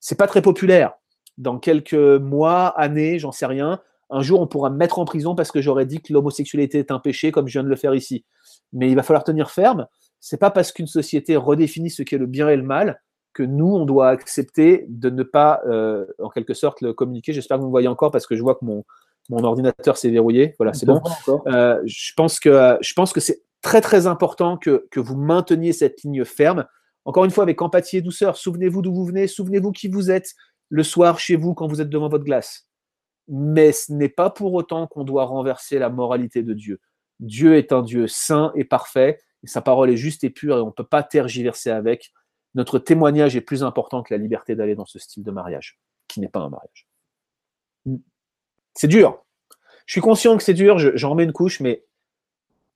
C'est 0.00 0.18
pas 0.18 0.26
très 0.26 0.42
populaire. 0.42 0.94
Dans 1.38 1.58
quelques 1.58 1.94
mois, 1.94 2.68
années, 2.68 3.18
j'en 3.18 3.32
sais 3.32 3.46
rien, 3.46 3.80
un 4.10 4.22
jour, 4.22 4.40
on 4.40 4.46
pourra 4.46 4.70
me 4.70 4.76
mettre 4.76 4.98
en 4.98 5.04
prison 5.04 5.34
parce 5.34 5.52
que 5.52 5.60
j'aurais 5.60 5.86
dit 5.86 6.00
que 6.00 6.12
l'homosexualité 6.12 6.78
est 6.78 6.90
un 6.90 6.98
péché, 6.98 7.32
comme 7.32 7.46
je 7.46 7.52
viens 7.52 7.62
de 7.62 7.68
le 7.68 7.76
faire 7.76 7.94
ici. 7.94 8.24
Mais 8.72 8.88
il 8.88 8.96
va 8.96 9.02
falloir 9.02 9.24
tenir 9.24 9.50
ferme. 9.50 9.86
C'est 10.18 10.38
pas 10.38 10.50
parce 10.50 10.72
qu'une 10.72 10.86
société 10.86 11.36
redéfinit 11.36 11.90
ce 11.90 12.02
qu'est 12.02 12.18
le 12.18 12.26
bien 12.26 12.48
et 12.48 12.56
le 12.56 12.62
mal 12.62 13.00
que 13.32 13.42
nous, 13.42 13.74
on 13.74 13.84
doit 13.84 14.08
accepter 14.08 14.86
de 14.88 15.08
ne 15.08 15.22
pas, 15.22 15.60
euh, 15.66 16.04
en 16.18 16.28
quelque 16.28 16.54
sorte, 16.54 16.80
le 16.80 16.92
communiquer. 16.92 17.32
J'espère 17.32 17.58
que 17.58 17.60
vous 17.60 17.68
me 17.68 17.72
voyez 17.72 17.88
encore 17.88 18.10
parce 18.10 18.26
que 18.26 18.34
je 18.34 18.42
vois 18.42 18.56
que 18.56 18.64
mon, 18.64 18.84
mon 19.28 19.44
ordinateur 19.44 19.96
s'est 19.96 20.10
verrouillé. 20.10 20.54
Voilà, 20.58 20.72
c'est 20.72 20.86
bon. 20.86 21.00
Euh, 21.46 21.80
je 21.84 22.12
pense 22.16 22.40
que, 22.40 22.76
je 22.80 22.92
pense 22.94 23.12
que 23.12 23.20
c'est 23.20 23.42
très, 23.62 23.80
très 23.80 24.08
important 24.08 24.56
que, 24.56 24.86
que 24.90 24.98
vous 24.98 25.16
mainteniez 25.16 25.72
cette 25.72 26.02
ligne 26.02 26.24
ferme. 26.24 26.66
Encore 27.04 27.24
une 27.24 27.30
fois, 27.30 27.44
avec 27.44 27.62
empathie 27.62 27.98
et 27.98 28.02
douceur. 28.02 28.36
Souvenez-vous 28.36 28.82
d'où 28.82 28.92
vous 28.92 29.06
venez, 29.06 29.28
souvenez-vous 29.28 29.70
qui 29.70 29.88
vous 29.88 30.10
êtes 30.10 30.34
le 30.68 30.82
soir 30.82 31.20
chez 31.20 31.36
vous 31.36 31.54
quand 31.54 31.68
vous 31.68 31.80
êtes 31.80 31.88
devant 31.88 32.08
votre 32.08 32.24
glace 32.24 32.69
mais 33.30 33.70
ce 33.70 33.92
n'est 33.92 34.08
pas 34.08 34.28
pour 34.28 34.52
autant 34.54 34.88
qu'on 34.88 35.04
doit 35.04 35.24
renverser 35.24 35.78
la 35.78 35.88
moralité 35.88 36.42
de 36.42 36.52
Dieu. 36.52 36.80
Dieu 37.20 37.56
est 37.56 37.72
un 37.72 37.82
Dieu 37.82 38.08
saint 38.08 38.52
et 38.56 38.64
parfait, 38.64 39.20
et 39.44 39.46
sa 39.46 39.62
parole 39.62 39.88
est 39.90 39.96
juste 39.96 40.24
et 40.24 40.30
pure, 40.30 40.58
et 40.58 40.60
on 40.60 40.66
ne 40.66 40.72
peut 40.72 40.84
pas 40.84 41.04
tergiverser 41.04 41.70
avec. 41.70 42.12
Notre 42.56 42.80
témoignage 42.80 43.36
est 43.36 43.40
plus 43.40 43.62
important 43.62 44.02
que 44.02 44.12
la 44.12 44.18
liberté 44.18 44.56
d'aller 44.56 44.74
dans 44.74 44.84
ce 44.84 44.98
style 44.98 45.22
de 45.22 45.30
mariage, 45.30 45.78
qui 46.08 46.18
n'est 46.18 46.28
pas 46.28 46.40
un 46.40 46.48
mariage. 46.48 46.88
C'est 48.74 48.88
dur. 48.88 49.24
Je 49.86 49.92
suis 49.92 50.00
conscient 50.00 50.36
que 50.36 50.42
c'est 50.42 50.54
dur, 50.54 50.78
j'en 50.78 51.10
remets 51.10 51.24
une 51.24 51.32
couche, 51.32 51.60
mais 51.60 51.84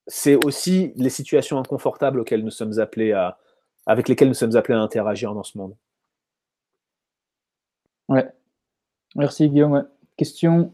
c'est 0.06 0.36
aussi 0.44 0.92
les 0.94 1.10
situations 1.10 1.58
inconfortables 1.58 2.20
auxquelles 2.20 2.44
nous 2.44 2.50
sommes 2.50 2.78
appelés 2.78 3.12
à, 3.12 3.38
avec 3.86 4.08
lesquelles 4.08 4.28
nous 4.28 4.34
sommes 4.34 4.54
appelés 4.54 4.76
à 4.76 4.80
interagir 4.80 5.34
dans 5.34 5.42
ce 5.42 5.58
monde. 5.58 5.76
Ouais. 8.08 8.30
Merci 9.16 9.48
Guillaume. 9.48 9.88
Question 10.16 10.72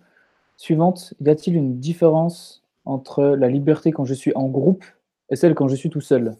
suivante. 0.56 1.14
Y 1.20 1.30
a-t-il 1.30 1.56
une 1.56 1.78
différence 1.78 2.62
entre 2.84 3.24
la 3.24 3.48
liberté 3.48 3.92
quand 3.92 4.04
je 4.04 4.14
suis 4.14 4.32
en 4.34 4.48
groupe 4.48 4.84
et 5.30 5.36
celle 5.36 5.54
quand 5.54 5.68
je 5.68 5.76
suis 5.76 5.90
tout 5.90 6.00
seul? 6.00 6.36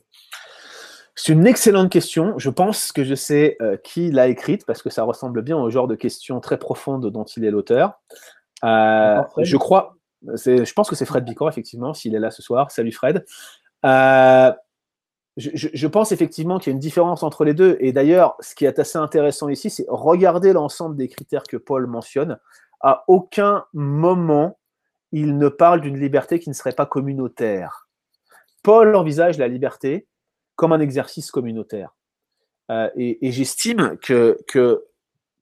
C'est 1.15 1.33
une 1.33 1.47
excellente 1.47 1.91
question. 1.91 2.39
Je 2.39 2.49
pense 2.49 2.93
que 2.93 3.05
je 3.05 3.15
sais 3.15 3.57
euh, 3.61 3.77
qui 3.77 4.11
l'a 4.11 4.29
écrite 4.29 4.65
parce 4.65 4.83
que 4.83 4.91
ça 4.91 5.03
ressemble 5.03 5.43
bien 5.43 5.57
au 5.59 5.69
genre 5.69 5.89
de 5.89 5.95
questions 5.95 6.41
très 6.41 6.59
profondes 6.59 7.11
dont 7.11 7.25
il 7.25 7.45
est 7.45 7.51
l'auteur. 7.51 8.01
Euh, 8.65 9.23
je 9.39 9.57
crois, 9.57 9.97
je 10.23 10.73
pense 10.73 10.89
que 10.89 10.97
c'est 10.97 11.05
Fred 11.05 11.25
Bicor, 11.25 11.49
effectivement, 11.49 11.95
s'il 11.95 12.15
est 12.15 12.19
là 12.19 12.31
ce 12.31 12.43
soir. 12.43 12.71
Salut 12.71 12.93
Fred. 12.93 13.25
Euh, 13.85 14.53
je, 15.37 15.51
je, 15.55 15.87
pense 15.87 16.13
effectivement 16.13 16.59
qu'il 16.59 16.71
y 16.71 16.73
a 16.73 16.75
une 16.75 16.81
différence 16.81 17.23
entre 17.23 17.45
les 17.45 17.55
deux. 17.55 17.77
Et 17.81 17.93
d'ailleurs, 17.93 18.37
ce 18.41 18.55
qui 18.55 18.65
est 18.65 18.79
assez 18.79 18.99
intéressant 18.99 19.49
ici, 19.49 19.71
c'est 19.71 19.87
regarder 19.89 20.53
l'ensemble 20.53 20.97
des 20.97 21.09
critères 21.09 21.45
que 21.45 21.57
Paul 21.57 21.87
mentionne 21.87 22.39
à 22.81 23.05
aucun 23.09 23.65
moment 23.73 24.59
il 25.13 25.39
ne 25.39 25.49
parle 25.49 25.81
d'une 25.81 25.99
liberté 25.99 26.39
qui 26.39 26.49
ne 26.49 26.55
serait 26.55 26.73
pas 26.73 26.87
communautaire. 26.87 27.89
Paul 28.63 28.95
envisage 28.95 29.39
la 29.39 29.49
liberté 29.49 30.07
comme 30.57 30.73
un 30.73 30.81
exercice 30.81 31.31
communautaire. 31.31 31.97
Euh, 32.71 32.89
et, 32.95 33.33
j'estime 33.33 33.97
que, 34.03 34.39
que, 34.47 34.85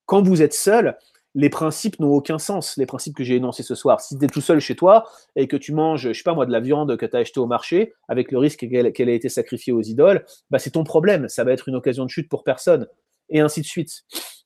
quand 0.06 0.22
vous 0.22 0.40
êtes 0.40 0.54
seul, 0.54 0.96
les 1.34 1.50
principes 1.50 2.00
n'ont 2.00 2.12
aucun 2.12 2.38
sens, 2.38 2.76
les 2.78 2.86
principes 2.86 3.14
que 3.14 3.24
j'ai 3.24 3.36
énoncés 3.36 3.62
ce 3.62 3.74
soir. 3.74 4.00
Si 4.00 4.16
tu 4.16 4.24
es 4.24 4.28
tout 4.28 4.40
seul 4.40 4.60
chez 4.60 4.76
toi 4.76 5.06
et 5.36 5.46
que 5.46 5.56
tu 5.56 5.74
manges, 5.74 6.08
je 6.08 6.12
sais 6.12 6.22
pas 6.22 6.34
moi, 6.34 6.46
de 6.46 6.52
la 6.52 6.60
viande 6.60 6.96
que 6.96 7.04
tu 7.04 7.16
as 7.16 7.20
achetée 7.20 7.40
au 7.40 7.46
marché, 7.46 7.92
avec 8.08 8.32
le 8.32 8.38
risque 8.38 8.60
qu'elle 8.60 9.08
ait 9.08 9.16
été 9.16 9.28
sacrifiée 9.28 9.72
aux 9.72 9.82
idoles, 9.82 10.24
bah 10.50 10.58
c'est 10.58 10.70
ton 10.70 10.84
problème, 10.84 11.28
ça 11.28 11.44
va 11.44 11.52
être 11.52 11.68
une 11.68 11.76
occasion 11.76 12.04
de 12.04 12.10
chute 12.10 12.30
pour 12.30 12.44
personne, 12.44 12.86
et 13.28 13.40
ainsi 13.40 13.60
de 13.60 13.66
suite. 13.66 14.04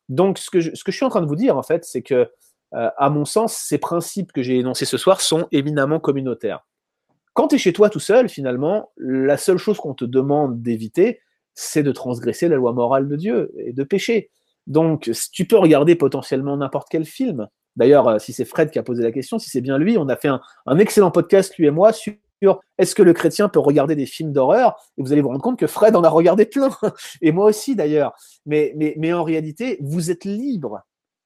Donc 0.09 0.39
ce 0.39 0.51
que 0.51 0.61
ce 0.61 0.83
que 0.83 0.91
je 0.91 0.97
suis 0.97 1.07
en 1.07 1.11
train 1.11 1.23
de 1.23 1.27
vous 1.27 1.37
dire, 1.37 1.57
en 1.57 1.63
fait, 1.63 1.85
c'est 1.85 2.03
que 2.03 2.29
euh, 2.75 2.91
à 2.97 3.11
mon 3.11 3.25
sens, 3.25 3.57
ces 3.57 3.79
principes 3.79 4.33
que 4.33 4.43
j'ai 4.43 4.59
énoncés 4.59 4.85
ce 4.85 4.97
soir 4.97 5.21
sont 5.21 5.47
éminemment 5.53 6.01
communautaires. 6.01 6.67
Quand 7.35 7.49
tu 7.49 7.55
es 7.57 7.59
chez 7.59 7.73
toi 7.73 7.89
tout 7.89 8.01
seul, 8.01 8.29
finalement, 8.29 8.91
la 8.97 9.37
seule 9.37 9.59
chose 9.59 9.79
qu'on 9.79 9.95
te 9.95 10.05
demande 10.05 10.63
d'éviter, 10.63 11.21
c'est 11.55 11.83
de 11.83 11.93
transgresser 11.93 12.49
la 12.49 12.57
loi 12.57 12.73
morale 12.73 13.09
de 13.09 13.17
Dieu 13.17 13.53
et 13.59 13.73
de 13.73 13.85
pécher. 13.85 14.31
Donc, 14.67 15.11
tu 15.33 15.47
peux 15.47 15.59
regarder 15.59 15.97
potentiellement 15.97 16.57
n'importe 16.57 16.89
quel 16.91 17.05
film. 17.05 17.49
D'ailleurs, 17.77 18.09
euh, 18.09 18.19
si 18.19 18.33
c'est 18.33 18.45
Fred 18.45 18.71
qui 18.71 18.79
a 18.79 18.83
posé 18.83 19.03
la 19.03 19.13
question, 19.13 19.39
si 19.39 19.51
c'est 19.51 19.61
bien 19.61 19.79
lui, 19.79 19.97
on 19.99 20.09
a 20.09 20.17
fait 20.17 20.29
un, 20.29 20.79
excellent 20.79 21.11
podcast, 21.11 21.57
lui 21.57 21.67
et 21.67 21.71
moi, 21.71 21.93
sur 21.93 22.15
est-ce 22.79 22.95
que 22.95 23.03
le 23.03 23.13
chrétien 23.13 23.49
peut 23.49 23.61
regarder 23.61 23.95
des 23.95 24.07
films 24.07 24.33
d'horreur? 24.33 24.75
Et 24.99 25.03
vous 25.03 25.13
allez 25.13 25.23
vous 25.23 25.29
rendre 25.29 25.43
compte 25.43 25.59
que 25.59 25.67
Fred 25.67 25.95
en 25.95 26.03
a 26.03 26.09
regardé 26.09 26.45
plein, 26.45 26.71
et 27.23 27.33
moi 27.33 27.47
aussi 27.47 27.77
d'ailleurs. 27.77 28.13
Mais, 28.47 28.75
en 29.13 29.23
réalité, 29.23 29.79
vous 29.81 30.11
êtes 30.11 30.25
libre 30.25 30.83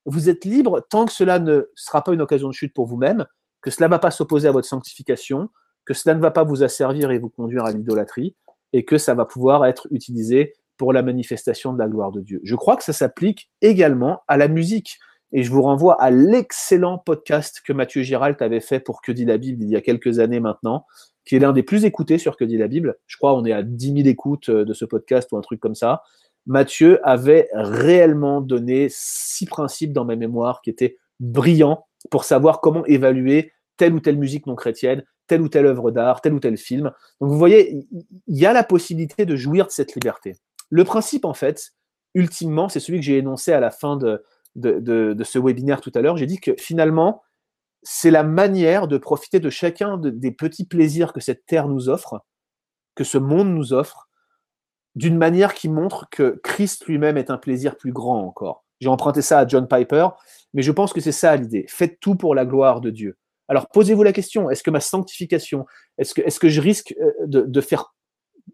vous 0.07 0.28
êtes 0.28 0.44
libre 0.44 0.80
tant 0.88 1.04
que 1.04 1.12
cela 1.12 1.38
ne 1.38 1.68
sera 1.74 2.02
pas 2.02 2.12
une 2.12 2.22
occasion 2.22 2.48
de 2.48 2.54
chute 2.54 2.72
pour 2.72 2.86
vous-même, 2.86 3.26
que 3.61 3.70
cela 3.70 3.88
ne 3.88 3.90
va 3.90 3.98
pas 3.98 4.11
s'opposer 4.11 4.48
à 4.48 4.52
votre 4.52 4.68
sanctification, 4.68 5.50
que 5.84 5.94
cela 5.94 6.14
ne 6.14 6.20
va 6.20 6.30
pas 6.30 6.44
vous 6.44 6.62
asservir 6.62 7.11
et 7.11 7.18
vous 7.18 7.28
conduire 7.28 7.64
à 7.64 7.72
l'idolâtrie, 7.72 8.36
et 8.72 8.84
que 8.84 8.98
ça 8.98 9.14
va 9.14 9.24
pouvoir 9.24 9.66
être 9.66 9.86
utilisé 9.90 10.54
pour 10.76 10.92
la 10.92 11.02
manifestation 11.02 11.72
de 11.72 11.78
la 11.78 11.88
gloire 11.88 12.12
de 12.12 12.20
Dieu. 12.20 12.40
Je 12.44 12.54
crois 12.54 12.76
que 12.76 12.84
ça 12.84 12.92
s'applique 12.92 13.50
également 13.62 14.20
à 14.28 14.36
la 14.36 14.48
musique. 14.48 14.98
Et 15.32 15.42
je 15.42 15.50
vous 15.50 15.62
renvoie 15.62 16.00
à 16.00 16.11
l'excellent 16.11 16.98
podcast 16.98 17.61
que 17.64 17.72
Mathieu 17.72 18.02
Giralt 18.02 18.40
avait 18.42 18.61
fait 18.61 18.78
pour 18.78 19.02
Que 19.02 19.11
dit 19.11 19.24
la 19.24 19.38
Bible 19.38 19.64
il 19.64 19.70
y 19.70 19.76
a 19.76 19.80
quelques 19.80 20.20
années 20.20 20.38
maintenant, 20.38 20.86
qui 21.24 21.34
est 21.34 21.40
l'un 21.40 21.52
des 21.52 21.64
plus 21.64 21.84
écoutés 21.84 22.18
sur 22.18 22.36
Que 22.36 22.44
dit 22.44 22.57
la 22.57 22.68
Bible. 22.68 22.96
Je 23.07 23.16
crois 23.16 23.34
on 23.34 23.44
est 23.44 23.52
à 23.52 23.62
10 23.62 23.86
000 23.94 24.09
écoutes 24.09 24.50
euh, 24.50 24.64
de 24.64 24.72
ce 24.72 24.84
podcast 24.84 25.32
ou 25.32 25.36
un 25.36 25.40
truc 25.40 25.59
comme 25.59 25.74
ça. 25.74 26.02
Mathieu 26.47 27.01
avait 27.07 27.49
réellement 27.53 28.40
donné 28.40 28.88
six 28.90 29.47
principes 29.47 29.92
dans 29.92 30.05
ma 30.05 30.16
mémoire 30.16 30.61
qui 30.62 30.70
étaient 30.70 30.97
brillants 31.20 31.86
pour 32.11 32.24
savoir 32.24 32.61
comment 32.61 32.84
évaluer 32.86 33.53
telle 33.76 33.94
ou 33.94 34.01
telle 34.01 34.16
musique 34.16 34.47
non 34.47 34.55
chrétienne, 34.55 35.05
telle 35.26 35.42
ou 35.42 35.49
telle 35.49 35.66
œuvre 35.66 35.90
d'art, 35.90 36.20
tel 36.20 36.34
ou 36.34 36.40
tel 36.40 36.57
film. 36.57 36.92
Donc 37.20 37.30
vous 37.30 37.38
voyez, 37.38 37.86
il 38.26 38.36
y 38.36 38.47
a 38.47 38.53
la 38.53 38.64
possibilité 38.64 39.26
de 39.26 39.36
jouir 39.36 39.66
de 39.66 39.72
cette 39.72 39.94
liberté. 39.94 40.36
Le 40.70 40.84
principe, 40.84 41.24
en 41.24 41.34
fait, 41.34 41.72
ultimement, 42.14 42.68
c'est 42.68 42.80
celui 42.80 42.99
que 42.99 43.05
j'ai 43.05 43.18
énoncé 43.18 43.53
à 43.53 43.61
la 43.61 43.70
fin 43.70 43.97
de, 43.97 44.22
de, 44.55 45.24
ce 45.24 45.38
webinaire 45.38 45.80
tout 45.80 45.92
à 45.94 46.01
l'heure. 46.01 46.16
J'ai 46.16 46.26
dit 46.26 46.40
que 46.40 46.55
finalement, 46.59 47.22
c'est 47.82 48.11
la 48.11 48.22
manière 48.22 48.88
de 48.88 48.99
profiter 48.99 49.38
de 49.38 49.51
chacun 49.51 49.99
des 49.99 50.32
petits 50.32 50.66
plaisirs 50.66 51.12
que 51.12 51.20
cette 51.20 51.47
terre 51.47 51.68
nous 51.68 51.88
offre, 51.88 52.24
que 52.94 53.05
ce 53.05 53.18
monde 53.18 53.55
nous 53.55 53.72
offre, 53.72 54.05
d'une 54.97 55.16
manière 55.16 55.55
qui 55.55 55.68
montre 55.68 56.09
que 56.11 56.40
Christ 56.42 56.86
lui-même 56.86 57.18
est 57.18 57.30
un 57.30 57.36
plaisir 57.36 57.76
plus 57.76 57.92
grand 57.92 58.26
encore. 58.26 58.64
J'ai 58.80 58.88
emprunté 58.88 59.22
ça 59.22 59.38
à 59.38 59.47
John 59.47 59.68
Piper, 59.68 60.09
mais 60.55 60.62
je 60.62 60.72
pense 60.72 60.92
que 60.92 61.01
c'est 61.01 61.12
ça 61.12 61.36
l'idée. 61.36 61.66
Faites 61.68 62.01
tout 62.01 62.16
pour 62.16 62.34
la 62.34 62.44
gloire 62.44 62.80
de 62.80 62.90
Dieu. 62.90 63.16
Alors 63.49 63.68
posez-vous 63.68 64.03
la 64.03 64.12
question, 64.12 64.51
est-ce 64.51 64.62
que 64.62 64.70
ma 64.70 64.80
sanctification, 64.80 65.66
est-ce 65.99 66.40
que, 66.40 66.49
je 66.49 66.61
risque 66.61 66.94
euh, 67.01 67.12
de, 67.26 67.61
faire, 67.61 67.94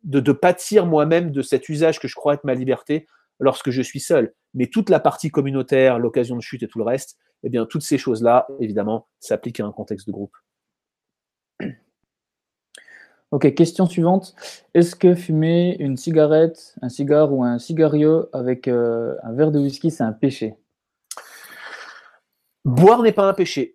de 0.04 0.32
pâtir 0.32 0.84
moi-même 0.84 1.30
de 1.30 1.42
cet 1.42 1.68
usage 1.68 1.98
que 1.98 2.08
je 2.08 2.14
crois 2.14 2.34
être 2.34 2.44
ma 2.44 2.54
liberté 2.54 3.06
lorsque 3.38 3.70
je 3.70 3.80
suis 3.80 4.00
seul? 4.00 4.34
Mais 4.54 4.66
toute 4.66 4.90
la 4.90 5.00
partie 5.00 5.30
communautaire, 5.30 5.98
l'occasion 5.98 6.36
de 6.36 6.42
chute 6.42 6.62
et 6.62 6.68
tout 6.68 6.78
le 6.78 6.84
reste, 6.84 7.16
eh 7.44 7.48
bien 7.48 7.66
toutes 7.66 7.82
ces 7.82 7.98
choses-là, 7.98 8.46
évidemment, 8.60 9.08
s'appliquent 9.20 9.60
à 9.60 9.64
un 9.64 9.72
contexte 9.72 10.06
de 10.08 10.12
groupe. 10.12 10.36
Ok, 13.32 13.54
question 13.54 13.86
suivante. 13.86 14.34
Est-ce 14.74 14.94
que 14.94 15.14
fumer 15.14 15.74
une 15.80 15.96
cigarette, 15.96 16.74
un 16.82 16.90
cigare 16.90 17.32
ou 17.32 17.42
un 17.42 17.58
cigario 17.58 18.26
avec 18.34 18.68
euh, 18.68 19.14
un 19.22 19.32
verre 19.32 19.50
de 19.50 19.58
whisky, 19.58 19.90
c'est 19.90 20.02
un 20.02 20.12
péché? 20.12 20.54
Boire 22.66 23.02
n'est 23.02 23.12
pas 23.12 23.26
un 23.26 23.32
péché. 23.32 23.74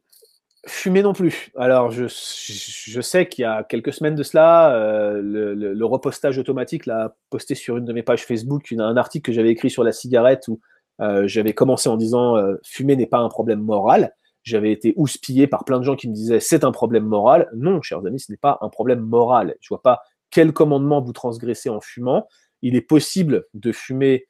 Fumer 0.68 1.01
non 1.01 1.14
plus. 1.14 1.49
Alors, 1.58 1.89
je, 1.89 2.05
je 2.05 3.01
sais 3.01 3.28
qu'il 3.28 3.41
y 3.41 3.45
a 3.45 3.64
quelques 3.64 3.93
semaines 3.93 4.14
de 4.14 4.22
cela, 4.22 4.76
euh, 4.76 5.22
le, 5.24 5.86
repostage 5.86 6.38
automatique 6.38 6.86
l'a 6.86 7.16
posté 7.32 7.55
sur 7.55 7.78
une 7.78 7.86
de 7.86 7.93
mes 7.93 8.03
pages 8.03 8.26
Facebook 8.26 8.72
un 8.78 8.95
article 8.95 9.26
que 9.26 9.32
j'avais 9.34 9.49
écrit 9.49 9.72
sur 9.72 9.84
la 9.84 9.91
cigarette 9.91 10.47
où 10.49 10.60
euh, 11.01 11.28
j'avais 11.28 11.53
commencé 11.53 11.89
en 11.89 11.97
disant 11.97 12.36
fumer 12.64 12.95
n'est 12.95 13.08
pas 13.08 13.20
un 13.20 13.30
problème 13.30 13.62
moral. 13.62 14.14
J'avais 14.48 14.72
été 14.72 14.93
houspillé 14.95 15.45
par 15.45 15.66
plein 15.66 15.78
de 15.78 15.84
gens 15.84 15.98
qui 15.98 16.08
me 16.08 16.14
disaient 16.14 16.39
c'est 16.39 16.64
un 16.64 16.72
problème 16.72 17.04
moral. 17.04 17.50
Non, 17.54 17.82
chers 17.82 18.06
amis, 18.06 18.22
ce 18.22 18.32
n'est 18.32 18.38
pas 18.38 18.58
un 18.62 18.70
problème 18.70 19.02
moral. 19.02 19.58
Je 19.60 19.68
vois 19.68 19.82
pas 19.82 20.00
quel 20.30 20.54
commandement 20.54 21.02
vous 21.02 21.12
transgressez 21.12 21.68
en 21.70 21.82
fumant. 21.82 22.30
Il 22.62 22.76
est 22.76 22.82
possible 22.82 23.45
de 23.54 23.74
fumer 23.74 24.30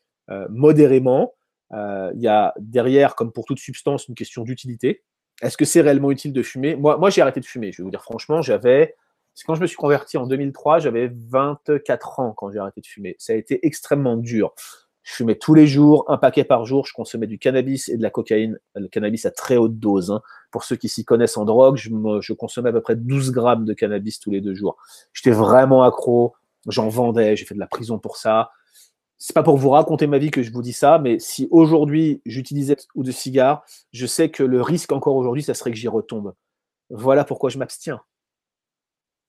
modérément. 0.49 1.36
Il 1.72 2.20
y 2.20 2.28
a 2.28 2.55
derrière, 2.57 3.13
comme 3.15 3.32
pour 3.32 3.45
toute 3.45 3.59
substance, 3.59 4.07
une 4.07 4.15
question 4.15 4.43
d'utilité. 4.43 5.03
Est-ce 5.43 5.55
que 5.55 5.65
c'est 5.65 5.82
réellement 5.82 6.09
utile 6.09 6.34
de 6.34 6.41
fumer? 6.41 6.76
Moi, 6.76 6.97
moi 6.97 7.11
j'ai 7.11 7.22
arrêté 7.22 7.39
de 7.39 7.45
fumer. 7.45 7.72
Je 7.72 7.78
vais 7.78 7.84
vous 7.84 7.91
dire 7.91 8.01
franchement, 8.01 8.41
j'avais. 8.41 8.95
Quand 9.45 9.53
je 9.53 9.61
me 9.61 9.68
suis 9.68 9.78
converti 9.78 10.18
en 10.18 10.26
2003, 10.26 10.80
j'avais 10.80 11.11
24 11.13 12.20
ans 12.22 12.34
quand 12.36 12.49
j'ai 12.49 12.57
arrêté 12.57 12.82
de 12.82 12.88
fumer. 12.88 13.15
Ça 13.20 13.34
a 13.34 13.36
été 13.36 13.63
extrêmement 13.68 14.18
dur. 14.18 14.55
Je 15.07 15.13
fumais 15.13 15.35
tous 15.35 15.53
les 15.53 15.67
jours, 15.67 16.03
un 16.09 16.17
paquet 16.17 16.43
par 16.43 16.65
jour. 16.65 16.85
Je 16.85 16.91
consommais 16.91 17.27
du 17.27 17.39
cannabis 17.39 17.87
et 17.87 17.95
de 17.95 18.03
la 18.03 18.09
cocaïne. 18.09 18.59
Le 18.75 18.89
cannabis 18.89 19.25
à 19.25 19.31
très 19.31 19.55
haute 19.55 19.79
dose. 19.79 20.11
Hein. 20.11 20.21
Pour 20.51 20.65
ceux 20.65 20.75
qui 20.75 20.89
s'y 20.89 21.05
connaissent 21.05 21.37
en 21.37 21.45
drogue, 21.45 21.77
je, 21.77 21.89
je, 22.19 22.33
consommais 22.33 22.69
à 22.69 22.73
peu 22.73 22.81
près 22.81 22.97
12 22.97 23.31
grammes 23.31 23.63
de 23.63 23.73
cannabis 23.73 24.19
tous 24.19 24.31
les 24.31 24.41
deux 24.41 24.53
jours. 24.53 24.75
J'étais 25.13 25.31
vraiment 25.31 25.83
accro. 25.83 26.35
J'en 26.67 26.89
vendais. 26.89 27.37
J'ai 27.37 27.45
fait 27.45 27.55
de 27.55 27.59
la 27.59 27.67
prison 27.67 27.99
pour 27.99 28.17
ça 28.17 28.51
c'est 29.17 29.33
pas 29.33 29.43
pour 29.43 29.57
vous 29.57 29.69
raconter 29.69 30.07
ma 30.07 30.19
vie 30.19 30.31
que 30.31 30.43
je 30.43 30.51
vous 30.51 30.61
dis 30.61 30.73
ça, 30.73 30.99
mais 30.99 31.19
si 31.19 31.47
aujourd'hui 31.49 32.21
j'utilisais 32.25 32.77
ou 32.93 33.03
de 33.03 33.11
cigares, 33.11 33.63
je 33.91 34.05
sais 34.05 34.29
que 34.29 34.43
le 34.43 34.61
risque 34.61 34.91
encore 34.91 35.15
aujourd'hui, 35.15 35.43
ça 35.43 35.53
serait 35.53 35.71
que 35.71 35.77
j'y 35.77 35.87
retombe. 35.87 36.33
Voilà 36.89 37.23
pourquoi 37.23 37.49
je 37.49 37.57
m'abstiens. 37.57 38.01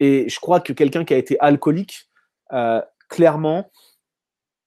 Et 0.01 0.29
je 0.29 0.39
crois 0.41 0.61
que 0.61 0.73
quelqu'un 0.73 1.05
qui 1.05 1.15
a 1.15 1.17
été 1.17 1.41
alcoolique, 1.41 2.11
euh, 2.53 2.83
clairement, 3.09 3.71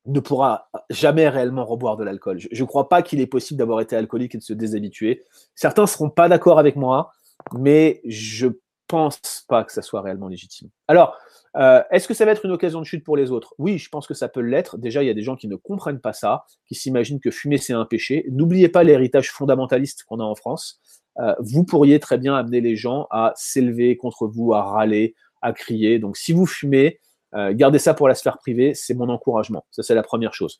ne 0.05 0.19
pourra 0.19 0.69
jamais 0.89 1.29
réellement 1.29 1.65
reboire 1.65 1.97
de 1.97 2.03
l'alcool. 2.03 2.39
Je 2.39 2.61
ne 2.61 2.67
crois 2.67 2.89
pas 2.89 3.01
qu'il 3.01 3.19
est 3.21 3.27
possible 3.27 3.57
d'avoir 3.57 3.81
été 3.81 3.95
alcoolique 3.95 4.35
et 4.35 4.37
de 4.37 4.43
se 4.43 4.53
déshabituer. 4.53 5.23
Certains 5.55 5.83
ne 5.83 5.87
seront 5.87 6.09
pas 6.09 6.27
d'accord 6.27 6.59
avec 6.59 6.75
moi, 6.75 7.11
mais 7.53 8.01
je 8.05 8.47
pense 8.87 9.45
pas 9.47 9.63
que 9.63 9.71
ça 9.71 9.81
soit 9.81 10.01
réellement 10.01 10.27
légitime. 10.27 10.69
Alors, 10.87 11.15
euh, 11.55 11.81
est-ce 11.91 12.07
que 12.07 12.13
ça 12.13 12.25
va 12.25 12.31
être 12.31 12.45
une 12.45 12.51
occasion 12.51 12.79
de 12.79 12.85
chute 12.85 13.03
pour 13.03 13.15
les 13.15 13.31
autres? 13.31 13.53
Oui, 13.57 13.77
je 13.77 13.89
pense 13.89 14.07
que 14.07 14.13
ça 14.13 14.27
peut 14.27 14.41
l'être. 14.41 14.77
Déjà, 14.77 15.03
il 15.03 15.07
y 15.07 15.09
a 15.09 15.13
des 15.13 15.21
gens 15.21 15.35
qui 15.35 15.47
ne 15.47 15.55
comprennent 15.55 16.01
pas 16.01 16.13
ça, 16.13 16.45
qui 16.65 16.75
s'imaginent 16.75 17.19
que 17.19 17.31
fumer, 17.31 17.57
c'est 17.57 17.73
un 17.73 17.85
péché. 17.85 18.25
N'oubliez 18.31 18.69
pas 18.69 18.83
l'héritage 18.83 19.31
fondamentaliste 19.31 20.03
qu'on 20.03 20.19
a 20.19 20.23
en 20.23 20.35
France. 20.35 20.81
Euh, 21.19 21.33
vous 21.39 21.63
pourriez 21.63 21.99
très 21.99 22.17
bien 22.17 22.35
amener 22.35 22.61
les 22.61 22.75
gens 22.75 23.07
à 23.11 23.33
s'élever 23.35 23.95
contre 23.97 24.27
vous, 24.27 24.53
à 24.53 24.63
râler, 24.63 25.15
à 25.41 25.53
crier. 25.53 25.99
Donc, 25.99 26.17
si 26.17 26.33
vous 26.33 26.45
fumez, 26.45 26.99
euh, 27.35 27.53
gardez 27.53 27.79
ça 27.79 27.93
pour 27.93 28.07
la 28.07 28.15
sphère 28.15 28.37
privée, 28.37 28.73
c'est 28.73 28.93
mon 28.93 29.09
encouragement. 29.09 29.65
Ça, 29.71 29.83
c'est 29.83 29.95
la 29.95 30.03
première 30.03 30.33
chose. 30.33 30.59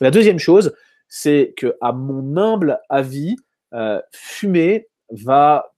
La 0.00 0.10
deuxième 0.10 0.38
chose, 0.38 0.74
c'est 1.08 1.54
que, 1.56 1.76
à 1.80 1.92
mon 1.92 2.36
humble 2.36 2.80
avis, 2.88 3.36
fumer 4.12 4.88
va 5.10 5.72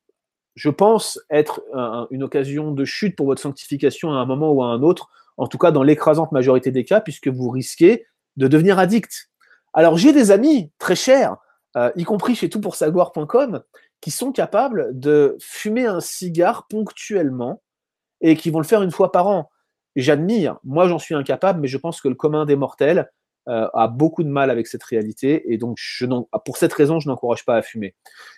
je 0.57 0.69
pense, 0.69 1.19
être 1.31 1.63
une 2.11 2.23
occasion 2.23 2.73
de 2.73 2.85
chute 2.85 3.17
pour 3.17 3.27
votre 3.27 3.41
sanctification 3.41 4.13
à 4.13 4.17
un 4.17 4.27
moment 4.27 4.51
ou 4.51 4.63
à 4.63 4.67
un 4.67 4.83
autre, 4.83 5.09
en 5.37 5.47
tout 5.47 5.57
cas 5.57 5.71
dans 5.71 5.83
l'écrasante 5.83 6.33
majorité 6.33 6.71
des 6.71 6.85
cas, 6.85 7.01
puisque 7.01 7.29
vous 7.29 7.49
risquez 7.49 8.07
de 8.37 8.47
devenir 8.47 8.79
addict. 8.79 9.31
Alors 9.73 9.97
j'ai 9.97 10.13
des 10.13 10.31
amis 10.31 10.71
très 10.79 10.97
chers, 10.97 11.37
euh, 11.77 11.91
y 11.97 12.05
compris 12.05 12.35
chez 12.35 12.51
toutpoursagloire.com, 12.51 13.63
qui 14.01 14.11
sont 14.11 14.33
capables 14.33 14.89
de 14.99 15.37
fumer 15.41 15.87
un 15.87 16.01
cigare 16.01 16.67
ponctuellement 16.69 17.63
et 18.21 18.37
qui 18.37 18.51
vont 18.51 18.59
le 18.59 18.67
faire 18.67 18.83
une 18.83 18.91
fois 18.91 19.13
par 19.13 19.29
an. 19.29 19.51
J'admire, 19.97 20.59
moi 20.63 20.89
j'en 20.89 20.99
suis 20.99 21.15
incapable, 21.15 21.61
mais 21.61 21.69
je 21.69 21.77
pense 21.77 22.01
que 22.01 22.09
le 22.09 22.15
commun 22.15 22.45
des 22.45 22.57
mortels 22.57 23.11
euh, 23.49 23.69
a 23.73 23.89
beaucoup 23.89 24.23
de 24.23 24.29
mal 24.29 24.51
avec 24.51 24.67
cette 24.67 24.85
réalité, 24.85 25.53
et 25.53 25.59
donc 25.59 25.79
pour 26.45 26.57
cette 26.57 26.73
raison, 26.73 27.01
je 27.01 27.09
n'encourage 27.09 27.45
pas 27.45 27.57
à 27.57 27.63
fumer. 27.63 27.95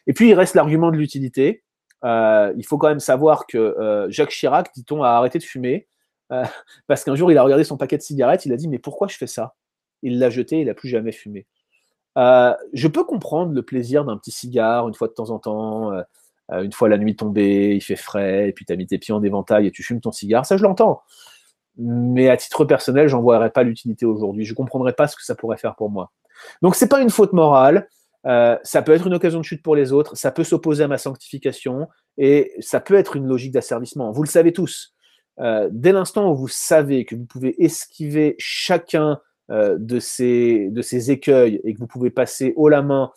Et 0.06 0.14
puis 0.14 0.30
il 0.30 0.34
reste 0.34 0.54
l'argument 0.54 0.90
de 0.90 0.96
l'utilité. 0.96 1.64
Euh, 2.04 2.52
il 2.56 2.64
faut 2.64 2.78
quand 2.78 2.88
même 2.88 3.00
savoir 3.00 3.46
que 3.46 3.58
euh, 3.58 4.08
Jacques 4.10 4.30
Chirac, 4.30 4.70
dit-on, 4.74 5.02
a 5.02 5.10
arrêté 5.10 5.38
de 5.38 5.44
fumer 5.44 5.88
parce 6.86 7.04
qu'un 7.04 7.14
jour, 7.14 7.30
il 7.30 7.36
a 7.36 7.42
regardé 7.42 7.62
son 7.62 7.76
paquet 7.76 7.98
de 7.98 8.02
cigarettes, 8.02 8.46
il 8.46 8.54
a 8.54 8.56
dit 8.56 8.66
Mais 8.66 8.78
pourquoi 8.78 9.06
je 9.06 9.18
fais 9.18 9.26
ça? 9.26 9.54
Il 10.02 10.18
l'a 10.18 10.30
jeté, 10.30 10.60
il 10.60 10.66
n'a 10.66 10.72
plus 10.72 10.88
jamais 10.88 11.12
fumé. 11.12 11.46
je 12.16 12.88
peux 12.88 13.04
comprendre 13.04 13.52
le 13.52 13.62
plaisir 13.62 14.06
d'un 14.06 14.16
petit 14.16 14.30
cigare 14.30 14.88
une 14.88 14.94
fois 14.94 15.08
de 15.08 15.12
temps 15.12 15.28
en 15.28 15.38
temps, 15.38 15.92
une 16.50 16.72
fois 16.72 16.88
la 16.88 16.96
nuit 16.96 17.16
tombée, 17.16 17.74
il 17.74 17.82
fait 17.82 17.96
frais, 17.96 18.48
et 18.48 18.52
puis 18.52 18.64
tu 18.64 18.72
as 18.72 18.76
mis 18.76 18.86
tes 18.86 18.96
pieds 18.96 19.12
en 19.12 19.22
éventail 19.22 19.66
et 19.66 19.70
tu 19.70 19.82
fumes 19.82 20.00
ton 20.00 20.10
cigare, 20.10 20.46
ça 20.46 20.56
je 20.56 20.62
l'entends. 20.62 21.02
Mais 21.78 22.28
à 22.28 22.36
titre 22.36 22.64
personnel, 22.64 23.08
j'en 23.08 23.22
voierais 23.22 23.50
pas 23.50 23.62
l'utilité 23.62 24.04
aujourd'hui. 24.06 24.44
Je 24.44 24.54
comprendrais 24.54 24.92
pas 24.92 25.06
ce 25.06 25.16
que 25.16 25.24
ça 25.24 25.34
pourrait 25.34 25.56
faire 25.56 25.74
pour 25.74 25.90
moi. 25.90 26.12
Donc 26.60 26.74
c'est 26.74 26.88
pas 26.88 27.00
une 27.00 27.10
faute 27.10 27.32
morale, 27.32 27.88
euh, 28.26 28.56
ça 28.62 28.82
peut 28.82 28.92
être 28.92 29.06
une 29.06 29.14
occasion 29.14 29.40
de 29.40 29.44
chute 29.44 29.62
pour 29.62 29.76
les 29.76 29.92
autres, 29.92 30.16
ça 30.16 30.30
peut 30.30 30.44
s'opposer 30.44 30.84
à 30.84 30.88
ma 30.88 30.98
sanctification 30.98 31.88
et 32.18 32.52
ça 32.60 32.80
peut 32.80 32.94
être 32.94 33.16
une 33.16 33.26
logique 33.26 33.52
d'asservissement. 33.52 34.12
Vous 34.12 34.22
le 34.22 34.28
savez 34.28 34.52
tous. 34.52 34.94
Euh, 35.40 35.68
dès 35.72 35.92
l'instant 35.92 36.30
où 36.30 36.36
vous 36.36 36.48
savez 36.48 37.04
que 37.04 37.16
vous 37.16 37.24
pouvez 37.24 37.62
esquiver 37.62 38.36
chacun 38.38 39.20
euh, 39.50 39.76
de, 39.78 39.98
ces, 39.98 40.68
de 40.70 40.82
ces 40.82 41.10
écueils 41.10 41.60
et 41.64 41.74
que 41.74 41.78
vous 41.78 41.86
pouvez 41.86 42.10
passer 42.10 42.52
haut 42.56 42.68
la 42.68 42.82
main 42.82 43.10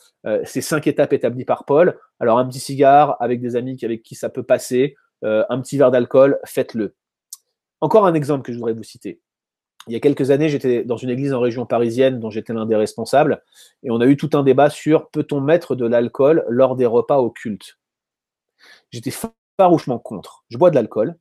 ces 0.43 0.61
cinq 0.61 0.87
étapes 0.87 1.13
établies 1.13 1.45
par 1.45 1.65
Paul, 1.65 1.99
alors 2.19 2.39
un 2.39 2.47
petit 2.47 2.59
cigare 2.59 3.15
avec 3.19 3.41
des 3.41 3.55
amis 3.55 3.77
avec 3.83 4.01
qui 4.01 4.15
ça 4.15 4.29
peut 4.29 4.41
passer, 4.41 4.95
un 5.21 5.61
petit 5.61 5.77
verre 5.77 5.91
d'alcool, 5.91 6.39
faites-le. 6.45 6.95
Encore 7.85 8.07
un 8.07 8.15
exemple 8.15 8.41
que 8.41 8.51
je 8.51 8.57
voudrais 8.57 8.73
vous 8.73 8.81
citer 8.81 9.19
il 9.87 9.93
y 9.93 9.95
a 9.95 9.99
quelques 9.99 10.31
années, 10.31 10.49
j'étais 10.49 10.83
dans 10.83 10.97
une 10.97 11.11
église 11.11 11.31
en 11.31 11.39
région 11.39 11.67
parisienne 11.67 12.19
dont 12.19 12.31
j'étais 12.31 12.53
l'un 12.53 12.65
des 12.65 12.75
responsables, 12.75 13.43
et 13.83 13.91
on 13.91 14.01
a 14.01 14.07
eu 14.07 14.17
tout 14.17 14.31
un 14.33 14.41
débat 14.41 14.71
sur 14.71 15.11
peut-on 15.11 15.41
mettre 15.41 15.75
de 15.75 15.85
l'alcool 15.85 16.43
lors 16.49 16.75
des 16.75 16.87
repas 16.87 17.19
au 17.19 17.29
culte 17.29 17.77
J'étais 18.89 19.13
farouchement 19.59 19.99
contre. 19.99 20.43
Je 20.49 20.57
bois 20.57 20.71
de 20.71 20.75
l'alcool 20.75 21.19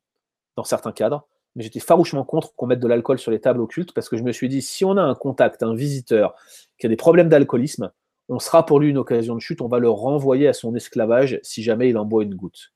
dans 0.56 0.64
certains 0.64 0.92
cadres, 0.92 1.26
mais 1.54 1.62
j'étais 1.62 1.78
farouchement 1.78 2.24
contre 2.24 2.54
qu'on 2.54 2.66
mette 2.66 2.80
de 2.80 2.88
l'alcool 2.88 3.18
sur 3.18 3.30
les 3.30 3.38
tables 3.38 3.60
au 3.60 3.66
culte 3.66 3.92
parce 3.92 4.08
que 4.08 4.16
je 4.16 4.22
me 4.22 4.32
suis 4.32 4.48
dit, 4.48 4.62
si 4.62 4.86
on 4.86 4.96
a 4.96 5.02
un 5.02 5.14
contact, 5.14 5.62
un 5.62 5.74
visiteur 5.74 6.34
qui 6.78 6.86
a 6.86 6.88
des 6.88 6.96
problèmes 6.96 7.28
d'alcoolisme, 7.28 7.92
on 8.30 8.38
sera 8.38 8.64
pour 8.64 8.80
lui 8.80 8.88
une 8.88 8.96
occasion 8.96 9.34
de 9.34 9.40
chute, 9.40 9.60
on 9.60 9.68
va 9.68 9.78
le 9.78 9.90
renvoyer 9.90 10.48
à 10.48 10.54
son 10.54 10.74
esclavage 10.74 11.38
si 11.42 11.62
jamais 11.62 11.90
il 11.90 11.98
en 11.98 12.06
boit 12.06 12.22
une 12.22 12.34
goutte. 12.34 12.72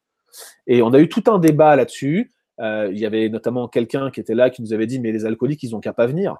Et 0.66 0.82
on 0.82 0.93
a 0.93 0.99
eu 0.99 1.09
tout 1.09 1.24
un 1.28 1.39
débat 1.39 1.74
là-dessus. 1.76 2.32
Euh, 2.61 2.90
il 2.92 2.98
y 2.98 3.06
avait 3.06 3.28
notamment 3.28 3.68
quelqu'un 3.68 4.11
qui 4.11 4.20
était 4.20 4.34
là 4.34 4.50
qui 4.50 4.62
nous 4.62 4.72
avait 4.72 4.86
dit 4.86 4.98
mais 4.98 5.12
les 5.12 5.24
alcooliques 5.24 5.62
ils 5.62 5.76
ont 5.76 5.80
qu'à 5.80 5.92
pas 5.92 6.06
venir. 6.06 6.32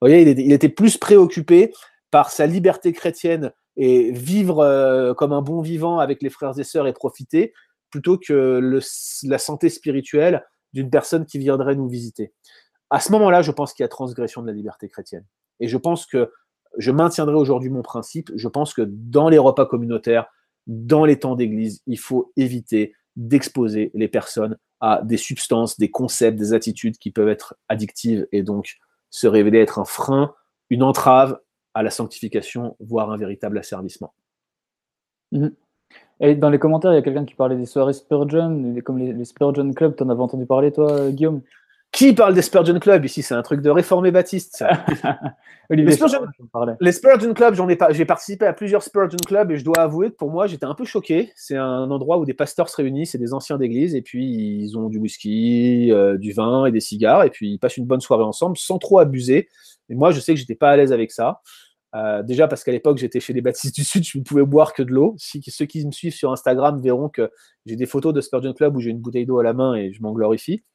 Vous 0.00 0.08
voyez, 0.08 0.22
il 0.22 0.52
était, 0.52 0.68
plus 0.68 0.98
préoccupé 0.98 1.72
par 2.10 2.30
sa 2.30 2.46
liberté 2.46 2.92
chrétienne 2.92 3.52
et 3.76 4.10
vivre 4.12 5.14
comme 5.16 5.32
un 5.32 5.40
bon 5.40 5.62
vivant 5.62 5.98
avec 5.98 6.22
les 6.22 6.28
frères 6.28 6.58
et 6.58 6.64
sœurs 6.64 6.86
et 6.86 6.92
profiter, 6.92 7.54
plutôt 7.90 8.18
que 8.18 8.80
la 9.24 9.38
santé 9.38 9.70
spirituelle 9.70 10.44
d'une 10.74 10.90
personne 10.90 11.24
qui 11.24 11.38
viendrait 11.38 11.74
nous 11.74 11.88
visiter. 11.88 12.32
À 12.90 13.00
ce 13.00 13.10
moment-là, 13.12 13.42
je 13.42 13.50
pense 13.50 13.72
qu'il 13.72 13.82
y 13.82 13.86
a 13.86 13.88
transgression 13.88 14.42
de 14.42 14.46
la 14.46 14.52
liberté 14.52 14.88
chrétienne. 14.88 15.24
Et 15.60 15.68
je 15.68 15.76
pense 15.76 16.06
que 16.06 16.30
je 16.76 16.90
maintiendrai 16.90 17.34
aujourd'hui 17.34 17.70
mon 17.70 17.82
principe. 17.82 18.30
Je 18.34 18.48
pense 18.48 18.74
que 18.74 18.82
dans 18.86 19.28
les 19.28 19.38
repas 19.38 19.66
communautaires, 19.66 20.26
dans 20.66 21.04
les 21.04 21.18
temps 21.18 21.34
d'église, 21.34 21.82
il 21.86 21.98
faut 21.98 22.32
éviter 22.36 22.94
d'exposer 23.16 23.90
les 23.94 24.08
personnes 24.08 24.56
à 24.80 25.00
des 25.02 25.16
substances, 25.16 25.78
des 25.78 25.90
concepts, 25.90 26.38
des 26.38 26.52
attitudes 26.52 26.98
qui 26.98 27.10
peuvent 27.10 27.28
être 27.28 27.56
addictives 27.68 28.26
et 28.32 28.42
donc 28.42 28.76
se 29.10 29.26
révéler 29.26 29.58
être 29.58 29.78
un 29.78 29.84
frein, 29.84 30.34
une 30.70 30.82
entrave 30.82 31.40
à 31.74 31.82
la 31.82 31.90
sanctification, 31.90 32.76
voire 32.80 33.10
un 33.10 33.16
véritable 33.16 33.58
asservissement. 33.58 34.14
Mhm. 35.32 35.54
Et 36.20 36.34
dans 36.34 36.50
les 36.50 36.58
commentaires, 36.58 36.92
il 36.92 36.96
y 36.96 36.98
a 36.98 37.02
quelqu'un 37.02 37.24
qui 37.24 37.34
parlait 37.34 37.56
des 37.56 37.66
soirées 37.66 37.92
Spurgeon, 37.92 38.74
comme 38.84 38.98
les, 38.98 39.12
les 39.12 39.24
Spurgeon 39.24 39.72
Club. 39.72 39.94
Tu 39.96 40.02
en 40.02 40.08
avais 40.08 40.20
entendu 40.20 40.46
parler, 40.46 40.72
toi, 40.72 41.10
Guillaume? 41.10 41.42
Qui 41.96 42.12
parle 42.12 42.34
des 42.34 42.42
Spurgeon 42.42 42.78
Club 42.78 43.06
ici? 43.06 43.22
C'est 43.22 43.34
un 43.34 43.42
truc 43.42 43.62
de 43.62 43.70
réformé 43.70 44.10
baptiste. 44.10 44.62
les, 45.70 45.90
Spurgeon, 45.92 46.26
les, 46.78 46.92
Spurgeon, 46.92 47.32
Club, 47.32 47.54
j'en 47.54 47.68
ai 47.70 47.76
pas. 47.76 47.90
J'ai 47.90 48.04
participé 48.04 48.44
à 48.44 48.52
plusieurs 48.52 48.82
Spurgeon 48.82 49.16
Club 49.26 49.50
et 49.50 49.56
je 49.56 49.64
dois 49.64 49.78
avouer 49.78 50.10
que 50.10 50.16
pour 50.16 50.30
moi, 50.30 50.46
j'étais 50.46 50.66
un 50.66 50.74
peu 50.74 50.84
choqué. 50.84 51.32
C'est 51.34 51.56
un 51.56 51.90
endroit 51.90 52.18
où 52.18 52.26
des 52.26 52.34
pasteurs 52.34 52.68
se 52.68 52.76
réunissent, 52.76 53.12
c'est 53.12 53.18
des 53.18 53.32
anciens 53.32 53.56
d'église 53.56 53.94
et 53.94 54.02
puis 54.02 54.26
ils 54.26 54.76
ont 54.76 54.90
du 54.90 54.98
whisky, 54.98 55.90
euh, 55.90 56.18
du 56.18 56.32
vin 56.32 56.66
et 56.66 56.70
des 56.70 56.80
cigares 56.80 57.24
et 57.24 57.30
puis 57.30 57.52
ils 57.52 57.58
passent 57.58 57.78
une 57.78 57.86
bonne 57.86 58.02
soirée 58.02 58.24
ensemble 58.24 58.58
sans 58.58 58.78
trop 58.78 58.98
abuser. 58.98 59.48
Et 59.88 59.94
moi, 59.94 60.10
je 60.10 60.20
sais 60.20 60.34
que 60.34 60.38
j'étais 60.38 60.54
pas 60.54 60.70
à 60.70 60.76
l'aise 60.76 60.92
avec 60.92 61.10
ça. 61.10 61.40
Euh, 61.96 62.22
déjà 62.22 62.46
parce 62.46 62.62
qu'à 62.62 62.72
l'époque, 62.72 62.98
j'étais 62.98 63.20
chez 63.20 63.32
les 63.32 63.40
baptistes 63.40 63.74
du 63.74 63.84
Sud, 63.84 64.04
je 64.04 64.18
ne 64.18 64.22
pouvais 64.22 64.44
boire 64.44 64.74
que 64.74 64.82
de 64.82 64.90
l'eau. 64.92 65.14
Si, 65.18 65.42
ceux 65.48 65.64
qui 65.64 65.84
me 65.86 65.92
suivent 65.92 66.14
sur 66.14 66.30
Instagram 66.30 66.80
verront 66.80 67.08
que 67.08 67.30
j'ai 67.64 67.76
des 67.76 67.86
photos 67.86 68.12
de 68.12 68.20
Spurgeon 68.20 68.52
Club 68.52 68.76
où 68.76 68.80
j'ai 68.80 68.90
une 68.90 69.00
bouteille 69.00 69.24
d'eau 69.24 69.38
à 69.38 69.42
la 69.42 69.54
main 69.54 69.74
et 69.74 69.92
je 69.92 70.02
m'en 70.02 70.12
glorifie. 70.12 70.62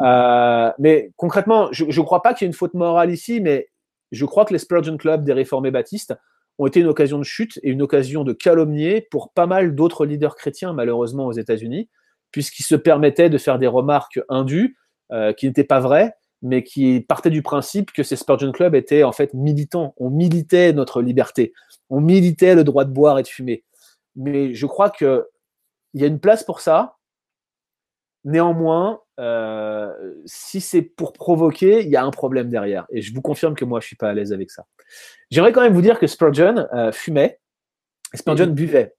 Euh, 0.00 0.70
mais 0.78 1.10
concrètement, 1.16 1.68
je 1.72 1.84
ne 1.84 2.04
crois 2.04 2.22
pas 2.22 2.32
qu'il 2.32 2.44
y 2.44 2.46
ait 2.46 2.50
une 2.50 2.56
faute 2.56 2.74
morale 2.74 3.10
ici, 3.10 3.40
mais 3.40 3.68
je 4.12 4.24
crois 4.24 4.44
que 4.44 4.52
les 4.52 4.58
Spurgeon 4.58 4.96
Club 4.96 5.24
des 5.24 5.32
réformés 5.32 5.70
baptistes 5.70 6.14
ont 6.58 6.66
été 6.66 6.80
une 6.80 6.86
occasion 6.86 7.18
de 7.18 7.24
chute 7.24 7.58
et 7.62 7.70
une 7.70 7.82
occasion 7.82 8.24
de 8.24 8.32
calomnier 8.32 9.00
pour 9.10 9.32
pas 9.32 9.46
mal 9.46 9.74
d'autres 9.74 10.06
leaders 10.06 10.36
chrétiens, 10.36 10.72
malheureusement, 10.72 11.26
aux 11.26 11.32
États-Unis, 11.32 11.88
puisqu'ils 12.30 12.64
se 12.64 12.74
permettaient 12.74 13.30
de 13.30 13.38
faire 13.38 13.58
des 13.58 13.66
remarques 13.66 14.20
indues 14.28 14.76
euh, 15.12 15.32
qui 15.32 15.46
n'étaient 15.46 15.64
pas 15.64 15.80
vraies 15.80 16.14
mais 16.42 16.62
qui 16.62 17.00
partait 17.00 17.30
du 17.30 17.42
principe 17.42 17.92
que 17.92 18.02
ces 18.02 18.16
Spurgeon 18.16 18.52
Club 18.52 18.74
étaient 18.74 19.02
en 19.02 19.12
fait 19.12 19.34
militants. 19.34 19.94
On 19.96 20.10
militait 20.10 20.72
notre 20.72 21.02
liberté, 21.02 21.52
on 21.90 22.00
militait 22.00 22.54
le 22.54 22.64
droit 22.64 22.84
de 22.84 22.90
boire 22.90 23.18
et 23.18 23.22
de 23.22 23.28
fumer. 23.28 23.64
Mais 24.16 24.54
je 24.54 24.66
crois 24.66 24.90
qu'il 24.90 25.22
y 25.94 26.04
a 26.04 26.06
une 26.06 26.20
place 26.20 26.44
pour 26.44 26.60
ça. 26.60 26.96
Néanmoins, 28.24 29.00
euh, 29.20 29.92
si 30.26 30.60
c'est 30.60 30.82
pour 30.82 31.12
provoquer, 31.12 31.82
il 31.82 31.88
y 31.88 31.96
a 31.96 32.04
un 32.04 32.10
problème 32.10 32.48
derrière. 32.48 32.86
Et 32.90 33.00
je 33.00 33.14
vous 33.14 33.22
confirme 33.22 33.54
que 33.54 33.64
moi, 33.64 33.80
je 33.80 33.86
suis 33.86 33.96
pas 33.96 34.10
à 34.10 34.12
l'aise 34.12 34.32
avec 34.32 34.50
ça. 34.50 34.66
J'aimerais 35.30 35.52
quand 35.52 35.62
même 35.62 35.72
vous 35.72 35.82
dire 35.82 35.98
que 35.98 36.06
Spurgeon 36.06 36.66
euh, 36.72 36.92
fumait, 36.92 37.40
Spurgeon 38.14 38.48
buvait. 38.48 38.94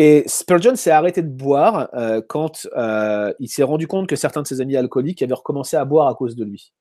Et 0.00 0.22
Spurgeon 0.28 0.76
s'est 0.76 0.92
arrêté 0.92 1.22
de 1.22 1.28
boire 1.28 1.88
euh, 1.94 2.22
quand 2.24 2.68
euh, 2.76 3.34
il 3.40 3.48
s'est 3.48 3.64
rendu 3.64 3.88
compte 3.88 4.06
que 4.06 4.14
certains 4.14 4.42
de 4.42 4.46
ses 4.46 4.60
amis 4.60 4.76
alcooliques 4.76 5.22
avaient 5.22 5.34
recommencé 5.34 5.76
à 5.76 5.84
boire 5.84 6.06
à 6.06 6.14
cause 6.14 6.36
de 6.36 6.44
lui. 6.44 6.72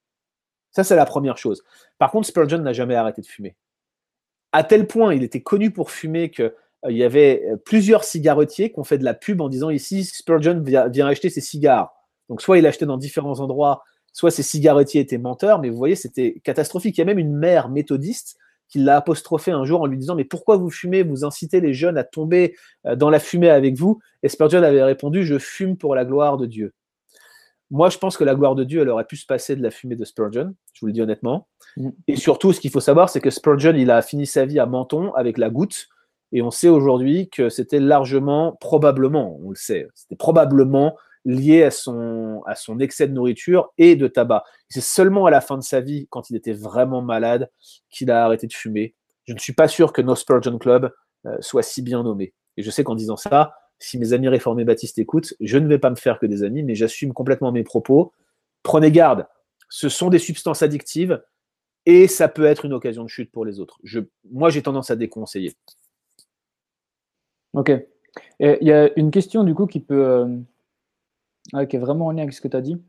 Ça, 0.69 0.83
c'est 0.83 0.95
la 0.95 1.07
première 1.07 1.39
chose. 1.39 1.63
Par 1.97 2.11
contre, 2.11 2.27
Spurgeon 2.27 2.59
n'a 2.59 2.73
jamais 2.73 2.93
arrêté 2.93 3.23
de 3.23 3.25
fumer. 3.25 3.55
À 4.51 4.63
tel 4.63 4.85
point, 4.85 5.15
il 5.15 5.23
était 5.23 5.41
connu 5.41 5.71
pour 5.71 5.89
fumer 5.89 6.29
qu'il 6.29 6.53
euh, 6.85 6.91
y 6.91 7.03
avait 7.03 7.43
plusieurs 7.65 8.03
cigarettiers 8.03 8.71
qui 8.71 8.77
ont 8.77 8.83
fait 8.83 8.99
de 8.99 9.03
la 9.03 9.15
pub 9.15 9.41
en 9.41 9.49
disant 9.49 9.71
ici, 9.71 10.03
Spurgeon 10.03 10.61
vient, 10.61 11.07
acheter 11.07 11.31
ses 11.31 11.41
cigares. 11.41 11.95
Donc, 12.29 12.43
soit 12.43 12.59
il 12.59 12.67
achetait 12.67 12.85
dans 12.85 12.97
différents 12.97 13.39
endroits, 13.39 13.83
soit 14.13 14.29
ses 14.29 14.43
cigarettiers 14.43 15.01
étaient 15.01 15.17
menteurs, 15.17 15.57
mais 15.57 15.71
vous 15.71 15.77
voyez, 15.77 15.95
c'était 15.95 16.39
catastrophique. 16.43 16.95
Il 16.99 17.01
y 17.01 17.01
a 17.01 17.05
même 17.05 17.17
une 17.17 17.35
mère 17.35 17.69
méthodiste 17.69 18.37
qu'il 18.69 18.85
l'a 18.85 18.97
apostrophé 18.97 19.51
un 19.51 19.65
jour 19.65 19.81
en 19.81 19.85
lui 19.85 19.97
disant 19.97 20.15
Mais 20.15 20.25
pourquoi 20.25 20.57
vous 20.57 20.69
fumez? 20.69 21.03
Vous 21.03 21.25
incitez 21.25 21.61
les 21.61 21.73
jeunes 21.73 21.97
à 21.97 22.03
tomber 22.03 22.55
euh, 22.85 22.95
dans 22.95 23.09
la 23.09 23.19
fumée 23.19 23.49
avec 23.49 23.77
vous? 23.77 23.99
Et 24.23 24.29
Spurgeon 24.29 24.63
avait 24.63 24.83
répondu 24.83 25.25
Je 25.25 25.37
fume 25.37 25.77
pour 25.77 25.95
la 25.95 26.05
gloire 26.05 26.37
de 26.37 26.45
Dieu. 26.45 26.73
Moi, 27.69 27.89
je 27.89 27.97
pense 27.97 28.15
que 28.15 28.23
la 28.23 28.33
gloire 28.33 28.55
de 28.55 28.63
Dieu, 28.63 28.81
elle 28.81 28.89
aurait 28.89 29.05
pu 29.05 29.17
se 29.17 29.25
passer 29.25 29.55
de 29.55 29.61
la 29.61 29.71
fumée 29.71 29.95
de 29.95 30.05
Spurgeon, 30.05 30.55
je 30.73 30.79
vous 30.81 30.87
le 30.87 30.93
dis 30.93 31.01
honnêtement. 31.01 31.47
Mm. 31.75 31.89
Et 32.07 32.15
surtout, 32.15 32.53
ce 32.53 32.61
qu'il 32.61 32.71
faut 32.71 32.79
savoir, 32.79 33.09
c'est 33.09 33.19
que 33.19 33.29
Spurgeon, 33.29 33.75
il 33.75 33.91
a 33.91 34.01
fini 34.01 34.25
sa 34.25 34.45
vie 34.45 34.59
à 34.59 34.65
Menton 34.65 35.13
avec 35.15 35.37
la 35.37 35.49
goutte. 35.49 35.87
Et 36.31 36.41
on 36.41 36.51
sait 36.51 36.69
aujourd'hui 36.69 37.29
que 37.29 37.49
c'était 37.49 37.79
largement, 37.79 38.57
probablement, 38.59 39.37
on 39.41 39.49
le 39.49 39.55
sait, 39.55 39.87
c'était 39.95 40.17
probablement 40.17 40.95
lié 41.27 41.63
à 41.63 41.71
son, 41.71 42.41
à 42.47 42.55
son 42.55 42.79
excès 42.79 43.05
de 43.05 43.13
nourriture 43.13 43.73
et 43.77 43.97
de 43.97 44.07
tabac. 44.07 44.45
C'est 44.69 44.81
seulement 44.81 45.25
à 45.25 45.29
la 45.29 45.41
fin 45.41 45.57
de 45.57 45.63
sa 45.63 45.81
vie, 45.81 46.07
quand 46.09 46.29
il 46.29 46.37
était 46.37 46.53
vraiment 46.53 47.01
malade, 47.01 47.51
qu'il 47.89 48.09
a 48.11 48.23
arrêté 48.23 48.47
de 48.47 48.53
fumer. 48.53 48.95
Je 49.25 49.33
ne 49.33 49.37
suis 49.37 49.51
pas 49.51 49.67
sûr 49.67 49.91
que 49.91 50.01
No 50.01 50.15
Spurgeon 50.15 50.57
Club 50.57 50.89
euh, 51.25 51.35
soit 51.41 51.63
si 51.63 51.81
bien 51.81 52.01
nommé. 52.01 52.33
Et 52.55 52.63
je 52.63 52.71
sais 52.71 52.85
qu'en 52.85 52.95
disant 52.95 53.17
ça, 53.17 53.53
si 53.77 53.99
mes 53.99 54.13
amis 54.13 54.29
réformés 54.29 54.63
baptistes 54.63 54.97
écoutent, 54.99 55.33
je 55.41 55.57
ne 55.57 55.67
vais 55.67 55.79
pas 55.79 55.89
me 55.89 55.97
faire 55.97 56.17
que 56.17 56.25
des 56.25 56.43
amis, 56.43 56.63
mais 56.63 56.75
j'assume 56.75 57.11
complètement 57.11 57.51
mes 57.51 57.63
propos. 57.63 58.13
Prenez 58.63 58.89
garde, 58.89 59.27
ce 59.69 59.89
sont 59.89 60.09
des 60.09 60.19
substances 60.19 60.61
addictives 60.61 61.21
et 61.85 62.07
ça 62.07 62.29
peut 62.29 62.45
être 62.45 62.63
une 62.63 62.73
occasion 62.73 63.03
de 63.03 63.09
chute 63.09 63.31
pour 63.33 63.43
les 63.43 63.59
autres. 63.59 63.79
Je, 63.83 63.99
moi, 64.31 64.49
j'ai 64.49 64.63
tendance 64.63 64.91
à 64.91 64.95
déconseiller. 64.95 65.53
Ok. 67.51 67.71
Il 68.39 68.57
y 68.61 68.71
a 68.71 68.89
une 68.97 69.11
question 69.11 69.43
du 69.43 69.53
coup 69.53 69.67
qui 69.67 69.79
peut, 69.79 70.25
euh, 71.55 71.65
qui 71.65 71.75
est 71.75 71.79
vraiment 71.79 72.07
en 72.07 72.11
lien 72.11 72.23
avec 72.23 72.33
ce 72.33 72.41
que 72.41 72.47
tu 72.47 72.57
as 72.57 72.61
dit. 72.61 72.81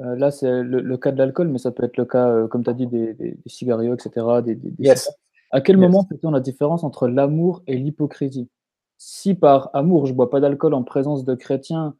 Euh, 0.00 0.16
là, 0.16 0.30
c'est 0.30 0.62
le, 0.62 0.96
cas 0.98 1.12
de 1.12 1.18
l'alcool, 1.18 1.48
mais 1.48 1.58
ça 1.58 1.70
peut 1.70 1.84
être 1.84 1.96
le 1.96 2.04
cas, 2.04 2.28
euh, 2.28 2.48
comme 2.48 2.64
tu 2.64 2.70
as 2.70 2.74
dit, 2.74 2.86
des, 2.86 3.14
des, 3.14 3.38
cigarios, 3.46 3.94
etc. 3.94 4.26
Des, 4.44 4.58
À 5.50 5.60
quel 5.60 5.78
moment 5.78 6.04
fait-on 6.06 6.30
la 6.30 6.40
différence 6.40 6.84
entre 6.84 7.08
l'amour 7.08 7.62
et 7.66 7.76
l'hypocrisie? 7.76 8.50
Si 8.98 9.34
par 9.34 9.70
amour, 9.74 10.06
je 10.06 10.12
bois 10.12 10.30
pas 10.30 10.40
d'alcool 10.40 10.74
en 10.74 10.82
présence 10.82 11.24
de 11.24 11.34
chrétiens 11.34 11.94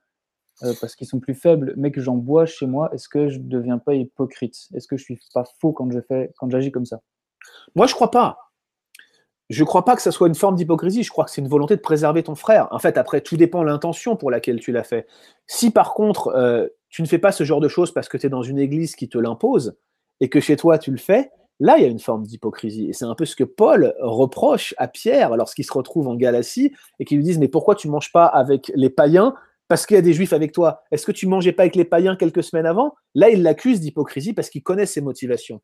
euh, 0.63 0.73
parce 0.81 0.95
qu'ils 0.95 1.07
sont 1.07 1.21
plus 1.21 1.35
faibles, 1.35 1.75
mais 1.77 1.91
que 1.91 2.01
j'en 2.01 2.17
bois 2.17 2.47
chez 2.47 2.67
moi, 2.67 2.93
est-ce 2.95 3.09
que 3.09 3.29
je 3.29 3.39
ne 3.39 3.45
deviens 3.45 3.79
pas 3.79 3.95
hypocrite? 3.95 4.69
Est-ce 4.75 4.89
que 4.89 4.97
je 4.97 5.05
suis 5.05 5.19
pas 5.33 5.45
faux 5.61 5.73
quand 5.73 5.91
je 5.91 6.01
fais, 6.01 6.33
quand 6.39 6.51
j'agis 6.51 6.73
comme 6.73 6.87
ça? 6.87 7.01
Moi, 7.75 7.87
je 7.87 7.95
crois 7.95 8.11
pas 8.11 8.46
je 9.49 9.63
ne 9.63 9.67
crois 9.67 9.85
pas 9.85 9.95
que 9.95 10.03
ça 10.03 10.11
soit 10.11 10.29
une 10.29 10.35
forme 10.35 10.57
d'hypocrisie, 10.57 11.03
je 11.03 11.11
crois 11.11 11.25
que 11.25 11.31
c'est 11.31 11.41
une 11.41 11.49
volonté 11.49 11.77
de 11.77 11.81
préserver 11.81 12.23
ton 12.23 12.35
frère. 12.35 12.69
En 12.73 12.79
fait, 12.79 12.99
après, 12.99 13.21
tout 13.21 13.37
dépend 13.37 13.61
de 13.61 13.67
l'intention 13.67 14.17
pour 14.17 14.31
laquelle 14.31 14.61
tu 14.61 14.73
l'as 14.73 14.83
fait. 14.83 15.07
Si 15.47 15.71
par 15.71 15.95
contre, 15.95 16.29
euh, 16.29 16.67
tu 16.89 17.03
ne 17.03 17.07
fais 17.07 17.19
pas 17.19 17.33
ce 17.33 17.45
genre 17.45 17.61
de 17.61 17.69
choses 17.69 17.93
parce 17.93 18.09
que 18.09 18.17
tu 18.17 18.27
es 18.27 18.31
dans 18.31 18.43
une 18.43 18.59
église 18.59 18.97
qui 18.97 19.09
te 19.09 19.19
l'impose 19.19 19.77
et 20.21 20.29
que 20.29 20.41
chez 20.41 20.57
toi 20.57 20.79
tu 20.79 20.91
le 20.91 20.97
fais, 20.97 21.31
là, 21.61 21.77
il 21.79 21.83
y 21.83 21.87
a 21.87 21.89
une 21.89 22.01
forme 22.01 22.25
d'hypocrisie. 22.25 22.89
Et 22.89 22.93
c'est 22.93 23.05
un 23.05 23.15
peu 23.15 23.25
ce 23.25 23.37
que 23.37 23.45
Paul 23.45 23.95
reproche 24.01 24.75
à 24.79 24.89
Pierre 24.89 25.37
lorsqu'il 25.37 25.65
se 25.65 25.73
retrouve 25.73 26.09
en 26.09 26.17
Galatie 26.17 26.73
et 26.99 27.05
qu'il 27.05 27.19
lui 27.19 27.25
disent 27.25 27.39
Mais 27.39 27.49
pourquoi 27.49 27.75
tu 27.75 27.87
ne 27.87 27.93
manges 27.93 28.13
pas 28.13 28.27
avec 28.27 28.73
les 28.75 28.91
païens 28.91 29.35
parce 29.69 29.87
qu'il 29.87 29.97
y 29.97 29.99
a 29.99 30.03
des 30.03 30.13
juifs 30.13 30.33
avec 30.33 30.53
toi. 30.53 30.83
Est-ce 30.91 31.07
que 31.07 31.13
tu 31.13 31.27
mangeais 31.27 31.53
pas 31.53 31.65
avec 31.65 31.77
les 31.77 31.85
païens 31.85 32.17
quelques 32.17 32.43
semaines 32.43 32.67
avant? 32.67 32.95
Là, 33.15 33.31
il 33.31 33.43
l'accuse 33.43 33.81
d'hypocrisie 33.81 34.33
parce 34.33 34.49
qu'il 34.49 34.63
connaît 34.63 34.87
ses 34.87 35.01
motivations. 35.01 35.61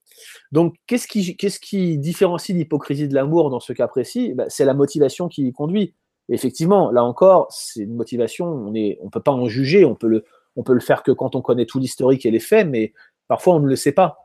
Donc, 0.51 0.75
qu'est-ce 0.87 1.07
qui, 1.07 1.99
différencie 1.99 2.57
l'hypocrisie 2.57 3.09
de 3.09 3.15
l'amour 3.15 3.51
dans 3.51 3.61
ce 3.61 3.73
cas 3.73 3.87
précis? 3.87 4.35
Ben, 4.35 4.47
C'est 4.49 4.65
la 4.65 4.75
motivation 4.75 5.29
qui 5.29 5.47
y 5.47 5.53
conduit. 5.53 5.95
effectivement, 6.29 6.91
là 6.91 7.05
encore, 7.05 7.47
c'est 7.51 7.83
une 7.83 7.95
motivation, 7.95 8.47
on 8.47 8.71
ne 8.71 9.11
peut 9.11 9.21
pas 9.21 9.33
en 9.33 9.47
juger, 9.47 9.85
on 9.85 9.95
peut, 9.95 10.09
le, 10.09 10.25
on 10.57 10.63
peut 10.63 10.75
le 10.75 10.81
faire 10.81 11.03
que 11.03 11.13
quand 11.13 11.37
on 11.37 11.43
connaît 11.43 11.67
tout 11.67 11.79
l'historique 11.79 12.27
et 12.27 12.31
les 12.31 12.41
faits, 12.41 12.69
mais 12.69 12.93
parfois 13.29 13.55
on 13.55 13.61
ne 13.61 13.69
le 13.69 13.77
sait 13.77 13.93
pas. 13.93 14.19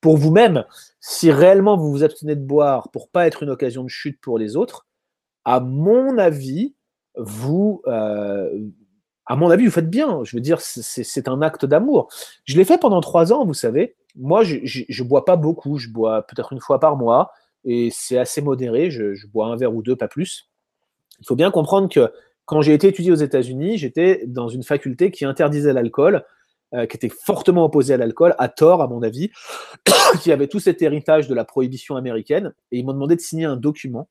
Pour 0.00 0.16
vous-même, 0.16 0.64
si 1.00 1.30
réellement 1.30 1.76
vous 1.76 1.90
vous 1.92 2.02
abstenez 2.02 2.34
de 2.34 2.44
boire 2.44 2.90
pour 2.90 3.08
pas 3.08 3.26
être 3.26 3.44
une 3.44 3.50
occasion 3.50 3.84
de 3.84 3.88
chute 3.88 4.20
pour 4.20 4.38
les 4.38 4.56
autres, 4.56 4.86
à 5.44 5.60
mon 5.60 6.18
avis, 6.18 6.74
vous, 7.16 7.82
euh, 7.86 8.50
à 9.26 9.36
mon 9.36 9.50
avis, 9.50 9.66
vous 9.66 9.72
faites 9.72 9.90
bien. 9.90 10.20
Je 10.24 10.36
veux 10.36 10.40
dire, 10.40 10.60
c'est 10.60 11.28
un 11.28 11.42
acte 11.42 11.64
d'amour. 11.64 12.08
Je 12.44 12.56
l'ai 12.56 12.64
fait 12.64 12.78
pendant 12.78 13.00
trois 13.00 13.32
ans, 13.32 13.44
vous 13.44 13.54
savez. 13.54 13.94
Moi, 14.16 14.42
je 14.44 14.58
ne 14.58 15.08
bois 15.08 15.24
pas 15.24 15.36
beaucoup. 15.36 15.78
Je 15.78 15.88
bois 15.88 16.22
peut-être 16.22 16.52
une 16.52 16.60
fois 16.60 16.80
par 16.80 16.96
mois 16.96 17.32
et 17.64 17.90
c'est 17.92 18.18
assez 18.18 18.42
modéré. 18.42 18.90
Je, 18.90 19.26
bois 19.28 19.46
un 19.46 19.56
verre 19.56 19.74
ou 19.74 19.82
deux, 19.82 19.96
pas 19.96 20.08
plus. 20.08 20.50
Il 21.20 21.26
faut 21.26 21.36
bien 21.36 21.50
comprendre 21.50 21.88
que 21.88 22.12
quand 22.46 22.62
j'ai 22.62 22.74
été 22.74 22.88
étudié 22.88 23.12
aux 23.12 23.16
États-Unis, 23.16 23.78
j'étais 23.78 24.24
dans 24.26 24.48
une 24.48 24.64
faculté 24.64 25.12
qui 25.12 25.24
interdisait 25.24 25.72
l'alcool, 25.72 26.24
euh, 26.74 26.86
qui 26.86 26.96
était 26.96 27.08
fortement 27.08 27.64
opposée 27.64 27.94
à 27.94 27.96
l'alcool, 27.96 28.34
à 28.38 28.48
tort, 28.48 28.82
à 28.82 28.88
mon 28.88 29.02
avis, 29.02 29.30
qui 30.22 30.32
avait 30.32 30.48
tout 30.48 30.58
cet 30.58 30.82
héritage 30.82 31.28
de 31.28 31.34
la 31.34 31.44
prohibition 31.44 31.94
américaine. 31.94 32.52
Et 32.72 32.78
ils 32.78 32.84
m'ont 32.84 32.92
demandé 32.92 33.14
de 33.14 33.20
signer 33.20 33.44
un 33.44 33.56
document 33.56 34.08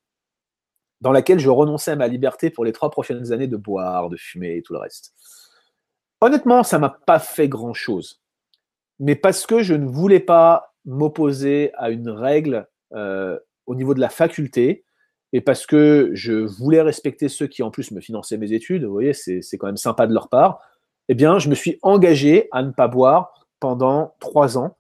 dans 1.02 1.12
laquelle 1.12 1.40
je 1.40 1.50
renonçais 1.50 1.92
à 1.92 1.96
ma 1.96 2.08
liberté 2.08 2.50
pour 2.50 2.64
les 2.64 2.72
trois 2.72 2.92
prochaines 2.92 3.32
années 3.32 3.48
de 3.48 3.58
boire, 3.58 4.10
de 4.10 4.18
fumer 4.18 4.58
et 4.58 4.62
tout 4.62 4.74
le 4.74 4.80
reste. 4.80 5.14
Honnêtement, 6.22 6.64
ça 6.64 6.80
m'a 6.80 6.90
pas 6.90 7.20
fait 7.20 7.50
grand-chose. 7.50 8.22
Mais 9.00 9.16
parce 9.16 9.48
que 9.48 9.64
je 9.64 9.74
ne 9.74 9.88
voulais 9.88 10.20
pas 10.20 10.76
m'opposer 10.86 11.72
à 11.76 11.90
une 11.90 12.10
règle 12.10 12.68
euh, 12.94 13.40
au 13.66 13.76
niveau 13.76 13.94
de 13.94 14.00
la 14.00 14.10
faculté, 14.10 14.86
et 15.34 15.42
parce 15.42 15.66
que 15.66 16.12
je 16.14 16.34
voulais 16.34 16.82
respecter 16.82 17.30
ceux 17.30 17.48
qui 17.48 17.64
en 17.64 17.72
plus 17.72 17.92
me 17.92 18.02
finançaient 18.02 18.38
mes 18.38 18.54
études, 18.54 18.84
vous 18.84 18.92
voyez, 18.92 19.14
c'est 19.14 19.58
quand 19.58 19.68
même 19.68 19.78
sympa 19.78 20.06
de 20.06 20.14
leur 20.14 20.30
part, 20.30 20.60
eh 21.08 21.16
bien, 21.16 21.40
je 21.40 21.50
me 21.50 21.56
suis 21.56 21.80
engagé 21.82 22.48
à 22.52 22.64
ne 22.64 22.72
pas 22.72 22.88
boire 22.88 23.34
pendant 23.60 24.14
trois 24.20 24.58
ans. 24.58 24.78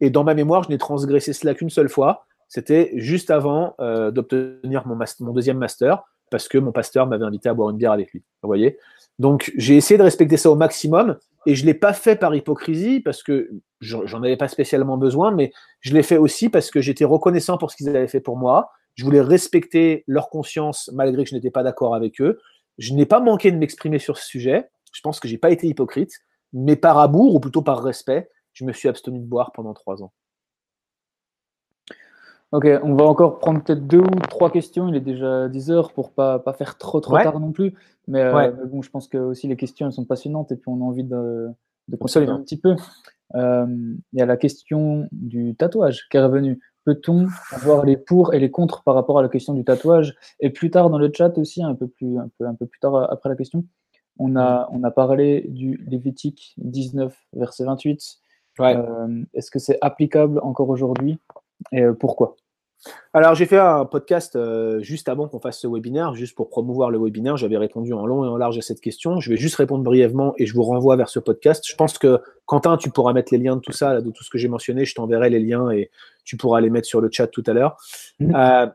Et 0.00 0.10
dans 0.10 0.24
ma 0.24 0.34
mémoire, 0.34 0.64
je 0.64 0.68
n'ai 0.68 0.78
transgressé 0.78 1.32
cela 1.32 1.54
qu'une 1.54 1.70
seule 1.70 1.88
fois. 1.88 2.26
C'était 2.52 2.92
juste 2.96 3.30
avant 3.30 3.74
euh, 3.80 4.10
d'obtenir 4.10 4.86
mon, 4.86 5.32
deuxième 5.32 5.56
master, 5.56 6.04
parce 6.30 6.48
que 6.48 6.58
mon 6.58 6.70
pasteur 6.70 7.06
m'avait 7.06 7.24
invité 7.24 7.48
à 7.48 7.54
boire 7.54 7.70
une 7.70 7.78
bière 7.78 7.92
avec 7.92 8.12
lui. 8.12 8.22
Vous 8.42 8.46
voyez 8.46 8.76
Donc, 9.18 9.50
j'ai 9.56 9.74
essayé 9.74 9.96
de 9.96 10.02
respecter 10.02 10.36
ça 10.36 10.50
au 10.50 10.54
maximum, 10.54 11.16
et 11.46 11.54
je 11.54 11.62
ne 11.62 11.68
l'ai 11.68 11.74
pas 11.74 11.94
fait 11.94 12.14
par 12.14 12.34
hypocrisie, 12.34 13.00
parce 13.00 13.22
que 13.22 13.48
j'en 13.80 14.22
avais 14.22 14.36
pas 14.36 14.48
spécialement 14.48 14.98
besoin, 14.98 15.30
mais 15.30 15.50
je 15.80 15.94
l'ai 15.94 16.02
fait 16.02 16.18
aussi 16.18 16.50
parce 16.50 16.70
que 16.70 16.82
j'étais 16.82 17.06
reconnaissant 17.06 17.56
pour 17.56 17.70
ce 17.70 17.76
qu'ils 17.76 17.88
avaient 17.88 18.06
fait 18.06 18.20
pour 18.20 18.36
moi. 18.36 18.70
Je 18.96 19.04
voulais 19.06 19.22
respecter 19.22 20.04
leur 20.06 20.28
conscience 20.28 20.90
malgré 20.92 21.24
que 21.24 21.30
je 21.30 21.34
n'étais 21.34 21.50
pas 21.50 21.62
d'accord 21.62 21.94
avec 21.94 22.20
eux. 22.20 22.38
Je 22.76 22.92
n'ai 22.92 23.06
pas 23.06 23.20
manqué 23.20 23.50
de 23.50 23.56
m'exprimer 23.56 23.98
sur 23.98 24.18
ce 24.18 24.26
sujet. 24.26 24.68
Je 24.92 25.00
pense 25.00 25.20
que 25.20 25.26
j'ai 25.26 25.38
pas 25.38 25.52
été 25.52 25.68
hypocrite, 25.68 26.12
mais 26.52 26.76
par 26.76 26.98
amour, 26.98 27.34
ou 27.34 27.40
plutôt 27.40 27.62
par 27.62 27.82
respect, 27.82 28.28
je 28.52 28.66
me 28.66 28.74
suis 28.74 28.90
abstenu 28.90 29.20
de 29.20 29.24
boire 29.24 29.52
pendant 29.52 29.72
trois 29.72 30.02
ans. 30.02 30.12
Ok, 32.52 32.68
on 32.82 32.94
va 32.94 33.04
encore 33.04 33.38
prendre 33.38 33.62
peut-être 33.62 33.86
deux 33.86 34.00
ou 34.00 34.20
trois 34.28 34.50
questions. 34.50 34.88
Il 34.88 34.94
est 34.94 35.00
déjà 35.00 35.48
10 35.48 35.70
heures 35.70 35.92
pour 35.92 36.12
pas, 36.12 36.38
pas 36.38 36.52
faire 36.52 36.76
trop 36.76 37.00
trop 37.00 37.16
tard 37.16 37.40
non 37.40 37.50
plus. 37.50 37.74
Mais, 38.08 38.20
euh, 38.20 38.52
bon, 38.66 38.82
je 38.82 38.90
pense 38.90 39.08
que 39.08 39.16
aussi 39.16 39.48
les 39.48 39.56
questions 39.56 39.86
elles 39.86 39.92
sont 39.92 40.04
passionnantes 40.04 40.52
et 40.52 40.56
puis 40.56 40.68
on 40.68 40.80
a 40.82 40.84
envie 40.84 41.04
de, 41.04 41.48
de 41.88 41.96
continuer 41.96 42.28
un 42.28 42.40
petit 42.40 42.58
peu. 42.58 42.76
Euh, 43.34 43.66
il 44.12 44.18
y 44.18 44.22
a 44.22 44.26
la 44.26 44.36
question 44.36 45.08
du 45.12 45.54
tatouage 45.56 46.08
qui 46.10 46.18
est 46.18 46.22
revenue. 46.22 46.60
Peut-on 46.84 47.28
avoir 47.52 47.86
les 47.86 47.96
pour 47.96 48.34
et 48.34 48.40
les 48.40 48.50
contre 48.50 48.82
par 48.82 48.94
rapport 48.94 49.18
à 49.18 49.22
la 49.22 49.28
question 49.28 49.54
du 49.54 49.64
tatouage? 49.64 50.14
Et 50.40 50.50
plus 50.50 50.70
tard 50.70 50.90
dans 50.90 50.98
le 50.98 51.10
chat 51.14 51.38
aussi, 51.38 51.62
un 51.62 51.74
peu 51.74 51.86
plus, 51.86 52.18
un 52.18 52.28
peu, 52.38 52.46
un 52.46 52.54
peu 52.54 52.66
plus 52.66 52.80
tard 52.80 53.10
après 53.10 53.30
la 53.30 53.36
question, 53.36 53.64
on 54.18 54.36
a, 54.36 54.68
on 54.72 54.82
a 54.84 54.90
parlé 54.90 55.46
du 55.48 55.82
Lévitique 55.88 56.54
19, 56.58 57.16
verset 57.32 57.64
28. 57.64 58.18
Euh, 58.60 59.24
est-ce 59.32 59.50
que 59.50 59.58
c'est 59.58 59.78
applicable 59.80 60.38
encore 60.42 60.68
aujourd'hui? 60.68 61.18
Et 61.72 61.82
euh, 61.82 61.94
pourquoi? 61.94 62.36
Alors, 63.12 63.34
j'ai 63.34 63.46
fait 63.46 63.58
un 63.58 63.84
podcast 63.84 64.36
euh, 64.36 64.80
juste 64.80 65.08
avant 65.08 65.28
qu'on 65.28 65.38
fasse 65.38 65.60
ce 65.60 65.66
webinaire, 65.66 66.14
juste 66.14 66.34
pour 66.34 66.48
promouvoir 66.48 66.90
le 66.90 66.98
webinaire. 66.98 67.36
J'avais 67.36 67.58
répondu 67.58 67.92
en 67.92 68.06
long 68.06 68.24
et 68.24 68.28
en 68.28 68.36
large 68.36 68.58
à 68.58 68.62
cette 68.62 68.80
question. 68.80 69.20
Je 69.20 69.30
vais 69.30 69.36
juste 69.36 69.56
répondre 69.56 69.84
brièvement 69.84 70.34
et 70.38 70.46
je 70.46 70.54
vous 70.54 70.62
renvoie 70.62 70.96
vers 70.96 71.08
ce 71.08 71.18
podcast. 71.18 71.64
Je 71.68 71.76
pense 71.76 71.98
que, 71.98 72.20
Quentin, 72.46 72.76
tu 72.76 72.90
pourras 72.90 73.12
mettre 73.12 73.32
les 73.32 73.38
liens 73.38 73.56
de 73.56 73.60
tout 73.60 73.72
ça, 73.72 74.00
de 74.00 74.10
tout 74.10 74.24
ce 74.24 74.30
que 74.30 74.38
j'ai 74.38 74.48
mentionné. 74.48 74.84
Je 74.84 74.94
t'enverrai 74.94 75.30
les 75.30 75.40
liens 75.40 75.70
et 75.70 75.90
tu 76.24 76.36
pourras 76.36 76.60
les 76.60 76.70
mettre 76.70 76.88
sur 76.88 77.00
le 77.00 77.08
chat 77.12 77.26
tout 77.26 77.44
à 77.46 77.52
l'heure. 77.52 77.76
Mm. 78.18 78.34
Euh, 78.34 78.66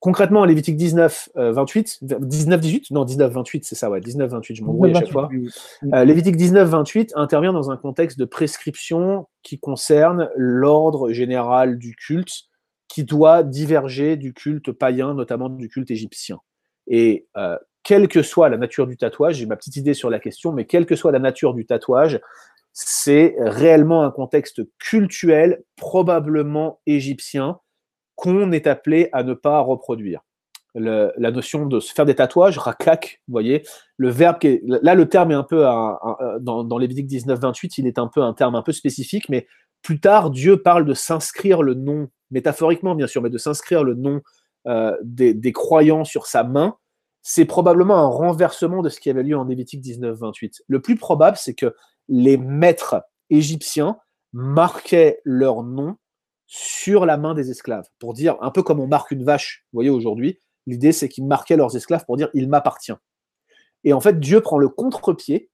concrètement, 0.00 0.44
Lévitique 0.44 0.76
19, 0.76 1.30
28, 1.34 2.00
19, 2.02 2.60
18, 2.60 2.90
non, 2.90 3.04
19, 3.04 3.32
28, 3.32 3.64
c'est 3.64 3.74
ça, 3.74 3.88
ouais, 3.88 4.00
19, 4.00 4.30
28, 4.30 4.56
je 4.56 4.62
m'embrouille 4.64 4.90
à 4.90 5.00
chaque 5.00 5.12
fois. 5.12 5.30
Euh, 5.94 6.04
Lévitique 6.04 6.36
19, 6.36 6.68
28 6.68 7.12
intervient 7.16 7.52
dans 7.52 7.70
un 7.70 7.76
contexte 7.78 8.18
de 8.18 8.26
prescription 8.26 9.28
qui 9.42 9.58
concerne 9.58 10.28
l'ordre 10.36 11.10
général 11.10 11.78
du 11.78 11.94
culte 11.94 12.48
qui 12.88 13.04
doit 13.04 13.42
diverger 13.42 14.16
du 14.16 14.32
culte 14.32 14.72
païen, 14.72 15.14
notamment 15.14 15.48
du 15.48 15.68
culte 15.68 15.90
égyptien. 15.90 16.40
Et 16.86 17.26
euh, 17.36 17.58
quelle 17.82 18.08
que 18.08 18.22
soit 18.22 18.48
la 18.48 18.56
nature 18.56 18.86
du 18.86 18.96
tatouage, 18.96 19.36
j'ai 19.36 19.46
ma 19.46 19.56
petite 19.56 19.76
idée 19.76 19.94
sur 19.94 20.10
la 20.10 20.18
question, 20.18 20.52
mais 20.52 20.64
quelle 20.64 20.86
que 20.86 20.96
soit 20.96 21.12
la 21.12 21.18
nature 21.18 21.54
du 21.54 21.66
tatouage, 21.66 22.20
c'est 22.72 23.36
réellement 23.38 24.04
un 24.04 24.10
contexte 24.10 24.62
cultuel, 24.78 25.62
probablement 25.76 26.80
égyptien, 26.86 27.60
qu'on 28.16 28.52
est 28.52 28.66
appelé 28.66 29.08
à 29.12 29.22
ne 29.22 29.34
pas 29.34 29.60
reproduire. 29.60 30.20
La 30.74 31.30
notion 31.30 31.66
de 31.66 31.80
se 31.80 31.92
faire 31.92 32.04
des 32.04 32.16
tatouages, 32.16 32.58
rakak, 32.58 33.22
vous 33.28 33.32
voyez, 33.32 33.62
le 33.96 34.10
verbe 34.10 34.38
là 34.66 34.94
le 34.94 35.08
terme 35.08 35.30
est 35.30 35.36
un 35.36 35.44
peu 35.44 35.62
dans, 36.40 36.64
dans 36.64 36.78
Lévitique 36.78 37.08
19-28, 37.08 37.74
il 37.78 37.86
est 37.86 37.98
un 37.98 38.08
peu 38.08 38.22
un 38.22 38.34
terme 38.34 38.54
un 38.56 38.62
peu 38.62 38.72
spécifique, 38.72 39.28
mais 39.28 39.46
plus 39.82 40.00
tard 40.00 40.30
Dieu 40.30 40.62
parle 40.62 40.84
de 40.84 40.94
s'inscrire 40.94 41.62
le 41.62 41.74
nom 41.74 42.08
métaphoriquement 42.30 42.94
bien 42.94 43.06
sûr, 43.06 43.22
mais 43.22 43.30
de 43.30 43.38
s'inscrire 43.38 43.84
le 43.84 43.94
nom 43.94 44.20
euh, 44.66 44.96
des, 45.02 45.52
croyants 45.52 46.04
sur 46.04 46.26
sa 46.26 46.42
main, 46.42 46.76
c'est 47.22 47.44
probablement 47.44 47.96
un 47.96 48.06
renversement 48.06 48.80
de 48.80 48.88
ce 48.88 48.98
qui 48.98 49.10
avait 49.10 49.22
lieu 49.22 49.36
en 49.36 49.44
Lévitique 49.44 49.84
19-28. 49.84 50.62
Le 50.66 50.80
plus 50.80 50.96
probable, 50.96 51.36
c'est 51.36 51.54
que 51.54 51.74
les 52.08 52.38
maîtres 52.38 53.02
égyptiens 53.28 53.98
marquaient 54.32 55.20
leur 55.24 55.62
nom 55.62 55.96
sur 56.46 57.04
la 57.04 57.18
main 57.18 57.34
des 57.34 57.50
esclaves, 57.50 57.86
pour 57.98 58.14
dire, 58.14 58.36
un 58.40 58.50
peu 58.50 58.62
comme 58.62 58.80
on 58.80 58.86
marque 58.86 59.10
une 59.10 59.24
vache, 59.24 59.64
vous 59.72 59.76
voyez 59.78 59.90
aujourd'hui, 59.90 60.38
l'idée 60.66 60.92
c'est 60.92 61.08
qu'ils 61.08 61.26
marquaient 61.26 61.56
leurs 61.56 61.76
esclaves 61.76 62.04
pour 62.04 62.16
dire 62.16 62.28
il 62.34 62.48
m'appartient. 62.48 62.92
Et 63.84 63.92
en 63.92 64.00
fait, 64.00 64.18
Dieu 64.18 64.40
prend 64.40 64.58
le 64.58 64.68
contre-pied 64.68 65.50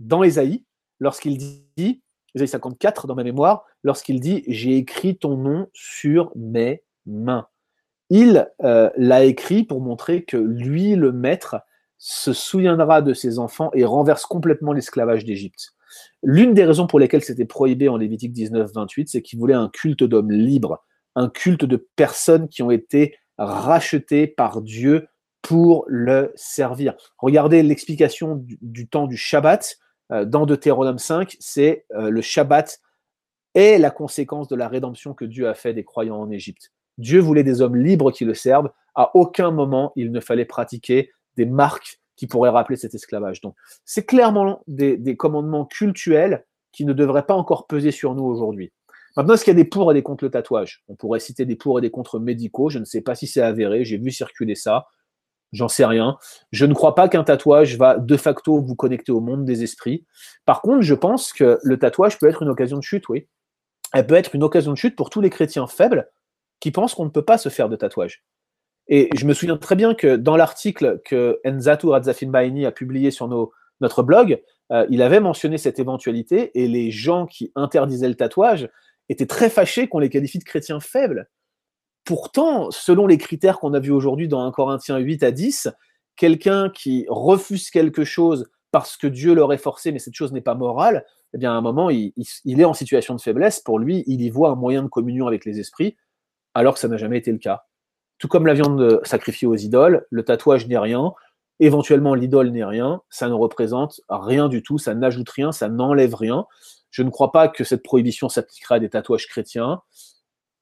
dans 0.00 0.22
Ésaïe 0.22 0.64
lorsqu'il 0.98 1.38
dit 1.38 2.02
Ésaïe 2.34 2.48
54 2.48 3.06
dans 3.06 3.14
ma 3.14 3.22
mémoire, 3.22 3.64
lorsqu'il 3.82 4.20
dit 4.20 4.42
J'ai 4.48 4.76
écrit 4.76 5.16
ton 5.16 5.36
nom 5.36 5.68
sur 5.72 6.32
mes 6.34 6.82
mains. 7.06 7.46
Il 8.10 8.50
euh, 8.62 8.90
l'a 8.96 9.24
écrit 9.24 9.64
pour 9.64 9.80
montrer 9.80 10.24
que 10.24 10.36
lui, 10.36 10.94
le 10.94 11.12
maître, 11.12 11.56
se 11.96 12.32
souviendra 12.32 13.02
de 13.02 13.14
ses 13.14 13.38
enfants 13.38 13.70
et 13.72 13.84
renverse 13.84 14.26
complètement 14.26 14.72
l'esclavage 14.72 15.24
d'Égypte. 15.24 15.70
L'une 16.22 16.54
des 16.54 16.64
raisons 16.64 16.86
pour 16.86 16.98
lesquelles 16.98 17.22
c'était 17.22 17.44
prohibé 17.44 17.88
en 17.88 17.96
Lévitique 17.96 18.34
19-28, 18.34 19.06
c'est 19.06 19.22
qu'il 19.22 19.38
voulait 19.38 19.54
un 19.54 19.70
culte 19.72 20.04
d'hommes 20.04 20.32
libres, 20.32 20.84
un 21.14 21.30
culte 21.30 21.64
de 21.64 21.88
personnes 21.96 22.48
qui 22.48 22.62
ont 22.62 22.70
été 22.70 23.16
rachetées 23.38 24.26
par 24.26 24.62
Dieu 24.62 25.08
pour 25.42 25.84
le 25.88 26.32
servir. 26.36 26.94
Regardez 27.18 27.62
l'explication 27.62 28.36
du, 28.36 28.88
temps 28.88 29.06
du 29.06 29.16
Shabbat. 29.16 29.76
Euh, 30.12 30.24
dans 30.24 30.46
Deutéronome 30.46 30.98
5, 30.98 31.36
c'est 31.40 31.86
euh, 31.94 32.10
le 32.10 32.20
Shabbat 32.20 32.80
est 33.54 33.78
la 33.78 33.90
conséquence 33.90 34.48
de 34.48 34.56
la 34.56 34.68
rédemption 34.68 35.14
que 35.14 35.24
Dieu 35.24 35.48
a 35.48 35.54
fait 35.54 35.74
des 35.74 35.84
croyants 35.84 36.20
en 36.20 36.30
Égypte. 36.30 36.72
Dieu 36.98 37.20
voulait 37.20 37.44
des 37.44 37.60
hommes 37.60 37.76
libres 37.76 38.10
qui 38.10 38.24
le 38.24 38.34
servent. 38.34 38.70
À 38.94 39.10
aucun 39.16 39.50
moment, 39.50 39.92
il 39.96 40.12
ne 40.12 40.20
fallait 40.20 40.44
pratiquer 40.44 41.10
des 41.36 41.46
marques 41.46 42.00
qui 42.16 42.26
pourraient 42.26 42.50
rappeler 42.50 42.76
cet 42.76 42.94
esclavage. 42.94 43.40
Donc, 43.40 43.56
c'est 43.84 44.06
clairement 44.06 44.62
des, 44.66 45.16
commandements 45.16 45.66
cultuels 45.66 46.46
qui 46.72 46.84
ne 46.84 46.92
devraient 46.92 47.26
pas 47.26 47.34
encore 47.34 47.66
peser 47.66 47.90
sur 47.90 48.14
nous 48.14 48.24
aujourd'hui. 48.24 48.72
Maintenant, 49.16 49.34
est-ce 49.34 49.44
qu'il 49.44 49.52
y 49.52 49.56
a 49.56 49.62
des 49.62 49.68
pour 49.68 49.90
et 49.90 49.94
des 49.94 50.02
contre 50.02 50.24
le 50.24 50.30
tatouage? 50.30 50.82
On 50.88 50.96
pourrait 50.96 51.20
citer 51.20 51.44
des 51.44 51.56
pour 51.56 51.78
et 51.78 51.82
des 51.82 51.90
contre 51.90 52.18
médicaux. 52.18 52.68
Je 52.68 52.78
ne 52.78 52.84
sais 52.84 53.00
pas 53.00 53.14
si 53.14 53.26
c'est 53.26 53.40
avéré. 53.40 53.84
J'ai 53.84 53.98
vu 53.98 54.10
circuler 54.10 54.54
ça. 54.54 54.86
J'en 55.52 55.68
sais 55.68 55.84
rien. 55.84 56.18
Je 56.50 56.66
ne 56.66 56.74
crois 56.74 56.96
pas 56.96 57.08
qu'un 57.08 57.22
tatouage 57.22 57.76
va 57.76 57.96
de 57.96 58.16
facto 58.16 58.60
vous 58.60 58.74
connecter 58.74 59.12
au 59.12 59.20
monde 59.20 59.44
des 59.44 59.62
esprits. 59.62 60.04
Par 60.46 60.62
contre, 60.62 60.82
je 60.82 60.94
pense 60.94 61.32
que 61.32 61.58
le 61.62 61.78
tatouage 61.78 62.18
peut 62.18 62.28
être 62.28 62.42
une 62.42 62.48
occasion 62.48 62.76
de 62.76 62.82
chute, 62.82 63.08
oui. 63.08 63.28
Elle 63.92 64.06
peut 64.08 64.16
être 64.16 64.34
une 64.34 64.42
occasion 64.42 64.72
de 64.72 64.76
chute 64.76 64.96
pour 64.96 65.10
tous 65.10 65.20
les 65.20 65.30
chrétiens 65.30 65.68
faibles 65.68 66.10
qui 66.58 66.72
pensent 66.72 66.94
qu'on 66.94 67.04
ne 67.04 67.10
peut 67.10 67.24
pas 67.24 67.38
se 67.38 67.48
faire 67.48 67.68
de 67.68 67.76
tatouage. 67.76 68.24
Et 68.88 69.08
je 69.14 69.26
me 69.26 69.32
souviens 69.32 69.56
très 69.56 69.76
bien 69.76 69.94
que 69.94 70.16
dans 70.16 70.36
l'article 70.36 71.00
que 71.04 71.40
Enzatu 71.46 71.86
Radzafin 71.86 72.28
Baini 72.28 72.66
a 72.66 72.72
publié 72.72 73.12
sur 73.12 73.28
notre 73.80 74.02
blog, 74.02 74.42
euh, 74.72 74.86
il 74.90 75.02
avait 75.02 75.20
mentionné 75.20 75.56
cette 75.56 75.78
éventualité 75.78 76.50
et 76.60 76.68
les 76.68 76.90
gens 76.90 77.26
qui 77.26 77.52
interdisaient 77.54 78.08
le 78.08 78.14
tatouage 78.14 78.68
étaient 79.08 79.26
très 79.26 79.50
fâchés 79.50 79.88
qu'on 79.88 79.98
les 79.98 80.10
qualifie 80.10 80.38
de 80.38 80.44
chrétiens 80.44 80.80
faibles. 80.80 81.28
Pourtant, 82.04 82.70
selon 82.70 83.06
les 83.06 83.18
critères 83.18 83.58
qu'on 83.58 83.74
a 83.74 83.80
vus 83.80 83.90
aujourd'hui 83.90 84.28
dans 84.28 84.44
1 84.44 84.52
Corinthiens 84.52 84.98
8 84.98 85.22
à 85.22 85.30
10, 85.30 85.68
quelqu'un 86.16 86.70
qui 86.70 87.06
refuse 87.08 87.70
quelque 87.70 88.04
chose 88.04 88.50
parce 88.70 88.96
que 88.96 89.06
Dieu 89.06 89.34
l'aurait 89.34 89.58
forcé, 89.58 89.92
mais 89.92 89.98
cette 89.98 90.14
chose 90.14 90.32
n'est 90.32 90.40
pas 90.40 90.54
morale, 90.54 91.06
eh 91.32 91.38
bien, 91.38 91.52
à 91.52 91.54
un 91.54 91.60
moment, 91.60 91.90
il, 91.90 92.12
est 92.46 92.64
en 92.64 92.74
situation 92.74 93.14
de 93.14 93.20
faiblesse. 93.20 93.60
Pour 93.60 93.78
lui, 93.78 94.04
il 94.06 94.20
y 94.20 94.30
voit 94.30 94.50
un 94.50 94.56
moyen 94.56 94.82
de 94.82 94.88
communion 94.88 95.26
avec 95.26 95.44
les 95.44 95.60
esprits, 95.60 95.96
alors 96.54 96.74
que 96.74 96.80
ça 96.80 96.88
n'a 96.88 96.96
jamais 96.96 97.18
été 97.18 97.32
le 97.32 97.38
cas. 97.38 97.64
Tout 98.18 98.28
comme 98.28 98.46
la 98.46 98.54
viande 98.54 99.00
sacrifiée 99.04 99.48
aux 99.48 99.56
idoles, 99.56 100.06
le 100.10 100.24
tatouage 100.24 100.66
n'est 100.66 100.78
rien, 100.78 101.12
éventuellement 101.60 102.14
l'idole 102.14 102.50
n'est 102.50 102.64
rien, 102.64 103.00
ça 103.10 103.28
ne 103.28 103.34
représente 103.34 104.00
rien 104.08 104.48
du 104.48 104.62
tout, 104.62 104.78
ça 104.78 104.94
n'ajoute 104.94 105.28
rien, 105.28 105.52
ça 105.52 105.68
n'enlève 105.68 106.14
rien. 106.14 106.46
Je 106.94 107.02
ne 107.02 107.10
crois 107.10 107.32
pas 107.32 107.48
que 107.48 107.64
cette 107.64 107.82
prohibition 107.82 108.28
s'appliquera 108.28 108.76
à 108.76 108.78
des 108.78 108.88
tatouages 108.88 109.26
chrétiens 109.26 109.82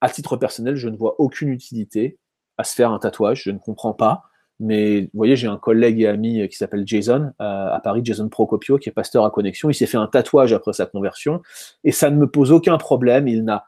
à 0.01 0.09
titre 0.09 0.39
personnel, 0.39 0.77
je 0.77 0.89
ne 0.89 0.97
vois 0.97 1.15
aucune 1.19 1.51
utilité 1.51 2.19
à 2.57 2.65
se 2.65 2.75
faire 2.75 2.91
un 2.91 2.99
tatouage, 2.99 3.43
je 3.45 3.51
ne 3.51 3.59
comprends 3.59 3.93
pas. 3.93 4.23
Mais 4.59 5.03
vous 5.03 5.11
voyez, 5.13 5.37
j'ai 5.37 5.47
un 5.47 5.59
collègue 5.59 6.01
et 6.01 6.07
ami 6.07 6.49
qui 6.49 6.57
s'appelle 6.57 6.85
Jason 6.87 7.33
euh, 7.39 7.69
à 7.71 7.81
Paris, 7.85 8.01
Jason 8.03 8.31
Procopio, 8.31 8.79
qui 8.79 8.89
est 8.89 8.93
pasteur 8.93 9.27
à 9.27 9.31
Connexion. 9.31 9.69
Il 9.69 9.75
s'est 9.75 9.85
fait 9.85 9.99
un 9.99 10.07
tatouage 10.07 10.55
après 10.55 10.73
sa 10.73 10.87
conversion 10.87 11.43
et 11.85 11.93
ça 11.93 12.11
ne 12.11 12.17
me 12.17 12.27
pose 12.27 12.51
aucun 12.51 12.79
problème. 12.79 13.29
Il 13.29 13.45
n'a 13.45 13.67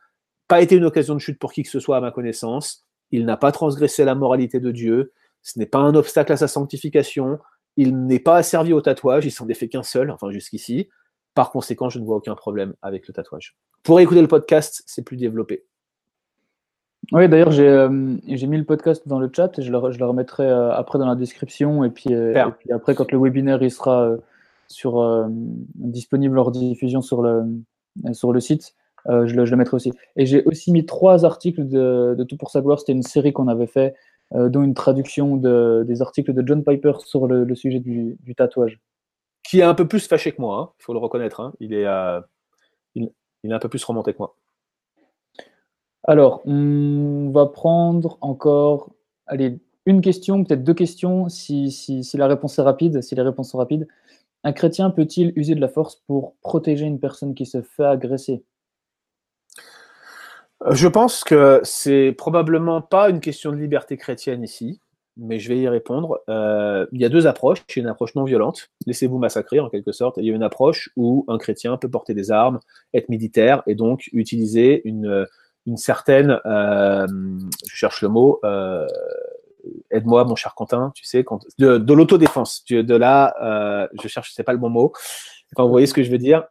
pas 0.48 0.62
été 0.62 0.74
une 0.74 0.86
occasion 0.86 1.14
de 1.14 1.20
chute 1.20 1.38
pour 1.38 1.52
qui 1.52 1.64
que 1.64 1.68
ce 1.68 1.80
soit 1.80 1.98
à 1.98 2.00
ma 2.00 2.12
connaissance. 2.12 2.86
Il 3.10 3.26
n'a 3.26 3.36
pas 3.36 3.52
transgressé 3.52 4.06
la 4.06 4.14
moralité 4.14 4.58
de 4.58 4.70
Dieu. 4.70 5.12
Ce 5.42 5.58
n'est 5.58 5.66
pas 5.66 5.80
un 5.80 5.94
obstacle 5.94 6.32
à 6.32 6.38
sa 6.38 6.48
sanctification. 6.48 7.38
Il 7.76 8.06
n'est 8.06 8.20
pas 8.20 8.36
asservi 8.36 8.72
au 8.72 8.80
tatouage. 8.80 9.26
Il 9.26 9.32
s'en 9.32 9.46
est 9.48 9.54
fait 9.54 9.68
qu'un 9.68 9.82
seul, 9.82 10.10
enfin 10.10 10.30
jusqu'ici. 10.30 10.88
Par 11.34 11.50
conséquent, 11.50 11.88
je 11.88 11.98
ne 11.98 12.04
vois 12.04 12.16
aucun 12.16 12.34
problème 12.34 12.74
avec 12.82 13.08
le 13.08 13.14
tatouage. 13.14 13.56
Pour 13.82 14.00
écouter 14.00 14.22
le 14.22 14.28
podcast, 14.28 14.82
c'est 14.86 15.02
plus 15.02 15.16
développé. 15.16 15.64
Oui, 17.12 17.28
d'ailleurs, 17.28 17.50
j'ai 17.50 17.68
euh, 17.68 17.88
mis 17.88 18.56
le 18.56 18.64
podcast 18.64 19.06
dans 19.06 19.18
le 19.18 19.30
chat 19.34 19.58
et 19.58 19.62
je 19.62 19.70
le, 19.70 19.90
je 19.90 19.98
le 19.98 20.06
remettrai 20.06 20.46
euh, 20.46 20.72
après 20.72 20.98
dans 20.98 21.06
la 21.06 21.16
description. 21.16 21.84
Et 21.84 21.90
puis, 21.90 22.12
et 22.12 22.44
puis, 22.58 22.72
après, 22.72 22.94
quand 22.94 23.12
le 23.12 23.18
webinaire 23.18 23.62
il 23.62 23.70
sera 23.70 24.16
sur, 24.68 25.28
disponible 25.74 26.38
hors 26.38 26.50
diffusion 26.50 27.02
sur 27.02 27.20
le, 27.20 27.44
sur 28.12 28.32
le 28.32 28.40
site, 28.40 28.74
je 29.06 29.34
le, 29.34 29.44
je, 29.44 29.50
le, 29.50 29.56
mettrai 29.56 29.76
aussi. 29.76 29.92
Et 30.16 30.24
j'ai 30.24 30.42
aussi 30.44 30.72
mis 30.72 30.86
trois 30.86 31.26
articles 31.26 31.68
de, 31.68 32.14
de 32.16 32.24
Tout 32.24 32.38
pour 32.38 32.50
sa 32.50 32.62
gloire. 32.62 32.78
C'était 32.78 32.92
une 32.92 33.02
série 33.02 33.34
qu'on 33.34 33.48
avait 33.48 33.66
fait, 33.66 33.94
dont 34.32 34.62
une 34.62 34.74
traduction 34.74 35.36
de, 35.36 35.84
des 35.86 36.00
articles 36.00 36.32
de 36.32 36.46
John 36.46 36.64
Piper 36.64 36.92
sur 37.00 37.26
le, 37.26 37.44
le 37.44 37.54
sujet 37.54 37.80
du, 37.80 38.16
du, 38.22 38.34
tatouage. 38.34 38.80
Qui 39.54 39.60
est 39.60 39.62
un 39.62 39.74
peu 39.74 39.86
plus 39.86 40.08
fâché 40.08 40.32
que 40.32 40.40
moi, 40.40 40.56
il 40.56 40.62
hein, 40.62 40.72
faut 40.78 40.92
le 40.92 40.98
reconnaître. 40.98 41.38
Hein. 41.38 41.52
Il, 41.60 41.74
est, 41.74 41.86
il, 42.96 43.08
il 43.44 43.52
est 43.52 43.54
un 43.54 43.60
peu 43.60 43.68
plus 43.68 43.84
remonté 43.84 44.12
que 44.12 44.18
moi. 44.18 44.36
Alors, 46.02 46.42
on 46.44 47.30
va 47.32 47.46
prendre 47.46 48.18
encore 48.20 48.90
allez, 49.26 49.60
une 49.86 50.00
question, 50.00 50.42
peut-être 50.42 50.64
deux 50.64 50.74
questions, 50.74 51.28
si, 51.28 51.70
si, 51.70 52.16
la 52.16 52.26
réponse 52.26 52.58
est 52.58 52.62
rapide, 52.62 53.00
si 53.00 53.14
les 53.14 53.22
réponses 53.22 53.52
sont 53.52 53.58
rapides. 53.58 53.86
Un 54.42 54.52
chrétien 54.52 54.90
peut-il 54.90 55.32
user 55.36 55.54
de 55.54 55.60
la 55.60 55.68
force 55.68 56.02
pour 56.08 56.34
protéger 56.40 56.86
une 56.86 56.98
personne 56.98 57.36
qui 57.36 57.46
se 57.46 57.62
fait 57.62 57.84
agresser? 57.84 58.42
Euh, 60.64 60.74
Je 60.74 60.88
pense 60.88 61.22
que 61.22 61.60
c'est 61.62 62.10
probablement 62.10 62.82
pas 62.82 63.08
une 63.08 63.20
question 63.20 63.52
de 63.52 63.56
liberté 63.56 63.96
chrétienne 63.96 64.42
ici, 64.42 64.80
mais 65.16 65.38
je 65.38 65.48
vais 65.48 65.58
y 65.58 65.68
répondre. 65.68 66.20
Euh, 66.28 66.86
il 66.92 67.00
y 67.00 67.04
a 67.04 67.08
deux 67.08 67.26
approches. 67.26 67.64
Il 67.68 67.78
y 67.78 67.80
a 67.80 67.82
une 67.84 67.90
approche 67.90 68.14
non 68.14 68.24
violente, 68.24 68.70
laissez-vous 68.86 69.18
massacrer 69.18 69.60
en 69.60 69.68
quelque 69.68 69.92
sorte. 69.92 70.16
Il 70.18 70.24
y 70.24 70.30
a 70.30 70.34
une 70.34 70.42
approche 70.42 70.90
où 70.96 71.24
un 71.28 71.38
chrétien 71.38 71.76
peut 71.76 71.90
porter 71.90 72.14
des 72.14 72.30
armes, 72.30 72.60
être 72.92 73.08
militaire 73.08 73.62
et 73.66 73.74
donc 73.74 74.08
utiliser 74.12 74.82
une 74.86 75.26
une 75.66 75.76
certaine, 75.76 76.40
euh, 76.44 77.06
je 77.66 77.74
cherche 77.74 78.02
le 78.02 78.08
mot, 78.08 78.40
euh, 78.44 78.86
aide-moi 79.90 80.24
mon 80.24 80.36
cher 80.36 80.54
Quentin, 80.54 80.92
tu 80.94 81.04
sais, 81.04 81.24
quand, 81.24 81.40
de, 81.58 81.78
de 81.78 81.94
l'autodéfense, 81.94 82.64
de 82.66 82.94
là, 82.94 83.34
euh, 83.42 83.88
je 84.02 84.08
cherche, 84.08 84.32
c'est 84.34 84.42
pas 84.42 84.52
le 84.52 84.58
bon 84.58 84.68
mot. 84.68 84.92
Enfin, 85.56 85.64
vous 85.64 85.70
voyez 85.70 85.86
ce 85.86 85.94
que 85.94 86.02
je 86.02 86.10
veux 86.10 86.18
dire? 86.18 86.44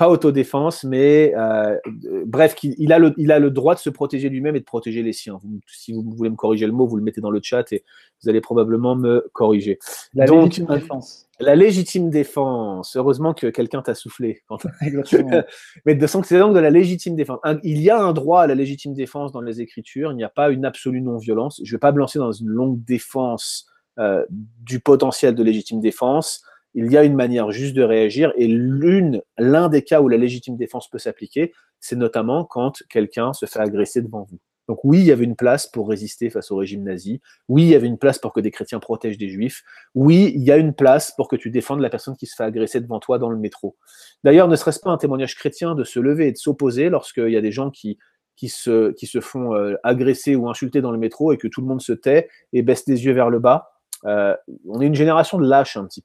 Pas 0.00 0.08
autodéfense, 0.08 0.82
mais 0.84 1.34
euh, 1.36 1.76
bref, 2.24 2.56
il, 2.62 2.90
a 2.90 2.98
le, 2.98 3.12
il 3.18 3.30
a 3.30 3.38
le 3.38 3.50
droit 3.50 3.74
de 3.74 3.80
se 3.80 3.90
protéger 3.90 4.30
lui-même 4.30 4.56
et 4.56 4.60
de 4.60 4.64
protéger 4.64 5.02
les 5.02 5.12
siens. 5.12 5.38
si 5.66 5.92
vous 5.92 6.02
voulez 6.16 6.30
me 6.30 6.36
corriger 6.36 6.64
le 6.64 6.72
mot, 6.72 6.86
vous 6.86 6.96
le 6.96 7.02
mettez 7.02 7.20
dans 7.20 7.30
le 7.30 7.40
chat 7.42 7.70
et 7.74 7.84
vous 8.22 8.30
allez 8.30 8.40
probablement 8.40 8.96
me 8.96 9.28
corriger. 9.34 9.78
La 10.14 10.24
légitime 10.24 10.64
défense. 10.64 11.26
La 11.38 11.54
légitime 11.54 12.08
défense. 12.08 12.96
Heureusement 12.96 13.34
que 13.34 13.48
quelqu'un 13.48 13.82
t'a 13.82 13.94
soufflé. 13.94 14.42
Mais 15.84 15.94
de 15.94 16.06
c'est 16.06 16.38
donc 16.38 16.54
de 16.54 16.60
la 16.60 16.70
légitime 16.70 17.14
défense. 17.14 17.40
Il 17.62 17.82
y 17.82 17.90
a 17.90 18.02
un 18.02 18.14
droit 18.14 18.40
à 18.40 18.46
la 18.46 18.54
légitime 18.54 18.94
défense 18.94 19.32
dans 19.32 19.42
les 19.42 19.60
Écritures. 19.60 20.12
Il 20.12 20.16
n'y 20.16 20.24
a 20.24 20.30
pas 20.30 20.48
une 20.48 20.64
absolue 20.64 21.02
non-violence. 21.02 21.60
Je 21.62 21.70
ne 21.70 21.76
vais 21.76 21.78
pas 21.78 21.92
me 21.92 21.98
lancer 21.98 22.18
dans 22.18 22.32
une 22.32 22.48
longue 22.48 22.82
défense 22.84 23.66
euh, 23.98 24.24
du 24.30 24.80
potentiel 24.80 25.34
de 25.34 25.42
légitime 25.42 25.80
défense. 25.80 26.42
Il 26.74 26.90
y 26.92 26.96
a 26.96 27.04
une 27.04 27.14
manière 27.14 27.50
juste 27.50 27.74
de 27.74 27.82
réagir 27.82 28.32
et 28.36 28.46
l'une, 28.46 29.22
l'un 29.38 29.68
des 29.68 29.82
cas 29.82 30.00
où 30.00 30.08
la 30.08 30.16
légitime 30.16 30.56
défense 30.56 30.88
peut 30.88 30.98
s'appliquer, 30.98 31.52
c'est 31.80 31.96
notamment 31.96 32.44
quand 32.44 32.82
quelqu'un 32.88 33.32
se 33.32 33.46
fait 33.46 33.60
agresser 33.60 34.02
devant 34.02 34.26
vous. 34.30 34.38
Donc 34.70 34.84
oui, 34.84 35.00
il 35.00 35.06
y 35.06 35.10
avait 35.10 35.24
une 35.24 35.34
place 35.34 35.66
pour 35.66 35.88
résister 35.88 36.30
face 36.30 36.52
au 36.52 36.56
régime 36.56 36.84
nazi. 36.84 37.20
Oui, 37.48 37.64
il 37.64 37.68
y 37.70 37.74
avait 37.74 37.88
une 37.88 37.98
place 37.98 38.20
pour 38.20 38.32
que 38.32 38.38
des 38.38 38.52
chrétiens 38.52 38.78
protègent 38.78 39.18
des 39.18 39.28
juifs. 39.28 39.64
Oui, 39.96 40.32
il 40.36 40.42
y 40.42 40.52
a 40.52 40.58
une 40.58 40.74
place 40.74 41.12
pour 41.16 41.26
que 41.26 41.34
tu 41.34 41.50
défendes 41.50 41.80
la 41.80 41.90
personne 41.90 42.16
qui 42.16 42.26
se 42.26 42.36
fait 42.36 42.44
agresser 42.44 42.80
devant 42.80 43.00
toi 43.00 43.18
dans 43.18 43.30
le 43.30 43.36
métro. 43.36 43.76
D'ailleurs, 44.22 44.46
ne 44.46 44.54
serait-ce 44.54 44.78
pas 44.78 44.90
un 44.90 44.96
témoignage 44.96 45.34
chrétien 45.34 45.74
de 45.74 45.82
se 45.82 45.98
lever 45.98 46.28
et 46.28 46.32
de 46.32 46.36
s'opposer 46.36 46.88
lorsqu'il 46.88 47.30
y 47.30 47.36
a 47.36 47.40
des 47.40 47.50
gens 47.50 47.70
qui, 47.70 47.98
qui, 48.36 48.48
se, 48.48 48.92
qui 48.92 49.08
se 49.08 49.20
font 49.20 49.56
euh, 49.56 49.74
agresser 49.82 50.36
ou 50.36 50.48
insulter 50.48 50.80
dans 50.80 50.92
le 50.92 50.98
métro 50.98 51.32
et 51.32 51.36
que 51.36 51.48
tout 51.48 51.62
le 51.62 51.66
monde 51.66 51.82
se 51.82 51.92
tait 51.92 52.28
et 52.52 52.62
baisse 52.62 52.86
les 52.86 53.04
yeux 53.04 53.12
vers 53.12 53.28
le 53.28 53.40
bas 53.40 53.72
euh, 54.04 54.36
On 54.68 54.80
est 54.80 54.86
une 54.86 54.94
génération 54.94 55.38
de 55.38 55.48
lâches 55.48 55.76
un 55.76 55.86
petit 55.86 56.04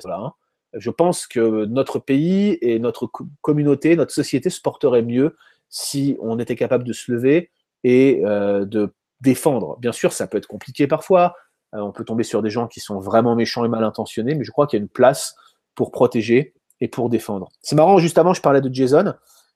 cela. 0.00 0.18
Hein. 0.18 0.32
Je 0.74 0.90
pense 0.90 1.26
que 1.26 1.64
notre 1.66 1.98
pays 1.98 2.58
et 2.60 2.78
notre 2.78 3.08
communauté, 3.40 3.96
notre 3.96 4.12
société 4.12 4.50
se 4.50 4.60
porterait 4.60 5.02
mieux 5.02 5.36
si 5.68 6.16
on 6.20 6.38
était 6.38 6.56
capable 6.56 6.84
de 6.84 6.92
se 6.92 7.10
lever, 7.10 7.50
et 7.84 8.22
euh, 8.24 8.64
de 8.64 8.92
défendre. 9.20 9.78
Bien 9.78 9.92
sûr, 9.92 10.12
ça 10.12 10.26
peut 10.26 10.38
être 10.38 10.46
compliqué 10.46 10.86
parfois. 10.86 11.34
Euh, 11.74 11.80
on 11.80 11.92
peut 11.92 12.04
tomber 12.04 12.24
sur 12.24 12.42
des 12.42 12.50
gens 12.50 12.66
qui 12.66 12.80
sont 12.80 12.98
vraiment 12.98 13.36
méchants 13.36 13.64
et 13.64 13.68
mal 13.68 13.84
intentionnés, 13.84 14.34
mais 14.34 14.44
je 14.44 14.50
crois 14.50 14.66
qu'il 14.66 14.78
y 14.78 14.80
a 14.80 14.82
une 14.82 14.88
place 14.88 15.36
pour 15.74 15.92
protéger 15.92 16.54
et 16.80 16.88
pour 16.88 17.08
défendre. 17.08 17.48
C'est 17.60 17.76
marrant, 17.76 17.98
juste 17.98 18.18
avant, 18.18 18.34
je 18.34 18.40
parlais 18.40 18.60
de 18.60 18.74
Jason. 18.74 19.14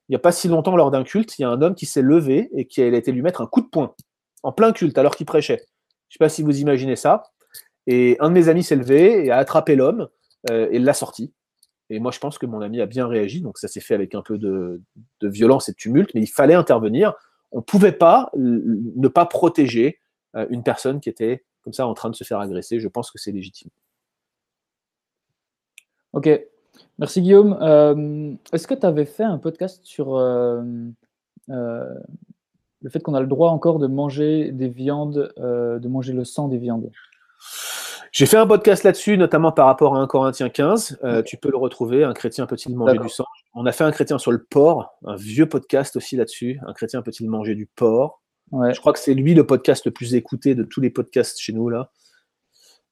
Il 0.08 0.12
n'y 0.12 0.16
a 0.16 0.20
pas 0.20 0.32
si 0.32 0.48
longtemps, 0.48 0.76
lors 0.76 0.90
d'un 0.90 1.04
culte, 1.04 1.38
il 1.38 1.42
y 1.42 1.44
a 1.44 1.50
un 1.50 1.60
homme 1.60 1.74
qui 1.74 1.86
s'est 1.86 2.02
levé 2.02 2.50
et 2.54 2.66
qui 2.66 2.80
a 2.80 2.86
été 2.86 3.12
lui 3.12 3.22
mettre 3.22 3.40
un 3.40 3.46
coup 3.46 3.60
de 3.60 3.66
poing 3.66 3.94
en 4.42 4.52
plein 4.52 4.72
culte 4.72 4.96
alors 4.96 5.16
qu'il 5.16 5.26
prêchait. 5.26 5.58
Je 6.08 6.14
ne 6.14 6.18
sais 6.18 6.18
pas 6.18 6.28
si 6.28 6.42
vous 6.42 6.60
imaginez 6.60 6.96
ça. 6.96 7.24
Et 7.86 8.16
un 8.20 8.28
de 8.28 8.34
mes 8.34 8.48
amis 8.48 8.62
s'est 8.62 8.76
levé 8.76 9.26
et 9.26 9.30
a 9.30 9.38
attrapé 9.38 9.74
l'homme 9.74 10.08
euh, 10.50 10.68
et 10.70 10.78
l'a 10.78 10.94
sorti. 10.94 11.32
Et 11.90 12.00
moi, 12.00 12.10
je 12.10 12.18
pense 12.18 12.38
que 12.38 12.46
mon 12.46 12.60
ami 12.60 12.80
a 12.80 12.86
bien 12.86 13.06
réagi. 13.06 13.40
Donc, 13.40 13.58
ça 13.58 13.68
s'est 13.68 13.80
fait 13.80 13.94
avec 13.94 14.14
un 14.14 14.22
peu 14.22 14.38
de, 14.38 14.82
violence 15.22 15.68
et 15.68 15.72
de 15.72 15.76
tumulte, 15.76 16.14
mais 16.14 16.20
il 16.20 16.26
fallait 16.26 16.54
intervenir 16.54 17.14
on 17.52 17.58
ne 17.58 17.62
pouvait 17.62 17.92
pas 17.92 18.30
ne 18.34 19.08
pas 19.08 19.26
protéger 19.26 19.98
euh, 20.36 20.46
une 20.50 20.62
personne 20.62 21.00
qui 21.00 21.08
était 21.08 21.44
comme 21.62 21.72
ça 21.72 21.86
en 21.86 21.94
train 21.94 22.10
de 22.10 22.14
se 22.14 22.24
faire 22.24 22.40
agresser. 22.40 22.80
Je 22.80 22.88
pense 22.88 23.10
que 23.10 23.18
c'est 23.18 23.32
légitime. 23.32 23.70
Ok. 26.12 26.28
Merci 26.98 27.22
Guillaume. 27.22 27.58
Euh, 27.60 28.34
est-ce 28.52 28.66
que 28.66 28.74
tu 28.74 28.86
avais 28.86 29.04
fait 29.04 29.24
un 29.24 29.38
podcast 29.38 29.80
sur 29.84 30.16
euh, 30.16 30.62
le 31.48 32.90
fait 32.90 33.00
qu'on 33.00 33.14
a 33.14 33.20
le 33.20 33.26
droit 33.26 33.50
encore 33.50 33.78
de 33.78 33.86
manger 33.86 34.52
des 34.52 34.68
viandes, 34.68 35.32
de 35.38 35.88
manger 35.88 36.12
le 36.12 36.24
sang 36.24 36.48
des 36.48 36.58
viandes? 36.58 36.90
J'ai 38.12 38.26
fait 38.26 38.36
un 38.36 38.46
podcast 38.46 38.84
là-dessus, 38.84 39.18
notamment 39.18 39.52
par 39.52 39.66
rapport 39.66 39.96
à 39.96 40.00
1 40.00 40.06
Corinthiens 40.06 40.48
15. 40.48 40.98
tu 41.26 41.36
peux 41.36 41.50
le 41.50 41.56
retrouver, 41.58 42.04
un 42.04 42.14
chrétien 42.14 42.46
peut-il 42.46 42.76
manger 42.76 42.98
du 42.98 43.08
sang 43.08 43.24
on 43.60 43.66
a 43.66 43.72
fait 43.72 43.82
un 43.82 43.90
chrétien 43.90 44.18
sur 44.18 44.30
le 44.30 44.40
porc, 44.40 44.96
un 45.04 45.16
vieux 45.16 45.48
podcast 45.48 45.96
aussi 45.96 46.14
là-dessus. 46.14 46.60
Un 46.64 46.72
chrétien 46.74 47.02
peut-il 47.02 47.28
manger 47.28 47.56
du 47.56 47.66
porc 47.66 48.22
Je 48.52 48.78
crois 48.78 48.92
que 48.92 49.00
c'est 49.00 49.14
lui 49.14 49.34
le 49.34 49.44
podcast 49.44 49.84
le 49.84 49.90
plus 49.90 50.14
écouté 50.14 50.54
de 50.54 50.62
tous 50.62 50.80
les 50.80 50.90
podcasts 50.90 51.40
chez 51.40 51.52
nous 51.52 51.68
là. 51.68 51.90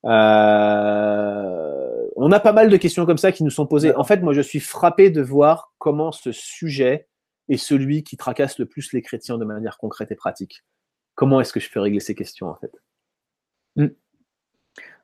Euh, 0.07 0.37
on 2.17 2.33
a 2.33 2.41
pas 2.41 2.53
mal 2.53 2.69
de 2.69 2.77
questions 2.77 3.07
comme 3.07 3.17
ça 3.17 3.31
qui 3.31 3.45
nous 3.45 3.51
sont 3.51 3.69
posées. 3.69 3.95
En 3.95 4.03
fait, 4.03 4.23
moi, 4.23 4.33
je 4.33 4.41
suis 4.41 4.59
frappé 4.59 5.11
de 5.11 5.23
voir 5.23 5.73
comment 5.79 6.11
ce 6.11 6.33
sujet 6.33 7.07
est 7.49 7.57
celui 7.57 8.03
qui 8.03 8.17
tracasse 8.17 8.59
le 8.59 8.67
plus 8.67 8.93
les 8.93 9.03
chrétiens 9.03 9.39
de 9.39 9.45
manière 9.45 9.79
concrète 9.79 10.11
et 10.11 10.17
pratique. 10.17 10.65
Comment 11.15 11.41
est-ce 11.41 11.53
que 11.53 11.61
je 11.61 11.71
peux 11.71 11.79
régler 11.79 12.01
ces 12.01 12.17
questions, 12.17 12.49
en 12.49 12.57
fait? 12.57 12.73
Mm. 13.77 13.87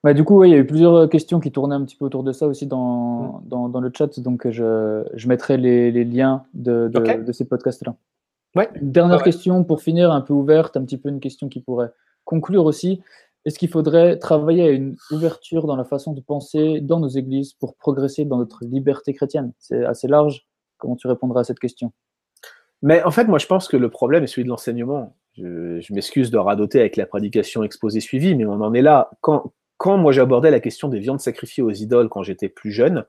Bah, 0.02 0.14
du 0.14 0.24
coup, 0.24 0.42
il 0.44 0.50
y 0.50 0.54
a 0.54 0.58
eu 0.58 0.66
plusieurs 0.66 0.94
euh, 0.94 1.06
questions 1.06 1.38
qui 1.38 1.52
tournaient 1.52 1.76
un 1.76 1.84
petit 1.84 1.94
peu 1.94 2.04
autour 2.04 2.24
de 2.24 2.32
ça 2.32 2.46
aussi 2.46 2.66
dans, 2.66 3.40
mm. 3.44 3.70
dans, 3.70 3.80
le 3.80 3.92
chat. 3.96 4.18
Donc, 4.18 4.50
je, 4.50 5.04
je 5.14 5.28
mettrai 5.28 5.56
les, 5.56 5.92
les 5.92 6.04
liens 6.04 6.44
de, 6.54 6.90
de, 6.92 7.32
ces 7.32 7.44
podcasts-là. 7.44 7.94
Ouais. 8.56 8.68
Dernière 8.80 9.22
question 9.22 9.64
pour 9.64 9.80
finir, 9.80 10.10
un 10.10 10.20
peu 10.20 10.34
ouverte, 10.34 10.76
un 10.76 10.84
petit 10.84 10.98
peu 10.98 11.08
une 11.08 11.20
question 11.20 11.48
qui 11.48 11.60
pourrait 11.60 11.92
conclure 12.24 12.64
aussi. 12.64 13.00
Est-ce 13.44 13.58
qu'il 13.58 13.70
faudrait 13.70 14.18
travailler 14.18 14.64
à 14.64 14.70
une 14.70 14.96
ouverture 15.10 15.66
dans 15.66 15.76
la 15.76 15.84
façon 15.84 16.12
de 16.12 16.20
penser 16.20 16.80
dans 16.80 17.00
nos 17.00 17.08
églises 17.08 17.54
pour 17.54 17.74
progresser 17.76 18.24
dans 18.24 18.38
notre 18.38 18.64
liberté 18.64 19.14
chrétienne? 19.14 19.52
C'est 19.58 19.84
assez 19.84 20.06
large. 20.06 20.46
Comment 20.78 20.96
tu 20.96 21.06
répondras 21.06 21.40
à 21.40 21.44
cette 21.44 21.60
question? 21.60 21.92
Mais 22.82 23.02
en 23.04 23.10
fait, 23.12 23.24
moi, 23.24 23.38
je 23.38 23.46
pense 23.46 23.68
que 23.68 23.76
le 23.76 23.88
problème 23.88 24.24
est 24.24 24.26
celui 24.26 24.44
de 24.44 24.48
l'enseignement. 24.48 25.16
Je, 25.36 25.80
je 25.80 25.94
m'excuse 25.94 26.30
de 26.30 26.38
radoter 26.38 26.80
avec 26.80 26.96
la 26.96 27.06
prédication 27.06 27.62
exposée 27.62 28.00
suivie, 28.00 28.34
mais 28.34 28.44
on 28.44 28.60
en 28.60 28.74
est 28.74 28.82
là. 28.82 29.10
Quand, 29.20 29.52
quand 29.82 29.98
moi 29.98 30.12
j'abordais 30.12 30.52
la 30.52 30.60
question 30.60 30.86
des 30.86 31.00
viandes 31.00 31.18
sacrifiées 31.18 31.64
aux 31.64 31.72
idoles 31.72 32.08
quand 32.08 32.22
j'étais 32.22 32.48
plus 32.48 32.70
jeune, 32.70 33.04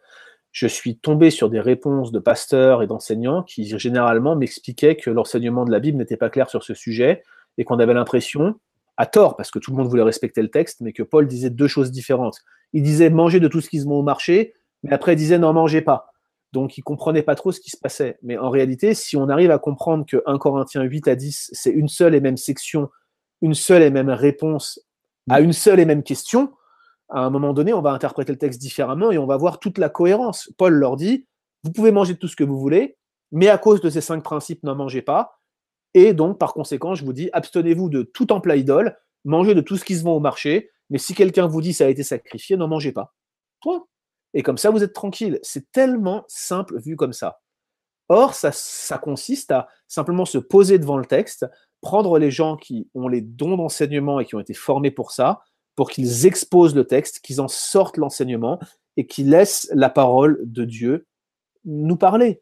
je 0.52 0.66
suis 0.66 0.98
tombé 0.98 1.30
sur 1.30 1.52
des 1.52 1.60
réponses 1.60 2.12
de 2.12 2.18
pasteurs 2.18 2.82
et 2.82 2.88
d'enseignants 2.88 3.44
qui 3.44 3.78
généralement 3.78 4.36
m'expliquaient 4.36 4.96
que 4.96 5.12
l'enseignement 5.12 5.66
de 5.66 5.72
la 5.72 5.80
Bible 5.80 6.00
n'était 6.00 6.18
pas 6.18 6.32
clair 6.32 6.50
sur 6.50 6.64
ce 6.64 6.74
sujet 6.74 7.22
et 7.60 7.64
qu'on 7.64 7.78
avait 7.78 7.94
l'impression, 7.94 8.56
à 8.98 9.06
tort, 9.06 9.36
parce 9.36 9.52
que 9.52 9.60
tout 9.60 9.70
le 9.70 9.78
monde 9.78 9.88
voulait 9.88 10.02
respecter 10.02 10.42
le 10.42 10.50
texte, 10.50 10.82
mais 10.82 10.94
que 10.94 11.04
Paul 11.04 11.28
disait 11.28 11.52
deux 11.52 11.68
choses 11.68 11.92
différentes. 11.92 12.40
Il 12.74 12.82
disait 12.82 13.12
mangez 13.12 13.40
de 13.40 13.48
tout 13.48 13.62
ce 13.62 13.70
qui 13.70 13.80
se 13.80 13.86
met 13.86 13.94
au 13.94 14.02
marché, 14.02 14.56
mais 14.82 14.94
après 14.94 15.14
il 15.14 15.18
disait 15.18 15.38
n'en 15.38 15.54
mangez 15.54 15.82
pas. 15.82 16.12
Donc 16.54 16.80
il 16.80 16.82
comprenait 16.82 17.22
pas 17.22 17.36
trop 17.36 17.52
ce 17.52 17.60
qui 17.60 17.70
se 17.70 17.78
passait. 17.78 18.18
Mais 18.24 18.40
en 18.40 18.50
réalité, 18.50 18.96
si 18.96 19.16
on 19.16 19.30
arrive 19.30 19.52
à 19.52 19.60
comprendre 19.60 20.08
que 20.08 20.24
1 20.26 20.40
Corinthiens 20.40 20.82
8 20.82 21.08
à 21.08 21.16
10, 21.16 21.52
c'est 21.54 21.70
une 21.70 21.88
seule 21.88 22.16
et 22.16 22.20
même 22.20 22.38
section, 22.38 22.90
une 23.44 23.54
seule 23.54 23.84
et 23.84 23.92
même 23.92 24.10
réponse 24.10 24.80
à 25.30 25.40
une 25.40 25.54
seule 25.54 25.80
et 25.80 25.86
même 25.86 26.02
question, 26.02 26.52
à 27.14 27.22
un 27.22 27.30
moment 27.30 27.54
donné, 27.54 27.74
on 27.74 27.82
va 27.82 27.92
interpréter 27.92 28.32
le 28.32 28.40
texte 28.40 28.60
différemment 28.60 29.12
et 29.12 29.18
on 29.18 29.28
va 29.28 29.38
voir 29.38 29.60
toute 29.60 29.78
la 29.78 29.88
cohérence. 29.88 30.52
Paul 30.58 30.74
leur 30.74 30.98
dit, 30.98 31.28
vous 31.64 31.72
pouvez 31.72 31.92
manger 31.92 32.18
tout 32.18 32.28
ce 32.28 32.36
que 32.36 32.44
vous 32.44 32.60
voulez, 32.60 32.98
mais 33.32 33.50
à 33.50 33.58
cause 33.58 33.82
de 33.82 33.90
ces 33.90 34.02
cinq 34.02 34.24
principes, 34.24 34.64
n'en 34.64 34.76
mangez 34.76 35.04
pas. 35.04 35.40
Et 35.94 36.14
donc, 36.14 36.40
par 36.40 36.54
conséquent, 36.54 36.96
je 36.96 37.06
vous 37.06 37.14
dis, 37.14 37.30
abstenez-vous 37.32 37.90
de 37.90 38.02
tout 38.02 38.34
emploi 38.34 38.56
idole, 38.56 38.98
mangez 39.26 39.54
de 39.54 39.62
tout 39.62 39.78
ce 39.78 39.86
qui 39.86 39.96
se 39.96 40.04
vend 40.04 40.16
au 40.16 40.20
marché, 40.20 40.72
mais 40.90 40.98
si 40.98 41.14
quelqu'un 41.14 41.46
vous 41.46 41.62
dit 41.62 41.74
ça 41.74 41.86
a 41.86 41.90
été 41.90 42.02
sacrifié, 42.02 42.58
n'en 42.58 42.68
mangez 42.68 42.92
pas. 42.92 43.14
Et 44.34 44.42
comme 44.42 44.58
ça, 44.58 44.72
vous 44.72 44.84
êtes 44.84 44.94
tranquille. 44.94 45.40
C'est 45.44 45.72
tellement 45.72 46.26
simple 46.28 46.82
vu 46.82 46.96
comme 46.96 47.14
ça. 47.14 47.42
Or, 48.10 48.34
ça 48.34 48.98
consiste 48.98 49.52
à 49.52 49.70
simplement 49.88 50.26
se 50.26 50.40
poser 50.40 50.80
devant 50.80 50.98
le 50.98 51.06
texte, 51.06 51.46
prendre 51.82 52.18
les 52.18 52.32
gens 52.32 52.58
qui 52.58 52.90
ont 52.96 53.08
les 53.08 53.22
dons 53.22 53.56
d'enseignement 53.56 54.20
et 54.20 54.26
qui 54.26 54.36
ont 54.36 54.40
été 54.40 54.54
formés 54.54 54.92
pour 54.92 55.12
ça, 55.12 55.42
pour 55.76 55.90
qu'ils 55.90 56.26
exposent 56.26 56.76
le 56.76 56.86
texte, 56.86 57.20
qu'ils 57.20 57.42
en 57.42 57.48
sortent 57.48 57.98
l'enseignement 57.98 58.60
et 58.98 59.08
qu'ils 59.08 59.30
laissent 59.30 59.70
la 59.74 59.90
parole 59.90 60.40
de 60.44 60.66
Dieu 60.66 61.08
nous 61.66 61.98
parler. 61.98 62.42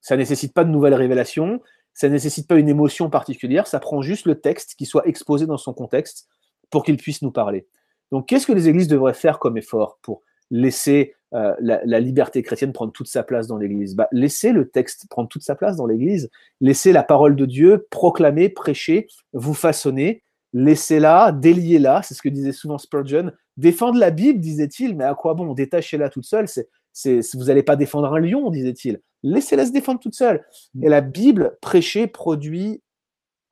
Ça 0.00 0.16
ne 0.16 0.20
nécessite 0.20 0.54
pas 0.54 0.64
de 0.64 0.70
nouvelles 0.70 0.94
révélations, 0.94 1.60
ça 1.92 2.08
ne 2.08 2.14
nécessite 2.14 2.48
pas 2.48 2.56
une 2.56 2.68
émotion 2.68 3.10
particulière, 3.10 3.66
ça 3.66 3.80
prend 3.80 4.00
juste 4.00 4.26
le 4.26 4.40
texte 4.40 4.74
qui 4.76 4.86
soit 4.86 5.06
exposé 5.06 5.46
dans 5.46 5.58
son 5.58 5.74
contexte 5.74 6.28
pour 6.70 6.84
qu'il 6.84 6.96
puisse 6.96 7.22
nous 7.22 7.32
parler. 7.32 7.66
Donc, 8.10 8.26
qu'est-ce 8.26 8.46
que 8.46 8.52
les 8.52 8.68
églises 8.68 8.88
devraient 8.88 9.14
faire 9.14 9.38
comme 9.38 9.58
effort 9.58 9.98
pour 10.02 10.22
laisser 10.50 11.14
euh, 11.32 11.54
la, 11.60 12.00
liberté 12.00 12.42
chrétienne 12.42 12.72
prendre 12.72 12.92
toute 12.92 13.06
sa 13.06 13.22
place 13.22 13.46
dans 13.46 13.58
l'Église? 13.58 13.94
Bah, 13.94 14.08
Laissez 14.12 14.52
le 14.52 14.68
texte 14.68 15.06
prendre 15.08 15.28
toute 15.28 15.42
sa 15.42 15.54
place 15.54 15.76
dans 15.76 15.86
l'Église, 15.86 16.30
laissez 16.60 16.92
la 16.92 17.02
parole 17.02 17.36
de 17.36 17.44
Dieu 17.44 17.86
proclamer, 17.90 18.48
prêcher, 18.48 19.06
vous 19.32 19.54
façonner, 19.54 20.22
laissez-la, 20.52 21.32
déliez-la, 21.32 22.02
c'est 22.02 22.14
ce 22.14 22.22
que 22.22 22.28
disait 22.28 22.52
souvent 22.52 22.78
Spurgeon. 22.78 23.32
Défendre 23.56 23.98
la 23.98 24.10
Bible, 24.10 24.40
disait-il, 24.40 24.96
mais 24.96 25.04
à 25.04 25.14
quoi 25.14 25.34
bon? 25.34 25.52
Détachez-la 25.54 26.08
toute 26.08 26.24
seule, 26.24 26.46
c'est, 26.48 27.20
vous 27.34 27.44
n'allez 27.44 27.62
pas 27.62 27.76
défendre 27.76 28.12
un 28.14 28.20
lion, 28.20 28.50
disait-il. 28.50 29.00
Laissez-la 29.22 29.66
se 29.66 29.72
défendre 29.72 30.00
toute 30.00 30.14
seule. 30.14 30.44
Et 30.82 30.88
la 30.88 31.00
Bible 31.00 31.58
prêchée 31.60 32.06
produit 32.06 32.82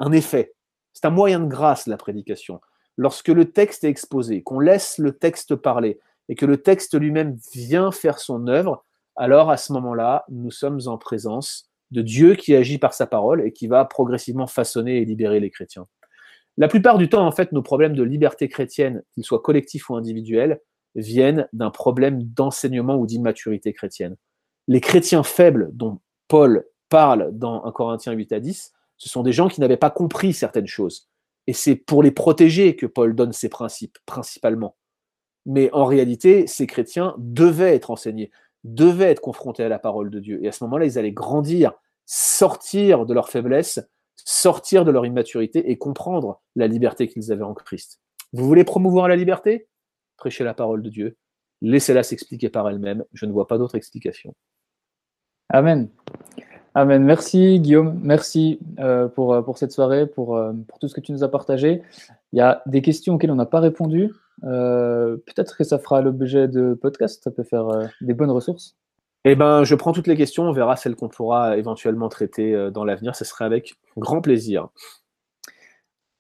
un 0.01 0.13
effet. 0.13 0.55
C'est 0.95 1.05
un 1.05 1.11
moyen 1.11 1.41
de 1.41 1.47
grâce, 1.47 1.87
la 1.87 1.97
prédication. 1.97 2.61
Lorsque 2.97 3.29
le 3.29 3.53
texte 3.53 3.85
est 3.85 3.89
exposé, 3.89 4.43
qu'on 4.43 4.61
laisse 4.61 4.99
le 4.99 5.13
texte 5.13 5.55
parler, 5.55 6.01
et 6.29 6.35
que 6.35 6.47
le 6.47 6.59
texte 6.59 6.99
lui-même 6.99 7.39
vient 7.53 7.91
faire 7.91 8.19
son 8.19 8.49
œuvre, 8.49 8.85
alors 9.17 9.51
à 9.51 9.57
ce 9.57 9.73
moment-là, 9.73 10.25
nous 10.29 10.51
sommes 10.51 10.81
en 10.87 10.99
présence 10.99 11.71
de 11.91 12.03
Dieu 12.03 12.35
qui 12.35 12.55
agit 12.55 12.79
par 12.79 12.93
sa 12.93 13.07
parole 13.07 13.47
et 13.47 13.53
qui 13.53 13.67
va 13.67 13.85
progressivement 13.85 14.47
façonner 14.47 14.99
et 14.99 15.05
libérer 15.05 15.41
les 15.41 15.51
chrétiens. 15.51 15.87
La 16.59 16.67
plupart 16.67 16.99
du 16.99 17.09
temps, 17.09 17.25
en 17.25 17.31
fait, 17.31 17.53
nos 17.53 17.63
problèmes 17.63 17.95
de 17.95 18.03
liberté 18.03 18.49
chrétienne, 18.49 19.05
qu'ils 19.13 19.25
soient 19.25 19.41
collectifs 19.41 19.89
ou 19.91 19.95
individuels, 19.95 20.61
viennent 20.97 21.49
d'un 21.53 21.71
problème 21.71 22.25
d'enseignement 22.25 22.97
ou 22.97 23.07
d'immaturité 23.07 23.73
chrétienne. 23.73 24.17
Les 24.67 24.81
chrétiens 24.81 25.23
faibles 25.23 25.71
dont 25.73 26.01
Paul 26.27 26.67
parle 26.89 27.31
dans 27.33 27.65
1 27.65 27.71
Corinthiens 27.71 28.13
8 28.13 28.33
à 28.33 28.41
10, 28.41 28.73
ce 28.97 29.09
sont 29.09 29.23
des 29.23 29.31
gens 29.31 29.49
qui 29.49 29.61
n'avaient 29.61 29.77
pas 29.77 29.91
compris 29.91 30.33
certaines 30.33 30.67
choses. 30.67 31.09
Et 31.47 31.53
c'est 31.53 31.77
pour 31.77 32.03
les 32.03 32.11
protéger 32.11 32.75
que 32.75 32.87
Paul 32.87 33.15
donne 33.15 33.33
ses 33.33 33.49
principes, 33.49 33.97
principalement. 34.05 34.77
Mais 35.47 35.71
en 35.73 35.85
réalité, 35.85 36.49
ces 36.49 36.67
chrétiens 36.67 37.15
devaient 37.19 37.77
être 37.77 37.93
enseignés, 37.93 38.33
devaient 38.65 39.13
être 39.13 39.23
confrontés 39.23 39.63
à 39.63 39.69
la 39.69 39.79
parole 39.79 40.11
de 40.11 40.19
Dieu. 40.19 40.45
Et 40.45 40.49
à 40.49 40.53
ce 40.53 40.65
moment-là, 40.65 40.87
ils 40.87 40.99
allaient 40.99 41.13
grandir, 41.13 41.73
sortir 42.05 43.07
de 43.07 43.15
leur 43.15 43.29
faiblesse, 43.29 43.79
sortir 44.25 44.85
de 44.85 44.91
leur 44.91 45.07
immaturité 45.07 45.71
et 45.71 45.79
comprendre 45.79 46.41
la 46.57 46.67
liberté 46.67 47.09
qu'ils 47.09 47.33
avaient 47.33 47.43
en 47.43 47.55
Christ. 47.55 48.01
Vous 48.33 48.47
voulez 48.47 48.65
promouvoir 48.65 49.09
la 49.09 49.17
liberté? 49.17 49.69
Prêchez 50.17 50.45
la 50.45 50.55
parole 50.55 50.83
de 50.83 50.91
Dieu. 50.91 51.17
Laissez-la 51.63 52.03
s'expliquer 52.03 52.51
par 52.51 52.69
elle-même. 52.69 53.05
Je 53.13 53.27
ne 53.27 53.33
vois 53.33 53.47
pas 53.47 53.59
d'autre 53.59 53.75
explication. 53.75 54.35
Amen. 55.51 55.89
Amen. 56.75 57.03
Merci 57.03 57.59
Guillaume. 57.59 57.99
Merci 58.03 58.61
euh, 58.79 59.09
pour, 59.09 59.33
euh, 59.33 59.43
pour 59.43 59.59
cette 59.59 59.73
soirée, 59.73 60.07
pour, 60.07 60.37
euh, 60.37 60.53
pour 60.69 60.79
tout 60.79 60.89
ce 60.89 60.95
que 60.95 61.01
tu 61.01 61.13
nous 61.13 61.25
as 61.25 61.29
partagé. 61.29 61.83
Il 62.33 62.39
y 62.39 62.43
a 62.43 62.63
des 62.67 62.83
questions 62.83 63.15
auxquelles 63.15 63.31
on 63.31 63.37
n'a 63.37 63.47
pas 63.47 63.61
répondu. 63.61 64.13
Peut-être 64.43 65.57
que 65.57 65.65
ça 65.65 65.79
fera 65.79 66.01
l'objet 66.01 66.47
de 66.47 66.75
podcast, 66.75 67.25
ça 67.25 67.33
peut 67.33 67.43
faire 67.43 67.67
des 68.01 68.15
bonnes 68.15 68.31
ressources. 68.31 68.77
Eh 69.25 69.35
ben, 69.35 69.65
je 69.65 69.75
prends 69.75 69.93
toutes 69.93 70.07
les 70.07 70.17
questions, 70.17 70.45
on 70.45 70.53
verra 70.53 70.77
celles 70.77 70.97
qu'on 70.97 71.09
pourra 71.09 71.57
éventuellement 71.57 72.09
traiter 72.09 72.55
euh, 72.55 72.71
dans 72.71 72.85
l'avenir. 72.85 73.15
Ce 73.17 73.25
serait 73.25 73.45
avec 73.45 73.75
grand 73.97 74.21
plaisir. 74.21 74.69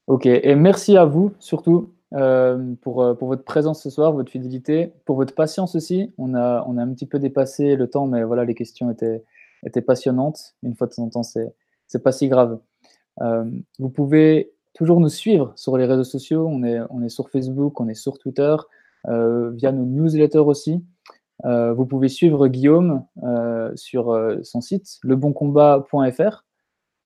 Ok, 0.07 0.27
et 0.27 0.55
merci 0.55 0.97
à 0.97 1.05
vous 1.05 1.33
surtout 1.39 1.93
pour, 2.11 3.19
pour 3.19 3.29
votre 3.29 3.45
présence 3.45 3.83
ce 3.83 3.91
soir, 3.91 4.13
votre 4.13 4.31
fidélité, 4.31 4.95
pour 5.05 5.17
votre 5.17 5.35
patience 5.35 5.75
aussi. 5.75 6.15
On 6.17 6.35
a, 6.35 6.65
on 6.67 6.79
a 6.79 6.83
un 6.83 6.95
petit 6.95 7.05
peu 7.05 7.19
dépassé 7.19 7.77
le 7.77 7.91
temps, 7.91 8.07
mais 8.07 8.25
voilà, 8.25 8.47
les 8.47 8.55
questions 8.55 8.91
étaient, 8.91 9.23
étaient 9.67 9.83
passionnantes. 9.83 10.55
Une 10.63 10.75
fois 10.75 10.87
de 10.87 10.95
temps 10.95 11.03
en 11.03 11.11
temps, 11.11 11.23
c'est, 11.23 12.03
pas 12.03 12.13
si 12.13 12.29
grave. 12.29 12.59
vous 13.79 13.91
pouvez 13.91 14.55
toujours 14.79 15.01
nous 15.01 15.09
suivre 15.09 15.53
sur 15.57 15.77
les 15.77 15.87
réseaux 15.87 16.05
sociaux. 16.05 16.47
On 16.49 16.63
est, 16.63 16.79
on 16.91 17.03
est 17.03 17.09
sur 17.09 17.31
Facebook, 17.31 17.81
on 17.81 17.89
est 17.89 17.95
sur 17.95 18.17
Twitter, 18.17 18.55
euh, 19.09 19.51
via 19.51 19.73
nos 19.73 19.85
newsletters 19.85 20.39
aussi. 20.39 20.85
Euh, 21.45 21.73
vous 21.73 21.87
pouvez 21.87 22.09
suivre 22.09 22.49
Guillaume 22.49 23.05
euh, 23.23 23.71
sur 23.77 24.19
son 24.43 24.61
site 24.61 24.99
leboncombat.fr. 25.03 26.45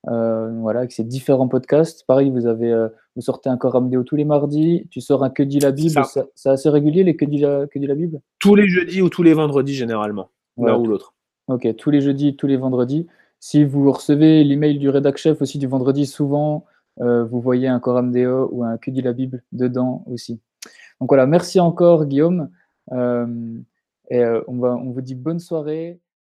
voilà, 0.04 0.78
avec 0.78 0.92
ses 0.92 1.04
différents 1.04 1.48
podcasts. 1.48 2.04
Pareil, 2.06 2.30
vous 2.30 2.46
avez, 2.46 2.88
vous 3.14 3.22
sortez 3.22 3.48
un 3.48 3.56
Coram 3.56 3.90
Deo 3.90 4.02
tous 4.04 4.16
les 4.16 4.24
mardis. 4.24 4.86
Tu 4.90 5.00
sors 5.00 5.24
un 5.24 5.30
Que 5.30 5.42
dit 5.42 5.60
la 5.60 5.72
Bible. 5.72 6.02
C'est 6.34 6.48
assez 6.48 6.68
régulier 6.68 7.04
les 7.04 7.16
que 7.16 7.24
dit, 7.24 7.38
la, 7.38 7.66
que 7.66 7.78
dit 7.78 7.86
la 7.86 7.94
Bible? 7.94 8.20
Tous 8.38 8.54
les 8.54 8.68
jeudis 8.68 9.02
ou 9.02 9.08
tous 9.08 9.22
les 9.22 9.34
vendredis 9.34 9.74
généralement, 9.74 10.30
l'un 10.56 10.76
ou 10.76 10.86
l'autre. 10.86 11.14
Ok, 11.48 11.74
tous 11.76 11.90
les 11.90 12.00
jeudis, 12.00 12.36
tous 12.36 12.46
les 12.46 12.56
vendredis. 12.56 13.06
Si 13.40 13.64
vous 13.64 13.90
recevez 13.90 14.44
l'email 14.44 14.78
du 14.78 14.88
rédac 14.88 15.16
chef 15.16 15.42
aussi 15.42 15.58
du 15.58 15.66
vendredi, 15.66 16.06
souvent 16.06 16.64
euh, 17.00 17.24
vous 17.24 17.40
voyez 17.40 17.68
un 17.68 17.80
Coram 17.80 18.12
Deo 18.12 18.48
ou 18.52 18.64
un 18.64 18.78
Que 18.78 18.90
dit 18.90 19.02
la 19.02 19.12
Bible 19.12 19.42
dedans 19.52 20.04
aussi. 20.06 20.40
Donc 21.00 21.10
voilà, 21.10 21.26
merci 21.26 21.58
encore 21.58 22.06
Guillaume. 22.06 22.50
Et 24.12 24.20
euh, 24.20 24.42
on, 24.48 24.58
va, 24.60 24.76
on 24.76 24.92
vous 24.92 25.02
dit 25.02 25.16
bonne 25.16 25.40
soirée. 25.40 26.00